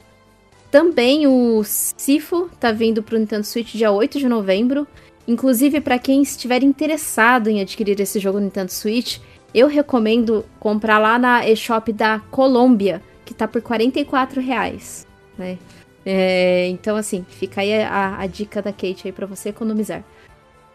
Também 0.72 1.28
o 1.28 1.64
Sifo 1.64 2.50
tá 2.60 2.72
vindo 2.72 3.04
pro 3.04 3.18
Nintendo 3.18 3.46
Switch 3.46 3.76
dia 3.76 3.92
8 3.92 4.18
de 4.18 4.28
novembro. 4.28 4.88
Inclusive, 5.28 5.82
pra 5.82 5.98
quem 5.98 6.22
estiver 6.22 6.62
interessado 6.64 7.50
em 7.50 7.62
adquirir 7.62 8.00
esse 8.00 8.20
jogo 8.20 8.38
no 8.40 8.46
Nintendo 8.46 8.72
Switch, 8.72 9.18
eu 9.54 9.68
recomendo 9.68 10.46
comprar 10.60 11.00
lá 11.00 11.18
na 11.18 11.48
eShop 11.50 11.92
da 11.92 12.20
Colômbia, 12.30 13.02
que 13.24 13.34
tá 13.34 13.48
por 13.48 13.62
44 13.62 14.40
reais, 14.42 15.08
né? 15.38 15.58
É, 16.06 16.68
então, 16.68 16.96
assim, 16.96 17.26
fica 17.28 17.62
aí 17.62 17.74
a, 17.82 18.18
a 18.20 18.28
dica 18.28 18.62
da 18.62 18.72
Kate 18.72 19.02
aí 19.08 19.12
pra 19.12 19.26
você 19.26 19.50
economizar. 19.50 20.04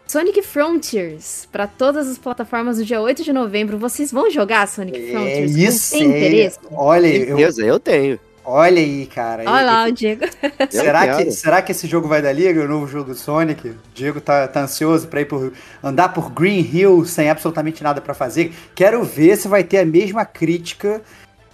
Sonic 0.05 0.41
Frontiers, 0.41 1.47
pra 1.49 1.65
todas 1.67 2.09
as 2.09 2.17
plataformas 2.17 2.79
no 2.79 2.83
dia 2.83 2.99
8 2.99 3.23
de 3.23 3.31
novembro. 3.31 3.77
Vocês 3.77 4.11
vão 4.11 4.29
jogar 4.29 4.67
Sonic 4.67 4.99
É 4.99 5.11
Frontiers? 5.11 5.55
isso. 5.55 5.97
Tem 5.97 6.03
interesse? 6.03 6.59
é- 6.59 6.67
Olha, 6.73 7.07
eu, 7.07 7.37
Beleza, 7.37 7.65
eu 7.65 7.79
tenho. 7.79 8.19
Olha 8.43 8.79
aí, 8.79 9.05
cara. 9.05 9.43
Olha 9.45 9.61
lá 9.65 9.85
o 9.87 9.91
Diego. 9.91 10.25
Será 10.69 11.05
Eu 11.05 11.11
que, 11.11 11.23
quero. 11.23 11.31
será 11.31 11.61
que 11.61 11.71
esse 11.71 11.87
jogo 11.87 12.07
vai 12.07 12.21
da 12.21 12.31
liga, 12.31 12.63
o 12.63 12.67
novo 12.67 12.87
jogo 12.87 13.11
do 13.11 13.15
Sonic? 13.15 13.69
O 13.69 13.75
Diego 13.93 14.19
tá, 14.21 14.47
tá 14.47 14.61
ansioso 14.61 15.07
pra 15.07 15.21
ir 15.21 15.25
por, 15.25 15.53
andar 15.83 16.09
por 16.09 16.31
Green 16.31 16.59
Hill 16.61 17.05
sem 17.05 17.29
absolutamente 17.29 17.83
nada 17.83 18.01
pra 18.01 18.13
fazer. 18.13 18.53
Quero 18.75 19.03
ver 19.03 19.37
se 19.37 19.47
vai 19.47 19.63
ter 19.63 19.79
a 19.79 19.85
mesma 19.85 20.25
crítica 20.25 21.01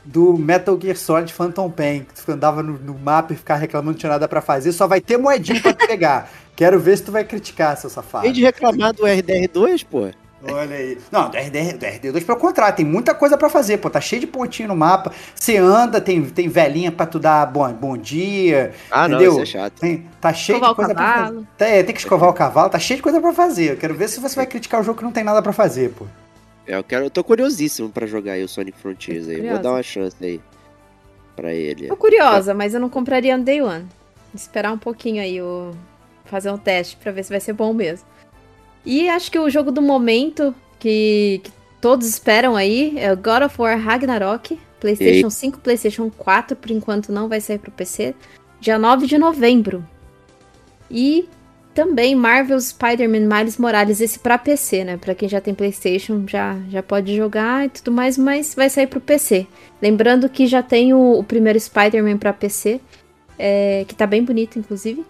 do 0.04 0.38
Metal 0.38 0.80
Gear 0.82 0.96
Solid 0.96 1.34
Phantom 1.34 1.70
Pain, 1.70 2.06
que 2.06 2.24
tu 2.26 2.32
andava 2.32 2.64
no, 2.64 2.74
no 2.80 2.98
mapa 2.98 3.34
e 3.34 3.36
ficava 3.36 3.60
reclamando 3.60 3.90
que 3.90 3.96
não 3.96 4.00
tinha 4.00 4.12
nada 4.12 4.28
pra 4.28 4.40
fazer, 4.42 4.72
só 4.72 4.88
vai 4.88 5.02
ter 5.02 5.18
moedinha 5.18 5.62
pra 5.62 5.74
tu 5.74 5.86
pegar. 5.86 6.30
Quero 6.56 6.80
ver 6.80 6.98
se 6.98 7.04
tu 7.04 7.12
vai 7.12 7.24
criticar, 7.26 7.76
seu 7.78 7.90
safado. 7.90 8.24
Tem 8.24 8.32
de 8.32 8.42
reclamar 8.42 8.94
do 8.94 9.04
RDR2, 9.04 9.86
pô. 9.86 10.10
Olha 10.44 10.76
aí. 10.76 10.98
Não, 11.12 11.30
do, 11.32 11.36
RD, 11.38 11.74
do 11.74 11.86
RD2 11.86 12.26
pelo 12.26 12.38
contrário, 12.38 12.76
tem 12.76 12.86
muita 12.86 13.16
coisa 13.16 13.36
pra 13.38 13.50
fazer, 13.50 13.78
pô. 13.78 13.90
Tá 13.90 14.00
cheio 14.00 14.20
de 14.20 14.28
pontinho 14.28 14.68
no 14.70 14.76
mapa. 14.76 15.12
Você 15.34 15.58
anda, 15.58 16.00
tem, 16.00 16.24
tem 16.26 16.48
velhinha 16.48 16.92
pra 16.92 17.08
tu 17.08 17.18
dar 17.18 17.46
bom, 17.48 17.72
bom 17.74 17.98
dia. 17.98 18.72
Ah, 18.92 19.08
não, 19.08 19.16
Entendeu? 19.16 19.32
isso 19.34 19.42
é 19.42 19.46
chato. 19.46 19.80
Tem, 19.80 20.08
tá 20.22 20.32
cheio 20.34 20.58
Escovar 20.58 20.70
de 20.70 20.76
coisa 20.76 20.92
o 20.92 20.96
pra 20.96 21.06
fazer. 21.06 21.18
cavalo. 21.24 21.48
É, 21.58 21.84
tem 21.84 21.94
que 21.96 22.00
escovar 22.02 22.30
o 22.30 22.34
cavalo, 22.34 22.70
tá 22.70 22.78
cheio 22.80 22.98
de 22.98 23.04
coisa 23.04 23.20
pra 23.20 23.34
fazer. 23.34 23.72
Eu 23.72 23.78
quero 23.78 23.96
ver 23.96 24.08
se 24.10 24.20
você 24.20 24.36
vai 24.36 24.46
criticar 24.46 24.80
o 24.80 24.84
jogo 24.84 25.00
que 25.00 25.04
não 25.04 25.12
tem 25.12 25.24
nada 25.24 25.42
pra 25.42 25.52
fazer, 25.52 25.90
pô. 25.92 26.06
É, 26.68 26.76
Eu, 26.78 26.84
quero, 26.84 27.06
eu 27.06 27.10
tô 27.10 27.24
curiosíssimo 27.24 27.90
pra 27.90 28.06
jogar 28.06 28.34
aí 28.34 28.44
o 28.44 28.48
Sonic 28.48 28.78
Frontiers 28.78 29.28
aí. 29.28 29.42
Vou 29.42 29.58
dar 29.58 29.72
uma 29.72 29.82
chance 29.84 30.16
aí 30.22 30.40
pra 31.36 31.52
ele. 31.52 31.88
Tô 31.88 31.96
curiosa, 31.98 32.54
mas 32.54 32.74
eu 32.76 32.80
não 32.80 32.90
compraria 32.90 33.36
no 33.38 33.44
Day 33.44 33.62
One. 33.62 33.88
Esperar 34.36 34.72
um 34.72 34.78
pouquinho 34.78 35.22
aí, 35.22 35.42
o... 35.42 35.72
fazer 36.26 36.52
um 36.52 36.58
teste 36.58 36.96
pra 36.98 37.12
ver 37.12 37.24
se 37.24 37.30
vai 37.32 37.40
ser 37.40 37.54
bom 37.54 37.74
mesmo. 37.74 38.06
E 38.88 39.10
acho 39.10 39.30
que 39.30 39.38
o 39.38 39.50
jogo 39.50 39.70
do 39.70 39.82
momento 39.82 40.56
que, 40.80 41.42
que 41.44 41.52
todos 41.82 42.08
esperam 42.08 42.56
aí 42.56 42.98
é 42.98 43.12
o 43.12 43.18
God 43.18 43.44
of 43.44 43.62
War 43.62 43.78
Ragnarok. 43.78 44.58
PlayStation 44.80 45.30
5, 45.30 45.60
PlayStation 45.60 46.10
4, 46.10 46.56
por 46.56 46.72
enquanto 46.72 47.12
não 47.12 47.28
vai 47.28 47.42
sair 47.42 47.58
pro 47.58 47.70
PC. 47.70 48.16
Dia 48.62 48.80
9 48.80 49.06
de 49.06 49.18
novembro. 49.18 49.86
E 50.90 51.28
também 51.74 52.16
Marvel 52.16 52.62
Spider-Man 52.62 53.28
Miles 53.28 53.58
Morales, 53.58 54.00
esse 54.00 54.20
pra 54.20 54.38
PC, 54.38 54.86
né? 54.86 54.96
Pra 54.96 55.14
quem 55.14 55.28
já 55.28 55.42
tem 55.42 55.54
PlayStation 55.54 56.24
já, 56.26 56.56
já 56.70 56.82
pode 56.82 57.14
jogar 57.14 57.66
e 57.66 57.70
tudo 57.70 57.92
mais, 57.92 58.18
mas 58.18 58.56
vai 58.56 58.70
sair 58.70 58.88
pro 58.88 59.02
PC. 59.02 59.48
Lembrando 59.82 60.30
que 60.30 60.48
já 60.48 60.64
tem 60.64 60.94
o, 60.94 61.20
o 61.20 61.24
primeiro 61.26 61.60
Spider-Man 61.60 62.20
pra 62.20 62.32
PC, 62.32 62.80
é, 63.38 63.84
que 63.86 63.94
tá 63.94 64.08
bem 64.08 64.24
bonito, 64.24 64.58
inclusive. 64.58 65.04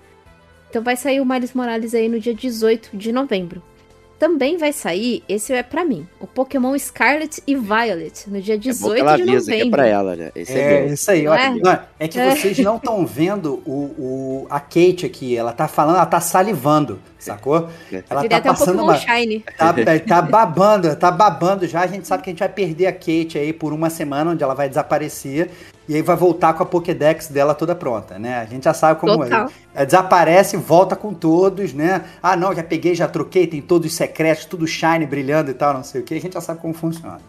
Então 0.70 0.84
vai 0.84 0.96
sair 0.96 1.20
o 1.22 1.26
Miles 1.26 1.54
Morales 1.54 1.94
aí 1.96 2.08
no 2.10 2.20
dia 2.20 2.34
18 2.34 2.90
de 2.96 3.12
novembro. 3.12 3.62
Também 4.20 4.58
vai 4.58 4.74
sair, 4.74 5.24
esse 5.30 5.54
é 5.54 5.62
pra 5.62 5.86
mim, 5.86 6.08
o 6.20 6.26
Pokémon 6.26 6.76
Scarlet 6.80 7.40
e 7.46 7.56
Violet, 7.56 8.28
no 8.28 8.42
dia 8.42 8.56
É 8.56 8.58
bom 8.58 8.64
que 8.64 8.70
18 8.70 9.00
ela 9.00 9.16
de 9.16 9.22
avisa 9.22 9.46
que 9.46 9.52
é 9.52 9.58
novembro. 9.60 9.78
pra 9.78 9.88
ela, 9.88 10.16
né? 10.16 10.32
Esse 10.36 10.54
é, 10.54 10.74
É, 10.74 10.86
isso 10.88 11.12
aí, 11.12 11.28
olha. 11.28 11.40
é? 11.40 11.50
Não, 11.52 11.80
é 12.00 12.08
que 12.08 12.20
É. 12.20 12.36
vocês 12.36 12.58
não 12.58 12.78
estão 12.78 13.06
vendo 13.06 13.62
o, 13.64 13.70
o, 13.72 14.48
a 14.50 14.60
Kate 14.60 15.06
aqui. 15.06 15.38
Ela 15.38 15.54
tá 15.54 15.68
falando, 15.68 15.98
ela 15.98 16.06
tá 16.08 16.20
salivando, 16.20 17.00
sacou? 17.20 17.70
É. 17.94 18.04
Ela 18.10 18.28
tá 18.28 18.38
um 18.40 18.42
passando 18.42 18.66
Pokémon 18.80 18.84
uma. 18.86 18.98
Shine. 18.98 19.46
Tá, 19.56 19.76
tá 20.08 20.22
babando, 20.24 20.96
tá 20.96 21.12
babando 21.12 21.68
já. 21.68 21.82
A 21.82 21.88
gente 21.88 22.08
sabe 22.08 22.24
que 22.24 22.32
a 22.32 22.34
gente 22.34 22.40
vai 22.40 22.50
perder 22.50 22.88
a 22.88 22.94
Kate 22.94 23.38
aí 23.38 23.54
por 23.54 23.72
uma 23.72 23.92
semana, 23.92 24.32
onde 24.32 24.44
ela 24.44 24.56
vai 24.56 24.68
desaparecer. 24.68 25.52
E 25.88 25.96
aí 25.96 26.02
vai 26.02 26.16
voltar 26.18 26.54
com 26.54 26.64
a 26.64 26.66
Pokédex 26.66 27.28
dela 27.30 27.54
toda 27.56 27.74
pronta, 27.74 28.20
né? 28.20 28.40
A 28.40 28.46
gente 28.46 28.66
já 28.66 28.74
sabe 28.74 29.00
como 29.00 29.20
Total. 29.24 29.48
é. 29.48 29.52
Ela 29.74 29.86
desaparece, 29.86 30.58
volta 30.58 30.96
com 30.96 31.14
todos, 31.14 31.74
né? 31.74 32.04
Ah, 32.22 32.36
não, 32.36 32.54
já 32.54 32.62
peguei, 32.64 32.94
já 32.94 33.08
troquei, 33.08 33.48
tem 33.48 33.62
todos 33.62 33.90
os 33.92 33.96
secretos, 33.96 34.44
tudo 34.46 34.68
shine, 34.68 35.06
brilhando 35.06 35.50
e 35.50 35.54
tal, 35.54 35.74
não 35.74 35.84
sei 35.84 36.02
o 36.02 36.04
que. 36.04 36.16
A 36.16 36.20
gente 36.20 36.34
já 36.34 36.42
sabe 36.42 36.60
como 36.60 36.74
funciona. 36.74 37.20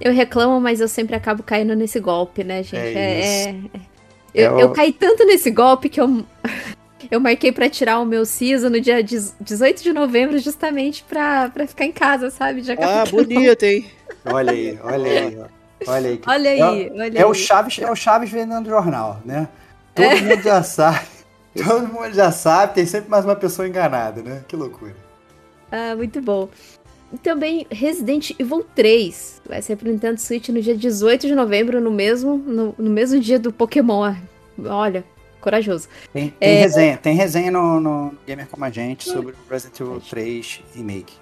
Eu 0.00 0.12
reclamo, 0.12 0.60
mas 0.60 0.80
eu 0.80 0.86
sempre 0.86 1.16
acabo 1.16 1.42
caindo 1.42 1.74
nesse 1.74 1.98
golpe, 1.98 2.44
né, 2.44 2.62
gente? 2.62 2.76
É 2.76 2.92
É, 2.94 3.20
isso. 3.20 3.48
é- 3.74 3.80
Eu, 4.34 4.44
É 4.44 4.52
o- 4.54 4.60
eu 4.60 4.70
caí 4.70 4.92
tanto 4.92 5.24
nesse 5.26 5.50
golpe 5.50 5.88
que 5.88 6.00
eu, 6.00 6.22
eu 7.10 7.18
marquei 7.18 7.50
pra 7.50 7.68
tirar 7.68 7.98
o 7.98 8.04
meu 8.04 8.24
siso 8.24 8.70
no 8.70 8.80
dia 8.80 9.02
18 9.02 9.82
de 9.82 9.92
novembro, 9.92 10.38
justamente 10.38 11.02
pra, 11.02 11.48
pra 11.48 11.66
ficar 11.66 11.84
em 11.86 11.92
casa, 11.92 12.30
sabe? 12.30 12.62
Já 12.62 12.74
Ah, 12.78 13.04
bonito, 13.10 13.64
hein? 13.64 13.86
Olha 14.24 14.52
aí, 14.52 14.78
olha 14.84 15.10
aí, 15.10 15.38
ó. 15.40 15.57
Olha 15.86 16.08
aí. 16.10 16.20
Olha 16.26 16.50
aí, 16.50 16.60
É- 16.60 16.92
olha 16.92 17.18
É 17.20 17.26
o 17.26 17.28
aí. 17.32 17.34
Chaves, 17.34 17.78
é 17.78 17.90
o 17.90 17.94
Chaves 17.96 18.30
vendendo 18.30 18.68
jornal, 18.68 19.20
né? 19.24 19.48
Todo 19.94 20.04
É. 20.04 20.20
mundo 20.20 20.42
já 20.42 20.62
sabe. 20.64 21.06
Todo 21.56 21.88
mundo 21.88 22.12
já 22.12 22.30
sabe, 22.30 22.74
tem 22.74 22.86
sempre 22.86 23.10
mais 23.10 23.24
uma 23.24 23.34
pessoa 23.36 23.66
enganada, 23.66 24.22
né? 24.22 24.44
Que 24.46 24.54
loucura. 24.56 24.94
Ah, 25.72 25.94
muito 25.96 26.20
bom. 26.20 26.48
E 27.12 27.16
também 27.18 27.66
Resident 27.70 28.30
Evil 28.38 28.64
3 28.74 29.40
vai 29.48 29.60
ser 29.62 29.76
pro 29.76 29.88
Nintendo 29.90 30.20
Switch 30.20 30.50
no 30.50 30.60
dia 30.60 30.76
18 30.76 31.26
de 31.26 31.34
novembro, 31.34 31.80
no 31.80 31.90
mesmo, 31.90 32.36
no, 32.36 32.74
no 32.78 32.90
mesmo 32.90 33.18
dia 33.18 33.38
do 33.38 33.50
Pokémon. 33.52 34.14
Olha, 34.66 35.02
corajoso. 35.40 35.88
Tem, 36.12 36.28
tem 36.38 36.48
É. 36.56 36.60
resenha, 36.60 36.96
tem 36.98 37.14
resenha 37.16 37.50
no, 37.50 37.80
no 37.80 38.14
Gamer 38.26 38.46
Como 38.48 38.64
a 38.64 38.70
Gente 38.70 39.08
sobre 39.08 39.32
o 39.32 39.36
Resident 39.50 39.80
Evil 39.80 40.00
3 40.00 40.62
Remake. 40.74 41.14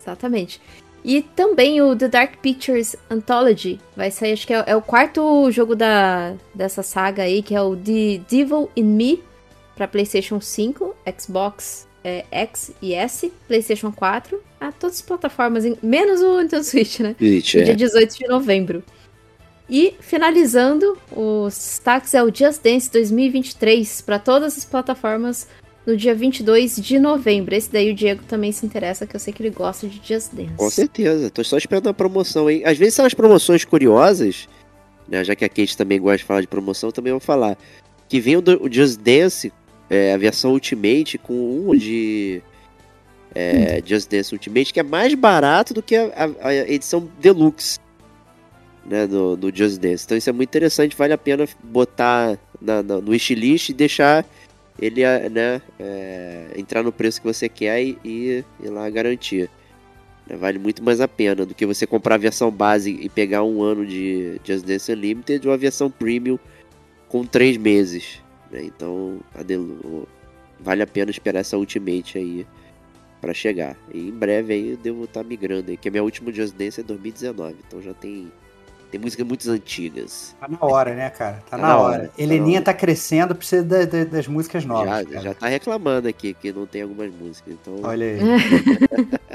Exatamente. 0.00 0.60
E 1.06 1.22
também 1.22 1.80
o 1.80 1.94
The 1.94 2.08
Dark 2.08 2.38
Pictures 2.42 2.96
Anthology 3.08 3.78
vai 3.96 4.10
sair, 4.10 4.32
acho 4.32 4.44
que 4.44 4.52
é, 4.52 4.64
é 4.66 4.74
o 4.74 4.82
quarto 4.82 5.48
jogo 5.52 5.76
da, 5.76 6.34
dessa 6.52 6.82
saga 6.82 7.22
aí, 7.22 7.44
que 7.44 7.54
é 7.54 7.62
o 7.62 7.76
The 7.76 8.22
Devil 8.28 8.68
in 8.74 8.82
Me, 8.82 9.22
pra 9.76 9.86
PlayStation 9.86 10.40
5, 10.40 10.96
Xbox 11.16 11.86
é, 12.02 12.24
X 12.32 12.72
e 12.82 12.92
S, 12.92 13.32
PlayStation 13.46 13.92
4, 13.92 14.42
a 14.60 14.72
todas 14.72 14.96
as 14.96 15.02
plataformas, 15.02 15.64
menos 15.80 16.20
o 16.22 16.40
Nintendo 16.42 16.64
Switch, 16.64 16.98
né? 16.98 17.14
Switch, 17.16 17.54
no 17.54 17.62
dia 17.62 17.72
é. 17.74 17.76
18 17.76 18.18
de 18.18 18.26
novembro. 18.26 18.82
E 19.70 19.94
finalizando, 20.00 20.98
os 21.12 21.54
destaques 21.54 22.14
é 22.14 22.22
o 22.22 22.34
Just 22.34 22.62
Dance 22.64 22.90
2023 22.90 24.00
para 24.00 24.18
todas 24.18 24.58
as 24.58 24.64
plataformas 24.64 25.46
no 25.86 25.96
dia 25.96 26.14
22 26.14 26.76
de 26.76 26.98
novembro. 26.98 27.54
Esse 27.54 27.70
daí 27.70 27.90
o 27.90 27.94
Diego 27.94 28.22
também 28.24 28.50
se 28.52 28.66
interessa, 28.66 29.06
que 29.06 29.14
eu 29.14 29.20
sei 29.20 29.32
que 29.32 29.42
ele 29.42 29.50
gosta 29.50 29.86
de 29.86 29.96
Just 30.02 30.32
Dance. 30.34 30.54
Com 30.56 30.68
certeza, 30.70 31.30
tô 31.30 31.44
só 31.44 31.56
esperando 31.56 31.88
a 31.88 31.94
promoção, 31.94 32.50
hein? 32.50 32.62
Às 32.64 32.76
vezes 32.76 32.94
são 32.94 33.04
as 33.06 33.14
promoções 33.14 33.64
curiosas, 33.64 34.48
né? 35.08 35.22
Já 35.24 35.34
que 35.36 35.44
a 35.44 35.48
Kate 35.48 35.76
também 35.76 36.00
gosta 36.00 36.18
de 36.18 36.24
falar 36.24 36.40
de 36.40 36.48
promoção, 36.48 36.90
também 36.90 37.12
vou 37.12 37.20
falar. 37.20 37.56
Que 38.08 38.20
vem 38.20 38.36
o, 38.36 38.42
o 38.60 38.72
Just 38.72 38.98
Dance, 39.00 39.52
é, 39.88 40.12
a 40.12 40.16
versão 40.16 40.52
Ultimate, 40.52 41.18
com 41.18 41.32
um 41.70 41.76
de. 41.76 42.42
é, 43.34 43.80
Just 43.84 44.10
Dance 44.10 44.34
Ultimate, 44.34 44.72
que 44.72 44.80
é 44.80 44.82
mais 44.82 45.14
barato 45.14 45.72
do 45.74 45.82
que 45.82 45.94
a, 45.96 46.10
a- 46.40 46.48
a 46.48 46.54
edição 46.54 47.08
Deluxe. 47.20 47.78
Né, 48.88 49.04
do, 49.04 49.36
do 49.36 49.52
Just 49.52 49.80
Dance. 49.80 50.04
Então 50.04 50.16
isso 50.16 50.30
é 50.30 50.32
muito 50.32 50.48
interessante, 50.48 50.94
vale 50.96 51.12
a 51.12 51.18
pena 51.18 51.44
botar 51.64 52.38
na- 52.62 52.84
na- 52.84 53.00
no 53.00 53.10
wishlist 53.10 53.70
e 53.70 53.72
deixar 53.74 54.24
ele 54.80 55.04
ah, 55.04 55.28
né, 55.30 55.62
é, 55.78 56.48
entrar 56.56 56.82
no 56.82 56.92
preço 56.92 57.20
que 57.20 57.26
você 57.26 57.48
quer 57.48 57.82
e, 57.82 57.98
e 58.04 58.44
ir 58.62 58.68
lá 58.68 58.88
garantir. 58.90 59.48
Né, 60.28 60.36
Vale 60.36 60.58
muito 60.58 60.82
mais 60.82 61.00
a 61.00 61.08
pena 61.08 61.46
do 61.46 61.54
que 61.54 61.64
você 61.66 61.86
comprar 61.86 62.16
a 62.16 62.18
versão 62.18 62.50
base 62.50 62.90
e 62.90 63.08
pegar 63.08 63.42
um 63.42 63.62
ano 63.62 63.86
de 63.86 64.40
Just 64.44 64.64
Dance 64.66 64.92
Unlimited 64.92 65.46
ou 65.46 65.52
a 65.54 65.56
versão 65.56 65.90
premium 65.90 66.38
com 67.08 67.24
três 67.24 67.56
meses. 67.56 68.20
né? 68.50 68.62
Então 68.64 69.20
a 69.34 69.42
Delu- 69.42 70.08
vale 70.60 70.82
a 70.82 70.86
pena 70.86 71.10
esperar 71.10 71.40
essa 71.40 71.56
Ultimate 71.56 72.18
aí 72.18 72.46
para 73.20 73.32
chegar. 73.32 73.76
E 73.94 74.08
em 74.08 74.12
breve 74.12 74.52
aí 74.52 74.70
eu 74.72 74.76
devo 74.76 75.04
estar 75.04 75.24
migrando 75.24 75.70
aí, 75.70 75.76
que 75.76 75.88
a 75.88 75.90
minha 75.90 76.02
última 76.02 76.32
Just 76.32 76.54
Dance 76.54 76.80
é 76.80 76.82
2019, 76.84 77.56
então 77.66 77.80
já 77.80 77.94
tem 77.94 78.30
tem 78.96 79.00
músicas 79.04 79.26
muito 79.26 79.50
antigas. 79.50 80.34
Tá 80.40 80.48
na 80.48 80.58
hora, 80.60 80.94
né, 80.94 81.10
cara? 81.10 81.36
Tá, 81.48 81.56
Tá 81.56 81.58
na 81.58 81.76
hora. 81.78 81.98
hora, 82.02 82.08
tá 82.08 82.14
Heleninha 82.22 82.60
na 82.60 82.64
tá 82.66 82.74
crescendo, 82.74 83.34
precisa 83.34 83.62
da- 83.62 83.84
da- 83.84 84.04
das 84.04 84.26
músicas 84.26 84.64
novas. 84.64 84.88
já, 84.88 85.04
cara. 85.04 85.20
já 85.20 85.34
tá 85.34 85.46
reclamando 85.48 86.08
aqui 86.08 86.34
que 86.34 86.52
não 86.52 86.66
tem 86.66 86.82
algumas 86.82 87.12
músicas. 87.14 87.54
Então, 87.54 87.80
Olha 87.82 88.06
aí. 88.06 88.18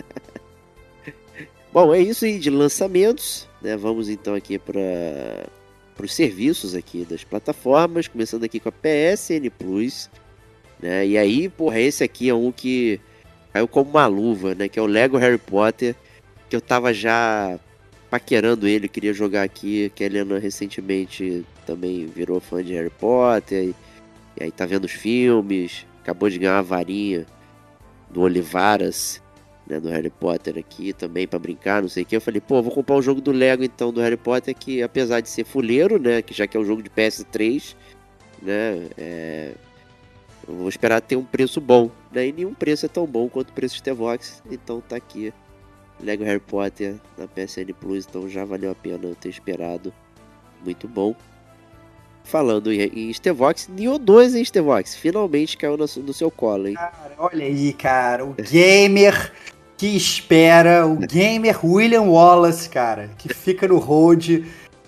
Bom, 1.73 1.93
é 1.93 1.99
isso 2.01 2.25
aí 2.25 2.37
de 2.37 2.49
lançamentos, 2.49 3.47
né? 3.61 3.77
Vamos 3.77 4.09
então 4.09 4.35
aqui 4.35 4.59
para 4.59 4.75
os 6.03 6.13
serviços 6.13 6.75
aqui 6.75 7.05
das 7.09 7.23
plataformas, 7.23 8.07
começando 8.07 8.43
aqui 8.43 8.59
com 8.59 8.67
a 8.69 8.71
PSN 8.73 9.49
Plus. 9.57 10.09
Né? 10.81 11.07
E 11.07 11.17
aí, 11.17 11.47
porra, 11.47 11.79
esse 11.79 12.03
aqui 12.03 12.27
é 12.27 12.33
um 12.33 12.51
que 12.51 12.99
caiu 13.53 13.67
como 13.67 13.89
uma 13.91 14.07
luva, 14.07 14.53
né? 14.55 14.67
Que 14.67 14.79
é 14.79 14.81
o 14.81 14.85
Lego 14.87 15.17
Harry 15.17 15.37
Potter, 15.37 15.95
que 16.49 16.55
eu 16.55 16.61
tava 16.61 16.93
já 16.93 17.57
paquerando 18.11 18.67
ele, 18.67 18.89
queria 18.89 19.13
jogar 19.13 19.43
aqui, 19.43 19.89
que 19.95 20.03
a 20.03 20.05
Helena 20.05 20.37
recentemente 20.37 21.45
também 21.65 22.05
virou 22.05 22.41
fã 22.41 22.61
de 22.61 22.73
Harry 22.73 22.89
Potter, 22.89 23.69
e, 23.69 23.75
e 24.37 24.43
aí 24.43 24.51
tá 24.51 24.65
vendo 24.65 24.83
os 24.83 24.91
filmes, 24.91 25.85
acabou 26.01 26.29
de 26.29 26.37
ganhar 26.37 26.59
a 26.59 26.61
varinha 26.61 27.25
do 28.09 28.19
Olivaras, 28.19 29.21
né, 29.65 29.79
do 29.79 29.87
Harry 29.87 30.09
Potter 30.09 30.57
aqui 30.57 30.91
também 30.91 31.25
para 31.25 31.39
brincar, 31.39 31.81
não 31.81 31.87
sei 31.87 32.03
o 32.03 32.05
que. 32.05 32.13
Eu 32.13 32.19
falei, 32.19 32.41
pô, 32.41 32.61
vou 32.61 32.73
comprar 32.73 32.97
o 32.97 32.99
um 32.99 33.01
jogo 33.01 33.21
do 33.21 33.31
Lego 33.31 33.63
então 33.63 33.93
do 33.93 34.01
Harry 34.01 34.17
Potter, 34.17 34.53
que 34.53 34.83
apesar 34.83 35.21
de 35.21 35.29
ser 35.29 35.45
fuleiro, 35.45 35.97
né, 35.97 36.21
que 36.21 36.33
já 36.33 36.45
que 36.45 36.57
é 36.57 36.59
um 36.59 36.65
jogo 36.65 36.83
de 36.83 36.89
PS3, 36.89 37.77
né, 38.41 38.89
é, 38.97 39.53
eu 40.45 40.53
vou 40.53 40.67
esperar 40.67 40.99
ter 40.99 41.15
um 41.15 41.23
preço 41.23 41.61
bom, 41.61 41.89
né, 42.11 42.27
e 42.27 42.33
nenhum 42.33 42.53
preço 42.53 42.85
é 42.85 42.89
tão 42.89 43.07
bom 43.07 43.29
quanto 43.29 43.51
o 43.51 43.53
preço 43.53 43.75
de 43.75 43.83
T-Vox, 43.83 44.43
então 44.51 44.81
tá 44.81 44.97
aqui. 44.97 45.33
Lego 46.01 46.23
Harry 46.23 46.39
Potter 46.39 46.95
na 47.17 47.27
PSN 47.27 47.73
Plus, 47.79 48.05
então 48.07 48.27
já 48.27 48.43
valeu 48.43 48.71
a 48.71 48.75
pena 48.75 48.99
eu 49.03 49.15
ter 49.15 49.29
esperado. 49.29 49.93
Muito 50.63 50.87
bom. 50.87 51.15
Falando 52.23 52.71
em 52.71 53.11
Stevox, 53.11 53.67
Nioh 53.67 53.97
2 53.97 54.35
em 54.35 54.45
Stevox. 54.45 54.95
Finalmente 54.95 55.57
caiu 55.57 55.75
no, 55.75 55.85
no 55.85 56.13
seu 56.13 56.29
colo, 56.29 56.67
hein? 56.67 56.75
Cara, 56.75 57.13
olha 57.17 57.45
aí, 57.45 57.73
cara. 57.73 58.23
O 58.23 58.33
gamer 58.33 59.33
que 59.77 59.87
espera, 59.87 60.85
o 60.85 60.97
gamer 61.07 61.65
William 61.65 62.03
Wallace, 62.03 62.69
cara, 62.69 63.09
que 63.17 63.33
fica 63.33 63.67
no 63.67 63.79
hold, 63.79 64.45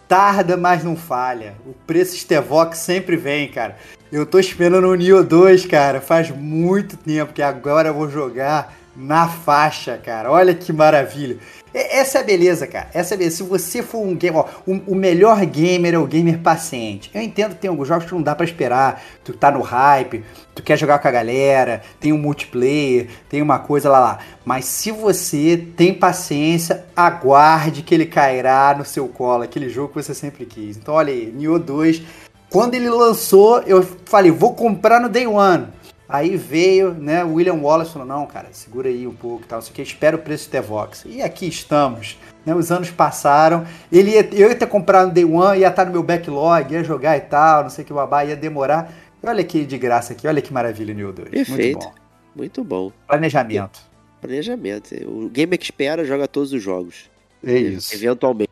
tarda, 0.07 0.55
mas 0.55 0.83
não 0.83 0.95
falha. 0.95 1.55
O 1.65 1.73
preço 1.73 2.15
Stevox 2.15 2.77
sempre 2.77 3.17
vem, 3.17 3.49
cara. 3.49 3.77
Eu 4.11 4.27
tô 4.27 4.37
esperando 4.37 4.87
o 4.87 4.95
Nioh 4.95 5.23
2, 5.23 5.65
cara, 5.65 5.99
faz 5.99 6.29
muito 6.29 6.95
tempo 6.95 7.33
que 7.33 7.41
agora 7.41 7.89
eu 7.89 7.93
vou 7.95 8.07
jogar 8.07 8.77
na 8.95 9.27
faixa, 9.27 9.97
cara. 9.97 10.31
Olha 10.31 10.53
que 10.53 10.71
maravilha. 10.71 11.37
Essa 11.73 12.19
é 12.19 12.21
a 12.21 12.23
beleza, 12.23 12.67
cara. 12.67 12.89
Essa 12.93 13.15
é 13.15 13.17
beleza. 13.17 13.37
Se 13.37 13.43
você 13.43 13.81
for 13.81 13.99
um 13.99 14.15
gamer, 14.15 14.41
ó, 14.41 14.47
o, 14.67 14.93
melhor 14.93 15.43
gamer 15.45 15.95
é 15.95 15.97
o 15.97 16.05
gamer 16.05 16.39
paciente. 16.39 17.09
Eu 17.13 17.21
entendo 17.21 17.55
que 17.55 17.61
tem 17.61 17.69
alguns 17.69 17.87
jogos 17.87 18.05
que 18.05 18.13
não 18.13 18.21
dá 18.21 18.35
para 18.35 18.45
esperar. 18.45 19.03
Tu 19.23 19.33
tá 19.33 19.49
no 19.49 19.61
hype, 19.61 20.23
tu 20.53 20.61
quer 20.61 20.77
jogar 20.77 20.99
com 20.99 21.07
a 21.07 21.11
galera, 21.11 21.81
tem 21.99 22.13
um 22.13 22.17
multiplayer, 22.17 23.07
tem 23.27 23.41
uma 23.41 23.57
coisa 23.57 23.89
lá 23.89 23.99
lá. 23.99 24.19
Mas 24.45 24.65
se 24.65 24.91
você 24.91 25.57
tem 25.75 25.93
paciência, 25.93 26.85
aguarde 26.95 27.81
que 27.81 27.95
ele 27.95 28.05
cairá 28.05 28.75
no 28.77 28.85
seu 28.85 29.07
colo, 29.07 29.43
aquele 29.43 29.69
jogo 29.69 29.89
que 29.89 30.03
você 30.03 30.13
sempre 30.13 30.45
quis. 30.45 30.77
Então, 30.77 30.93
olha 30.93 31.11
aí, 31.11 31.33
Nioh 31.35 31.57
2. 31.57 32.03
Quando 32.51 32.75
ele 32.75 32.89
lançou, 32.89 33.63
eu 33.63 33.81
falei, 34.05 34.29
vou 34.29 34.53
comprar 34.53 34.99
no 34.99 35.09
Day 35.09 35.25
One. 35.25 35.69
Aí 36.07 36.35
veio, 36.35 36.93
né, 36.93 37.23
o 37.23 37.33
William 37.33 37.55
Wallace 37.55 37.91
falou, 37.91 38.07
não, 38.07 38.25
cara, 38.25 38.49
segura 38.51 38.89
aí 38.89 39.07
um 39.07 39.13
pouco, 39.13 39.45
tal, 39.47 39.59
isso 39.59 39.71
aqui, 39.71 39.81
espera 39.81 40.15
o 40.15 40.19
preço 40.19 40.47
do 40.47 40.51
T-Vox. 40.51 41.03
E 41.05 41.21
aqui 41.21 41.47
estamos, 41.47 42.17
né, 42.45 42.53
os 42.53 42.71
anos 42.71 42.91
passaram, 42.91 43.65
ele 43.91 44.11
ia, 44.11 44.29
eu 44.33 44.49
ia 44.49 44.55
ter 44.55 44.67
comprado 44.67 45.07
no 45.07 45.13
Day 45.13 45.25
One, 45.25 45.59
ia 45.59 45.69
estar 45.69 45.85
no 45.85 45.91
meu 45.91 46.03
backlog, 46.03 46.73
ia 46.73 46.83
jogar 46.83 47.17
e 47.17 47.21
tal, 47.21 47.63
não 47.63 47.69
sei 47.69 47.83
o 47.83 47.87
que, 47.87 47.93
babá, 47.93 48.25
ia 48.25 48.35
demorar. 48.35 48.93
Olha 49.23 49.43
que 49.43 49.65
de 49.65 49.77
graça 49.77 50.11
aqui, 50.11 50.27
olha 50.27 50.41
que 50.41 50.51
maravilha 50.51 50.93
o 50.93 50.97
New 50.97 51.13
2. 51.13 51.29
Perfeito, 51.29 51.79
muito 51.79 51.85
bom. 51.85 52.03
Muito 52.35 52.63
bom. 52.63 52.91
Planejamento. 53.07 53.79
Planejamento. 54.19 54.95
O 55.07 55.29
gamer 55.29 55.57
que 55.57 55.65
espera 55.65 56.03
joga 56.03 56.27
todos 56.27 56.51
os 56.51 56.61
jogos. 56.61 57.09
É 57.45 57.57
isso. 57.57 57.93
Eventualmente, 57.95 58.51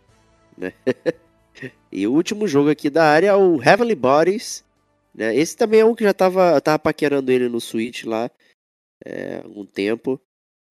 né? 0.58 0.74
e 1.92 2.08
o 2.08 2.14
último 2.14 2.48
jogo 2.48 2.70
aqui 2.70 2.90
da 2.90 3.06
área 3.06 3.28
é 3.28 3.36
o 3.36 3.62
Heavenly 3.62 3.96
Bodies, 3.96 4.64
né? 5.14 5.36
Esse 5.36 5.56
também 5.56 5.82
é 5.82 5.86
um 5.86 5.96
que 5.96 6.04
já 6.04 6.14
tava, 6.14 6.60
tava 6.62 6.80
paquerando 6.80 7.32
ele 7.32 7.50
no 7.50 7.60
Switch 7.60 8.04
lá 8.06 8.30
é, 9.06 9.42
algum 9.44 9.66
tempo. 9.66 10.20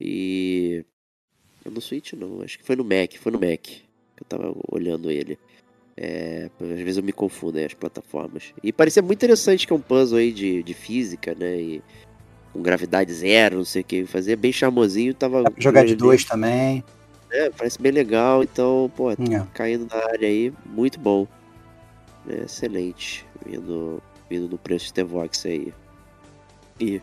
E. 0.01 0.85
No 1.65 1.81
Switch 1.81 2.15
não, 2.15 2.41
acho 2.41 2.59
que 2.59 2.65
foi 2.65 2.75
no 2.75 2.85
Mac, 2.85 3.15
foi 3.17 3.31
no 3.31 3.39
Mac 3.39 3.61
que 3.61 3.83
eu 4.21 4.27
tava 4.27 4.55
olhando 4.71 5.11
ele. 5.11 5.39
É, 5.97 6.49
às 6.59 6.79
vezes 6.79 6.97
eu 6.97 7.03
me 7.03 7.13
confundo 7.13 7.59
aí, 7.59 7.65
as 7.67 7.75
plataformas. 7.75 8.55
E 8.63 8.73
parecia 8.73 9.03
muito 9.03 9.19
interessante 9.19 9.67
que 9.67 9.73
é 9.73 9.77
um 9.77 9.81
puzzle 9.81 10.19
aí 10.19 10.33
de, 10.33 10.63
de 10.63 10.73
física, 10.73 11.35
né? 11.35 11.61
E 11.61 11.83
com 12.53 12.63
gravidade 12.63 13.13
zero, 13.13 13.59
não 13.59 13.65
sei 13.65 13.83
o 13.83 13.85
que. 13.85 14.07
Fazia 14.07 14.37
bem 14.37 14.53
charmosinho, 14.53 15.13
tava. 15.13 15.45
Jogar 15.59 15.85
de 15.85 15.95
dois 15.95 16.25
também. 16.25 16.83
É, 17.31 17.51
parece 17.51 17.81
bem 17.81 17.93
legal, 17.93 18.43
então, 18.43 18.91
pô, 18.97 19.13
é. 19.13 19.17
caindo 19.55 19.87
na 19.89 20.05
área 20.05 20.27
aí, 20.27 20.53
muito 20.67 20.99
bom. 20.99 21.29
É, 22.29 22.45
excelente. 22.45 23.25
Vindo 23.47 24.03
vindo 24.31 24.49
no 24.49 24.57
preço 24.57 24.85
de 24.85 24.91
Stevox 24.91 25.45
aí. 25.45 25.75
E 26.79 27.03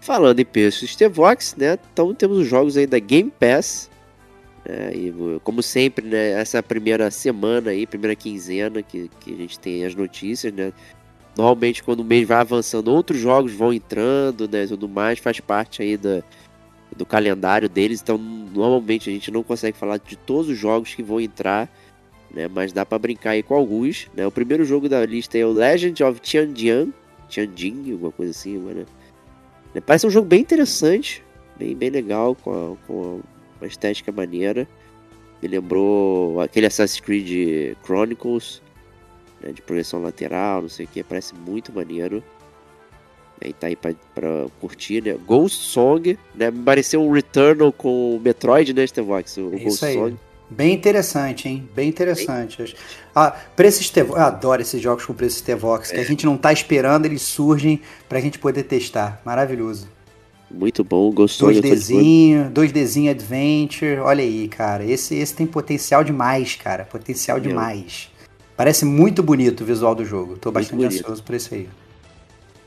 falando 0.00 0.38
em 0.38 0.44
preço 0.44 0.86
de 0.86 0.92
Stevox, 0.92 1.56
né? 1.56 1.76
Então 1.92 2.14
temos 2.14 2.38
os 2.38 2.46
jogos 2.46 2.76
aí 2.76 2.86
da 2.86 3.00
Game 3.00 3.30
Pass. 3.30 3.90
Né, 4.64 4.92
e 4.94 5.40
como 5.42 5.62
sempre, 5.62 6.06
né? 6.06 6.30
Essa 6.30 6.62
primeira 6.62 7.10
semana 7.10 7.70
aí, 7.70 7.86
primeira 7.86 8.14
quinzena 8.14 8.82
que, 8.82 9.10
que 9.20 9.34
a 9.34 9.36
gente 9.36 9.58
tem 9.58 9.84
as 9.84 9.94
notícias, 9.94 10.52
né? 10.52 10.72
Normalmente 11.36 11.82
quando 11.82 12.00
o 12.00 12.04
mês 12.04 12.26
vai 12.26 12.38
avançando, 12.38 12.88
outros 12.88 13.18
jogos 13.18 13.52
vão 13.52 13.72
entrando, 13.72 14.48
né? 14.48 14.66
Tudo 14.66 14.88
mais, 14.88 15.18
faz 15.18 15.40
parte 15.40 15.82
aí 15.82 15.96
da, 15.96 16.22
do 16.96 17.04
calendário 17.04 17.68
deles. 17.68 18.00
Então, 18.00 18.16
normalmente 18.18 19.10
a 19.10 19.12
gente 19.12 19.30
não 19.30 19.42
consegue 19.42 19.76
falar 19.76 19.98
de 19.98 20.16
todos 20.16 20.48
os 20.50 20.56
jogos 20.56 20.94
que 20.94 21.02
vão 21.02 21.20
entrar 21.20 21.68
né? 22.30 22.48
Mas 22.48 22.72
dá 22.72 22.84
para 22.84 22.98
brincar 22.98 23.30
aí 23.30 23.42
com 23.42 23.54
alguns, 23.54 24.08
né? 24.14 24.26
O 24.26 24.30
primeiro 24.30 24.64
jogo 24.64 24.88
da 24.88 25.04
lista 25.04 25.38
é 25.38 25.44
o 25.44 25.52
Legend 25.52 26.02
of 26.04 26.20
Tianjin, 26.20 26.92
Tianjin, 27.28 27.92
alguma 27.92 28.12
coisa 28.12 28.30
assim, 28.30 28.58
mano. 28.58 28.86
Né? 29.74 29.80
Parece 29.80 30.06
um 30.06 30.10
jogo 30.10 30.26
bem 30.26 30.40
interessante, 30.40 31.22
bem, 31.58 31.74
bem 31.74 31.90
legal, 31.90 32.34
com, 32.34 32.50
a, 32.50 32.86
com 32.86 33.20
uma 33.60 33.66
estética 33.66 34.12
maneira. 34.12 34.68
Me 35.42 35.48
lembrou 35.48 36.40
aquele 36.40 36.66
Assassin's 36.66 37.00
Creed 37.00 37.76
Chronicles, 37.84 38.62
né? 39.40 39.52
de 39.52 39.62
progressão 39.62 40.02
lateral, 40.02 40.62
não 40.62 40.68
sei 40.68 40.84
o 40.86 40.88
que, 40.88 41.02
parece 41.02 41.34
muito 41.34 41.72
maneiro. 41.72 42.22
E 43.40 43.52
tá 43.52 43.68
aí 43.68 43.76
pra, 43.76 43.94
pra, 44.14 44.46
curtir, 44.60 45.00
né? 45.00 45.16
Ghost 45.24 45.58
Song, 45.58 46.18
né? 46.34 46.50
Me 46.50 46.60
pareceu 46.64 47.00
um 47.00 47.12
Returnal 47.12 47.72
com 47.72 48.16
o 48.16 48.20
Metroid, 48.20 48.74
né, 48.74 48.84
Stevox? 48.84 49.36
O 49.36 49.54
é 49.54 49.58
Ghost. 49.58 49.92
Song. 49.92 50.16
Bem 50.50 50.74
interessante, 50.74 51.48
hein? 51.48 51.68
Bem 51.74 51.88
interessante. 51.88 52.74
Ah, 53.14 53.36
preços 53.54 53.92
Eu 53.94 54.16
adoro 54.16 54.62
esses 54.62 54.80
jogos 54.80 55.04
com 55.04 55.12
preços 55.12 55.42
Tevox, 55.42 55.90
é. 55.90 55.94
que 55.94 56.00
a 56.00 56.04
gente 56.04 56.24
não 56.24 56.38
tá 56.38 56.52
esperando, 56.52 57.04
eles 57.04 57.22
surgem 57.22 57.80
pra 58.08 58.20
gente 58.20 58.38
poder 58.38 58.62
testar. 58.62 59.20
Maravilhoso. 59.24 59.88
Muito 60.50 60.82
bom, 60.82 61.12
gostou. 61.12 61.50
2Dzinho, 61.50 62.50
2Dzinho 62.50 63.10
Adventure. 63.10 63.98
Olha 63.98 64.24
aí, 64.24 64.48
cara. 64.48 64.84
Esse, 64.84 65.14
esse 65.14 65.34
tem 65.34 65.46
potencial 65.46 66.02
demais, 66.02 66.56
cara. 66.56 66.84
Potencial 66.84 67.38
demais. 67.38 68.10
Parece 68.56 68.84
muito 68.84 69.22
bonito 69.22 69.60
o 69.60 69.66
visual 69.66 69.94
do 69.94 70.04
jogo. 70.04 70.38
Tô 70.38 70.50
muito 70.50 70.52
bastante 70.52 70.76
bonito. 70.76 71.00
ansioso 71.00 71.22
por 71.22 71.34
esse 71.34 71.54
aí. 71.54 71.68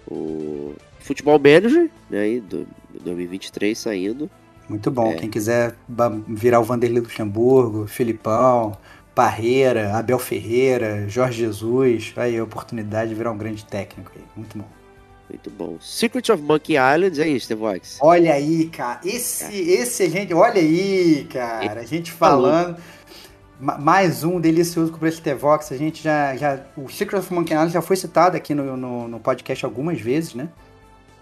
O 0.08 0.76
Futebol 1.00 1.40
Manager, 1.40 1.90
né, 2.10 2.20
aí, 2.20 2.40
do 2.40 2.68
2023 3.04 3.78
saindo. 3.78 4.30
Muito 4.72 4.90
bom. 4.90 5.12
É. 5.12 5.16
Quem 5.16 5.30
quiser 5.30 5.76
virar 6.30 6.62
o 6.62 6.64
Vanderlei 6.64 7.02
Luxemburgo, 7.02 7.88
Filipão, 7.88 8.78
Parreira, 9.14 9.98
Abel 9.98 10.18
Ferreira, 10.18 11.10
Jorge 11.10 11.40
Jesus, 11.40 12.14
aí 12.16 12.38
a 12.38 12.44
oportunidade 12.44 13.10
de 13.10 13.16
virar 13.16 13.32
um 13.32 13.38
grande 13.38 13.66
técnico 13.66 14.14
aí. 14.16 14.24
Muito 14.34 14.58
bom. 14.58 14.66
Muito 15.30 15.50
bom. 15.50 15.78
Secret 15.82 16.32
of 16.32 16.42
Monkey 16.42 16.76
Island, 16.76 17.22
é 17.22 17.28
isso, 17.28 17.56
Vox. 17.56 17.98
Olha 18.02 18.34
aí, 18.34 18.68
cara. 18.68 19.02
Esse, 19.04 19.44
é. 19.44 19.82
esse 19.82 20.04
a 20.04 20.10
gente. 20.10 20.34
Olha 20.34 20.62
aí, 20.62 21.28
cara. 21.30 21.82
A 21.82 21.86
gente 21.86 22.10
falando. 22.10 22.78
Mais 23.60 24.24
um 24.24 24.40
delicioso 24.40 24.92
com 24.92 25.06
esse 25.06 25.22
T-Vox. 25.22 25.72
A 25.72 25.78
gente 25.78 26.02
já, 26.02 26.36
já. 26.36 26.62
O 26.78 26.90
Secret 26.90 27.20
of 27.20 27.34
Monkey 27.34 27.54
Island 27.54 27.74
já 27.74 27.82
foi 27.82 27.98
citado 27.98 28.36
aqui 28.38 28.56
no, 28.56 28.76
no, 28.76 29.08
no 29.08 29.20
podcast 29.20 29.66
algumas 29.66 30.00
vezes, 30.02 30.34
né? 30.34 30.50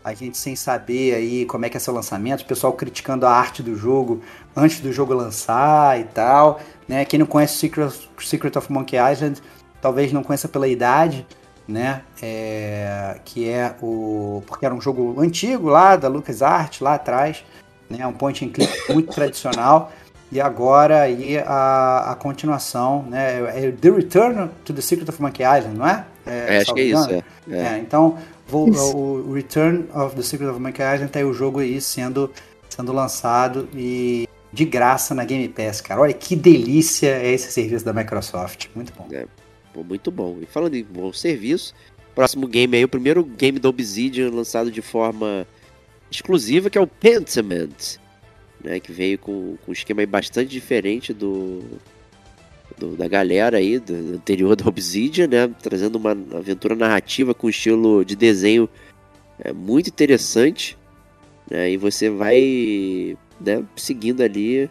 A 0.10 0.14
gente 0.14 0.38
sem 0.38 0.56
saber 0.56 1.16
aí 1.16 1.46
como 1.46 1.66
é 1.66 1.70
que 1.70 1.78
é 1.78 1.80
seu 1.80 1.94
lançamento, 1.94 2.42
o 2.42 2.46
pessoal 2.46 2.74
criticando 2.74 3.26
a 3.26 3.32
arte 3.32 3.62
do 3.62 3.76
jogo 3.76 4.22
antes 4.56 4.80
do 4.80 4.92
jogo 4.92 5.14
lançar 5.14 6.00
e 6.00 6.04
tal, 6.04 6.60
né? 6.88 7.06
Quem 7.06 7.20
não 7.20 7.26
conhece 7.26 7.58
Secret, 7.58 7.94
Secret 8.20 8.58
of 8.58 8.72
Monkey 8.72 8.98
Island, 8.98 9.42
talvez 9.82 10.12
não 10.12 10.24
conheça 10.24 10.48
pela 10.48 10.68
idade, 10.68 11.26
né? 11.68 12.02
É, 12.22 13.20
que 13.24 13.48
é 13.48 13.76
o 13.82 14.42
porque 14.48 14.66
era 14.66 14.74
um 14.74 14.82
jogo 14.82 15.22
antigo 15.22 15.70
lá 15.70 15.96
da 15.96 16.08
LucasArts 16.08 16.82
lá 16.82 16.96
atrás, 16.96 17.44
né? 17.90 18.06
Um 18.08 18.14
point 18.14 18.44
and 18.44 18.50
click 18.50 18.92
muito 18.92 19.12
tradicional. 19.14 19.92
E 20.32 20.40
agora 20.40 21.02
aí 21.02 21.40
a, 21.40 22.12
a 22.12 22.16
continuação, 22.16 23.04
né? 23.04 23.66
É 23.66 23.72
The 23.72 23.90
Return 23.90 24.50
to 24.64 24.74
the 24.74 24.82
Secret 24.82 25.10
of 25.10 25.22
Monkey 25.22 25.44
Island, 25.44 25.78
não 25.78 25.88
é? 25.88 26.06
É, 26.26 26.58
é 26.58 26.62
acho 26.62 26.74
que 26.74 26.82
é 26.82 26.84
isso. 26.84 27.10
É. 27.12 27.24
é. 27.52 27.78
então 27.80 28.18
o 28.58 29.34
Return 29.34 29.86
of 29.94 30.16
the 30.16 30.22
Secret 30.22 30.50
of 30.50 30.60
Monkey 30.60 30.82
Island 30.82 31.12
tá 31.12 31.20
aí 31.20 31.26
o 31.26 31.34
jogo 31.34 31.60
aí 31.60 31.80
sendo, 31.80 32.32
sendo 32.70 32.92
lançado 32.92 33.68
e 33.76 34.28
de 34.52 34.66
graça 34.66 35.14
na 35.14 35.24
Game 35.24 35.48
Pass, 35.50 35.82
cara. 35.82 36.02
Olha 36.02 36.14
que 36.14 36.36
delícia 36.36 37.10
é 37.10 37.32
esse 37.32 37.52
serviço 37.52 37.86
da 37.86 37.94
Microsoft. 37.94 38.68
Muito 38.76 38.94
bom. 38.98 39.08
É, 39.12 39.26
muito 39.84 40.12
bom. 40.12 40.38
E 40.42 40.46
falando 40.46 40.76
em 40.76 40.84
bom 40.84 41.14
serviço, 41.14 41.74
Próximo 42.20 42.48
game 42.48 42.76
aí, 42.76 42.84
o 42.84 42.90
primeiro 42.90 43.24
game 43.24 43.60
da 43.60 43.70
Obsidian 43.70 44.30
lançado 44.30 44.70
de 44.70 44.82
forma 44.82 45.48
exclusiva, 46.12 46.70
que 46.70 46.78
é 46.78 46.82
o 46.82 46.86
Pentiment, 46.86 47.98
né? 48.62 48.78
Que 48.78 48.92
veio 48.92 49.18
com, 49.18 49.56
com 49.64 49.72
um 49.72 49.74
esquema 49.74 50.06
bastante 50.06 50.50
diferente 50.50 51.14
do, 51.14 51.64
do, 52.78 52.96
da 52.96 53.08
galera 53.08 53.58
aí, 53.58 53.80
do 53.80 53.94
anterior 54.16 54.56
da 54.56 54.68
Obsidian, 54.68 55.28
né? 55.28 55.50
Trazendo 55.62 55.98
uma 55.98 56.12
aventura 56.12 56.76
narrativa 56.76 57.34
com 57.34 57.50
estilo 57.50 58.04
de 58.04 58.16
desenho 58.16 58.70
é, 59.40 59.52
muito 59.54 59.88
interessante, 59.88 60.78
né? 61.50 61.72
E 61.72 61.78
você 61.78 62.10
vai 62.10 63.18
né, 63.40 63.64
seguindo 63.76 64.22
ali 64.22 64.70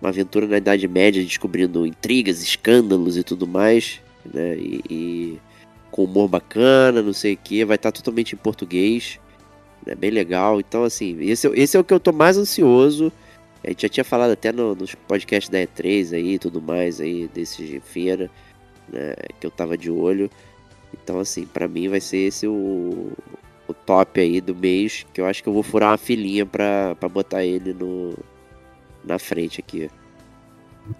uma 0.00 0.10
aventura 0.10 0.46
na 0.46 0.58
Idade 0.58 0.86
Média, 0.86 1.22
descobrindo 1.22 1.86
intrigas, 1.86 2.42
escândalos 2.42 3.16
e 3.16 3.22
tudo 3.22 3.46
mais, 3.46 4.00
né? 4.32 4.56
E, 4.56 4.80
e 4.90 5.38
com 5.90 6.04
humor 6.04 6.28
bacana, 6.28 7.02
não 7.02 7.12
sei 7.12 7.34
o 7.34 7.36
que, 7.36 7.64
vai 7.64 7.76
estar 7.76 7.92
totalmente 7.92 8.34
em 8.34 8.38
português, 8.38 9.18
né? 9.86 9.94
Bem 9.94 10.10
legal. 10.10 10.60
Então, 10.60 10.84
assim, 10.84 11.16
esse, 11.20 11.46
esse 11.48 11.76
é 11.76 11.80
o 11.80 11.84
que 11.84 11.94
eu 11.94 12.00
tô 12.00 12.12
mais 12.12 12.36
ansioso. 12.36 13.12
A 13.64 13.68
gente 13.70 13.82
já 13.82 13.88
tinha 13.88 14.04
falado 14.04 14.32
até 14.32 14.52
no, 14.52 14.74
nos 14.74 14.94
podcasts 14.94 15.48
da 15.48 15.58
E3 15.58 16.14
aí 16.14 16.34
e 16.34 16.38
tudo 16.38 16.60
mais 16.60 17.00
aí, 17.00 17.28
desse 17.28 17.64
de 17.64 17.80
feira, 17.80 18.30
né? 18.88 19.14
Que 19.40 19.46
eu 19.46 19.50
tava 19.50 19.76
de 19.76 19.90
olho. 19.90 20.30
Então, 20.92 21.18
assim, 21.18 21.46
para 21.46 21.66
mim 21.66 21.88
vai 21.88 22.00
ser 22.00 22.18
esse 22.18 22.46
o, 22.46 23.12
o 23.66 23.74
top 23.74 24.20
aí 24.20 24.40
do 24.40 24.54
mês, 24.54 25.06
que 25.12 25.20
eu 25.20 25.26
acho 25.26 25.42
que 25.42 25.48
eu 25.48 25.52
vou 25.52 25.62
furar 25.62 25.90
uma 25.90 25.98
filinha 25.98 26.44
pra, 26.44 26.94
pra 26.94 27.08
botar 27.08 27.44
ele 27.44 27.72
no, 27.72 28.14
na 29.02 29.18
frente 29.18 29.60
aqui. 29.60 29.90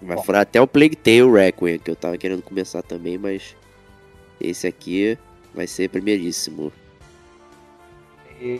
Vai 0.01 0.17
furar 0.23 0.41
até 0.41 0.59
o 0.59 0.67
Plague 0.67 0.95
Tale 0.95 1.31
Requiem, 1.31 1.77
que 1.77 1.91
eu 1.91 1.95
tava 1.95 2.17
querendo 2.17 2.41
começar 2.41 2.81
também, 2.81 3.17
mas 3.17 3.55
esse 4.41 4.65
aqui 4.65 5.17
vai 5.53 5.67
ser 5.67 5.89
primeiríssimo. 5.89 6.73
É, 8.41 8.59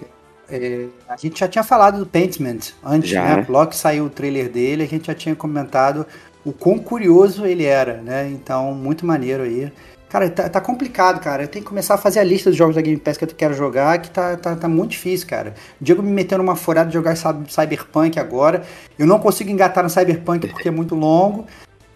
é, 0.49 0.85
a 1.09 1.17
gente 1.17 1.39
já 1.39 1.47
tinha 1.47 1.63
falado 1.63 1.99
do 1.99 2.05
Pentiment 2.05 2.59
antes, 2.83 3.09
Já. 3.09 3.23
né? 3.37 3.45
Logo 3.49 3.71
que 3.71 3.77
saiu 3.77 4.05
o 4.05 4.09
trailer 4.09 4.49
dele, 4.49 4.83
a 4.83 4.87
gente 4.87 5.07
já 5.07 5.13
tinha 5.15 5.35
comentado 5.35 6.05
o 6.43 6.51
quão 6.53 6.77
curioso 6.77 7.45
ele 7.45 7.65
era, 7.65 8.01
né? 8.01 8.29
Então, 8.29 8.73
muito 8.73 9.05
maneiro 9.05 9.43
aí. 9.43 9.71
Cara, 10.07 10.29
tá, 10.29 10.47
tá 10.47 10.61
complicado, 10.61 11.19
cara. 11.19 11.43
Eu 11.43 11.47
tenho 11.47 11.63
que 11.65 11.69
começar 11.69 11.95
a 11.95 11.97
fazer 11.97 12.19
a 12.19 12.23
lista 12.23 12.49
dos 12.49 12.57
jogos 12.57 12.75
da 12.75 12.81
Game 12.81 12.97
Pass 12.97 13.17
que 13.17 13.25
eu 13.25 13.29
quero 13.29 13.53
jogar, 13.53 13.97
que 13.99 14.09
tá, 14.09 14.37
tá, 14.37 14.55
tá 14.55 14.67
muito 14.69 14.91
difícil, 14.91 15.27
cara. 15.27 15.55
O 15.81 15.83
Diego 15.83 16.01
me 16.01 16.11
meteu 16.11 16.37
numa 16.37 16.55
furada 16.55 16.87
de 16.87 16.93
jogar 16.93 17.15
Cy- 17.17 17.49
Cyberpunk 17.49 18.17
agora. 18.19 18.63
Eu 18.97 19.07
não 19.07 19.19
consigo 19.19 19.49
engatar 19.49 19.83
no 19.83 19.89
Cyberpunk 19.89 20.47
porque 20.47 20.69
é 20.69 20.71
muito 20.71 20.95
longo. 20.95 21.45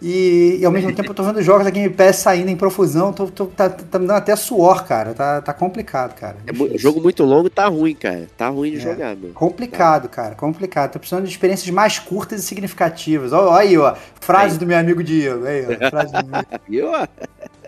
E, 0.02 0.56
e 0.58 0.64
ao 0.64 0.72
mesmo 0.72 0.94
tempo 0.94 1.10
eu 1.10 1.14
tô 1.14 1.22
vendo 1.22 1.42
jogos 1.42 1.64
da 1.64 1.70
Game 1.70 1.92
Pass 1.92 2.16
saindo 2.16 2.48
em 2.48 2.56
profusão. 2.56 3.12
Tô, 3.12 3.26
tô- 3.26 3.46
tá, 3.46 3.68
tá 3.68 3.98
me 3.98 4.06
dando 4.06 4.16
até 4.16 4.34
suor, 4.34 4.84
cara. 4.86 5.12
Tá, 5.12 5.42
tá 5.42 5.52
complicado, 5.52 6.14
cara. 6.14 6.38
É 6.46 6.78
jogo 6.78 7.02
muito 7.02 7.22
longo 7.22 7.50
tá 7.50 7.66
ruim, 7.66 7.94
cara. 7.94 8.26
Tá 8.36 8.48
ruim 8.48 8.70
de 8.70 8.78
É. 8.78 8.80
jogar, 8.80 9.14
meu. 9.14 9.32
Complicado, 9.34 10.08
cara, 10.08 10.34
complicado. 10.34 10.92
Tô 10.92 10.98
precisando 10.98 11.24
de 11.24 11.30
experiências 11.30 11.68
mais 11.68 11.98
curtas 11.98 12.40
e 12.40 12.46
significativas. 12.46 13.32
Ó 13.34 13.52
aí, 13.52 13.76
ó. 13.76 13.94
Frase 14.20 14.54
Aí. 14.54 14.58
do 14.58 14.66
meu 14.66 14.78
amigo 14.78 15.04
Diego. 15.04 15.44
Aí, 15.44 15.66
ó. 15.66 15.90
Frase 15.90 16.12
do 16.12 16.26
meu... 16.26 16.44
Viu? 16.68 17.08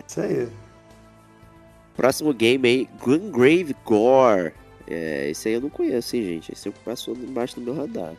Isso 0.07 0.21
aí. 0.21 0.47
Próximo 1.95 2.33
game 2.33 2.67
aí, 2.67 2.89
Gungrave 2.99 3.75
Gore. 3.85 4.53
É, 4.89 5.29
esse 5.29 5.47
aí 5.49 5.53
eu 5.53 5.61
não 5.61 5.69
conheço, 5.69 6.15
hein, 6.15 6.23
gente. 6.23 6.51
Esse 6.51 6.69
passou 6.83 7.15
embaixo 7.15 7.59
do 7.59 7.61
meu 7.61 7.75
radar. 7.75 8.13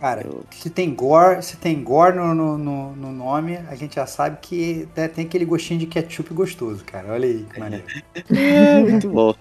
Cara, 0.00 0.22
Eu- 0.26 0.44
se 0.50 0.70
tem 0.70 0.94
gore, 0.94 1.42
se 1.42 1.56
tem 1.58 1.82
gore 1.82 2.16
no, 2.16 2.34
no, 2.34 2.56
no- 2.58 2.96
no 2.96 3.12
nome, 3.12 3.56
a 3.68 3.74
gente 3.74 3.96
já 3.96 4.06
sabe 4.06 4.38
que 4.40 4.88
né, 4.96 5.08
tem 5.08 5.26
aquele 5.26 5.44
gostinho 5.44 5.78
de 5.78 5.86
ketchup 5.86 6.32
gostoso, 6.32 6.82
cara. 6.84 7.12
Olha 7.12 7.26
aí, 7.28 7.44
que 7.52 7.60
maneiro. 7.60 7.84
Muito 8.80 9.10
bom. 9.10 9.34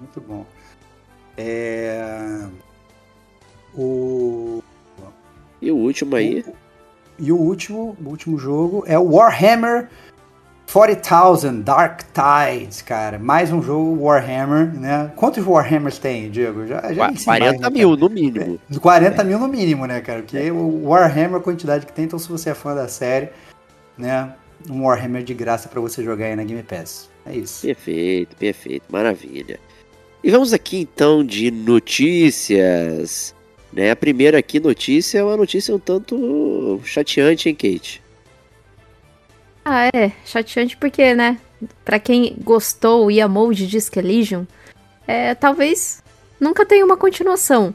Muito 0.00 0.20
bom. 0.26 0.46
É... 1.36 2.46
O... 3.76 4.62
E 5.60 5.70
o 5.70 5.76
último 5.76 6.16
aí, 6.16 6.44
E 7.18 7.30
o 7.30 7.36
último, 7.36 7.96
o 8.04 8.08
último 8.08 8.38
jogo 8.38 8.82
é 8.86 8.98
o 8.98 9.12
Warhammer 9.14 9.88
40,000 10.72 11.62
Dark 11.62 12.02
Tides, 12.12 12.82
cara. 12.82 13.18
Mais 13.18 13.52
um 13.52 13.62
jogo 13.62 14.02
Warhammer, 14.02 14.74
né? 14.74 15.12
Quantos 15.14 15.46
Warhammers 15.46 15.98
tem, 15.98 16.30
Diego? 16.30 16.66
Já, 16.66 16.80
já 16.92 16.94
qua- 16.96 17.08
nem 17.08 17.16
sei 17.16 17.26
mais, 17.26 17.38
40 17.42 17.70
né, 17.70 17.76
mil 17.78 17.88
cara? 17.90 18.00
no 18.00 18.10
mínimo. 18.10 18.60
40 18.80 19.24
mil 19.24 19.38
no 19.38 19.48
mínimo, 19.48 19.86
né, 19.86 20.00
cara? 20.00 20.22
Porque 20.22 20.50
o 20.50 20.86
Warhammer, 20.88 21.36
a 21.36 21.40
quantidade 21.40 21.86
que 21.86 21.92
tem, 21.92 22.06
então 22.06 22.18
se 22.18 22.28
você 22.28 22.50
é 22.50 22.54
fã 22.54 22.74
da 22.74 22.88
série, 22.88 23.28
né? 23.96 24.32
Um 24.68 24.82
Warhammer 24.84 25.22
de 25.22 25.34
graça 25.34 25.68
pra 25.68 25.80
você 25.80 26.02
jogar 26.02 26.26
aí 26.26 26.34
na 26.36 26.42
Game 26.42 26.62
Pass. 26.62 27.08
É 27.26 27.36
isso. 27.36 27.64
Perfeito, 27.66 28.34
perfeito, 28.36 28.84
maravilha. 28.90 29.60
E 30.24 30.30
vamos 30.30 30.52
aqui 30.52 30.78
então 30.80 31.22
de 31.24 31.50
notícias. 31.50 33.34
Né? 33.72 33.90
A 33.90 33.96
primeira 33.96 34.38
aqui 34.38 34.58
notícia 34.58 35.18
é 35.18 35.24
uma 35.24 35.36
notícia 35.36 35.74
um 35.74 35.78
tanto 35.78 36.80
chateante, 36.84 37.48
hein, 37.48 37.54
Kate? 37.54 38.02
Ah, 39.64 39.86
é. 39.94 40.12
Chateante 40.24 40.76
porque, 40.76 41.14
né? 41.14 41.38
Pra 41.84 41.98
quem 41.98 42.36
gostou 42.42 43.10
e 43.10 43.20
amou 43.20 43.52
de 43.52 43.66
Disc 43.66 43.96
Elysium, 43.96 44.46
é, 45.06 45.34
talvez 45.34 46.02
nunca 46.38 46.66
tenha 46.66 46.84
uma 46.84 46.96
continuação. 46.96 47.74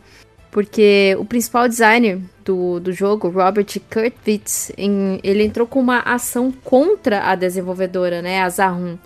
Porque 0.51 1.15
o 1.19 1.25
principal 1.25 1.67
designer 1.67 2.19
do, 2.43 2.79
do 2.79 2.91
jogo, 2.91 3.29
Robert 3.29 3.67
Kurtwitz, 3.91 4.71
em- 4.77 5.19
ele 5.23 5.43
entrou 5.43 5.67
com 5.67 5.79
uma 5.79 5.99
ação 5.99 6.51
contra 6.51 7.23
a 7.29 7.35
desenvolvedora, 7.35 8.21
né? 8.21 8.41
A 8.41 8.49
Zahum. 8.49 8.97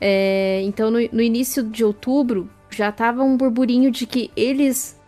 É, 0.00 0.60
então, 0.64 0.90
no, 0.90 0.98
no 1.12 1.22
início 1.22 1.62
de 1.62 1.84
outubro, 1.84 2.48
já 2.70 2.90
tava 2.90 3.22
um 3.22 3.36
burburinho 3.36 3.90
de 3.90 4.06
que 4.06 4.30
eles 4.36 4.98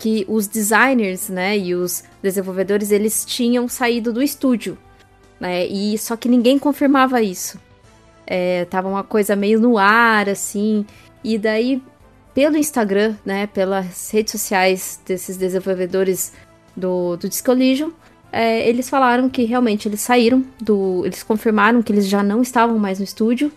que 0.00 0.24
os 0.28 0.48
designers, 0.48 1.28
né, 1.28 1.56
e 1.56 1.72
os 1.72 2.02
desenvolvedores, 2.20 2.90
eles 2.90 3.24
tinham 3.24 3.68
saído 3.68 4.12
do 4.12 4.20
estúdio, 4.20 4.76
né, 5.40 5.66
e 5.66 5.96
só 5.98 6.16
que 6.16 6.28
ninguém 6.28 6.58
confirmava 6.58 7.20
isso. 7.22 7.58
É, 8.26 8.64
tava 8.64 8.88
uma 8.88 9.04
coisa 9.04 9.36
meio 9.36 9.60
no 9.60 9.78
ar, 9.78 10.28
assim, 10.28 10.84
e 11.22 11.38
daí, 11.38 11.82
pelo 12.34 12.56
Instagram, 12.56 13.14
né, 13.24 13.46
pelas 13.46 14.10
redes 14.10 14.32
sociais 14.32 15.00
desses 15.06 15.36
desenvolvedores 15.36 16.32
do, 16.76 17.16
do 17.16 17.28
Disco 17.28 17.52
Elysium, 17.52 17.92
é, 18.32 18.68
eles 18.68 18.88
falaram 18.88 19.30
que 19.30 19.44
realmente 19.44 19.88
eles 19.88 20.00
saíram 20.00 20.44
do... 20.60 21.02
Eles 21.06 21.22
confirmaram 21.22 21.80
que 21.82 21.92
eles 21.92 22.08
já 22.08 22.22
não 22.22 22.42
estavam 22.42 22.78
mais 22.78 22.98
no 22.98 23.04
estúdio, 23.04 23.52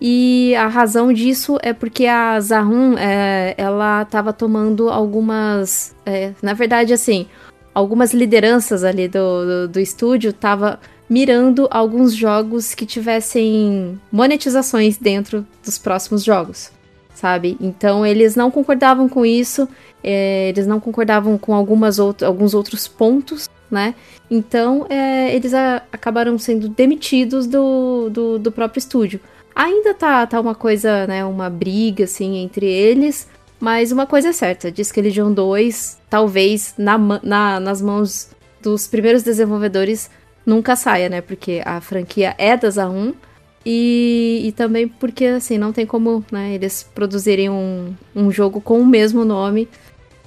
e 0.00 0.54
a 0.56 0.66
razão 0.66 1.12
disso 1.12 1.58
é 1.62 1.72
porque 1.72 2.06
a 2.06 2.38
Zahum, 2.40 2.96
é, 2.98 3.54
ela 3.56 4.02
estava 4.02 4.32
tomando 4.32 4.90
algumas. 4.90 5.94
é, 6.04 6.32
na 6.42 6.52
verdade, 6.52 6.92
assim, 6.92 7.26
algumas 7.74 8.12
lideranças 8.12 8.84
ali 8.84 9.08
do, 9.08 9.44
do, 9.44 9.68
do 9.68 9.80
estúdio 9.80 10.32
tava 10.32 10.78
mirando 11.08 11.68
alguns 11.70 12.14
jogos 12.14 12.74
que 12.74 12.86
tivessem 12.86 14.00
monetizações 14.10 14.96
dentro 14.96 15.46
dos 15.64 15.78
próximos 15.78 16.24
jogos, 16.24 16.70
sabe? 17.14 17.56
Então 17.60 18.04
eles 18.04 18.34
não 18.34 18.50
concordavam 18.50 19.08
com 19.08 19.24
isso, 19.24 19.68
é, 20.02 20.48
eles 20.48 20.66
não 20.66 20.80
concordavam 20.80 21.36
com 21.38 21.54
algumas 21.54 21.98
out 21.98 22.24
alguns 22.24 22.54
outros 22.54 22.88
pontos, 22.88 23.48
né? 23.70 23.94
Então 24.30 24.86
é, 24.88 25.34
eles 25.34 25.52
acabaram 25.54 26.38
sendo 26.38 26.68
demitidos 26.68 27.46
do, 27.46 28.08
do, 28.10 28.38
do 28.38 28.52
próprio 28.52 28.78
estúdio. 28.78 29.20
Ainda 29.54 29.94
tá, 29.94 30.26
tá 30.26 30.40
uma 30.40 30.54
coisa, 30.54 31.06
né, 31.06 31.24
uma 31.24 31.48
briga, 31.48 32.04
assim, 32.04 32.38
entre 32.38 32.66
eles, 32.66 33.28
mas 33.60 33.92
uma 33.92 34.04
coisa 34.04 34.30
é 34.30 34.32
certa, 34.32 34.70
diz 34.70 34.90
que 34.90 35.00
Legion 35.00 35.32
2, 35.32 35.98
talvez, 36.10 36.74
na, 36.76 36.98
na- 37.22 37.60
nas 37.60 37.80
mãos 37.80 38.30
dos 38.60 38.88
primeiros 38.88 39.22
desenvolvedores, 39.22 40.10
nunca 40.44 40.76
saia, 40.76 41.08
né, 41.08 41.20
porque 41.20 41.62
a 41.64 41.80
franquia 41.80 42.34
é 42.38 42.56
da 42.56 42.68
Zahum, 42.70 43.12
e, 43.66 44.42
e 44.44 44.52
também 44.52 44.86
porque, 44.86 45.24
assim, 45.26 45.56
não 45.56 45.72
tem 45.72 45.86
como, 45.86 46.24
né, 46.30 46.52
eles 46.54 46.82
produzirem 46.94 47.48
um, 47.48 47.94
um 48.14 48.30
jogo 48.30 48.60
com 48.60 48.80
o 48.80 48.86
mesmo 48.86 49.24
nome, 49.24 49.68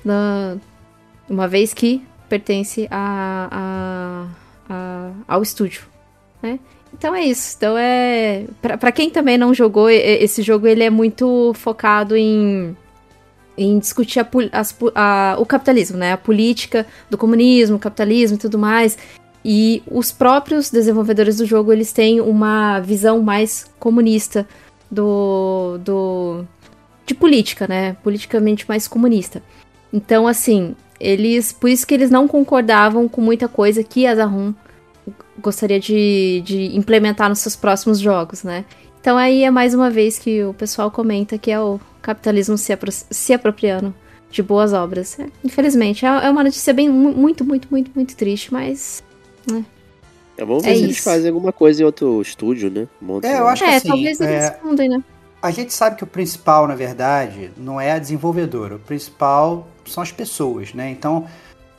na- 0.04 0.58
uma 1.30 1.48
vez 1.48 1.74
que 1.74 2.02
pertence 2.30 2.88
a, 2.90 4.28
a- 4.70 4.74
a- 4.74 5.12
ao 5.28 5.42
estúdio, 5.44 5.84
né? 6.42 6.60
Então 6.94 7.14
é 7.14 7.22
isso. 7.26 7.56
Então 7.58 7.78
é. 7.78 8.46
Pra 8.80 8.92
quem 8.92 9.10
também 9.10 9.38
não 9.38 9.54
jogou, 9.54 9.90
esse 9.90 10.42
jogo 10.42 10.66
ele 10.68 10.84
é 10.84 10.90
muito 10.90 11.54
focado 11.54 12.16
em. 12.16 12.76
Em 13.58 13.78
discutir 13.80 14.20
a 14.20 14.28
as 14.54 14.76
a- 14.96 15.36
o 15.38 15.46
capitalismo, 15.46 15.98
né? 15.98 16.14
A 16.14 16.18
política 16.18 16.88
do 17.10 17.18
comunismo, 17.18 17.78
capitalismo 17.78 18.38
e 18.38 18.40
tudo 18.40 18.58
mais. 18.58 18.98
E 19.50 19.82
os 19.90 20.12
próprios 20.12 20.70
desenvolvedores 20.70 21.38
do 21.38 21.46
jogo, 21.46 21.72
eles 21.72 21.94
têm 21.94 22.20
uma 22.20 22.82
visão 22.82 23.22
mais 23.22 23.66
comunista 23.80 24.46
do. 24.92 25.78
do 25.86 26.44
de 27.06 27.16
política, 27.16 27.66
né? 27.66 27.96
Politicamente 28.04 28.68
mais 28.68 28.90
comunista. 28.90 29.42
Então, 29.94 30.28
assim, 30.28 30.76
eles. 31.00 31.54
Por 31.54 31.70
isso 31.70 31.88
que 31.88 31.94
eles 31.94 32.12
não 32.12 32.28
concordavam 32.28 33.08
com 33.08 33.22
muita 33.22 33.48
coisa 33.48 33.82
que 33.86 34.06
a 34.06 34.16
Zahum 34.16 34.54
gostaria 35.40 35.80
de, 35.80 36.42
de 36.44 36.76
implementar 36.76 37.30
nos 37.30 37.40
seus 37.40 37.56
próximos 37.56 38.00
jogos, 38.00 38.44
né? 38.44 38.66
Então 39.00 39.18
aí 39.18 39.44
é 39.46 39.50
mais 39.50 39.74
uma 39.74 39.90
vez 39.90 40.20
que 40.20 40.44
o 40.44 40.54
pessoal 40.54 40.92
comenta 40.92 41.38
que 41.38 41.50
é 41.50 41.58
o 41.58 41.80
capitalismo 42.02 42.58
se, 42.58 42.74
apro 42.74 42.92
se 42.92 43.32
apropriando 43.32 43.96
de 44.30 44.44
boas 44.44 44.74
obras. 44.74 45.18
É, 45.18 45.28
infelizmente, 45.42 46.06
é, 46.06 46.10
é 46.10 46.30
uma 46.30 46.44
notícia 46.44 46.74
bem 46.74 46.90
muito, 46.90 47.46
muito, 47.46 47.70
muito, 47.72 47.92
muito 47.96 48.18
triste, 48.18 48.52
mas. 48.52 49.07
Né? 49.52 49.66
É, 50.38 50.46
vamos 50.46 50.64
ver 50.64 50.70
é 50.70 50.74
se 50.74 50.80
isso. 50.80 50.86
eles 50.86 51.04
fazem 51.04 51.30
alguma 51.30 51.52
coisa 51.52 51.82
em 51.82 51.86
outro 51.86 52.22
estúdio, 52.22 52.70
né? 52.70 52.88
Monta 53.02 53.28
é, 53.28 53.40
eu 53.40 53.48
acho 53.48 53.64
que 53.64 53.70
é, 53.70 53.76
assim, 53.76 53.88
talvez 53.88 54.22
eles 54.22 54.34
é, 54.34 54.50
respondem, 54.50 54.90
né? 54.90 55.04
A 55.42 55.52
gente 55.52 55.74
sabe 55.74 55.96
que 55.96 56.04
o 56.04 56.08
principal, 56.08 56.68
na 56.68 56.76
verdade, 56.76 57.52
não 57.58 57.82
é 57.82 57.92
a 57.92 58.00
desenvolvedora. 58.00 58.76
O 58.76 58.80
principal 58.80 59.68
são 59.86 60.04
as 60.04 60.12
pessoas, 60.12 60.74
né? 60.74 60.92
Então, 60.92 61.26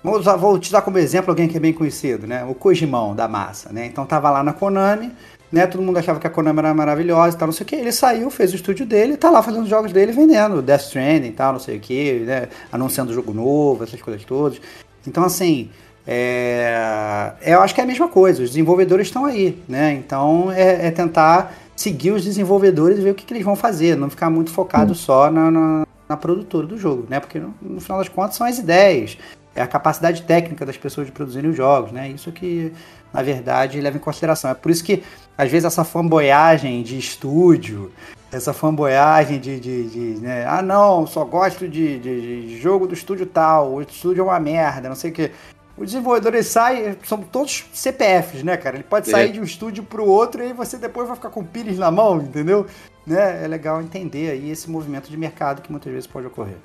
vou, 0.03 0.19
usar, 0.19 0.37
vou 0.37 0.59
te 0.59 0.73
dar 0.73 0.83
como 0.83 0.99
exemplo 0.99 1.31
alguém 1.31 1.49
que 1.49 1.57
é 1.57 1.61
bem 1.61 1.73
conhecido, 1.73 2.27
né? 2.27 2.45
O 2.45 2.55
Kojimão, 2.55 3.15
da 3.15 3.29
massa, 3.29 3.73
né? 3.73 3.87
Então, 3.87 4.05
tava 4.07 4.31
lá 4.31 4.43
na 4.43 4.53
Konami, 4.53 5.13
né? 5.53 5.67
Todo 5.67 5.83
mundo 5.83 5.99
achava 5.99 6.19
que 6.19 6.27
a 6.27 6.31
Konami 6.31 6.59
era 6.59 6.75
maravilhosa 6.75 7.37
e 7.37 7.39
tal, 7.39 7.47
não 7.47 7.53
sei 7.53 7.65
o 7.65 7.67
que. 7.67 7.77
Ele 7.77 7.93
saiu, 7.93 8.31
fez 8.31 8.53
o 8.53 8.57
estúdio 8.57 8.87
dele, 8.87 9.17
tá 9.17 9.31
lá 9.31 9.43
fazendo 9.43 9.63
os 9.63 9.69
jogos 9.69 9.93
dele, 9.93 10.13
vendendo 10.13 10.63
Death 10.63 10.83
Stranding 10.83 11.29
e 11.29 11.33
tal, 11.33 11.53
não 11.53 11.61
sei 11.61 11.79
o 11.79 11.81
que, 11.81 12.21
né? 12.21 12.49
Anunciando 12.73 13.13
jogo 13.13 13.33
novo, 13.33 13.85
essas 13.85 14.01
coisas 14.01 14.25
todas. 14.25 14.61
Então, 15.07 15.25
assim, 15.25 15.71
é... 16.11 17.33
eu 17.43 17.61
acho 17.61 17.75
que 17.75 17.83
é 17.83 17.85
a 17.85 17.87
mesma 17.87 18.09
coisa. 18.09 18.43
Os 18.43 18.49
desenvolvedores 18.49 19.09
estão 19.09 19.27
aí, 19.27 19.63
né? 19.69 19.93
Então, 19.93 20.51
é, 20.51 20.87
é 20.87 20.91
tentar 20.91 21.53
seguir 21.77 22.13
os 22.13 22.25
desenvolvedores 22.25 22.99
e 22.99 23.03
ver 23.03 23.11
o 23.11 23.15
que, 23.15 23.27
que 23.27 23.35
eles 23.35 23.45
vão 23.45 23.55
fazer, 23.55 23.95
não 23.95 24.09
ficar 24.09 24.31
muito 24.31 24.51
focado 24.51 24.93
hum. 24.93 24.95
só 24.95 25.31
na, 25.31 25.51
na, 25.51 25.87
na, 26.09 26.17
produtora 26.17 26.67
do 26.67 26.79
jogo, 26.79 27.07
né? 27.11 27.21
Porque 27.21 27.39
no, 27.39 27.55
no 27.61 27.79
final 27.79 27.99
das 27.99 28.09
contas 28.09 28.37
são 28.37 28.47
as 28.47 28.59
ideias, 28.59 29.19
é 29.55 29.61
a 29.61 29.67
capacidade 29.67 30.23
técnica 30.23 30.65
das 30.65 30.79
pessoas 30.79 31.07
de 31.07 31.13
produzirem 31.13 31.51
os 31.51 31.57
jogos, 31.57 31.93
né? 31.93 32.09
Isso 32.09 32.33
que, 32.33 32.73
na 33.13 33.23
verdade, 33.23 33.79
leva 33.79 33.99
em 33.99 34.01
consideração. 34.01 34.51
É 34.51 34.55
por 34.55 34.71
isso 34.71 34.83
que, 34.83 35.03
às 35.37 35.51
vezes, 35.51 35.67
essa 35.67 35.85
fanboyagem 35.85 36.83
de 36.83 36.99
estúdio, 36.99 37.93
essa 38.33 38.55
fanboyagem 38.55 39.39
de, 39.39 39.61
de, 39.61 39.89
de 39.89 40.21
né? 40.21 40.47
ah 40.47 40.63
não, 40.63 41.07
só 41.07 41.25
gosto 41.25 41.69
de, 41.69 41.99
de, 41.99 42.47
de, 42.47 42.59
jogo 42.59 42.87
do 42.87 42.95
estúdio 42.95 43.27
tal, 43.27 43.75
o 43.75 43.83
estúdio 43.83 44.23
é 44.23 44.25
uma 44.25 44.41
merda, 44.41 44.89
não 44.89 44.97
sei 44.97 45.11
o 45.11 45.15
que. 45.15 45.31
O 45.79 45.85
desenvolvedor 45.85 46.35
ele 46.35 46.43
sai, 46.43 46.99
são 47.05 47.23
todos 47.23 47.67
CPFs, 47.73 48.43
né, 48.43 48.57
cara? 48.57 48.77
Ele 48.77 48.85
pode 48.85 49.09
sair 49.09 49.29
é. 49.29 49.33
de 49.33 49.41
um 49.41 49.45
estúdio 49.45 49.85
para 49.85 50.03
o 50.03 50.09
outro 50.09 50.43
e 50.43 50.47
aí 50.47 50.53
você 50.53 50.77
depois 50.77 51.07
vai 51.07 51.17
ficar 51.17 51.31
com 51.31 51.45
pires 51.45 51.79
na 51.79 51.91
mão, 51.91 52.21
entendeu? 52.21 52.67
Né? 53.07 53.45
É 53.45 53.47
legal 53.47 53.81
entender 53.81 54.31
aí 54.31 54.51
esse 54.51 54.69
movimento 54.69 55.09
de 55.09 55.17
mercado 55.17 55.63
que 55.63 55.71
muitas 55.71 55.93
vezes 55.93 56.07
pode 56.07 56.27
ocorrer. 56.27 56.57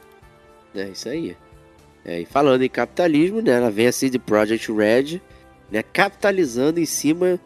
É 0.76 0.90
isso 0.90 1.08
aí. 1.08 1.38
É, 2.04 2.22
e 2.22 2.26
falando 2.26 2.64
em 2.64 2.70
capitalismo, 2.70 3.40
né, 3.42 3.52
ela 3.52 3.70
vem 3.70 3.88
assim 3.88 4.10
de 4.10 4.18
Project 4.18 4.72
Red, 4.72 5.22
né, 5.72 5.84
capitalizando 5.84 6.80
em 6.80 6.86
cima 6.86 7.40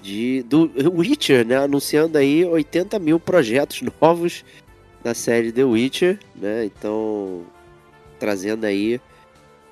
de 0.00 0.42
do 0.44 0.70
Witcher, 0.96 1.44
né, 1.44 1.58
anunciando 1.58 2.16
aí 2.16 2.44
80 2.44 2.98
mil 2.98 3.20
projetos 3.20 3.82
novos 4.00 4.44
da 5.02 5.12
série 5.12 5.52
The 5.52 5.64
Witcher, 5.64 6.18
né, 6.34 6.64
então 6.64 7.42
trazendo 8.18 8.64
aí 8.64 9.00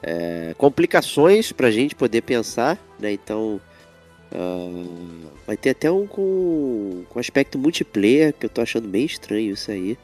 é, 0.03 0.55
complicações 0.57 1.53
pra 1.53 1.71
gente 1.71 1.95
poder 1.95 2.23
pensar, 2.23 2.79
né, 2.99 3.13
então 3.13 3.61
uh, 4.33 5.31
vai 5.47 5.57
ter 5.57 5.71
até 5.71 5.91
um 5.91 6.07
com, 6.07 7.05
com 7.09 7.19
aspecto 7.19 7.59
multiplayer, 7.59 8.33
que 8.33 8.47
eu 8.47 8.51
tô 8.51 8.61
achando 8.61 8.89
meio 8.89 9.07
estranho 9.07 9.53
isso 9.53 9.71
aí. 9.71 9.99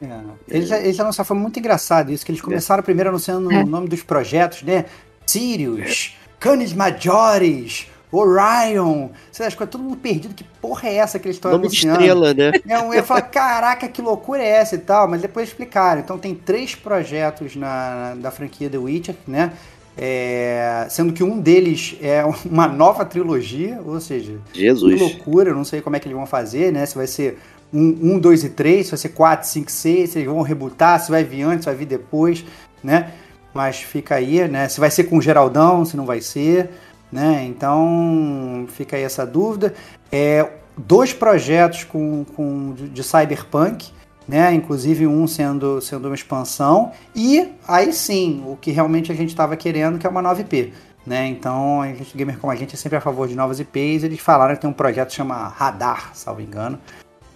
É. 0.00 0.20
Eles, 0.48 0.70
eles 0.70 1.00
anunciaram, 1.00 1.26
foi 1.26 1.36
muito 1.36 1.58
engraçado 1.58 2.10
isso, 2.12 2.24
que 2.24 2.32
eles 2.32 2.40
começaram 2.40 2.80
é. 2.80 2.84
primeiro 2.84 3.10
anunciando 3.10 3.52
é. 3.52 3.62
o 3.62 3.66
nome 3.66 3.88
dos 3.88 4.02
projetos, 4.02 4.62
né? 4.62 4.86
Sirius, 5.26 6.16
Canis 6.38 6.72
Majores, 6.72 7.88
Orion, 8.16 9.08
sei 9.32 9.46
lá, 9.48 9.66
todo 9.66 9.82
mundo 9.82 9.96
perdido, 9.96 10.34
que 10.34 10.44
porra 10.44 10.88
é 10.88 10.94
essa 10.96 11.18
que 11.18 11.26
eles 11.26 11.36
estão 11.36 11.52
anunciando? 11.52 12.00
estrela, 12.00 12.34
né? 12.34 12.52
É, 12.68 12.76
eu 12.76 12.94
ia 12.94 13.02
falar, 13.02 13.22
caraca, 13.22 13.88
que 13.88 14.00
loucura 14.00 14.42
é 14.42 14.48
essa 14.48 14.74
e 14.74 14.78
tal, 14.78 15.08
mas 15.08 15.20
depois 15.20 15.48
explicaram. 15.48 16.00
Então 16.00 16.18
tem 16.18 16.34
três 16.34 16.74
projetos 16.74 17.56
na, 17.56 18.14
na 18.14 18.14
da 18.14 18.30
franquia 18.30 18.70
The 18.70 18.78
Witcher, 18.78 19.14
né? 19.26 19.52
É, 19.96 20.86
sendo 20.90 21.12
que 21.12 21.22
um 21.22 21.40
deles 21.40 21.96
é 22.02 22.24
uma 22.44 22.66
nova 22.66 23.04
trilogia, 23.04 23.80
ou 23.84 24.00
seja, 24.00 24.38
Jesus. 24.52 24.94
que 24.94 25.00
loucura, 25.00 25.50
eu 25.50 25.54
não 25.54 25.64
sei 25.64 25.80
como 25.80 25.96
é 25.96 26.00
que 26.00 26.06
eles 26.06 26.16
vão 26.16 26.26
fazer, 26.26 26.72
né? 26.72 26.84
Se 26.86 26.96
vai 26.96 27.06
ser 27.06 27.38
1, 27.72 28.18
2 28.18 28.44
e 28.44 28.48
3, 28.50 28.86
se 28.86 28.92
vai 28.92 28.98
ser 28.98 29.08
4, 29.10 29.48
5, 29.48 29.70
6, 29.70 30.10
se 30.10 30.18
eles 30.18 30.28
vão 30.28 30.42
rebutar, 30.42 31.00
se 31.00 31.10
vai 31.10 31.24
vir 31.24 31.42
antes, 31.42 31.60
se 31.60 31.66
vai 31.66 31.74
vir 31.74 31.86
depois, 31.86 32.44
né? 32.82 33.12
Mas 33.52 33.80
fica 33.80 34.16
aí, 34.16 34.46
né? 34.48 34.68
Se 34.68 34.80
vai 34.80 34.90
ser 34.90 35.04
com 35.04 35.18
o 35.18 35.22
Geraldão, 35.22 35.84
se 35.84 35.96
não 35.96 36.04
vai 36.04 36.20
ser, 36.20 36.70
né? 37.14 37.44
Então 37.44 38.66
fica 38.70 38.96
aí 38.96 39.04
essa 39.04 39.24
dúvida. 39.24 39.72
É, 40.10 40.50
dois 40.76 41.12
projetos 41.12 41.84
com, 41.84 42.24
com, 42.34 42.74
de 42.74 43.04
Cyberpunk, 43.04 43.92
né? 44.26 44.52
Inclusive 44.52 45.06
um 45.06 45.24
sendo, 45.28 45.80
sendo 45.80 46.08
uma 46.08 46.14
expansão. 46.16 46.90
E 47.14 47.52
aí 47.68 47.92
sim, 47.92 48.42
o 48.44 48.56
que 48.56 48.72
realmente 48.72 49.12
a 49.12 49.14
gente 49.14 49.28
estava 49.28 49.56
querendo, 49.56 49.96
que 49.96 50.04
é 50.04 50.10
uma 50.10 50.20
nova 50.20 50.40
IP. 50.40 50.72
Né? 51.06 51.28
Então, 51.28 51.82
a 51.82 51.86
gente, 51.88 52.16
gamer 52.16 52.38
como 52.38 52.50
a 52.50 52.56
gente 52.56 52.74
é 52.74 52.78
sempre 52.78 52.96
a 52.98 53.00
favor 53.00 53.28
de 53.28 53.36
novas 53.36 53.60
IPs. 53.60 54.02
Eles 54.02 54.18
falaram 54.18 54.56
que 54.56 54.60
tem 54.62 54.70
um 54.70 54.72
projeto 54.72 55.10
que 55.10 55.14
chama 55.14 55.48
Radar, 55.48 56.10
salvo 56.14 56.40
engano, 56.40 56.80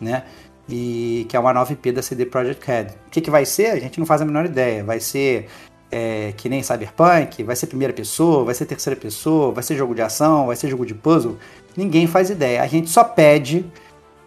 né? 0.00 0.24
E 0.68 1.24
que 1.28 1.36
é 1.36 1.40
uma 1.40 1.52
nova 1.52 1.72
IP 1.72 1.92
da 1.92 2.02
CD 2.02 2.26
Projekt 2.26 2.66
Red. 2.66 2.86
O 3.06 3.10
que, 3.10 3.20
que 3.20 3.30
vai 3.30 3.44
ser? 3.44 3.66
A 3.66 3.78
gente 3.78 4.00
não 4.00 4.06
faz 4.06 4.22
a 4.22 4.24
menor 4.24 4.46
ideia. 4.46 4.82
Vai 4.82 5.00
ser 5.00 5.48
é, 5.90 6.32
que 6.36 6.48
nem 6.48 6.62
Cyberpunk? 6.62 7.42
Vai 7.42 7.56
ser 7.56 7.66
primeira 7.66 7.92
pessoa? 7.92 8.44
Vai 8.44 8.54
ser 8.54 8.66
terceira 8.66 8.98
pessoa? 8.98 9.52
Vai 9.52 9.62
ser 9.62 9.76
jogo 9.76 9.94
de 9.94 10.02
ação? 10.02 10.46
Vai 10.46 10.56
ser 10.56 10.68
jogo 10.68 10.84
de 10.84 10.94
puzzle? 10.94 11.38
Ninguém 11.76 12.06
faz 12.06 12.30
ideia. 12.30 12.62
A 12.62 12.66
gente 12.66 12.90
só 12.90 13.04
pede 13.04 13.64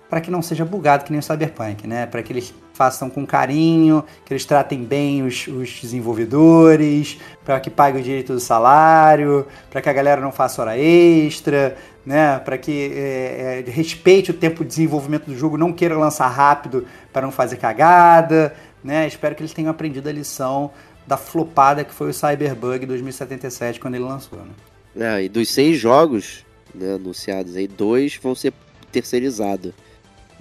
para 0.10 0.20
que 0.20 0.30
não 0.30 0.42
seja 0.42 0.66
bugado 0.66 1.06
que 1.06 1.12
nem 1.12 1.20
o 1.20 1.24
Cyberpunk, 1.24 1.88
né? 1.88 2.06
Para 2.06 2.22
que 2.22 2.34
eles 2.34 2.54
façam 2.74 3.10
com 3.10 3.26
carinho, 3.26 4.04
que 4.26 4.34
eles 4.34 4.44
tratem 4.44 4.84
bem 4.84 5.24
os, 5.24 5.48
os 5.48 5.80
desenvolvedores, 5.82 7.18
para 7.46 7.60
que 7.62 7.70
paguem 7.70 8.02
o 8.02 8.04
direito 8.04 8.34
do 8.34 8.40
salário, 8.40 9.48
para 9.70 9.82
que 9.82 9.88
a 9.88 9.94
galera 9.94 10.20
não 10.20 10.32
faça 10.32 10.62
hora 10.62 10.78
extra, 10.78 11.78
né? 12.06 12.40
Para 12.40 12.58
que 12.58 12.92
é, 12.94 13.64
é, 13.66 13.72
respeite 13.72 14.32
o 14.32 14.34
tempo 14.34 14.64
de 14.64 14.70
desenvolvimento 14.70 15.28
do 15.28 15.38
jogo, 15.38 15.58
não 15.58 15.72
queira 15.72 15.98
lançar 15.98 16.28
rápido 16.28 16.86
para 17.14 17.22
não 17.22 17.32
fazer 17.32 17.56
cagada, 17.56 18.54
né? 18.84 19.08
Espero 19.08 19.34
que 19.34 19.42
eles 19.42 19.54
tenham 19.54 19.72
aprendido 19.72 20.10
a 20.10 20.12
lição 20.12 20.72
da 21.12 21.18
flopada 21.18 21.84
que 21.84 21.94
foi 21.94 22.10
o 22.10 22.14
Cyberbug 22.14 22.86
2077 22.86 23.82
quando 23.82 23.96
ele 23.96 24.06
lançou, 24.06 24.40
né? 24.40 25.18
É, 25.18 25.24
e 25.24 25.28
dos 25.28 25.50
seis 25.50 25.78
jogos 25.78 26.46
né, 26.74 26.94
anunciados 26.94 27.58
aí, 27.58 27.68
dois 27.68 28.16
vão 28.16 28.34
ser 28.34 28.54
terceirizados. 28.94 29.74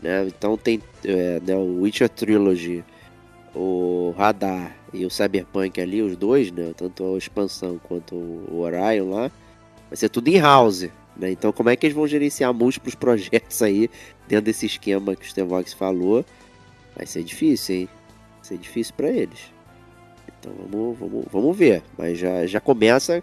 Né? 0.01 0.28
Então 0.28 0.56
tem 0.56 0.80
é, 1.05 1.40
né, 1.44 1.56
o 1.56 1.80
Witcher 1.80 2.09
Trilogy, 2.09 2.84
o 3.52 4.14
Radar 4.16 4.76
e 4.92 5.05
o 5.05 5.10
Cyberpunk 5.10 5.80
ali, 5.80 6.02
os 6.02 6.16
dois, 6.16 6.52
né? 6.52 6.72
Tanto 6.76 7.14
a 7.14 7.18
expansão 7.18 7.80
quanto 7.88 8.14
o 8.14 8.60
Orion 8.60 9.10
lá, 9.10 9.28
vai 9.88 9.97
ser 9.97 10.09
tudo 10.09 10.28
em 10.28 10.38
house. 10.38 10.88
Né? 11.16 11.32
Então 11.32 11.52
como 11.52 11.68
é 11.68 11.74
que 11.74 11.84
eles 11.84 11.97
vão 11.97 12.06
gerenciar 12.06 12.55
múltiplos 12.55 12.94
projetos 12.97 13.60
aí 13.60 13.90
dentro 14.28 14.44
desse 14.44 14.66
esquema 14.66 15.16
que 15.16 15.26
o 15.26 15.28
Stevox 15.28 15.72
falou? 15.72 16.24
Vai 16.94 17.06
ser 17.06 17.24
difícil, 17.24 17.74
hein? 17.74 17.88
Vai 18.36 18.44
ser 18.44 18.59
difícil 18.59 18.94
para 18.97 19.09
eles. 19.09 19.60
Então 20.41 20.53
vamos, 20.71 20.99
vamos, 20.99 21.25
vamos 21.31 21.57
ver. 21.57 21.83
Mas 21.97 22.19
já, 22.19 22.47
já 22.47 22.61
começa 22.61 23.23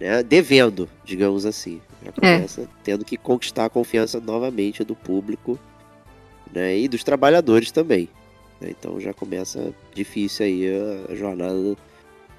né, 0.00 0.22
devendo, 0.22 0.88
digamos 1.04 1.44
assim. 1.44 1.80
Já 2.02 2.08
é. 2.08 2.12
começa 2.12 2.62
é. 2.62 2.66
tendo 2.82 3.04
que 3.04 3.16
conquistar 3.16 3.66
a 3.66 3.70
confiança 3.70 4.18
novamente 4.18 4.82
do 4.82 4.96
público 4.96 5.58
né, 6.52 6.76
e 6.76 6.88
dos 6.88 7.04
trabalhadores 7.04 7.70
também. 7.70 8.08
Né? 8.60 8.70
Então 8.70 8.98
já 8.98 9.12
começa 9.12 9.72
difícil 9.94 10.46
aí 10.46 10.66
a, 10.68 11.12
a 11.12 11.14
jornada 11.14 11.76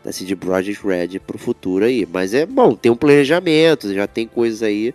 da 0.04 0.12
CD 0.12 0.36
Projekt 0.36 0.86
Red 0.86 1.20
pro 1.20 1.38
futuro 1.38 1.86
aí. 1.86 2.08
Mas 2.12 2.34
é 2.34 2.46
bom, 2.46 2.76
tem 2.76 2.92
um 2.92 2.96
planejamento, 2.96 3.94
já 3.94 4.08
tem 4.08 4.28
coisas 4.28 4.64
aí 4.64 4.94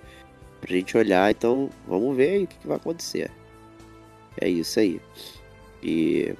pra 0.60 0.74
gente 0.74 0.96
olhar, 0.96 1.30
então 1.30 1.70
vamos 1.86 2.16
ver 2.16 2.30
aí 2.30 2.44
o 2.44 2.46
que, 2.46 2.56
que 2.58 2.66
vai 2.66 2.76
acontecer. 2.76 3.30
É 4.40 4.48
isso 4.48 4.80
aí. 4.80 5.00
E, 5.82 6.34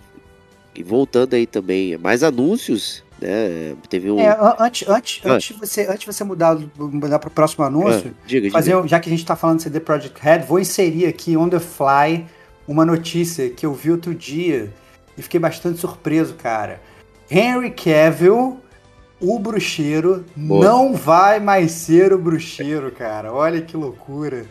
e 0.77 0.83
voltando 0.83 1.35
aí 1.35 1.47
também, 1.47 1.97
mais 1.97 2.23
anúncios 2.23 3.05
né? 3.21 3.75
Teve 3.89 4.11
um. 4.11 4.21
É, 4.21 4.37
antes, 4.59 4.89
antes, 4.89 5.23
ah. 5.25 5.33
antes, 5.33 5.55
de 5.55 5.61
você, 5.61 5.87
antes 5.87 6.05
você 6.05 6.23
mudar, 6.23 6.57
mudar 6.77 7.19
para 7.19 7.29
o 7.29 7.31
próximo 7.31 7.65
anúncio, 7.65 8.15
ah, 8.15 8.27
diga, 8.27 8.51
fazer, 8.51 8.75
diga. 8.75 8.89
já 8.89 9.01
que 9.01 9.09
a 9.09 9.11
gente 9.11 9.23
está 9.23 9.35
falando 9.35 9.59
de 9.59 9.65
CD 9.65 9.81
Projekt 9.81 10.21
Red, 10.21 10.41
vou 10.41 10.59
inserir 10.59 11.07
aqui 11.07 11.37
on 11.37 11.49
the 11.49 11.59
fly 11.59 12.27
uma 12.69 12.85
notícia 12.85 13.49
que 13.49 13.65
eu 13.65 13.73
vi 13.73 13.91
outro 13.91 14.15
dia 14.15 14.73
e 15.17 15.23
fiquei 15.23 15.41
bastante 15.41 15.79
surpreso, 15.79 16.35
cara. 16.35 16.81
Henry 17.31 17.71
Cavill, 17.71 18.61
o 19.21 19.39
bruxeiro, 19.39 20.25
Boa. 20.37 20.65
não 20.65 20.95
vai 20.95 21.41
mais 21.41 21.73
ser 21.73 22.13
o 22.13 22.19
bruxeiro, 22.19 22.91
cara. 22.93 23.33
Olha 23.33 23.63
que 23.63 23.77
loucura. 23.77 24.45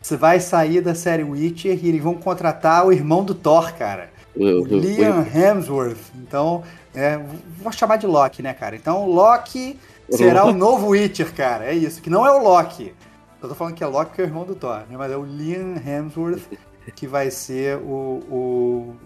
Você 0.00 0.16
vai 0.16 0.38
sair 0.38 0.80
da 0.80 0.94
série 0.94 1.24
Witcher 1.24 1.78
e 1.82 1.88
eles 1.88 2.02
vão 2.02 2.14
contratar 2.14 2.86
o 2.86 2.92
irmão 2.92 3.24
do 3.24 3.34
Thor, 3.34 3.72
cara. 3.74 4.10
O, 4.34 4.44
o 4.44 4.64
Liam 4.64 5.26
Hemsworth. 5.26 6.12
Então, 6.16 6.62
é, 6.94 7.18
vou 7.58 7.72
chamar 7.72 7.96
de 7.96 8.06
Loki, 8.06 8.42
né, 8.42 8.54
cara? 8.54 8.76
Então, 8.76 9.06
Loki 9.06 9.78
será 10.10 10.44
o 10.44 10.52
novo 10.54 10.88
Witcher, 10.88 11.32
cara. 11.34 11.66
É 11.66 11.74
isso, 11.74 12.00
que 12.00 12.10
não 12.10 12.26
é 12.26 12.30
o 12.30 12.42
Loki. 12.42 12.94
Eu 13.42 13.48
tô 13.48 13.54
falando 13.54 13.74
que 13.74 13.82
é 13.82 13.86
Loki 13.86 14.14
que 14.14 14.20
é 14.20 14.24
o 14.24 14.28
irmão 14.28 14.44
do 14.44 14.54
Thor, 14.54 14.82
né? 14.88 14.96
Mas 14.96 15.10
é 15.10 15.16
o 15.16 15.24
Liam 15.24 15.76
Hemsworth 15.76 16.42
que 16.90 17.06
vai 17.06 17.30
ser 17.30 17.76
o, 17.76 18.20
o 18.30 18.96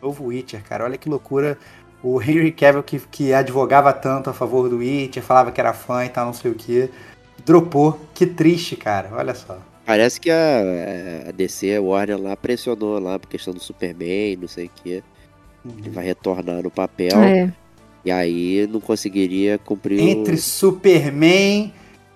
novo 0.00 0.26
Witcher, 0.26 0.62
cara. 0.62 0.84
Olha 0.84 0.98
que 0.98 1.08
loucura. 1.08 1.58
O 2.02 2.20
Henry 2.20 2.50
Cavill, 2.50 2.82
que, 2.82 2.98
que 2.98 3.32
advogava 3.32 3.92
tanto 3.92 4.28
a 4.28 4.32
favor 4.32 4.68
do 4.68 4.78
Witcher, 4.78 5.22
falava 5.22 5.52
que 5.52 5.60
era 5.60 5.72
fã 5.72 6.04
e 6.04 6.08
tal, 6.08 6.26
não 6.26 6.32
sei 6.32 6.50
o 6.50 6.54
que, 6.54 6.90
dropou. 7.44 7.98
Que 8.12 8.26
triste, 8.26 8.76
cara. 8.76 9.10
Olha 9.12 9.34
só. 9.34 9.56
Parece 9.84 10.20
que 10.20 10.30
a, 10.30 11.28
a 11.28 11.32
DC, 11.32 11.74
a 11.74 11.80
Warner 11.80 12.20
lá, 12.20 12.36
pressionou 12.36 12.98
lá 12.98 13.18
por 13.18 13.28
questão 13.28 13.52
do 13.52 13.60
Superman, 13.60 14.36
não 14.36 14.48
sei 14.48 14.66
o 14.66 14.70
que. 14.70 15.02
Ele 15.78 15.90
vai 15.90 16.04
retornar 16.04 16.62
no 16.62 16.70
papel. 16.70 17.20
É. 17.20 17.52
E 18.04 18.10
aí 18.10 18.68
não 18.70 18.80
conseguiria 18.80 19.58
cumprir 19.58 20.00
Entre 20.00 20.34
o... 20.34 20.38
Superman 20.38 21.72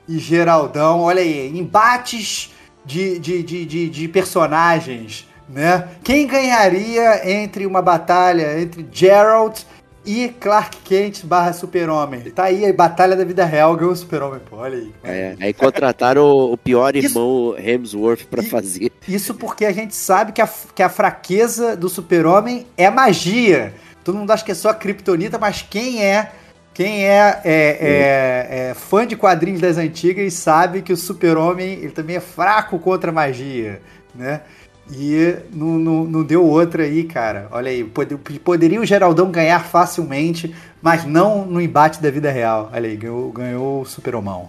e 0.08 0.18
Geraldão, 0.18 1.00
olha 1.00 1.20
aí, 1.20 1.48
embates 1.56 2.52
de, 2.84 3.18
de, 3.18 3.42
de, 3.42 3.64
de, 3.64 3.88
de 3.88 4.08
personagens, 4.08 5.28
né? 5.48 5.88
Quem 6.02 6.26
ganharia 6.26 7.28
entre 7.28 7.66
uma 7.66 7.82
batalha 7.82 8.60
entre 8.60 8.86
Gerald 8.90 9.66
e 10.06 10.28
Clark 10.28 10.76
Kent 10.84 11.24
barra 11.24 11.52
Super-Homem? 11.52 12.20
Tá 12.30 12.44
aí 12.44 12.64
a 12.64 12.72
batalha 12.72 13.16
da 13.16 13.24
vida 13.24 13.44
real, 13.44 13.74
ganhou 13.76 13.92
o 13.92 13.96
Super-Homem, 13.96 14.40
pô, 14.48 14.56
olha 14.56 14.78
aí. 14.78 14.92
É, 15.04 15.36
aí 15.40 15.52
contrataram 15.52 16.24
o, 16.24 16.56
pior 16.56 16.94
Isso- 16.94 17.08
irmão 17.18 17.54
Hemsworth 17.58 18.24
pra 18.30 18.42
E- 18.42 18.46
fazer. 18.48 18.92
Isso 19.08 19.34
porque 19.34 19.64
a 19.64 19.72
gente 19.72 19.94
sabe 19.94 20.32
que 20.32 20.40
a, 20.40 20.48
que 20.74 20.82
a 20.82 20.88
fraqueza 20.88 21.76
do 21.76 21.88
super-homem 21.88 22.66
é 22.76 22.88
magia. 22.90 23.74
Todo 24.04 24.16
mundo 24.18 24.30
acha 24.30 24.44
que 24.44 24.52
é 24.52 24.54
só 24.54 24.72
kryptonita, 24.72 25.38
mas 25.38 25.62
quem 25.68 26.02
é 26.04 26.30
quem 26.72 27.06
é, 27.06 27.40
é- 27.42 27.78
é- 27.80 28.68
é 28.70 28.74
fã 28.74 29.06
de 29.06 29.16
quadrinhos 29.16 29.62
das 29.62 29.78
antigas 29.78 30.34
sabe 30.34 30.82
que 30.82 30.92
o 30.92 30.96
super-homem 30.96 31.72
ele 31.80 31.90
também 31.90 32.16
é 32.16 32.20
fraco 32.20 32.78
contra 32.78 33.10
a 33.10 33.14
magia, 33.14 33.80
né? 34.14 34.42
E 34.90 35.36
não, 35.52 35.78
não, 35.78 36.04
não 36.04 36.22
deu 36.22 36.44
outra 36.44 36.84
aí, 36.84 37.02
cara. 37.04 37.48
Olha 37.50 37.70
aí, 37.70 37.82
pode- 37.82 38.16
poderia 38.38 38.80
o 38.80 38.84
Geraldão 38.86 39.30
ganhar 39.30 39.64
facilmente, 39.64 40.54
mas 40.80 41.04
não 41.04 41.44
no 41.44 41.60
embate 41.60 42.00
da 42.00 42.10
vida 42.10 42.30
real. 42.30 42.70
Olha 42.72 42.88
aí, 42.88 42.96
ganhou, 42.96 43.32
ganhou 43.32 43.80
o 43.82 43.84
super-homão. 43.84 44.48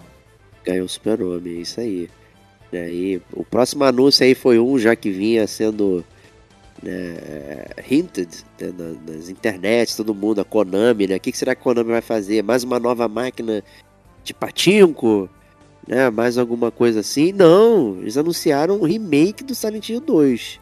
Ganhou 0.63 0.85
o 0.85 0.89
Super-Homem, 0.89 1.57
é 1.57 1.61
isso 1.61 1.79
aí. 1.79 2.09
E 2.71 2.77
aí, 2.77 3.21
o 3.33 3.43
próximo 3.45 3.83
anúncio 3.85 4.25
aí 4.25 4.35
foi 4.35 4.59
um 4.59 4.77
já 4.77 4.95
que 4.95 5.09
vinha 5.09 5.47
sendo 5.47 6.03
né, 6.83 7.65
hinted 7.89 8.29
né, 8.61 8.71
na- 8.77 9.13
nas 9.13 9.29
internets, 9.29 9.95
todo 9.95 10.13
mundo, 10.13 10.41
a 10.41 10.43
Konami, 10.45 11.07
né? 11.07 11.15
O 11.15 11.19
que 11.19 11.35
será 11.35 11.55
que 11.55 11.61
a 11.61 11.63
Konami 11.63 11.91
vai 11.91 12.01
fazer? 12.01 12.43
Mais 12.43 12.63
uma 12.63 12.79
nova 12.79 13.07
máquina 13.07 13.63
de 14.23 14.33
patinco? 14.33 15.27
Né? 15.87 16.09
Mais 16.09 16.37
alguma 16.37 16.69
coisa 16.69 16.99
assim? 16.99 17.31
Não, 17.31 17.97
eles 18.01 18.17
anunciaram 18.17 18.75
um 18.75 18.83
remake 18.83 19.43
do 19.43 19.55
Silent 19.55 19.89
Hill 19.89 20.01
2. 20.01 20.59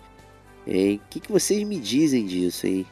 Hein? 0.68 1.02
O 1.04 1.10
que, 1.10 1.20
que 1.20 1.32
vocês 1.32 1.64
me 1.64 1.80
dizem 1.80 2.26
disso, 2.26 2.68
hein? 2.68 2.86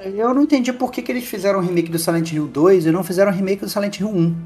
Eu 0.00 0.34
não 0.34 0.42
entendi 0.42 0.72
por 0.72 0.90
que, 0.92 1.00
que 1.00 1.10
eles 1.10 1.24
fizeram 1.24 1.60
um 1.60 1.62
remake 1.62 1.90
do 1.90 1.98
Silent 1.98 2.32
Hill 2.32 2.46
2 2.46 2.86
e 2.86 2.90
não 2.90 3.02
fizeram 3.02 3.32
um 3.32 3.34
remake 3.34 3.62
do 3.62 3.70
Silent 3.70 4.00
Hill 4.00 4.08
1. 4.08 4.36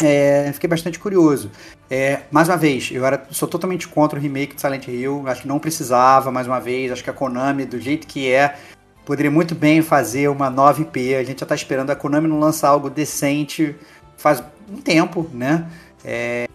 É, 0.00 0.50
fiquei 0.52 0.68
bastante 0.68 0.98
curioso. 0.98 1.50
É, 1.90 2.22
mais 2.30 2.48
uma 2.48 2.56
vez, 2.56 2.90
eu 2.92 3.04
era, 3.04 3.26
sou 3.30 3.48
totalmente 3.48 3.88
contra 3.88 4.18
o 4.18 4.22
remake 4.22 4.54
do 4.54 4.60
Silent 4.60 4.86
Hill. 4.88 5.24
Acho 5.26 5.42
que 5.42 5.48
não 5.48 5.58
precisava, 5.58 6.30
mais 6.30 6.46
uma 6.46 6.60
vez. 6.60 6.92
Acho 6.92 7.02
que 7.02 7.10
a 7.10 7.12
Konami, 7.12 7.64
do 7.64 7.80
jeito 7.80 8.06
que 8.06 8.30
é, 8.30 8.56
poderia 9.04 9.30
muito 9.30 9.54
bem 9.54 9.82
fazer 9.82 10.28
uma 10.28 10.48
nova 10.48 10.80
IP. 10.80 11.14
A 11.14 11.24
gente 11.24 11.40
já 11.40 11.46
tá 11.46 11.54
esperando 11.54 11.90
a 11.90 11.96
Konami 11.96 12.28
não 12.28 12.38
lançar 12.38 12.68
algo 12.68 12.88
decente 12.88 13.74
faz 14.22 14.42
um 14.70 14.76
tempo, 14.76 15.28
né? 15.34 15.66
É, 16.04 16.48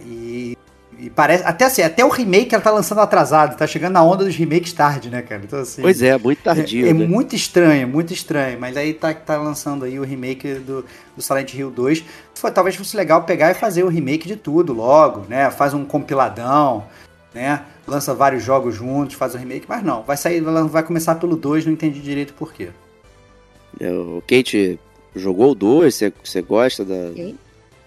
e, 0.00 0.56
e 0.98 1.10
parece. 1.10 1.44
Até 1.44 1.64
assim, 1.64 1.82
até 1.82 2.04
o 2.04 2.08
remake 2.08 2.54
ela 2.54 2.62
tá 2.62 2.70
lançando 2.70 3.00
atrasado. 3.00 3.56
Tá 3.56 3.66
chegando 3.66 3.94
na 3.94 4.02
onda 4.02 4.24
dos 4.24 4.36
remakes 4.36 4.72
tarde, 4.72 5.10
né, 5.10 5.20
cara? 5.20 5.42
Então, 5.44 5.58
assim. 5.58 5.82
Pois 5.82 6.00
é, 6.00 6.16
muito 6.16 6.42
tardio, 6.42 6.86
É, 6.86 6.90
é 6.90 6.94
né? 6.94 7.06
muito 7.06 7.34
estranho, 7.34 7.88
muito 7.88 8.12
estranho. 8.12 8.58
Mas 8.60 8.76
aí 8.76 8.94
tá, 8.94 9.12
tá 9.12 9.36
lançando 9.36 9.84
aí 9.84 9.98
o 9.98 10.04
remake 10.04 10.54
do, 10.54 10.84
do 11.16 11.22
Silent 11.22 11.52
Hill 11.52 11.70
2. 11.70 12.04
Foi, 12.34 12.50
talvez 12.50 12.76
fosse 12.76 12.96
legal 12.96 13.24
pegar 13.24 13.50
e 13.50 13.54
fazer 13.54 13.82
o 13.82 13.88
remake 13.88 14.28
de 14.28 14.36
tudo 14.36 14.72
logo, 14.72 15.26
né? 15.28 15.50
Faz 15.50 15.74
um 15.74 15.84
compiladão, 15.84 16.84
né? 17.34 17.62
Lança 17.86 18.14
vários 18.14 18.44
jogos 18.44 18.76
juntos, 18.76 19.16
faz 19.16 19.34
o 19.34 19.38
remake. 19.38 19.66
Mas 19.68 19.82
não, 19.82 20.02
vai 20.04 20.16
sair, 20.16 20.40
vai 20.40 20.82
começar 20.84 21.16
pelo 21.16 21.34
2, 21.36 21.66
não 21.66 21.72
entendi 21.72 22.00
direito 22.00 22.32
por 22.34 22.52
quê. 22.52 22.68
É, 23.80 23.90
O 23.90 24.22
Kate 24.26 24.78
jogou 25.14 25.52
o 25.52 25.54
2, 25.54 26.02
você, 26.22 26.42
gosta 26.42 26.84
da. 26.84 27.10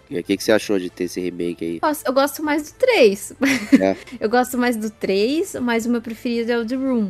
E 0.10 0.20
o 0.20 0.24
que, 0.24 0.38
que 0.38 0.44
você 0.44 0.52
achou 0.52 0.78
de 0.78 0.90
ter 0.90 1.06
esse 1.06 1.20
remake 1.20 1.66
aí? 1.66 1.80
Nossa, 1.82 2.04
eu 2.06 2.14
gosto 2.14 2.44
mais 2.44 2.72
do 2.72 2.76
3. 2.78 3.34
É. 3.82 3.95
eu 4.20 4.30
gosto 4.30 4.58
mais 4.58 4.76
do 4.76 4.90
3, 4.90 5.56
mas 5.62 5.86
o 5.86 5.90
meu 5.90 6.02
preferido 6.02 6.52
é 6.52 6.58
o 6.58 6.66
The 6.66 6.76
Room. 6.76 7.10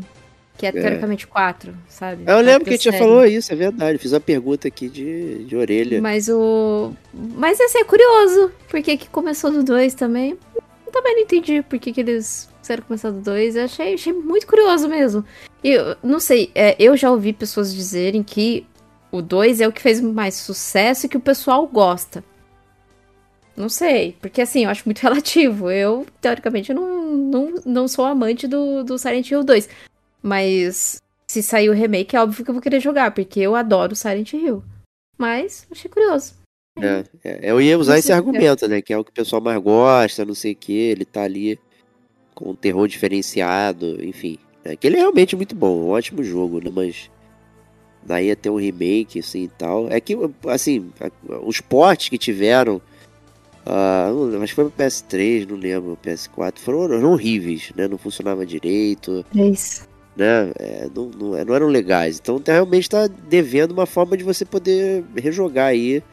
Que 0.58 0.68
é, 0.68 0.72
teoricamente 0.72 1.26
4, 1.26 1.74
sabe? 1.90 2.24
Eu 2.28 2.40
lembro 2.40 2.66
que 2.66 2.70
a 2.70 2.74
gente 2.74 2.86
já 2.86 2.94
falou 2.94 3.26
isso, 3.26 3.52
é 3.52 3.56
verdade. 3.56 3.98
Fiz 3.98 4.14
uma 4.14 4.20
pergunta 4.20 4.68
aqui 4.68 4.88
de, 4.88 5.46
de 5.46 5.56
orelha. 5.56 6.00
Mas 6.00 6.30
o. 6.30 6.94
Mas 7.14 7.60
assim, 7.60 7.80
é 7.80 7.84
curioso. 7.84 8.52
Por 8.70 8.82
que, 8.82 8.98
começou 9.10 9.52
do 9.52 9.64
2 9.64 9.96
também? 9.96 10.38
Eu 10.86 10.92
também 10.92 11.16
não 11.16 11.22
entendi 11.24 11.64
por 11.64 11.80
que, 11.80 11.92
que 11.92 12.00
eles 12.00 12.48
quiseram 12.62 12.84
começar 12.84 13.10
do 13.10 13.20
2. 13.20 13.56
Eu 13.56 13.64
achei, 13.66 13.96
achei 13.96 14.14
muito 14.14 14.46
curioso 14.46 14.88
mesmo. 14.88 15.26
E 15.64 15.72
eu 15.72 15.98
não 16.04 16.20
sei, 16.20 16.52
é, 16.54 16.76
eu 16.78 16.96
já 16.96 17.10
ouvi 17.10 17.34
pessoas 17.34 17.74
dizerem 17.74 18.22
que 18.22 18.66
o 19.14 19.22
2 19.22 19.62
é 19.62 19.68
o 19.68 19.72
que 19.72 19.80
fez 19.80 20.02
mais 20.02 20.34
sucesso 20.34 21.06
e 21.06 21.10
que 21.10 21.18
o 21.18 21.22
pessoal 21.22 21.68
gosta. 21.68 22.24
Não 23.56 23.70
sei, 23.70 24.18
porque 24.20 24.42
assim, 24.42 24.64
eu 24.64 24.72
acho 24.72 24.86
muito 24.86 24.98
relativo. 25.06 25.70
Eu, 25.70 26.04
teoricamente, 26.20 26.74
não, 26.74 27.16
não, 27.16 27.54
não 27.64 27.88
sou 27.88 28.06
amante 28.06 28.48
do, 28.48 28.84
do 28.84 28.98
Silent 28.98 29.30
Hill 29.30 29.44
2. 29.44 29.70
Mas 30.20 30.98
se 31.28 31.44
sair 31.44 31.70
o 31.70 31.74
remake, 31.74 32.16
é 32.16 32.22
óbvio 32.22 32.44
que 32.44 32.50
eu 32.50 32.56
vou 32.56 32.62
querer 32.62 32.80
jogar, 32.80 33.14
porque 33.14 33.40
eu 33.40 33.56
adoro 33.56 33.96
Silent 33.96 34.34
Hill. 34.34 34.64
Mas 35.16 35.68
achei 35.72 35.92
curioso. 35.92 36.34
É, 36.82 37.04
é, 37.24 37.52
eu 37.52 37.62
ia 37.62 37.78
usar 37.78 38.00
esse 38.00 38.12
argumento, 38.12 38.68
né? 38.68 38.82
Que 38.82 38.94
é 38.94 38.98
o 38.98 39.04
que 39.04 39.12
o 39.12 39.14
pessoal 39.14 39.44
mais 39.44 39.62
gosta, 39.62 40.26
não 40.26 40.34
sei 40.34 40.54
o 40.54 40.56
que. 40.56 40.74
Ele 40.74 41.06
tá 41.06 41.22
ali 41.22 41.60
com 42.34 42.50
um 42.50 42.56
terror 42.56 42.88
diferenciado, 42.88 44.04
enfim. 44.04 44.40
É, 44.66 44.76
que 44.76 44.88
ele 44.88 44.96
é 44.96 45.02
realmente 45.02 45.36
muito 45.36 45.54
bom, 45.54 45.84
um 45.84 45.90
ótimo 45.90 46.24
jogo, 46.24 46.60
né? 46.60 46.72
Mas 46.74 47.12
daí 48.06 48.28
ia 48.28 48.36
ter 48.36 48.50
um 48.50 48.56
remake, 48.58 49.20
assim 49.20 49.44
e 49.44 49.48
tal. 49.48 49.88
É 49.90 50.00
que, 50.00 50.18
assim, 50.48 50.90
a- 51.00 51.12
os 51.46 51.60
portes 51.62 52.10
que 52.10 52.18
tiveram. 52.18 52.82
lembro, 53.66 54.44
acho 54.44 54.52
que 54.52 54.56
foi 54.62 54.70
pro 54.70 54.84
PS3, 54.86 55.48
não 55.48 55.56
lembro, 55.58 55.98
PS4, 56.04 56.60
foram, 56.60 56.80
horríveis, 57.12 57.72
né? 57.76 57.88
Não 57.88 57.98
funcionava 57.98 58.46
direito. 58.46 59.26
É 59.36 59.48
isso. 59.48 59.88
né? 60.18 60.52
é, 60.60 60.90
não, 60.94 61.06
não, 61.10 61.46
não 61.46 61.56
eram 61.56 61.68
legais. 61.68 62.20
Então 62.22 62.40
tá, 62.40 62.52
realmente 62.54 62.90
tá 62.90 63.08
devendo 63.08 63.72
uma 63.72 63.86
forma 63.86 64.18
de 64.18 64.24
você 64.24 64.44
poder 64.46 65.04
rejogar 65.16 65.68
aí. 65.68 66.04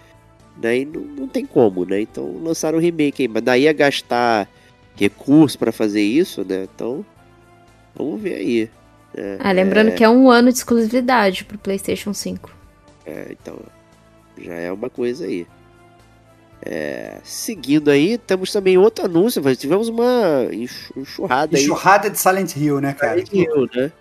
Né? 0.63 0.81
E 0.81 0.85
não, 0.85 1.01
não 1.01 1.29
tem 1.29 1.45
como, 1.45 1.85
né? 1.85 2.01
Então 2.03 2.37
lançaram 2.43 2.79
o 2.79 2.81
remake 2.81 3.23
aí. 3.23 3.29
Mas 3.29 3.43
daí 3.43 3.63
ia 3.63 3.73
gastar 3.73 4.49
recurso 4.97 5.59
pra 5.59 5.73
fazer 5.73 6.03
isso, 6.03 6.45
né? 6.49 6.69
Então, 6.75 7.05
vamos 7.97 8.21
ver 8.21 8.35
aí. 8.35 8.71
Né? 9.15 9.39
Ah, 9.41 9.53
lembrando 9.53 9.95
que 9.95 10.05
é 10.05 10.09
um 10.09 10.31
ano 10.31 10.51
de 10.51 10.59
exclusividade 10.59 11.45
pro 11.45 11.59
PlayStation 11.59 12.13
5. 12.15 12.51
É, 13.07 13.29
então, 13.31 13.59
já 14.39 14.55
é 14.55 14.71
uma 14.73 14.89
coisa 14.91 15.25
aí. 15.25 15.47
É, 16.63 17.19
seguindo 17.25 17.91
aí, 17.91 18.19
temos 18.19 18.53
também 18.53 18.77
outro 18.77 19.07
anúncio. 19.07 19.43
Tivemos 19.57 19.89
uma 19.89 20.47
enxu- 20.53 20.93
enxurrada 20.97 21.57
aí. 21.57 21.63
Enxurrada 21.63 22.11
de 22.11 22.19
Silent 22.19 22.55
Hill, 22.57 22.81
né, 22.81 22.93
cara? 22.93 23.25
Silent 23.25 23.33
Hill, 23.33 23.69
né? 23.75 23.93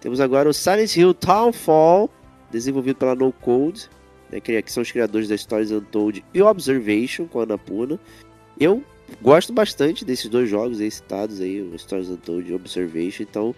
Temos 0.00 0.20
agora 0.20 0.48
o 0.48 0.52
Silent 0.52 0.94
Hill 0.96 1.14
Townfall, 1.14 2.10
desenvolvido 2.50 2.96
pela 2.96 3.14
No 3.14 3.32
Code, 3.32 3.88
né, 4.30 4.38
que 4.38 4.60
que 4.60 4.70
são 4.70 4.82
os 4.82 4.92
criadores 4.92 5.28
da 5.28 5.36
Stories 5.36 5.70
Untold 5.70 6.22
e 6.34 6.42
Observation 6.42 7.26
com 7.26 7.40
a 7.40 7.44
Anapurna. 7.44 7.98
Eu 8.60 8.82
gosto 9.22 9.50
bastante 9.52 10.04
desses 10.04 10.28
dois 10.28 10.48
jogos 10.48 10.78
aí 10.78 10.90
citados 10.90 11.40
aí, 11.40 11.62
o 11.62 11.78
Stories 11.78 12.10
Untold 12.10 12.50
e 12.50 12.54
Observation, 12.54 13.22
então 13.22 13.54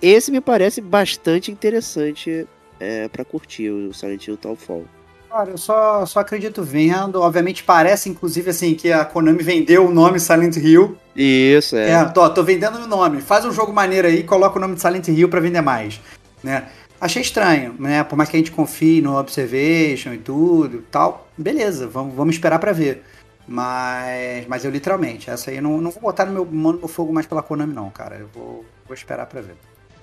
esse 0.00 0.30
me 0.30 0.40
parece 0.40 0.80
bastante 0.80 1.50
interessante 1.50 2.46
é, 2.80 3.08
para 3.08 3.24
curtir 3.24 3.70
o 3.70 3.92
Silent 3.92 4.26
Hill 4.26 4.36
Townfall. 4.36 4.84
Cara, 5.28 5.50
eu 5.50 5.58
só, 5.58 6.06
só 6.06 6.20
acredito 6.20 6.62
vendo. 6.62 7.20
Obviamente 7.20 7.62
parece, 7.62 8.08
inclusive, 8.08 8.50
assim, 8.50 8.74
que 8.74 8.90
a 8.90 9.04
Konami 9.04 9.42
vendeu 9.42 9.86
o 9.86 9.92
nome 9.92 10.18
Silent 10.18 10.56
Hill. 10.56 10.96
Isso, 11.14 11.76
é. 11.76 11.90
É, 11.90 12.04
tô, 12.06 12.28
tô 12.30 12.42
vendendo 12.42 12.78
o 12.78 12.86
nome. 12.86 13.20
Faz 13.20 13.44
um 13.44 13.52
jogo 13.52 13.72
maneiro 13.72 14.08
aí 14.08 14.20
e 14.20 14.24
coloca 14.24 14.56
o 14.56 14.60
nome 14.60 14.74
de 14.74 14.80
Silent 14.80 15.06
Hill 15.08 15.28
pra 15.28 15.40
vender 15.40 15.60
mais. 15.60 16.00
Né? 16.42 16.68
Achei 17.00 17.20
estranho, 17.20 17.74
né? 17.78 18.02
Por 18.04 18.16
mais 18.16 18.30
que 18.30 18.36
a 18.36 18.38
gente 18.38 18.50
confie 18.50 19.02
no 19.02 19.18
Observation 19.18 20.14
e 20.14 20.18
tudo 20.18 20.82
tal. 20.90 21.28
Beleza, 21.36 21.86
vamos, 21.86 22.14
vamos 22.14 22.34
esperar 22.34 22.58
pra 22.58 22.72
ver. 22.72 23.04
Mas, 23.46 24.46
mas 24.46 24.64
eu 24.64 24.70
literalmente, 24.70 25.30
essa 25.30 25.50
aí 25.50 25.56
eu 25.56 25.62
não, 25.62 25.80
não 25.80 25.90
vou 25.90 26.02
botar 26.02 26.26
no 26.26 26.32
meu 26.32 26.44
mano 26.44 26.80
no 26.80 26.88
fogo 26.88 27.12
mais 27.12 27.26
pela 27.26 27.42
Konami, 27.42 27.72
não, 27.72 27.90
cara. 27.90 28.16
Eu 28.16 28.28
vou, 28.34 28.64
vou 28.86 28.94
esperar 28.94 29.26
pra 29.26 29.40
ver. 29.40 29.56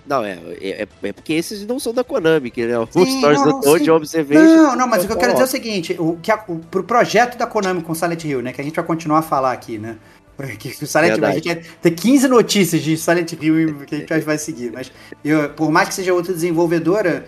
Não, 0.08 0.24
é, 0.24 0.38
é, 0.62 0.88
é 1.04 1.14
porque 1.14 1.34
esses 1.34 1.66
não 1.66 1.80
são 1.80 1.94
da 1.94 2.04
Konami, 2.04 2.52
que 2.52 2.66
né? 2.66 2.78
O 2.78 2.88
Sim, 2.92 3.20
Stories 3.20 3.42
não, 3.42 3.62
sim. 3.62 3.84
e 3.84 3.90
Observation. 3.90 4.44
Não, 4.44 4.76
não, 4.76 4.88
mas 4.88 5.04
o 5.04 5.08
que 5.08 5.14
eu 5.14 5.18
quero 5.18 5.32
dizer 5.34 5.44
é 5.44 5.48
o 5.48 5.50
seguinte: 5.50 5.96
o, 5.98 6.18
que 6.22 6.32
a, 6.32 6.44
o, 6.48 6.60
pro 6.60 6.84
projeto 6.84 7.38
da 7.38 7.48
Konami 7.48 7.82
com 7.82 7.96
Silent 7.96 8.24
Hill, 8.24 8.42
né? 8.42 8.54
Que 8.54 8.62
a 8.62 8.64
gente 8.64 8.76
vai 8.76 8.86
continuar 8.86 9.20
a 9.20 9.24
falar 9.24 9.52
aqui, 9.52 9.78
né? 9.78 9.98
Que 10.60 10.70
o 10.84 10.88
Silent 10.88 11.18
Hill, 11.18 11.26
a 11.26 11.32
gente 11.32 11.48
vai 11.48 11.64
ter 11.82 11.92
15 11.92 12.28
notícias 12.28 12.82
de 12.82 12.98
Silent 12.98 13.32
Hill 13.32 13.86
que 13.86 13.96
a 13.96 14.18
gente 14.18 14.26
vai 14.26 14.38
seguir. 14.38 14.72
Mas 14.72 14.92
eu, 15.24 15.50
por 15.50 15.72
mais 15.72 15.88
que 15.88 15.96
seja 15.96 16.14
outra 16.14 16.34
desenvolvedora, 16.34 17.26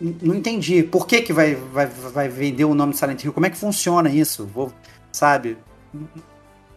não 0.00 0.34
entendi. 0.34 0.82
Por 0.82 1.06
que, 1.06 1.20
que 1.20 1.32
vai, 1.32 1.54
vai, 1.54 1.86
vai 1.86 2.28
vender 2.28 2.64
o 2.64 2.74
nome 2.74 2.92
de 2.92 2.98
Silent 2.98 3.24
Hill? 3.24 3.32
Como 3.32 3.44
é 3.44 3.50
que 3.50 3.56
funciona 3.56 4.08
isso? 4.08 4.46
Vou, 4.46 4.72
sabe? 5.10 5.58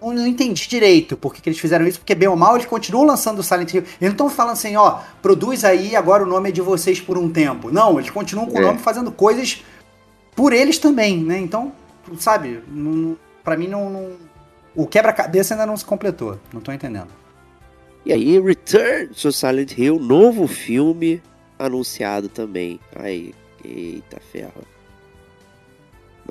Não, 0.01 0.13
não 0.13 0.27
entendi 0.27 0.67
direito 0.67 1.17
por 1.17 1.33
que, 1.33 1.41
que 1.41 1.49
eles 1.49 1.59
fizeram 1.59 1.87
isso, 1.87 1.99
porque 1.99 2.13
bem 2.13 2.27
ou 2.27 2.35
mal 2.35 2.55
eles 2.55 2.67
continuam 2.67 3.05
lançando 3.05 3.39
o 3.39 3.43
Silent 3.43 3.73
Hill. 3.73 3.81
Eles 3.83 3.95
não 4.01 4.09
estão 4.11 4.29
falando 4.29 4.53
assim, 4.53 4.75
ó, 4.75 4.99
produz 5.21 5.63
aí, 5.65 5.95
agora 5.95 6.23
o 6.23 6.27
nome 6.27 6.49
é 6.49 6.51
de 6.51 6.61
vocês 6.61 6.99
por 7.01 7.17
um 7.17 7.29
tempo. 7.31 7.71
Não, 7.71 7.97
eles 7.99 8.09
continuam 8.11 8.47
com 8.47 8.55
o 8.57 8.61
É. 8.61 8.65
nome 8.65 8.79
fazendo 8.79 9.11
coisas 9.11 9.63
por 10.35 10.53
eles 10.53 10.77
também, 10.77 11.17
né? 11.23 11.39
Então, 11.39 11.71
sabe, 12.19 12.61
não, 12.67 13.17
pra 13.43 13.55
mim 13.57 13.67
não. 13.67 13.89
não- 13.89 14.11
o 14.75 14.85
quebra-cabeça 14.85 15.53
ainda 15.53 15.65
não 15.65 15.77
se 15.77 15.85
completou. 15.85 16.37
Não 16.53 16.59
tô 16.59 16.71
entendendo. 16.71 17.07
E 18.05 18.11
aí, 18.11 18.39
Return 18.39 19.07
to 19.07 19.31
Silent 19.31 19.77
Hill, 19.77 19.97
novo 19.99 20.45
filme 20.47 21.23
anunciado 21.57 22.27
também. 22.27 22.79
Aí, 22.95 23.33
eita 23.63 24.17
ferro. 24.31 24.61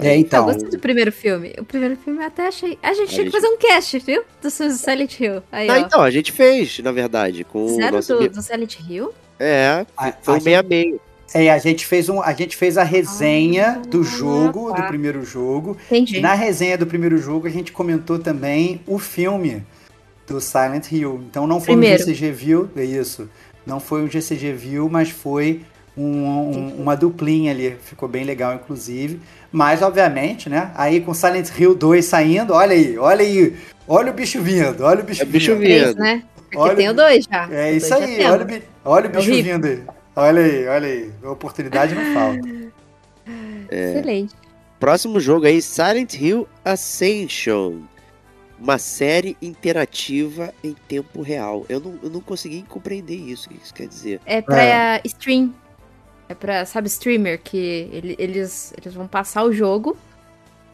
É, 0.01 0.17
então. 0.17 0.41
eu 0.49 0.53
gostei 0.55 0.71
do 0.71 0.79
primeiro 0.79 1.13
filme. 1.13 1.55
O 1.59 1.65
primeiro 1.65 1.97
filme 1.97 2.21
eu 2.21 2.27
até 2.27 2.49
achei. 2.49 2.79
A 2.83 2.93
gente 2.95 3.03
A 3.05 3.07
tinha 3.07 3.19
que 3.19 3.23
gente- 3.25 3.33
fazer 3.33 3.47
um 3.49 3.57
cast, 3.57 3.99
viu? 4.01 4.23
Do 4.43 4.51
Silent 4.51 5.21
Hill. 5.21 5.43
Aí, 5.53 5.69
Não, 5.69 5.75
ó. 5.75 5.79
então, 5.79 6.03
a 6.03 6.11
gente 6.11 6.33
fez, 6.33 6.79
na 6.81 6.91
verdade, 6.93 7.45
com 7.45 7.65
o 7.65 7.69
Zero 7.77 7.97
nosso 7.97 8.17
do, 8.17 8.29
do 8.29 8.43
Silent 8.43 8.77
Hill? 8.89 9.13
É, 9.39 9.87
A, 9.97 10.13
foi 10.23 10.39
a 10.39 10.41
meio 10.43 10.59
a 10.59 10.63
meio. 10.63 11.01
É, 11.33 11.51
a 11.51 11.59
gente 11.59 11.87
fez 11.87 12.09
um, 12.09 12.21
a 12.21 12.33
gente 12.33 12.57
fez 12.57 12.77
a 12.79 12.83
resenha 12.85 13.81
Ah, 13.83 13.89
do 13.89 14.03
jogo, 14.05 14.71
tá. 14.73 14.83
do 14.83 14.89
primeiro 14.89 15.25
jogo. 15.25 15.77
Entendi. 15.87 16.19
E 16.19 16.21
na 16.21 16.35
resenha 16.35 16.77
do 16.79 16.87
primeiro 16.87 17.17
jogo 17.19 17.47
a 17.47 17.51
gente 17.51 17.73
comentou 17.73 18.19
também 18.19 18.81
o 18.87 18.99
filme 18.99 19.65
do 20.27 20.41
Silent 20.41 20.91
Hill. 20.93 21.23
Então 21.29 21.47
não 21.47 21.59
foi 21.61 21.75
Primeiro. 21.75 21.97
um 22.03 22.07
GCG 22.07 22.31
View, 22.31 22.71
é 22.77 22.85
isso. 22.85 23.29
Não 23.67 23.81
foi 23.81 24.03
um 24.03 24.09
GCG 24.11 24.53
View, 24.53 24.89
mas 24.89 25.11
foi 25.11 25.63
um- 25.97 26.03
um- 26.27 26.75
uma 26.83 26.95
duplinha 26.95 27.51
ali. 27.51 27.77
Ficou 27.83 28.09
bem 28.09 28.23
legal, 28.25 28.55
inclusive. 28.55 29.19
Mas, 29.55 29.83
obviamente, 29.83 30.49
né? 30.51 30.73
Aí 30.75 31.01
com 31.01 31.15
Silent 31.15 31.49
Hill 31.57 31.77
2 31.77 32.05
saindo, 32.05 32.53
olha 32.53 32.73
aí, 32.73 32.99
olha 32.99 33.23
aí. 33.23 33.55
Olha 33.87 34.11
o 34.11 34.13
bicho 34.15 34.43
vindo, 34.43 34.83
olha 34.83 35.01
o 35.01 35.05
bicho 35.05 35.23
É 35.23 35.25
o 35.25 35.29
bicho 35.29 35.57
vindo. 35.57 35.87
vindo. 35.91 35.99
Né? 36.01 36.25
Porque 36.35 36.57
Olha- 36.59 36.75
tem 36.75 36.89
o 36.89 36.93
dois 36.95 37.25
já. 37.25 37.49
É 37.53 37.71
isso 37.73 37.89
já 37.89 37.97
aí, 37.99 38.25
olha, 38.25 38.45
o 38.85 38.91
olha 38.91 39.07
o 39.07 39.13
bicho 39.13 39.31
horrível. 39.31 39.55
vindo 39.55 39.67
aí. 39.67 39.83
Olha 40.17 40.43
aí, 40.43 40.67
olha 40.67 40.89
aí. 40.89 41.11
A 41.23 41.31
oportunidade 41.31 41.95
não 41.95 42.03
falta. 42.15 42.49
Excelente. 43.71 44.35
Próximo 44.81 45.21
jogo 45.21 45.47
aí, 45.47 45.63
Silent 45.63 46.15
Hill 46.15 46.49
Ascension. 46.65 47.75
Uma 48.59 48.79
série 48.79 49.37
interativa 49.41 50.53
em 50.65 50.75
tempo 50.89 51.23
real. 51.23 51.65
Eu 51.69 51.79
não, 51.79 51.95
eu 52.03 52.11
não 52.11 52.21
consegui 52.21 52.63
compreender 52.69 53.15
isso. 53.17 53.47
O 53.49 53.53
que 53.53 53.61
isso 53.63 53.75
quer 53.75 53.87
dizer? 53.87 54.21
É 54.27 54.41
pra 54.43 55.01
stream. 55.05 55.55
É 56.29 56.35
pra, 56.35 56.65
sabe, 56.65 56.89
streamer, 56.89 57.41
que 57.43 57.57
ele- 57.93 58.17
eles, 58.19 58.73
eles 58.81 58.95
vão 58.95 59.07
passar 59.07 59.45
o 59.45 59.53
jogo. 59.53 59.97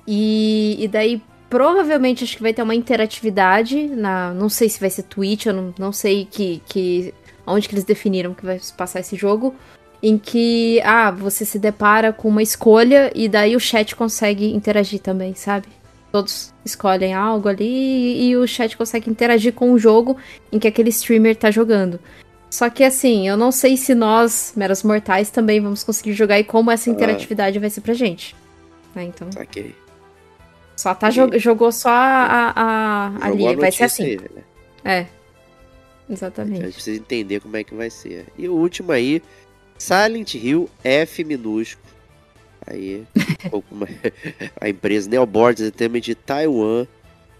E, 0.06 0.76
e 0.78 0.88
daí, 0.88 1.22
provavelmente, 1.48 2.24
acho 2.24 2.36
que 2.36 2.42
vai 2.42 2.52
ter 2.54 2.62
uma 2.62 2.74
interatividade. 2.74 3.86
na 3.88 4.32
Não 4.32 4.48
sei 4.48 4.68
se 4.68 4.80
vai 4.80 4.90
ser 4.90 5.02
Twitch, 5.04 5.46
eu 5.46 5.52
não, 5.54 5.74
não 5.78 5.92
sei 5.92 6.24
que, 6.30 6.62
que, 6.66 7.12
onde 7.46 7.68
que 7.68 7.74
eles 7.74 7.84
definiram 7.84 8.34
que 8.34 8.44
vai 8.46 8.60
passar 8.76 9.00
esse 9.00 9.16
jogo. 9.16 9.54
Em 10.02 10.16
que, 10.16 10.80
ah, 10.82 11.10
você 11.10 11.44
se 11.44 11.58
depara 11.58 12.12
com 12.12 12.28
uma 12.28 12.42
escolha 12.42 13.12
e 13.14 13.28
daí 13.28 13.54
o 13.54 13.60
chat 13.60 13.94
consegue 13.94 14.54
interagir 14.54 15.00
também, 15.00 15.34
sabe? 15.34 15.68
Todos 16.10 16.54
escolhem 16.64 17.12
algo 17.12 17.48
ali 17.48 17.64
e, 17.66 18.30
e 18.30 18.36
o 18.36 18.46
chat 18.46 18.76
consegue 18.76 19.10
interagir 19.10 19.52
com 19.52 19.72
o 19.72 19.78
jogo 19.78 20.16
em 20.50 20.58
que 20.58 20.66
aquele 20.66 20.88
streamer 20.88 21.36
tá 21.36 21.50
jogando. 21.50 22.00
Só 22.50 22.68
que 22.68 22.82
assim, 22.82 23.28
eu 23.28 23.36
não 23.36 23.52
sei 23.52 23.76
se 23.76 23.94
nós, 23.94 24.52
meros 24.56 24.82
mortais, 24.82 25.30
também 25.30 25.60
vamos 25.60 25.84
conseguir 25.84 26.12
jogar 26.14 26.38
e 26.38 26.44
como 26.44 26.70
essa 26.70 26.90
Ah. 26.90 26.92
interatividade 26.92 27.58
vai 27.60 27.70
ser 27.70 27.80
pra 27.80 27.94
gente. 27.94 28.34
Né, 28.94 29.04
então, 29.04 29.30
Saquei. 29.30 29.72
só 30.76 30.92
tá 30.94 31.08
E- 31.08 31.12
jo- 31.12 31.38
jogou 31.38 31.70
só 31.70 31.90
a, 31.90 31.94
a- 31.94 32.52
a- 33.22 33.26
ali, 33.26 33.46
a 33.46 33.56
vai 33.56 33.70
ser 33.70 33.84
assim. 33.84 34.16
né? 34.16 34.42
É. 34.84 34.98
A 34.98 35.02
gente 35.02 36.18
Exatamente. 36.18 36.72
precisa 36.72 36.96
entender 36.98 37.38
como 37.40 37.56
é 37.56 37.62
que 37.62 37.72
vai 37.72 37.88
ser. 37.88 38.26
E 38.36 38.48
o 38.48 38.54
último 38.54 38.90
aí, 38.90 39.22
Silent 39.78 40.34
Hill 40.34 40.68
F 40.82 41.22
minúsculo. 41.22 41.86
Aí, 42.66 43.04
um 43.52 43.62
a 44.60 44.68
empresa 44.68 45.08
Neoboard 45.08 45.62
Entertainment 45.62 46.00
de 46.00 46.14
Taiwan, 46.16 46.84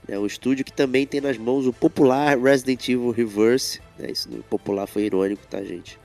né, 0.09 0.16
um 0.19 0.24
estúdio 0.24 0.65
que 0.65 0.73
também 0.73 1.05
tem 1.05 1.20
nas 1.20 1.37
mãos 1.37 1.66
o 1.66 1.73
popular 1.73 2.39
Resident 2.39 2.89
Evil 2.89 3.11
Reverse. 3.11 3.81
Né, 4.01 4.10
isso 4.10 4.28
no 4.31 4.43
popular 4.44 4.86
foi 4.86 5.02
irônico, 5.05 5.43
tá, 5.48 5.62
gente? 5.62 5.98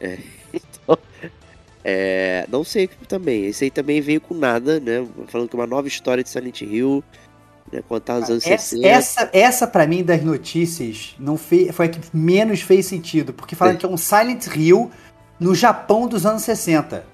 É, 0.00 0.18
então, 0.52 0.98
é, 1.84 2.46
não 2.50 2.64
sei 2.64 2.88
também. 3.08 3.46
Esse 3.46 3.64
aí 3.64 3.70
também 3.70 4.00
veio 4.00 4.20
com 4.20 4.34
nada, 4.34 4.80
né? 4.80 5.06
Falando 5.28 5.48
que 5.48 5.56
é 5.56 5.58
uma 5.58 5.66
nova 5.66 5.86
história 5.88 6.22
de 6.24 6.28
Silent 6.30 6.62
Hill, 6.62 7.02
né, 7.72 7.82
contar 7.88 8.18
os 8.18 8.30
anos 8.30 8.46
Essa, 8.46 8.76
60. 8.76 8.88
essa, 8.88 9.30
essa 9.32 9.66
para 9.66 9.86
mim, 9.86 10.02
das 10.04 10.22
notícias, 10.22 11.14
não 11.18 11.36
fe- 11.36 11.72
foi 11.72 11.86
a 11.86 11.88
que 11.88 12.00
menos 12.12 12.60
fez 12.60 12.86
sentido. 12.86 13.32
Porque 13.32 13.54
falaram 13.54 13.76
É. 13.76 13.80
que 13.80 13.86
é 13.86 13.88
um 13.88 13.96
Silent 13.96 14.46
Hill 14.54 14.90
no 15.38 15.54
Japão 15.54 16.08
dos 16.08 16.24
anos 16.26 16.42
60. 16.42 17.04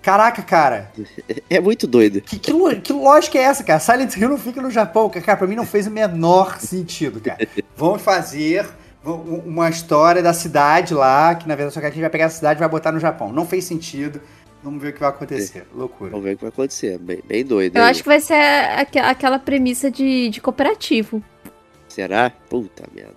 Caraca, 0.00 0.42
cara. 0.42 0.92
É 1.48 1.60
muito 1.60 1.86
doido. 1.86 2.20
Que, 2.22 2.38
que, 2.38 2.52
que 2.80 2.92
lógica 2.92 3.38
é 3.38 3.42
essa, 3.42 3.62
cara? 3.62 3.78
Silent 3.78 4.16
Hill 4.16 4.28
não 4.28 4.38
fica 4.38 4.60
no 4.62 4.70
Japão. 4.70 5.08
Cara, 5.10 5.36
pra 5.36 5.46
mim 5.46 5.54
não 5.54 5.66
fez 5.66 5.86
o 5.86 5.90
menor 5.90 6.58
sentido, 6.60 7.20
cara. 7.20 7.46
Vamos 7.76 8.02
fazer 8.02 8.68
uma 9.04 9.68
história 9.68 10.22
da 10.22 10.32
cidade 10.32 10.94
lá, 10.94 11.34
que 11.34 11.48
na 11.48 11.54
verdade 11.54 11.74
só 11.74 11.80
que 11.80 11.86
a 11.86 11.90
gente 11.90 12.00
vai 12.00 12.10
pegar 12.10 12.26
essa 12.26 12.36
cidade 12.36 12.58
e 12.58 12.60
vai 12.60 12.68
botar 12.68 12.92
no 12.92 13.00
Japão. 13.00 13.32
Não 13.32 13.44
fez 13.46 13.64
sentido. 13.64 14.20
Vamos 14.62 14.80
ver 14.80 14.90
o 14.90 14.92
que 14.92 15.00
vai 15.00 15.08
acontecer. 15.08 15.66
Loucura. 15.74 16.10
Vamos 16.10 16.24
ver 16.24 16.34
o 16.34 16.36
que 16.36 16.42
vai 16.42 16.50
acontecer. 16.50 16.96
Bem, 16.98 17.20
bem 17.26 17.44
doido. 17.44 17.76
Eu 17.76 17.82
aí. 17.82 17.90
acho 17.90 18.02
que 18.02 18.08
vai 18.08 18.20
ser 18.20 18.34
aque- 18.78 18.98
aquela 18.98 19.38
premissa 19.38 19.90
de, 19.90 20.28
de 20.28 20.40
cooperativo. 20.40 21.22
Será? 21.88 22.30
Puta 22.48 22.84
merda. 22.94 23.12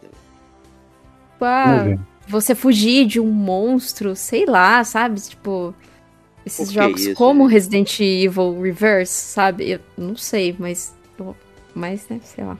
Ver. 1.83 1.99
você 2.27 2.55
fugir 2.55 3.05
de 3.05 3.19
um 3.19 3.29
monstro, 3.29 4.15
sei 4.15 4.45
lá, 4.45 4.83
sabe? 4.83 5.21
Tipo, 5.21 5.75
esses 6.45 6.71
jogos 6.71 7.01
isso, 7.01 7.13
como 7.13 7.43
gente? 7.43 7.53
Resident 7.53 7.99
Evil 7.99 8.59
Reverse, 8.61 9.13
sabe? 9.13 9.69
Eu 9.69 9.79
não 9.97 10.15
sei, 10.15 10.55
mas. 10.57 10.95
Mas, 11.75 12.07
né, 12.09 12.19
sei 12.23 12.43
lá. 12.43 12.57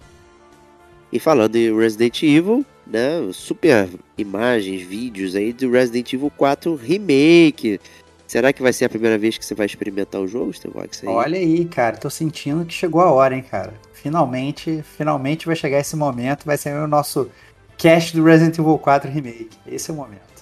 E 1.11 1.19
falando 1.19 1.56
em 1.56 1.76
Resident 1.76 2.22
Evil, 2.22 2.65
né? 2.86 3.30
Super 3.34 3.90
imagens, 4.18 4.82
vídeos 4.82 5.36
aí 5.36 5.52
do 5.52 5.72
Resident 5.72 6.14
Evil 6.14 6.32
4 6.36 6.76
Remake. 6.76 7.80
Será 8.28 8.52
que 8.52 8.62
vai 8.62 8.74
ser 8.74 8.86
a 8.86 8.90
primeira 8.90 9.18
vez 9.18 9.38
que 9.38 9.45
você 9.45 9.53
vai 9.53 9.66
experimentar 9.66 10.20
o 10.20 10.28
jogo, 10.28 10.52
Stevox? 10.53 11.03
Olha 11.06 11.38
aí, 11.38 11.66
cara, 11.66 11.98
tô 11.98 12.10
sentindo 12.10 12.66
que 12.66 12.74
chegou 12.74 13.02
a 13.02 13.12
hora, 13.12 13.36
hein, 13.36 13.44
cara. 13.44 13.74
Finalmente, 13.94 14.84
finalmente 14.98 15.45
vai 15.45 15.56
chegar 15.56 15.80
esse 15.80 15.95
momento, 15.95 16.45
vai 16.45 16.57
ser 16.57 16.76
o 16.76 16.88
nosso 16.88 17.30
cast 17.78 18.16
do 18.16 18.24
Resident 18.24 18.57
Evil 18.57 18.78
4 18.80 19.12
Remake. 19.12 19.57
Esse 19.68 19.91
é 19.91 19.94
o 19.94 19.98
momento. 19.98 20.36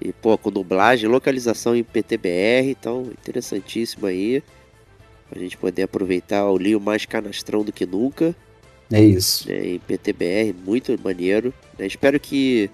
E, 0.00 0.12
pô, 0.12 0.36
com 0.36 0.50
dublagem, 0.50 1.08
localização 1.08 1.74
em 1.74 1.82
PTBR, 1.82 2.70
então 2.70 3.10
interessantíssimo 3.18 4.06
aí. 4.06 4.42
Pra 5.30 5.40
gente 5.40 5.56
poder 5.56 5.84
aproveitar 5.84 6.44
o 6.44 6.58
Leo 6.58 6.78
mais 6.78 7.06
canastrão 7.06 7.64
do 7.64 7.72
que 7.72 7.86
nunca. 7.86 8.36
É 8.92 9.02
isso. 9.02 9.48
né, 9.48 9.66
em 9.66 9.78
PTBR, 9.78 10.54
muito 10.64 10.98
maneiro. 11.02 11.52
né? 11.78 11.86
Espero 11.86 12.18
que 12.20 12.70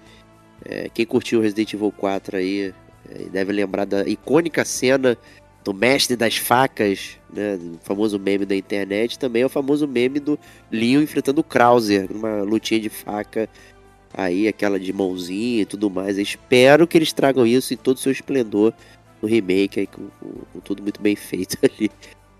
é, 0.65 0.89
quem 0.93 1.05
curtiu 1.05 1.41
Resident 1.41 1.73
Evil 1.73 1.91
4 1.91 2.37
aí 2.37 2.73
é, 3.09 3.23
deve 3.31 3.51
lembrar 3.51 3.85
da 3.85 4.07
icônica 4.07 4.63
cena 4.65 5.17
do 5.63 5.73
mestre 5.73 6.15
das 6.15 6.37
facas, 6.37 7.17
né, 7.31 7.55
o 7.55 7.77
famoso 7.83 8.17
meme 8.17 8.45
da 8.45 8.55
internet, 8.55 9.19
também 9.19 9.43
é 9.43 9.45
o 9.45 9.49
famoso 9.49 9.87
meme 9.87 10.19
do 10.19 10.37
Leon 10.71 11.01
enfrentando 11.03 11.41
o 11.41 11.43
Krauser 11.43 12.07
numa 12.11 12.41
lutinha 12.41 12.79
de 12.79 12.89
faca, 12.89 13.47
aí 14.11 14.47
aquela 14.47 14.79
de 14.79 14.91
mãozinha 14.91 15.61
e 15.61 15.65
tudo 15.65 15.87
mais. 15.89 16.17
Eu 16.17 16.23
espero 16.23 16.87
que 16.87 16.97
eles 16.97 17.13
tragam 17.13 17.45
isso 17.45 17.73
em 17.73 17.77
todo 17.77 17.97
o 17.97 17.99
seu 17.99 18.11
esplendor 18.11 18.73
no 19.21 19.27
remake, 19.29 19.81
aí, 19.81 19.87
com, 19.87 20.07
com- 20.19 20.41
com 20.51 20.59
tudo 20.61 20.81
muito 20.81 20.99
bem 20.99 21.15
feito 21.15 21.57
ali. 21.63 21.91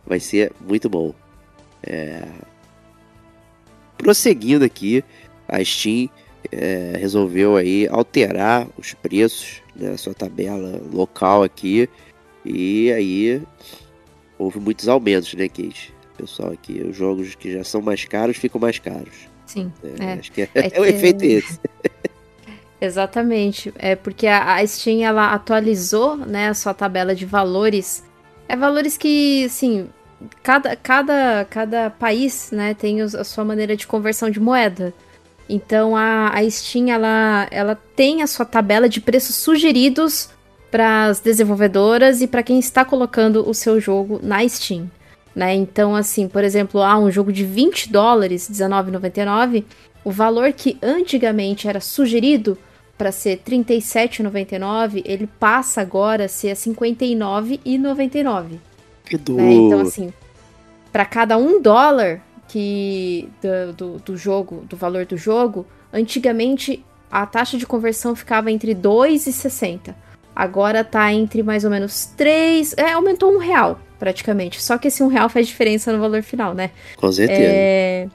Vai 0.06 0.20
ser 0.20 0.52
muito 0.60 0.90
bom. 0.90 1.14
É, 1.84 2.24
prosseguindo 4.02 4.66
aqui, 4.66 5.04
a 5.48 5.64
Steam 5.64 6.10
é, 6.52 6.94
resolveu 6.98 7.56
aí 7.56 7.88
alterar 7.88 8.68
os 8.78 8.94
preços, 8.94 9.62
né, 9.76 9.96
sua 9.98 10.14
tabela 10.14 10.82
local 10.92 11.44
aqui, 11.44 11.88
e 12.44 12.92
aí 12.92 13.42
houve 14.38 14.60
muitos 14.60 14.88
aumentos, 14.88 15.34
né, 15.36 15.48
Kate? 15.48 15.94
Pessoal 16.18 16.52
aqui, 16.52 16.82
os 16.82 16.96
jogos 16.96 17.36
que 17.36 17.54
já 17.54 17.64
são 17.64 17.82
mais 17.82 18.04
caros 18.06 18.38
ficam 18.38 18.60
mais 18.60 18.80
caros. 18.80 19.30
Sim. 19.46 19.72
É, 19.84 20.04
É. 20.04 20.14
Acho 20.14 20.32
que 20.32 20.42
é, 20.42 20.50
É 20.54 20.72
é 20.78 20.80
o 20.80 20.86
efeito 20.86 21.24
esse. 21.24 21.60
Exatamente. 22.82 23.72
É 23.78 23.96
porque 23.96 24.26
a, 24.26 24.56
a 24.56 24.66
Steam 24.68 25.04
ela 25.04 25.34
atualizou, 25.34 26.18
né, 26.18 26.50
a 26.50 26.54
sua 26.54 26.74
tabela 26.74 27.14
de 27.14 27.26
valores. 27.26 28.04
É 28.48 28.56
valores 28.56 28.98
que, 28.98 29.46
assim, 29.46 29.88
cada, 30.44 30.76
cada, 30.76 31.46
cada 31.50 31.90
país, 31.90 32.52
né, 32.52 32.74
tem 32.74 33.02
a 33.02 33.24
sua 33.24 33.44
maneira 33.44 33.76
de 33.76 33.88
conversão 33.88 34.30
de 34.30 34.40
moeda. 34.40 34.94
Então 35.50 35.96
a, 35.96 36.30
a 36.30 36.50
Steam 36.50 36.90
ela, 36.90 37.48
ela 37.52 37.78
tem 37.96 38.22
a 38.22 38.28
sua 38.28 38.46
tabela 38.46 38.88
de 38.88 39.02
preços 39.02 39.36
sugeridos 39.36 40.30
para 40.70 41.06
as 41.06 41.20
desenvolvedoras 41.20 42.22
e 42.22 42.28
para 42.28 42.44
quem 42.44 42.60
está 42.60 42.86
colocando 42.86 43.48
o 43.48 43.54
seu 43.54 43.80
jogo 43.80 44.20
na 44.24 44.48
Steam. 44.48 44.90
Né? 45.36 45.54
Então, 45.56 45.96
assim, 45.96 46.28
por 46.28 46.44
exemplo, 46.44 46.82
ah, 46.82 46.98
um 46.98 47.12
jogo 47.12 47.32
de 47.32 47.44
20 47.44 47.92
dólares, 47.92 48.48
R$19,99, 48.48 49.64
o 50.04 50.12
valor 50.12 50.52
que 50.54 50.78
antigamente 50.82 51.68
era 51.68 51.80
sugerido 51.80 52.58
para 52.98 53.12
ser 53.12 53.42
R$37,99, 53.46 55.02
ele 55.06 55.28
passa 55.40 55.82
agora 55.82 56.26
a 56.26 56.30
ser 56.30 56.48
a 56.48 56.52
R$59,99 56.52 58.71
Que 59.12 59.18
do... 59.18 59.36
né? 59.36 59.52
Então, 59.52 59.82
assim, 59.82 60.14
para 60.90 61.04
cada 61.04 61.38
um 61.38 61.62
dólar 61.62 62.22
que 62.48 63.30
do, 63.42 63.74
do, 63.74 64.00
do 64.00 64.18
jogo, 64.18 64.64
do 64.70 64.78
valor 64.78 65.06
do 65.06 65.18
jogo, 65.18 65.66
antigamente 65.92 66.84
a 67.12 67.26
taxa 67.26 67.58
de 67.58 67.68
conversão 67.68 68.16
ficava 68.16 68.50
entre 68.50 68.74
2,60. 68.74 69.94
Agora 70.34 70.82
tá 70.82 71.12
entre 71.12 71.44
mais 71.44 71.66
ou 71.66 71.70
menos 71.70 72.06
3. 72.16 72.76
É, 72.78 72.94
aumentou 72.94 73.34
um 73.34 73.38
real, 73.38 73.82
praticamente. 74.00 74.62
Só 74.62 74.78
que 74.78 74.88
esse 74.88 75.04
um 75.04 75.08
real 75.08 75.28
faz 75.28 75.46
diferença 75.46 75.92
no 75.92 76.00
valor 76.00 76.24
final, 76.24 76.54
né? 76.54 76.72
Com 76.96 77.12
certeza. 77.12 77.42
É, 77.44 78.08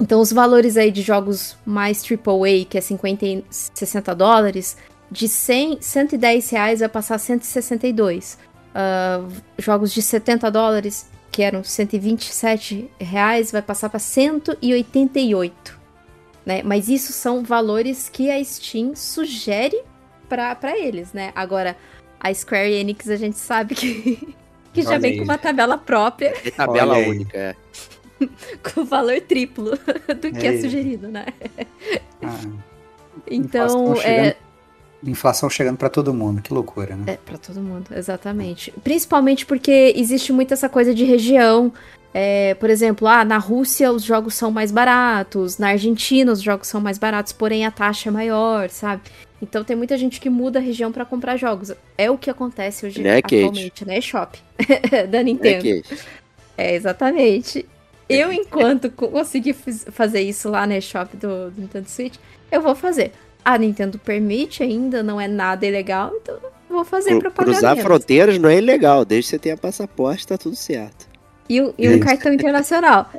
Então, 0.00 0.20
os 0.20 0.32
valores 0.32 0.76
aí 0.76 0.90
de 0.90 1.02
jogos 1.02 1.56
mais 1.64 2.02
AAA, 2.02 2.64
que 2.68 2.76
é 2.76 2.80
50 2.80 3.24
e 3.24 3.44
60 3.48 4.12
dólares, 4.12 4.76
de 5.08 5.28
100, 5.28 5.78
110 5.80 6.50
reais 6.50 6.80
vai 6.80 6.88
passar 6.88 7.14
a 7.14 7.18
162. 7.18 8.38
Ah, 8.78 9.24
jogos 9.58 9.90
de 9.94 10.02
70 10.02 10.50
dólares, 10.50 11.08
que 11.32 11.42
eram 11.42 11.64
127 11.64 12.90
reais, 13.00 13.50
vai 13.50 13.62
passar 13.62 13.88
para 13.88 13.98
188. 13.98 15.78
Né? 16.44 16.62
Mas 16.62 16.86
isso 16.88 17.10
são 17.12 17.42
valores 17.42 18.10
que 18.10 18.30
a 18.30 18.42
Steam 18.44 18.94
sugere 18.94 19.80
para 20.28 20.78
eles, 20.78 21.12
né? 21.14 21.32
Agora, 21.34 21.74
a 22.20 22.32
Square 22.34 22.70
Enix 22.70 23.08
a 23.08 23.16
gente 23.16 23.38
sabe 23.38 23.74
que, 23.74 24.34
que 24.74 24.82
já 24.82 24.90
Olha 24.90 24.98
vem 25.00 25.12
aí. 25.12 25.18
com 25.18 25.24
uma 25.24 25.38
tabela 25.38 25.78
própria 25.78 26.34
É 26.44 26.50
tabela 26.50 26.94
Olha 26.96 27.04
aí. 27.04 27.10
única, 27.10 27.38
é. 27.38 27.54
com 28.74 28.84
valor 28.84 29.20
triplo 29.22 29.70
do 30.20 30.30
que 30.32 30.46
é, 30.46 30.54
É. 30.54 30.60
sugerido, 30.60 31.08
né? 31.08 31.26
Ah, 32.22 32.40
Então, 33.30 33.94
é, 34.02 34.36
inflação 35.10 35.48
chegando 35.50 35.76
pra 35.76 35.88
todo 35.88 36.12
mundo, 36.12 36.40
que 36.42 36.52
loucura, 36.52 36.96
né? 36.96 37.04
é 37.14 37.16
para 37.16 37.38
todo 37.38 37.60
mundo, 37.60 37.86
exatamente. 37.94 38.72
Principalmente 38.82 39.44
porque 39.46 39.92
existe 39.96 40.32
muito 40.32 40.52
essa 40.54 40.68
coisa 40.68 40.94
de 40.94 41.04
região. 41.04 41.72
É, 42.14 42.54
por 42.54 42.70
exemplo, 42.70 43.06
ah, 43.06 43.24
na 43.24 43.36
Rússia 43.36 43.92
os 43.92 44.02
jogos 44.02 44.34
são 44.34 44.50
mais 44.50 44.70
baratos, 44.70 45.58
na 45.58 45.68
Argentina 45.68 46.32
os 46.32 46.40
jogos 46.40 46.66
são 46.66 46.80
mais 46.80 46.96
baratos, 46.96 47.32
porém 47.32 47.66
a 47.66 47.70
taxa 47.70 48.08
é 48.08 48.12
maior, 48.12 48.70
sabe? 48.70 49.02
Então 49.42 49.62
tem 49.62 49.76
muita 49.76 49.98
gente 49.98 50.18
que 50.18 50.30
muda 50.30 50.58
a 50.58 50.62
região 50.62 50.90
para 50.90 51.04
comprar 51.04 51.36
jogos. 51.36 51.72
É 51.98 52.10
o 52.10 52.16
que 52.16 52.30
acontece 52.30 52.86
hoje 52.86 53.02
Né, 53.02 53.20
Kate? 53.20 53.36
atualmente, 53.36 53.84
né, 53.84 54.00
Shop 54.00 54.38
da 55.10 55.18
É 55.18 55.22
Nintendo. 55.22 55.62
que 55.62 55.82
É, 56.56 56.74
exatamente. 56.74 57.66
Eu, 58.08 58.32
enquanto 58.32 58.88
co- 58.90 59.08
conseguir 59.08 59.52
fazer 59.52 60.20
isso 60.22 60.48
lá 60.48 60.66
na 60.66 60.78
eShop 60.78 61.16
do, 61.16 61.50
do 61.50 61.60
Nintendo 61.60 61.88
Switch, 61.88 62.14
eu 62.50 62.62
vou 62.62 62.74
fazer. 62.74 63.12
A 63.48 63.56
Nintendo 63.58 63.96
permite 63.98 64.62
ainda, 64.62 65.02
não 65.02 65.20
é 65.20 65.28
nada 65.28 65.64
ilegal, 65.64 66.12
então 66.20 66.34
eu 66.68 66.74
vou 66.76 66.84
fazer 66.84 67.10
cru- 67.10 67.20
pra 67.20 67.30
pagar 67.30 67.52
cruzar 67.52 67.76
fronteiras 67.78 68.38
não 68.38 68.48
é 68.48 68.58
ilegal, 68.58 69.04
desde 69.04 69.26
que 69.26 69.30
você 69.30 69.38
tenha 69.38 69.56
passaporte, 69.56 70.26
tá 70.26 70.36
tudo 70.36 70.56
certo. 70.56 71.06
E, 71.48 71.62
um- 71.62 71.72
e 71.78 71.88
um 71.88 72.00
cartão 72.00 72.32
internacional. 72.32 73.08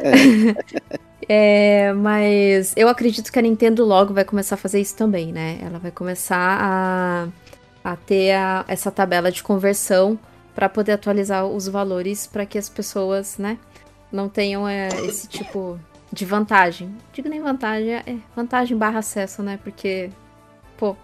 É, 1.29 1.91
mas 1.93 2.73
eu 2.77 2.87
acredito 2.87 3.31
que 3.31 3.39
a 3.39 3.41
Nintendo 3.41 3.83
logo 3.83 4.13
vai 4.13 4.23
começar 4.23 4.55
a 4.55 4.57
fazer 4.57 4.79
isso 4.79 4.95
também, 4.95 5.33
né? 5.33 5.57
Ela 5.61 5.77
vai 5.79 5.91
começar 5.91 6.37
a, 6.61 7.27
a 7.83 7.95
ter 7.97 8.31
a- 8.33 8.63
essa 8.67 8.89
tabela 8.91 9.29
de 9.31 9.43
conversão 9.43 10.17
para 10.55 10.69
poder 10.69 10.93
atualizar 10.93 11.45
os 11.45 11.67
valores 11.67 12.25
para 12.27 12.45
que 12.45 12.57
as 12.57 12.69
pessoas, 12.69 13.37
né, 13.37 13.57
não 14.11 14.29
tenham 14.29 14.67
é, 14.67 14.87
esse 15.05 15.27
tipo 15.27 15.77
de 16.17 16.25
vantagem. 16.25 16.89
Digo 17.13 17.29
nem 17.29 17.39
vantagem, 17.39 17.93
é 17.93 18.03
vantagem 18.35 18.75
barra 18.75 18.99
acesso, 18.99 19.43
né? 19.43 19.59
Porque, 19.63 20.09
pô, 20.75 20.95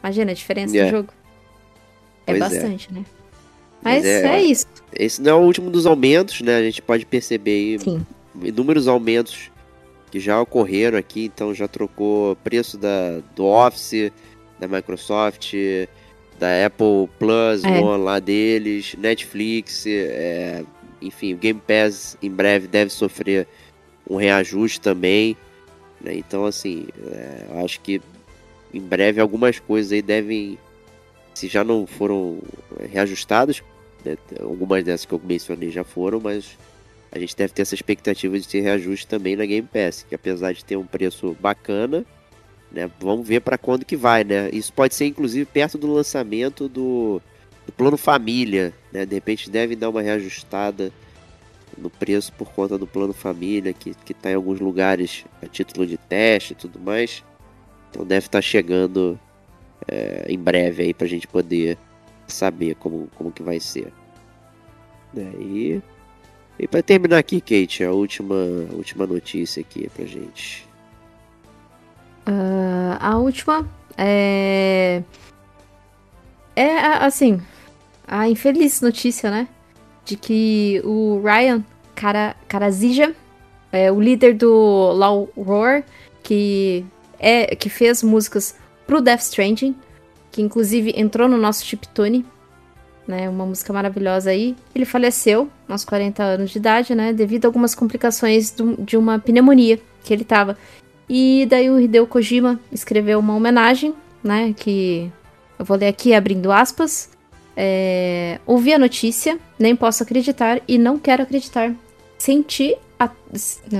imagina 0.00 0.30
a 0.30 0.34
diferença 0.34 0.76
É. 0.78 0.84
do 0.84 0.90
jogo. 0.90 1.12
É 2.26 2.32
Pois 2.32 2.36
é. 2.40 2.48
bastante, 2.48 2.92
né? 2.92 3.04
Mas 3.82 3.96
Mas 3.96 4.06
é, 4.06 4.26
é, 4.36 4.42
isso. 4.42 4.66
Esse 4.92 5.20
não 5.20 5.30
é 5.32 5.34
o 5.34 5.38
último 5.44 5.70
dos 5.70 5.86
aumentos, 5.86 6.40
né? 6.42 6.56
A 6.56 6.62
gente 6.62 6.80
pode 6.80 7.04
perceber 7.04 7.50
aí 7.50 7.78
Sim. 7.80 8.06
inúmeros 8.42 8.86
aumentos 8.86 9.50
que 10.10 10.20
já 10.20 10.40
ocorreram 10.40 10.96
aqui, 10.98 11.24
então 11.24 11.52
já 11.52 11.66
trocou 11.66 12.36
preço 12.36 12.78
da, 12.78 13.20
do 13.34 13.44
Office, 13.46 14.12
da 14.60 14.68
Microsoft, 14.68 15.54
da 16.38 16.66
Apple 16.66 17.08
Plus, 17.18 17.64
É. 17.64 17.80
One 17.80 18.04
lá 18.04 18.20
deles, 18.20 18.94
Netflix, 18.98 19.84
é, 19.86 20.62
enfim, 21.02 21.34
o 21.34 21.36
Game 21.38 21.60
Pass 21.66 22.16
em 22.22 22.30
breve 22.30 22.68
deve 22.68 22.90
sofrer 22.92 23.48
um 24.10 24.16
reajuste 24.16 24.80
também, 24.80 25.36
né? 26.00 26.16
Então, 26.16 26.44
assim, 26.44 26.88
é, 27.12 27.62
acho 27.64 27.80
que 27.80 28.02
em 28.74 28.80
breve 28.80 29.20
algumas 29.20 29.60
coisas 29.60 29.92
aí 29.92 30.02
devem, 30.02 30.58
se 31.32 31.46
já 31.46 31.62
não 31.62 31.86
foram 31.86 32.40
é, 32.80 32.86
reajustadas, 32.86 33.62
né? 34.04 34.16
algumas 34.40 34.82
dessas 34.82 35.06
que 35.06 35.12
eu 35.12 35.20
mencionei 35.22 35.70
já 35.70 35.84
foram, 35.84 36.18
mas 36.18 36.58
a 37.12 37.18
gente 37.20 37.36
deve 37.36 37.52
ter 37.52 37.62
essa 37.62 37.74
expectativa 37.74 38.38
de 38.38 38.48
ter 38.48 38.60
reajuste 38.60 39.06
também 39.06 39.36
na 39.36 39.46
Game 39.46 39.66
Pass, 39.72 40.04
que 40.08 40.14
apesar 40.14 40.52
de 40.52 40.64
ter 40.64 40.76
um 40.76 40.86
preço 40.86 41.36
bacana, 41.40 42.04
né, 42.72 42.90
vamos 43.00 43.26
ver 43.26 43.40
para 43.40 43.58
quando 43.58 43.84
que 43.84 43.96
vai, 43.96 44.22
né? 44.22 44.48
Isso 44.52 44.72
pode 44.72 44.94
ser 44.94 45.06
inclusive 45.06 45.44
perto 45.44 45.76
do 45.76 45.92
lançamento 45.92 46.68
do, 46.68 47.20
do 47.66 47.72
plano 47.72 47.96
família, 47.96 48.72
né? 48.92 49.04
De 49.04 49.14
repente 49.14 49.50
deve 49.50 49.74
dar 49.74 49.88
uma 49.88 50.02
reajustada 50.02 50.92
no 51.80 51.90
preço 51.90 52.32
por 52.34 52.52
conta 52.52 52.76
do 52.78 52.86
plano 52.86 53.12
família, 53.12 53.72
que, 53.72 53.94
que 54.04 54.14
tá 54.14 54.30
em 54.30 54.34
alguns 54.34 54.60
lugares 54.60 55.24
a 55.42 55.46
título 55.46 55.86
de 55.86 55.96
teste 55.96 56.52
e 56.52 56.56
tudo 56.56 56.78
mais. 56.78 57.24
Então 57.90 58.04
deve 58.04 58.26
estar 58.26 58.40
chegando 58.42 59.18
é, 59.88 60.26
em 60.28 60.38
breve 60.38 60.82
aí 60.84 60.94
pra 60.94 61.06
gente 61.06 61.26
poder 61.26 61.76
saber 62.28 62.74
como, 62.76 63.08
como 63.16 63.32
que 63.32 63.42
vai 63.42 63.58
ser. 63.58 63.92
Né, 65.12 65.32
E 65.40 65.82
e 66.58 66.68
para 66.68 66.82
terminar 66.82 67.16
aqui, 67.18 67.40
Kate, 67.40 67.82
a 67.82 67.90
última, 67.90 68.34
a 68.70 68.74
última 68.76 69.06
notícia 69.06 69.62
aqui 69.62 69.88
pra 69.88 70.04
gente. 70.04 70.68
Ah, 72.26 72.98
a 73.00 73.16
última 73.18 73.66
é. 73.96 75.02
É 76.54 76.76
a- 76.78 77.06
assim, 77.06 77.40
a 78.06 78.28
infeliz 78.28 78.82
notícia, 78.82 79.30
né? 79.30 79.48
De 80.10 80.16
que 80.16 80.82
o 80.84 81.20
Ryan 81.22 81.62
Cara, 81.94 82.34
Karazija, 82.48 83.14
é 83.70 83.92
o 83.92 84.00
líder 84.00 84.34
do 84.34 84.90
Law 84.92 85.28
Roar, 85.36 85.84
que, 86.20 86.84
é, 87.16 87.54
que 87.54 87.68
fez 87.68 88.02
músicas 88.02 88.56
pro 88.88 89.00
Death 89.00 89.20
Stranding, 89.20 89.72
que 90.32 90.42
inclusive 90.42 90.92
entrou 90.96 91.28
no 91.28 91.36
nosso 91.36 91.64
chiptune, 91.64 92.26
né? 93.06 93.28
Uma 93.28 93.46
música 93.46 93.72
maravilhosa 93.72 94.30
aí. 94.30 94.56
Ele 94.74 94.84
faleceu 94.84 95.48
aos 95.68 95.84
40 95.84 96.24
anos 96.24 96.50
de 96.50 96.58
idade, 96.58 96.92
né? 96.92 97.12
Devido 97.12 97.44
a 97.44 97.48
algumas 97.48 97.72
complicações 97.72 98.50
do- 98.50 98.82
de 98.82 98.96
uma 98.96 99.20
pneumonia 99.20 99.78
que 100.02 100.12
ele 100.12 100.24
tava. 100.24 100.58
E 101.08 101.46
daí 101.48 101.70
o 101.70 101.78
Hideo 101.78 102.04
Kojima 102.04 102.58
escreveu 102.72 103.20
uma 103.20 103.36
homenagem, 103.36 103.94
né? 104.24 104.52
Que 104.56 105.08
eu 105.56 105.64
vou 105.64 105.76
ler 105.76 105.86
aqui 105.86 106.12
abrindo 106.14 106.50
aspas. 106.50 107.10
É, 107.62 108.38
ouvi 108.46 108.72
a 108.72 108.78
notícia, 108.78 109.38
nem 109.58 109.76
posso 109.76 110.02
acreditar 110.02 110.62
e 110.66 110.78
não 110.78 110.98
quero 110.98 111.22
acreditar. 111.24 111.74
Senti 112.16 112.74
a- 112.98 113.10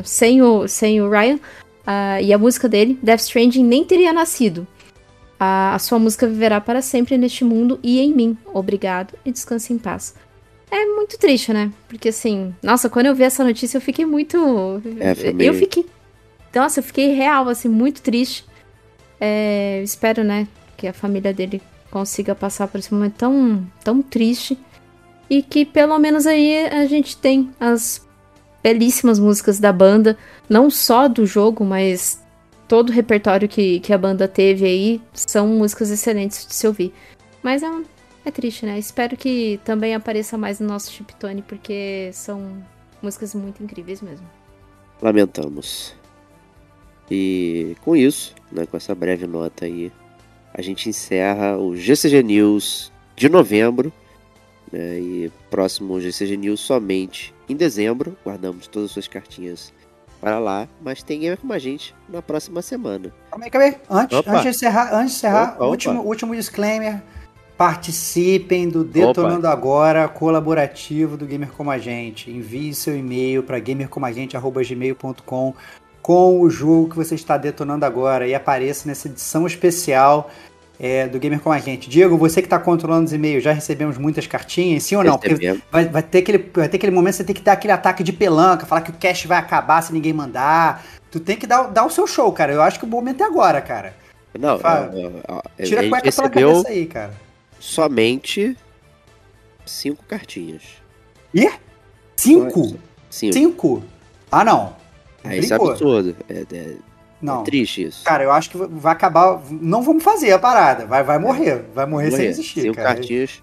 sem, 0.05 0.43
o, 0.43 0.69
sem 0.69 1.01
o 1.01 1.09
Ryan 1.09 1.41
ah, 1.87 2.21
e 2.21 2.31
a 2.31 2.37
música 2.37 2.69
dele, 2.69 2.99
Death 3.03 3.21
Stranding 3.21 3.65
nem 3.65 3.83
teria 3.83 4.13
nascido. 4.13 4.67
A, 5.39 5.75
a 5.75 5.79
sua 5.79 5.99
música 5.99 6.27
viverá 6.27 6.61
para 6.61 6.83
sempre 6.83 7.17
neste 7.17 7.43
mundo 7.43 7.81
e 7.83 8.01
em 8.01 8.13
mim. 8.13 8.37
Obrigado 8.53 9.15
e 9.25 9.33
descanse 9.33 9.73
em 9.73 9.79
paz. 9.79 10.15
É 10.71 10.85
muito 10.85 11.19
triste, 11.19 11.51
né? 11.51 11.73
Porque 11.89 12.11
assim, 12.11 12.55
nossa, 12.63 12.91
quando 12.91 13.07
eu 13.07 13.15
vi 13.15 13.23
essa 13.23 13.43
notícia 13.43 13.79
eu 13.79 13.81
fiquei 13.81 14.05
muito. 14.05 14.83
É, 15.01 15.15
eu 15.39 15.55
fiquei. 15.55 15.87
Nossa, 16.55 16.81
eu 16.81 16.85
fiquei 16.85 17.15
real, 17.15 17.49
assim, 17.49 17.69
muito 17.69 18.03
triste. 18.03 18.45
É, 19.19 19.81
espero, 19.83 20.23
né, 20.23 20.47
que 20.77 20.87
a 20.87 20.93
família 20.93 21.33
dele 21.33 21.63
consiga 21.91 22.35
passar 22.35 22.69
por 22.69 22.79
esse 22.79 22.93
momento 22.93 23.15
tão, 23.15 23.67
tão 23.83 24.03
triste. 24.03 24.59
E 25.29 25.43
que 25.43 25.65
pelo 25.65 25.99
menos 25.99 26.27
aí 26.27 26.67
a 26.67 26.87
gente 26.87 27.17
tem 27.17 27.51
as 27.61 28.07
belíssimas 28.63 29.19
músicas 29.19 29.61
da 29.61 29.73
banda, 29.73 30.19
não 30.49 30.69
só 30.69 31.09
do 31.09 31.25
jogo, 31.25 31.65
mas 31.65 32.23
todo 32.67 32.91
o 32.91 32.93
repertório 32.93 33.49
que, 33.49 33.81
que 33.81 33.93
a 33.93 33.99
banda 33.99 34.27
teve 34.27 34.65
aí 34.65 35.03
são 35.13 35.47
músicas 35.47 35.91
excelentes 35.91 36.47
de 36.47 36.55
se 36.55 36.67
ouvir. 36.67 36.93
Mas 37.43 37.63
é, 37.63 37.71
é 38.25 38.31
triste, 38.31 38.67
né? 38.67 38.79
Espero 38.79 39.17
que 39.17 39.61
também 39.65 39.95
apareça 39.95 40.37
mais 40.37 40.59
no 40.59 40.67
nosso 40.67 40.91
chiptone, 40.91 41.43
porque 41.43 42.11
são 42.13 42.61
Músicas 43.03 43.35
muito 43.35 43.63
incríveis 43.63 44.03
mesmo. 44.03 44.27
Lamentamos. 45.01 45.95
E 47.11 47.75
com 47.81 47.97
isso, 47.97 48.35
né, 48.53 48.67
com 48.67 48.77
essa 48.77 48.95
breve 48.95 49.27
nota 49.27 49.65
aí, 49.65 49.91
a 50.61 50.63
gente 50.63 50.89
encerra 50.91 51.57
o 51.57 51.75
GCG 51.75 52.23
News 52.23 52.93
de 53.17 53.29
novembro. 53.29 53.91
Né, 54.71 55.01
e 55.01 55.33
próximo 55.51 56.01
GCG 56.01 56.37
News 56.37 56.61
somente 56.61 57.35
em 57.49 57.57
dezembro. 57.57 58.17
Guardamos 58.25 58.69
todas 58.69 58.91
as 58.91 58.93
suas 58.93 59.09
cartinhas 59.09 59.73
para 60.21 60.39
lá, 60.39 60.69
mas 60.83 61.03
tem 61.03 61.19
Gamer 61.21 61.39
como 61.39 61.55
a 61.55 61.59
gente 61.59 61.95
na 62.09 62.21
próxima 62.21 62.61
semana. 62.61 63.11
Calma 63.31 63.47
aí, 63.47 63.51
calma 63.51 63.67
aí. 63.67 63.77
Antes, 63.89 64.19
Opa. 64.19 64.31
antes 64.33 64.43
de 64.43 64.49
encerrar, 64.51 64.95
antes 64.95 65.13
de 65.13 65.17
encerrar 65.17 65.55
Opa, 65.55 65.65
último, 65.65 66.01
opa. 66.01 66.09
último 66.09 66.37
disclaimer. 66.37 67.03
Participem 67.57 68.69
do 68.69 68.85
Detonando 68.85 69.47
Agora 69.47 70.07
colaborativo 70.09 71.17
do 71.17 71.27
Gamer 71.27 71.51
Como 71.51 71.71
a 71.71 71.79
Gente. 71.79 72.31
Envie 72.31 72.75
seu 72.75 72.97
e-mail 72.97 73.43
para 73.43 73.59
gamercomagente.gmail.com 73.59 75.55
com 76.03 76.41
o 76.41 76.49
jogo 76.49 76.91
que 76.91 76.97
você 76.97 77.15
está 77.15 77.37
detonando 77.37 77.85
agora 77.85 78.27
e 78.27 78.35
apareça 78.35 78.89
nessa 78.89 79.09
edição 79.09 79.47
especial 79.47 80.31
é, 80.83 81.07
do 81.07 81.19
Gamer 81.19 81.39
Como 81.41 81.55
a 81.55 81.59
Gente. 81.59 81.91
Diego, 81.91 82.17
você 82.17 82.41
que 82.41 82.47
está 82.47 82.59
controlando 82.59 83.05
os 83.05 83.13
e-mails, 83.13 83.45
já 83.45 83.53
recebemos 83.53 83.99
muitas 83.99 84.27
cartinhas, 84.27 84.83
sim 84.83 84.97
ou 84.97 85.05
não? 85.05 85.21
Vai, 85.71 85.85
vai 85.87 86.03
ter 86.03 86.19
aquele, 86.19 86.39
vai 86.55 86.69
ter 86.71 86.79
aquele 86.79 86.91
momento 86.91 87.13
que 87.13 87.17
você 87.19 87.25
tem 87.25 87.35
que 87.35 87.43
dar 87.43 87.53
aquele 87.53 87.73
ataque 87.73 88.03
de 88.03 88.15
pelanca, 88.15 88.65
falar 88.65 88.81
que 88.81 88.91
o 88.91 88.95
cash 88.95 89.27
vai 89.27 89.37
acabar 89.37 89.83
se 89.83 89.93
ninguém 89.93 90.15
mandar. 90.15 90.83
Tu 91.11 91.21
tem 91.21 91.37
que 91.37 91.47
dar, 91.47 91.65
dar 91.65 91.85
o 91.85 91.91
seu 91.91 92.07
show, 92.07 92.33
cara. 92.33 92.53
Eu 92.53 92.63
acho 92.63 92.79
que 92.79 92.87
o 92.87 92.89
momento 92.89 93.23
é 93.23 93.27
agora, 93.27 93.61
cara. 93.61 93.95
Não, 94.39 94.59
Fala. 94.59 94.91
ó, 95.29 95.37
ó, 95.37 95.43
Tira 95.63 95.83
a 95.83 95.85
a 95.85 95.89
cueca 95.91 96.13
pela 96.13 96.31
cabeça 96.31 96.69
aí, 96.69 96.87
cara. 96.87 97.13
somente 97.59 98.57
cinco 99.67 100.03
cartinhas. 100.07 100.63
Ih? 101.35 101.51
Cinco? 102.17 102.79
Cinco. 103.11 103.33
Cinco? 103.35 103.83
Ah, 104.33 104.45
não. 104.45 104.77
É, 105.25 105.37
isso 105.37 105.53
é 105.53 105.57
absurdo. 105.57 106.17
É, 106.29 106.45
é- 106.53 106.77
é 107.23 107.27
Não. 107.27 107.45
triste 107.45 107.83
isso. 107.85 108.05
Cara, 108.05 108.25
eu 108.25 108.33
acho 108.33 108.51
que 108.51 108.57
vai 108.57 108.93
acabar. 108.93 109.41
Não 109.51 109.83
vamos 109.83 110.03
fazer 110.03 110.33
a 110.33 110.39
parada. 110.39 110.87
Vai, 110.87 111.03
vai 111.03 111.19
morrer. 111.19 111.65
Vai 111.75 111.87
morrer 111.87 112.11
sem 112.11 112.19
Morrer. 112.19 112.29
existir, 112.31 112.63
Cinco 112.63 112.77
cara. 112.77 112.95
cartinhas. 112.95 113.41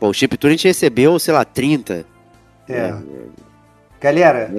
Bom, 0.00 0.08
o 0.10 0.14
Chip 0.14 0.36
Tour 0.36 0.48
a 0.48 0.52
gente 0.52 0.68
recebeu, 0.68 1.18
sei 1.18 1.34
lá, 1.34 1.44
30. 1.44 2.06
É. 2.68 2.92
né? 2.92 3.02
Galera, 4.00 4.54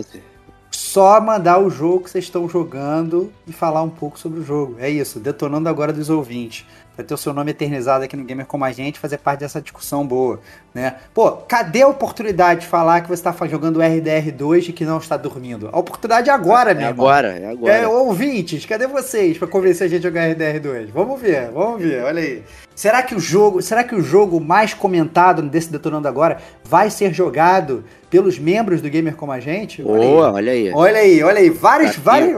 só 0.70 1.22
mandar 1.22 1.60
o 1.60 1.70
jogo 1.70 2.04
que 2.04 2.10
vocês 2.10 2.26
estão 2.26 2.48
jogando 2.50 3.32
e 3.48 3.54
falar 3.54 3.82
um 3.84 3.90
pouco 3.90 4.20
sobre 4.20 4.40
o 4.41 4.44
jogo. 4.44 4.76
É 4.80 4.90
isso, 4.90 5.20
detonando 5.20 5.70
agora 5.70 5.94
dos 5.94 6.10
ouvintes. 6.10 6.66
Vai 6.99 7.05
ter 7.05 7.13
o 7.13 7.17
seu 7.17 7.34
nome 7.34 7.51
eternizado 7.51 8.03
aqui 8.03 8.17
no 8.17 8.26
Gamer 8.26 8.45
Como 8.45 8.65
a 8.65 8.73
Gente, 8.73 8.99
fazer 8.99 9.19
parte 9.19 9.39
dessa 9.39 9.61
discussão 9.61 10.05
boa, 10.05 10.41
né? 10.73 10.95
Pô, 11.13 11.31
cadê 11.31 11.81
a 11.81 11.88
oportunidade 11.88 12.59
de 12.59 12.67
falar 12.67 12.99
que 12.99 13.07
você 13.07 13.26
está 13.26 13.34
jogando 13.47 13.80
RDR2 13.80 14.67
e 14.67 14.73
que 14.73 14.84
não 14.84 14.97
está 14.97 15.15
dormindo? 15.15 15.69
A 15.71 15.80
oportunidade 15.80 16.30
é 16.30 16.34
agora, 16.34 16.71
É 16.71 16.73
meu 16.73 16.88
irmão. 16.89 17.07
agora, 17.07 17.39
é 17.39 17.45
agora. 17.49 17.73
É, 17.73 17.88
ouvintes, 17.88 18.65
cadê 18.65 18.85
vocês 18.85 19.38
pra 19.38 19.47
convencer 19.47 19.88
a 19.88 19.89
gente 19.89 20.05
a 20.05 20.09
jogar 20.09 20.27
RDR2? 20.30 20.89
Vamos 20.93 21.21
ver, 21.21 21.49
vamos 21.51 21.81
ver, 21.81 22.03
olha 22.03 22.21
aí. 22.21 22.43
Será 22.76 23.01
que 23.01 23.15
o 23.15 23.19
jogo, 23.19 23.61
será 23.61 23.84
que 23.84 23.95
o 23.95 24.01
jogo 24.01 24.39
mais 24.39 24.73
comentado 24.73 25.41
desse 25.41 25.69
Detonando 25.71 26.07
Agora 26.07 26.38
vai 26.63 26.89
ser 26.89 27.13
jogado 27.13 27.84
pelos 28.09 28.39
membros 28.39 28.81
do 28.81 28.89
Gamer 28.89 29.15
Como 29.17 29.34
a 29.34 29.39
Gente? 29.41 29.84
Olha 29.84 30.01
aí. 30.01 30.07
Boa, 30.09 30.31
olha 30.31 30.51
aí. 30.53 30.71
Olha 30.73 30.97
aí, 30.99 31.23
olha 31.23 31.39
aí, 31.39 31.49
vários, 31.49 31.91
Aqui. 31.91 31.99
vários, 31.99 32.34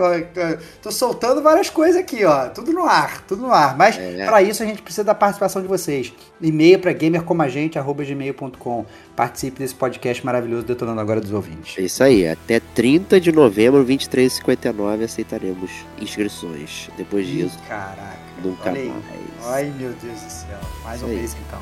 tô 0.82 0.92
soltando 0.92 1.44
várias 1.44 1.70
coisas 1.70 1.96
aqui, 2.02 2.26
ó, 2.26 2.48
tudo 2.50 2.74
no 2.74 2.84
ar, 2.86 3.22
tudo 3.28 3.44
no 3.44 3.52
ar. 3.52 3.78
Mas 3.78 4.00
É. 4.00 4.26
pra 4.26 4.42
isso 4.42 4.51
a 4.60 4.66
gente 4.66 4.82
precisa 4.82 5.04
da 5.04 5.14
participação 5.16 5.62
de 5.62 5.68
vocês. 5.68 6.12
E-mail 6.42 6.80
para 6.80 6.92
gamercomagente@gmail.com. 6.94 8.86
Participe 9.16 9.60
desse 9.60 9.76
podcast 9.76 10.26
maravilhoso 10.26 10.66
Detonando 10.66 11.00
Agora 11.00 11.22
dos 11.22 11.32
ouvintes. 11.32 11.78
É 11.78 11.82
isso 11.82 12.04
aí, 12.04 12.28
até 12.28 12.60
30 12.60 13.20
de 13.20 13.32
novembro, 13.32 13.86
23h59, 13.86 15.04
aceitaremos 15.04 15.72
inscrições. 16.00 16.90
Depois 16.98 17.28
disso, 17.28 17.58
caraca. 17.68 18.18
nunca 18.44 18.72
olha 18.72 18.86
mais. 18.86 19.04
Ai, 19.46 19.74
meu 19.78 19.94
Deus 20.02 20.20
do 20.20 20.30
céu. 20.30 20.60
Mais 20.84 20.98
Isso 20.98 21.06
um 21.06 21.10
aí. 21.10 21.16
mês 21.16 21.38
então. 21.48 21.62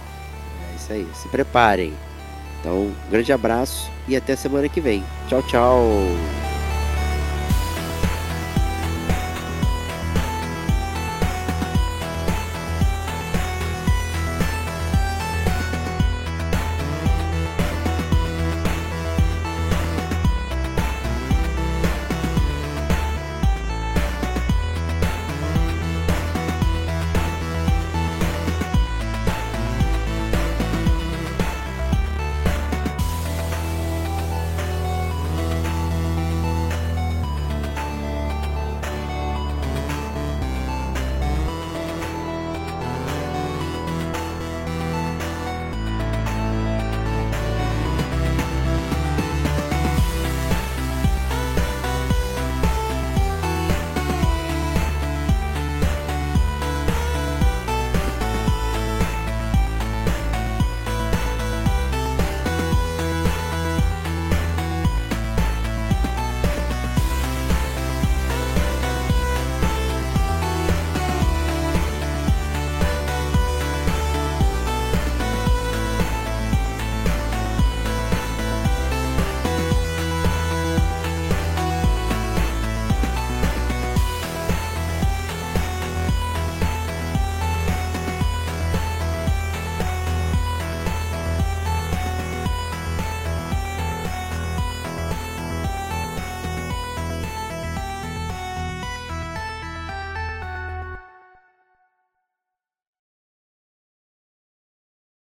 É 0.72 0.76
isso 0.76 0.94
aí, 0.94 1.08
se 1.14 1.28
preparem. 1.28 1.94
Então, 2.60 2.88
um 2.88 2.94
grande 3.10 3.32
abraço 3.32 3.90
e 4.08 4.16
até 4.16 4.36
semana 4.36 4.68
que 4.68 4.82
vem. 4.82 5.04
Tchau, 5.28 5.42
tchau. 5.44 6.49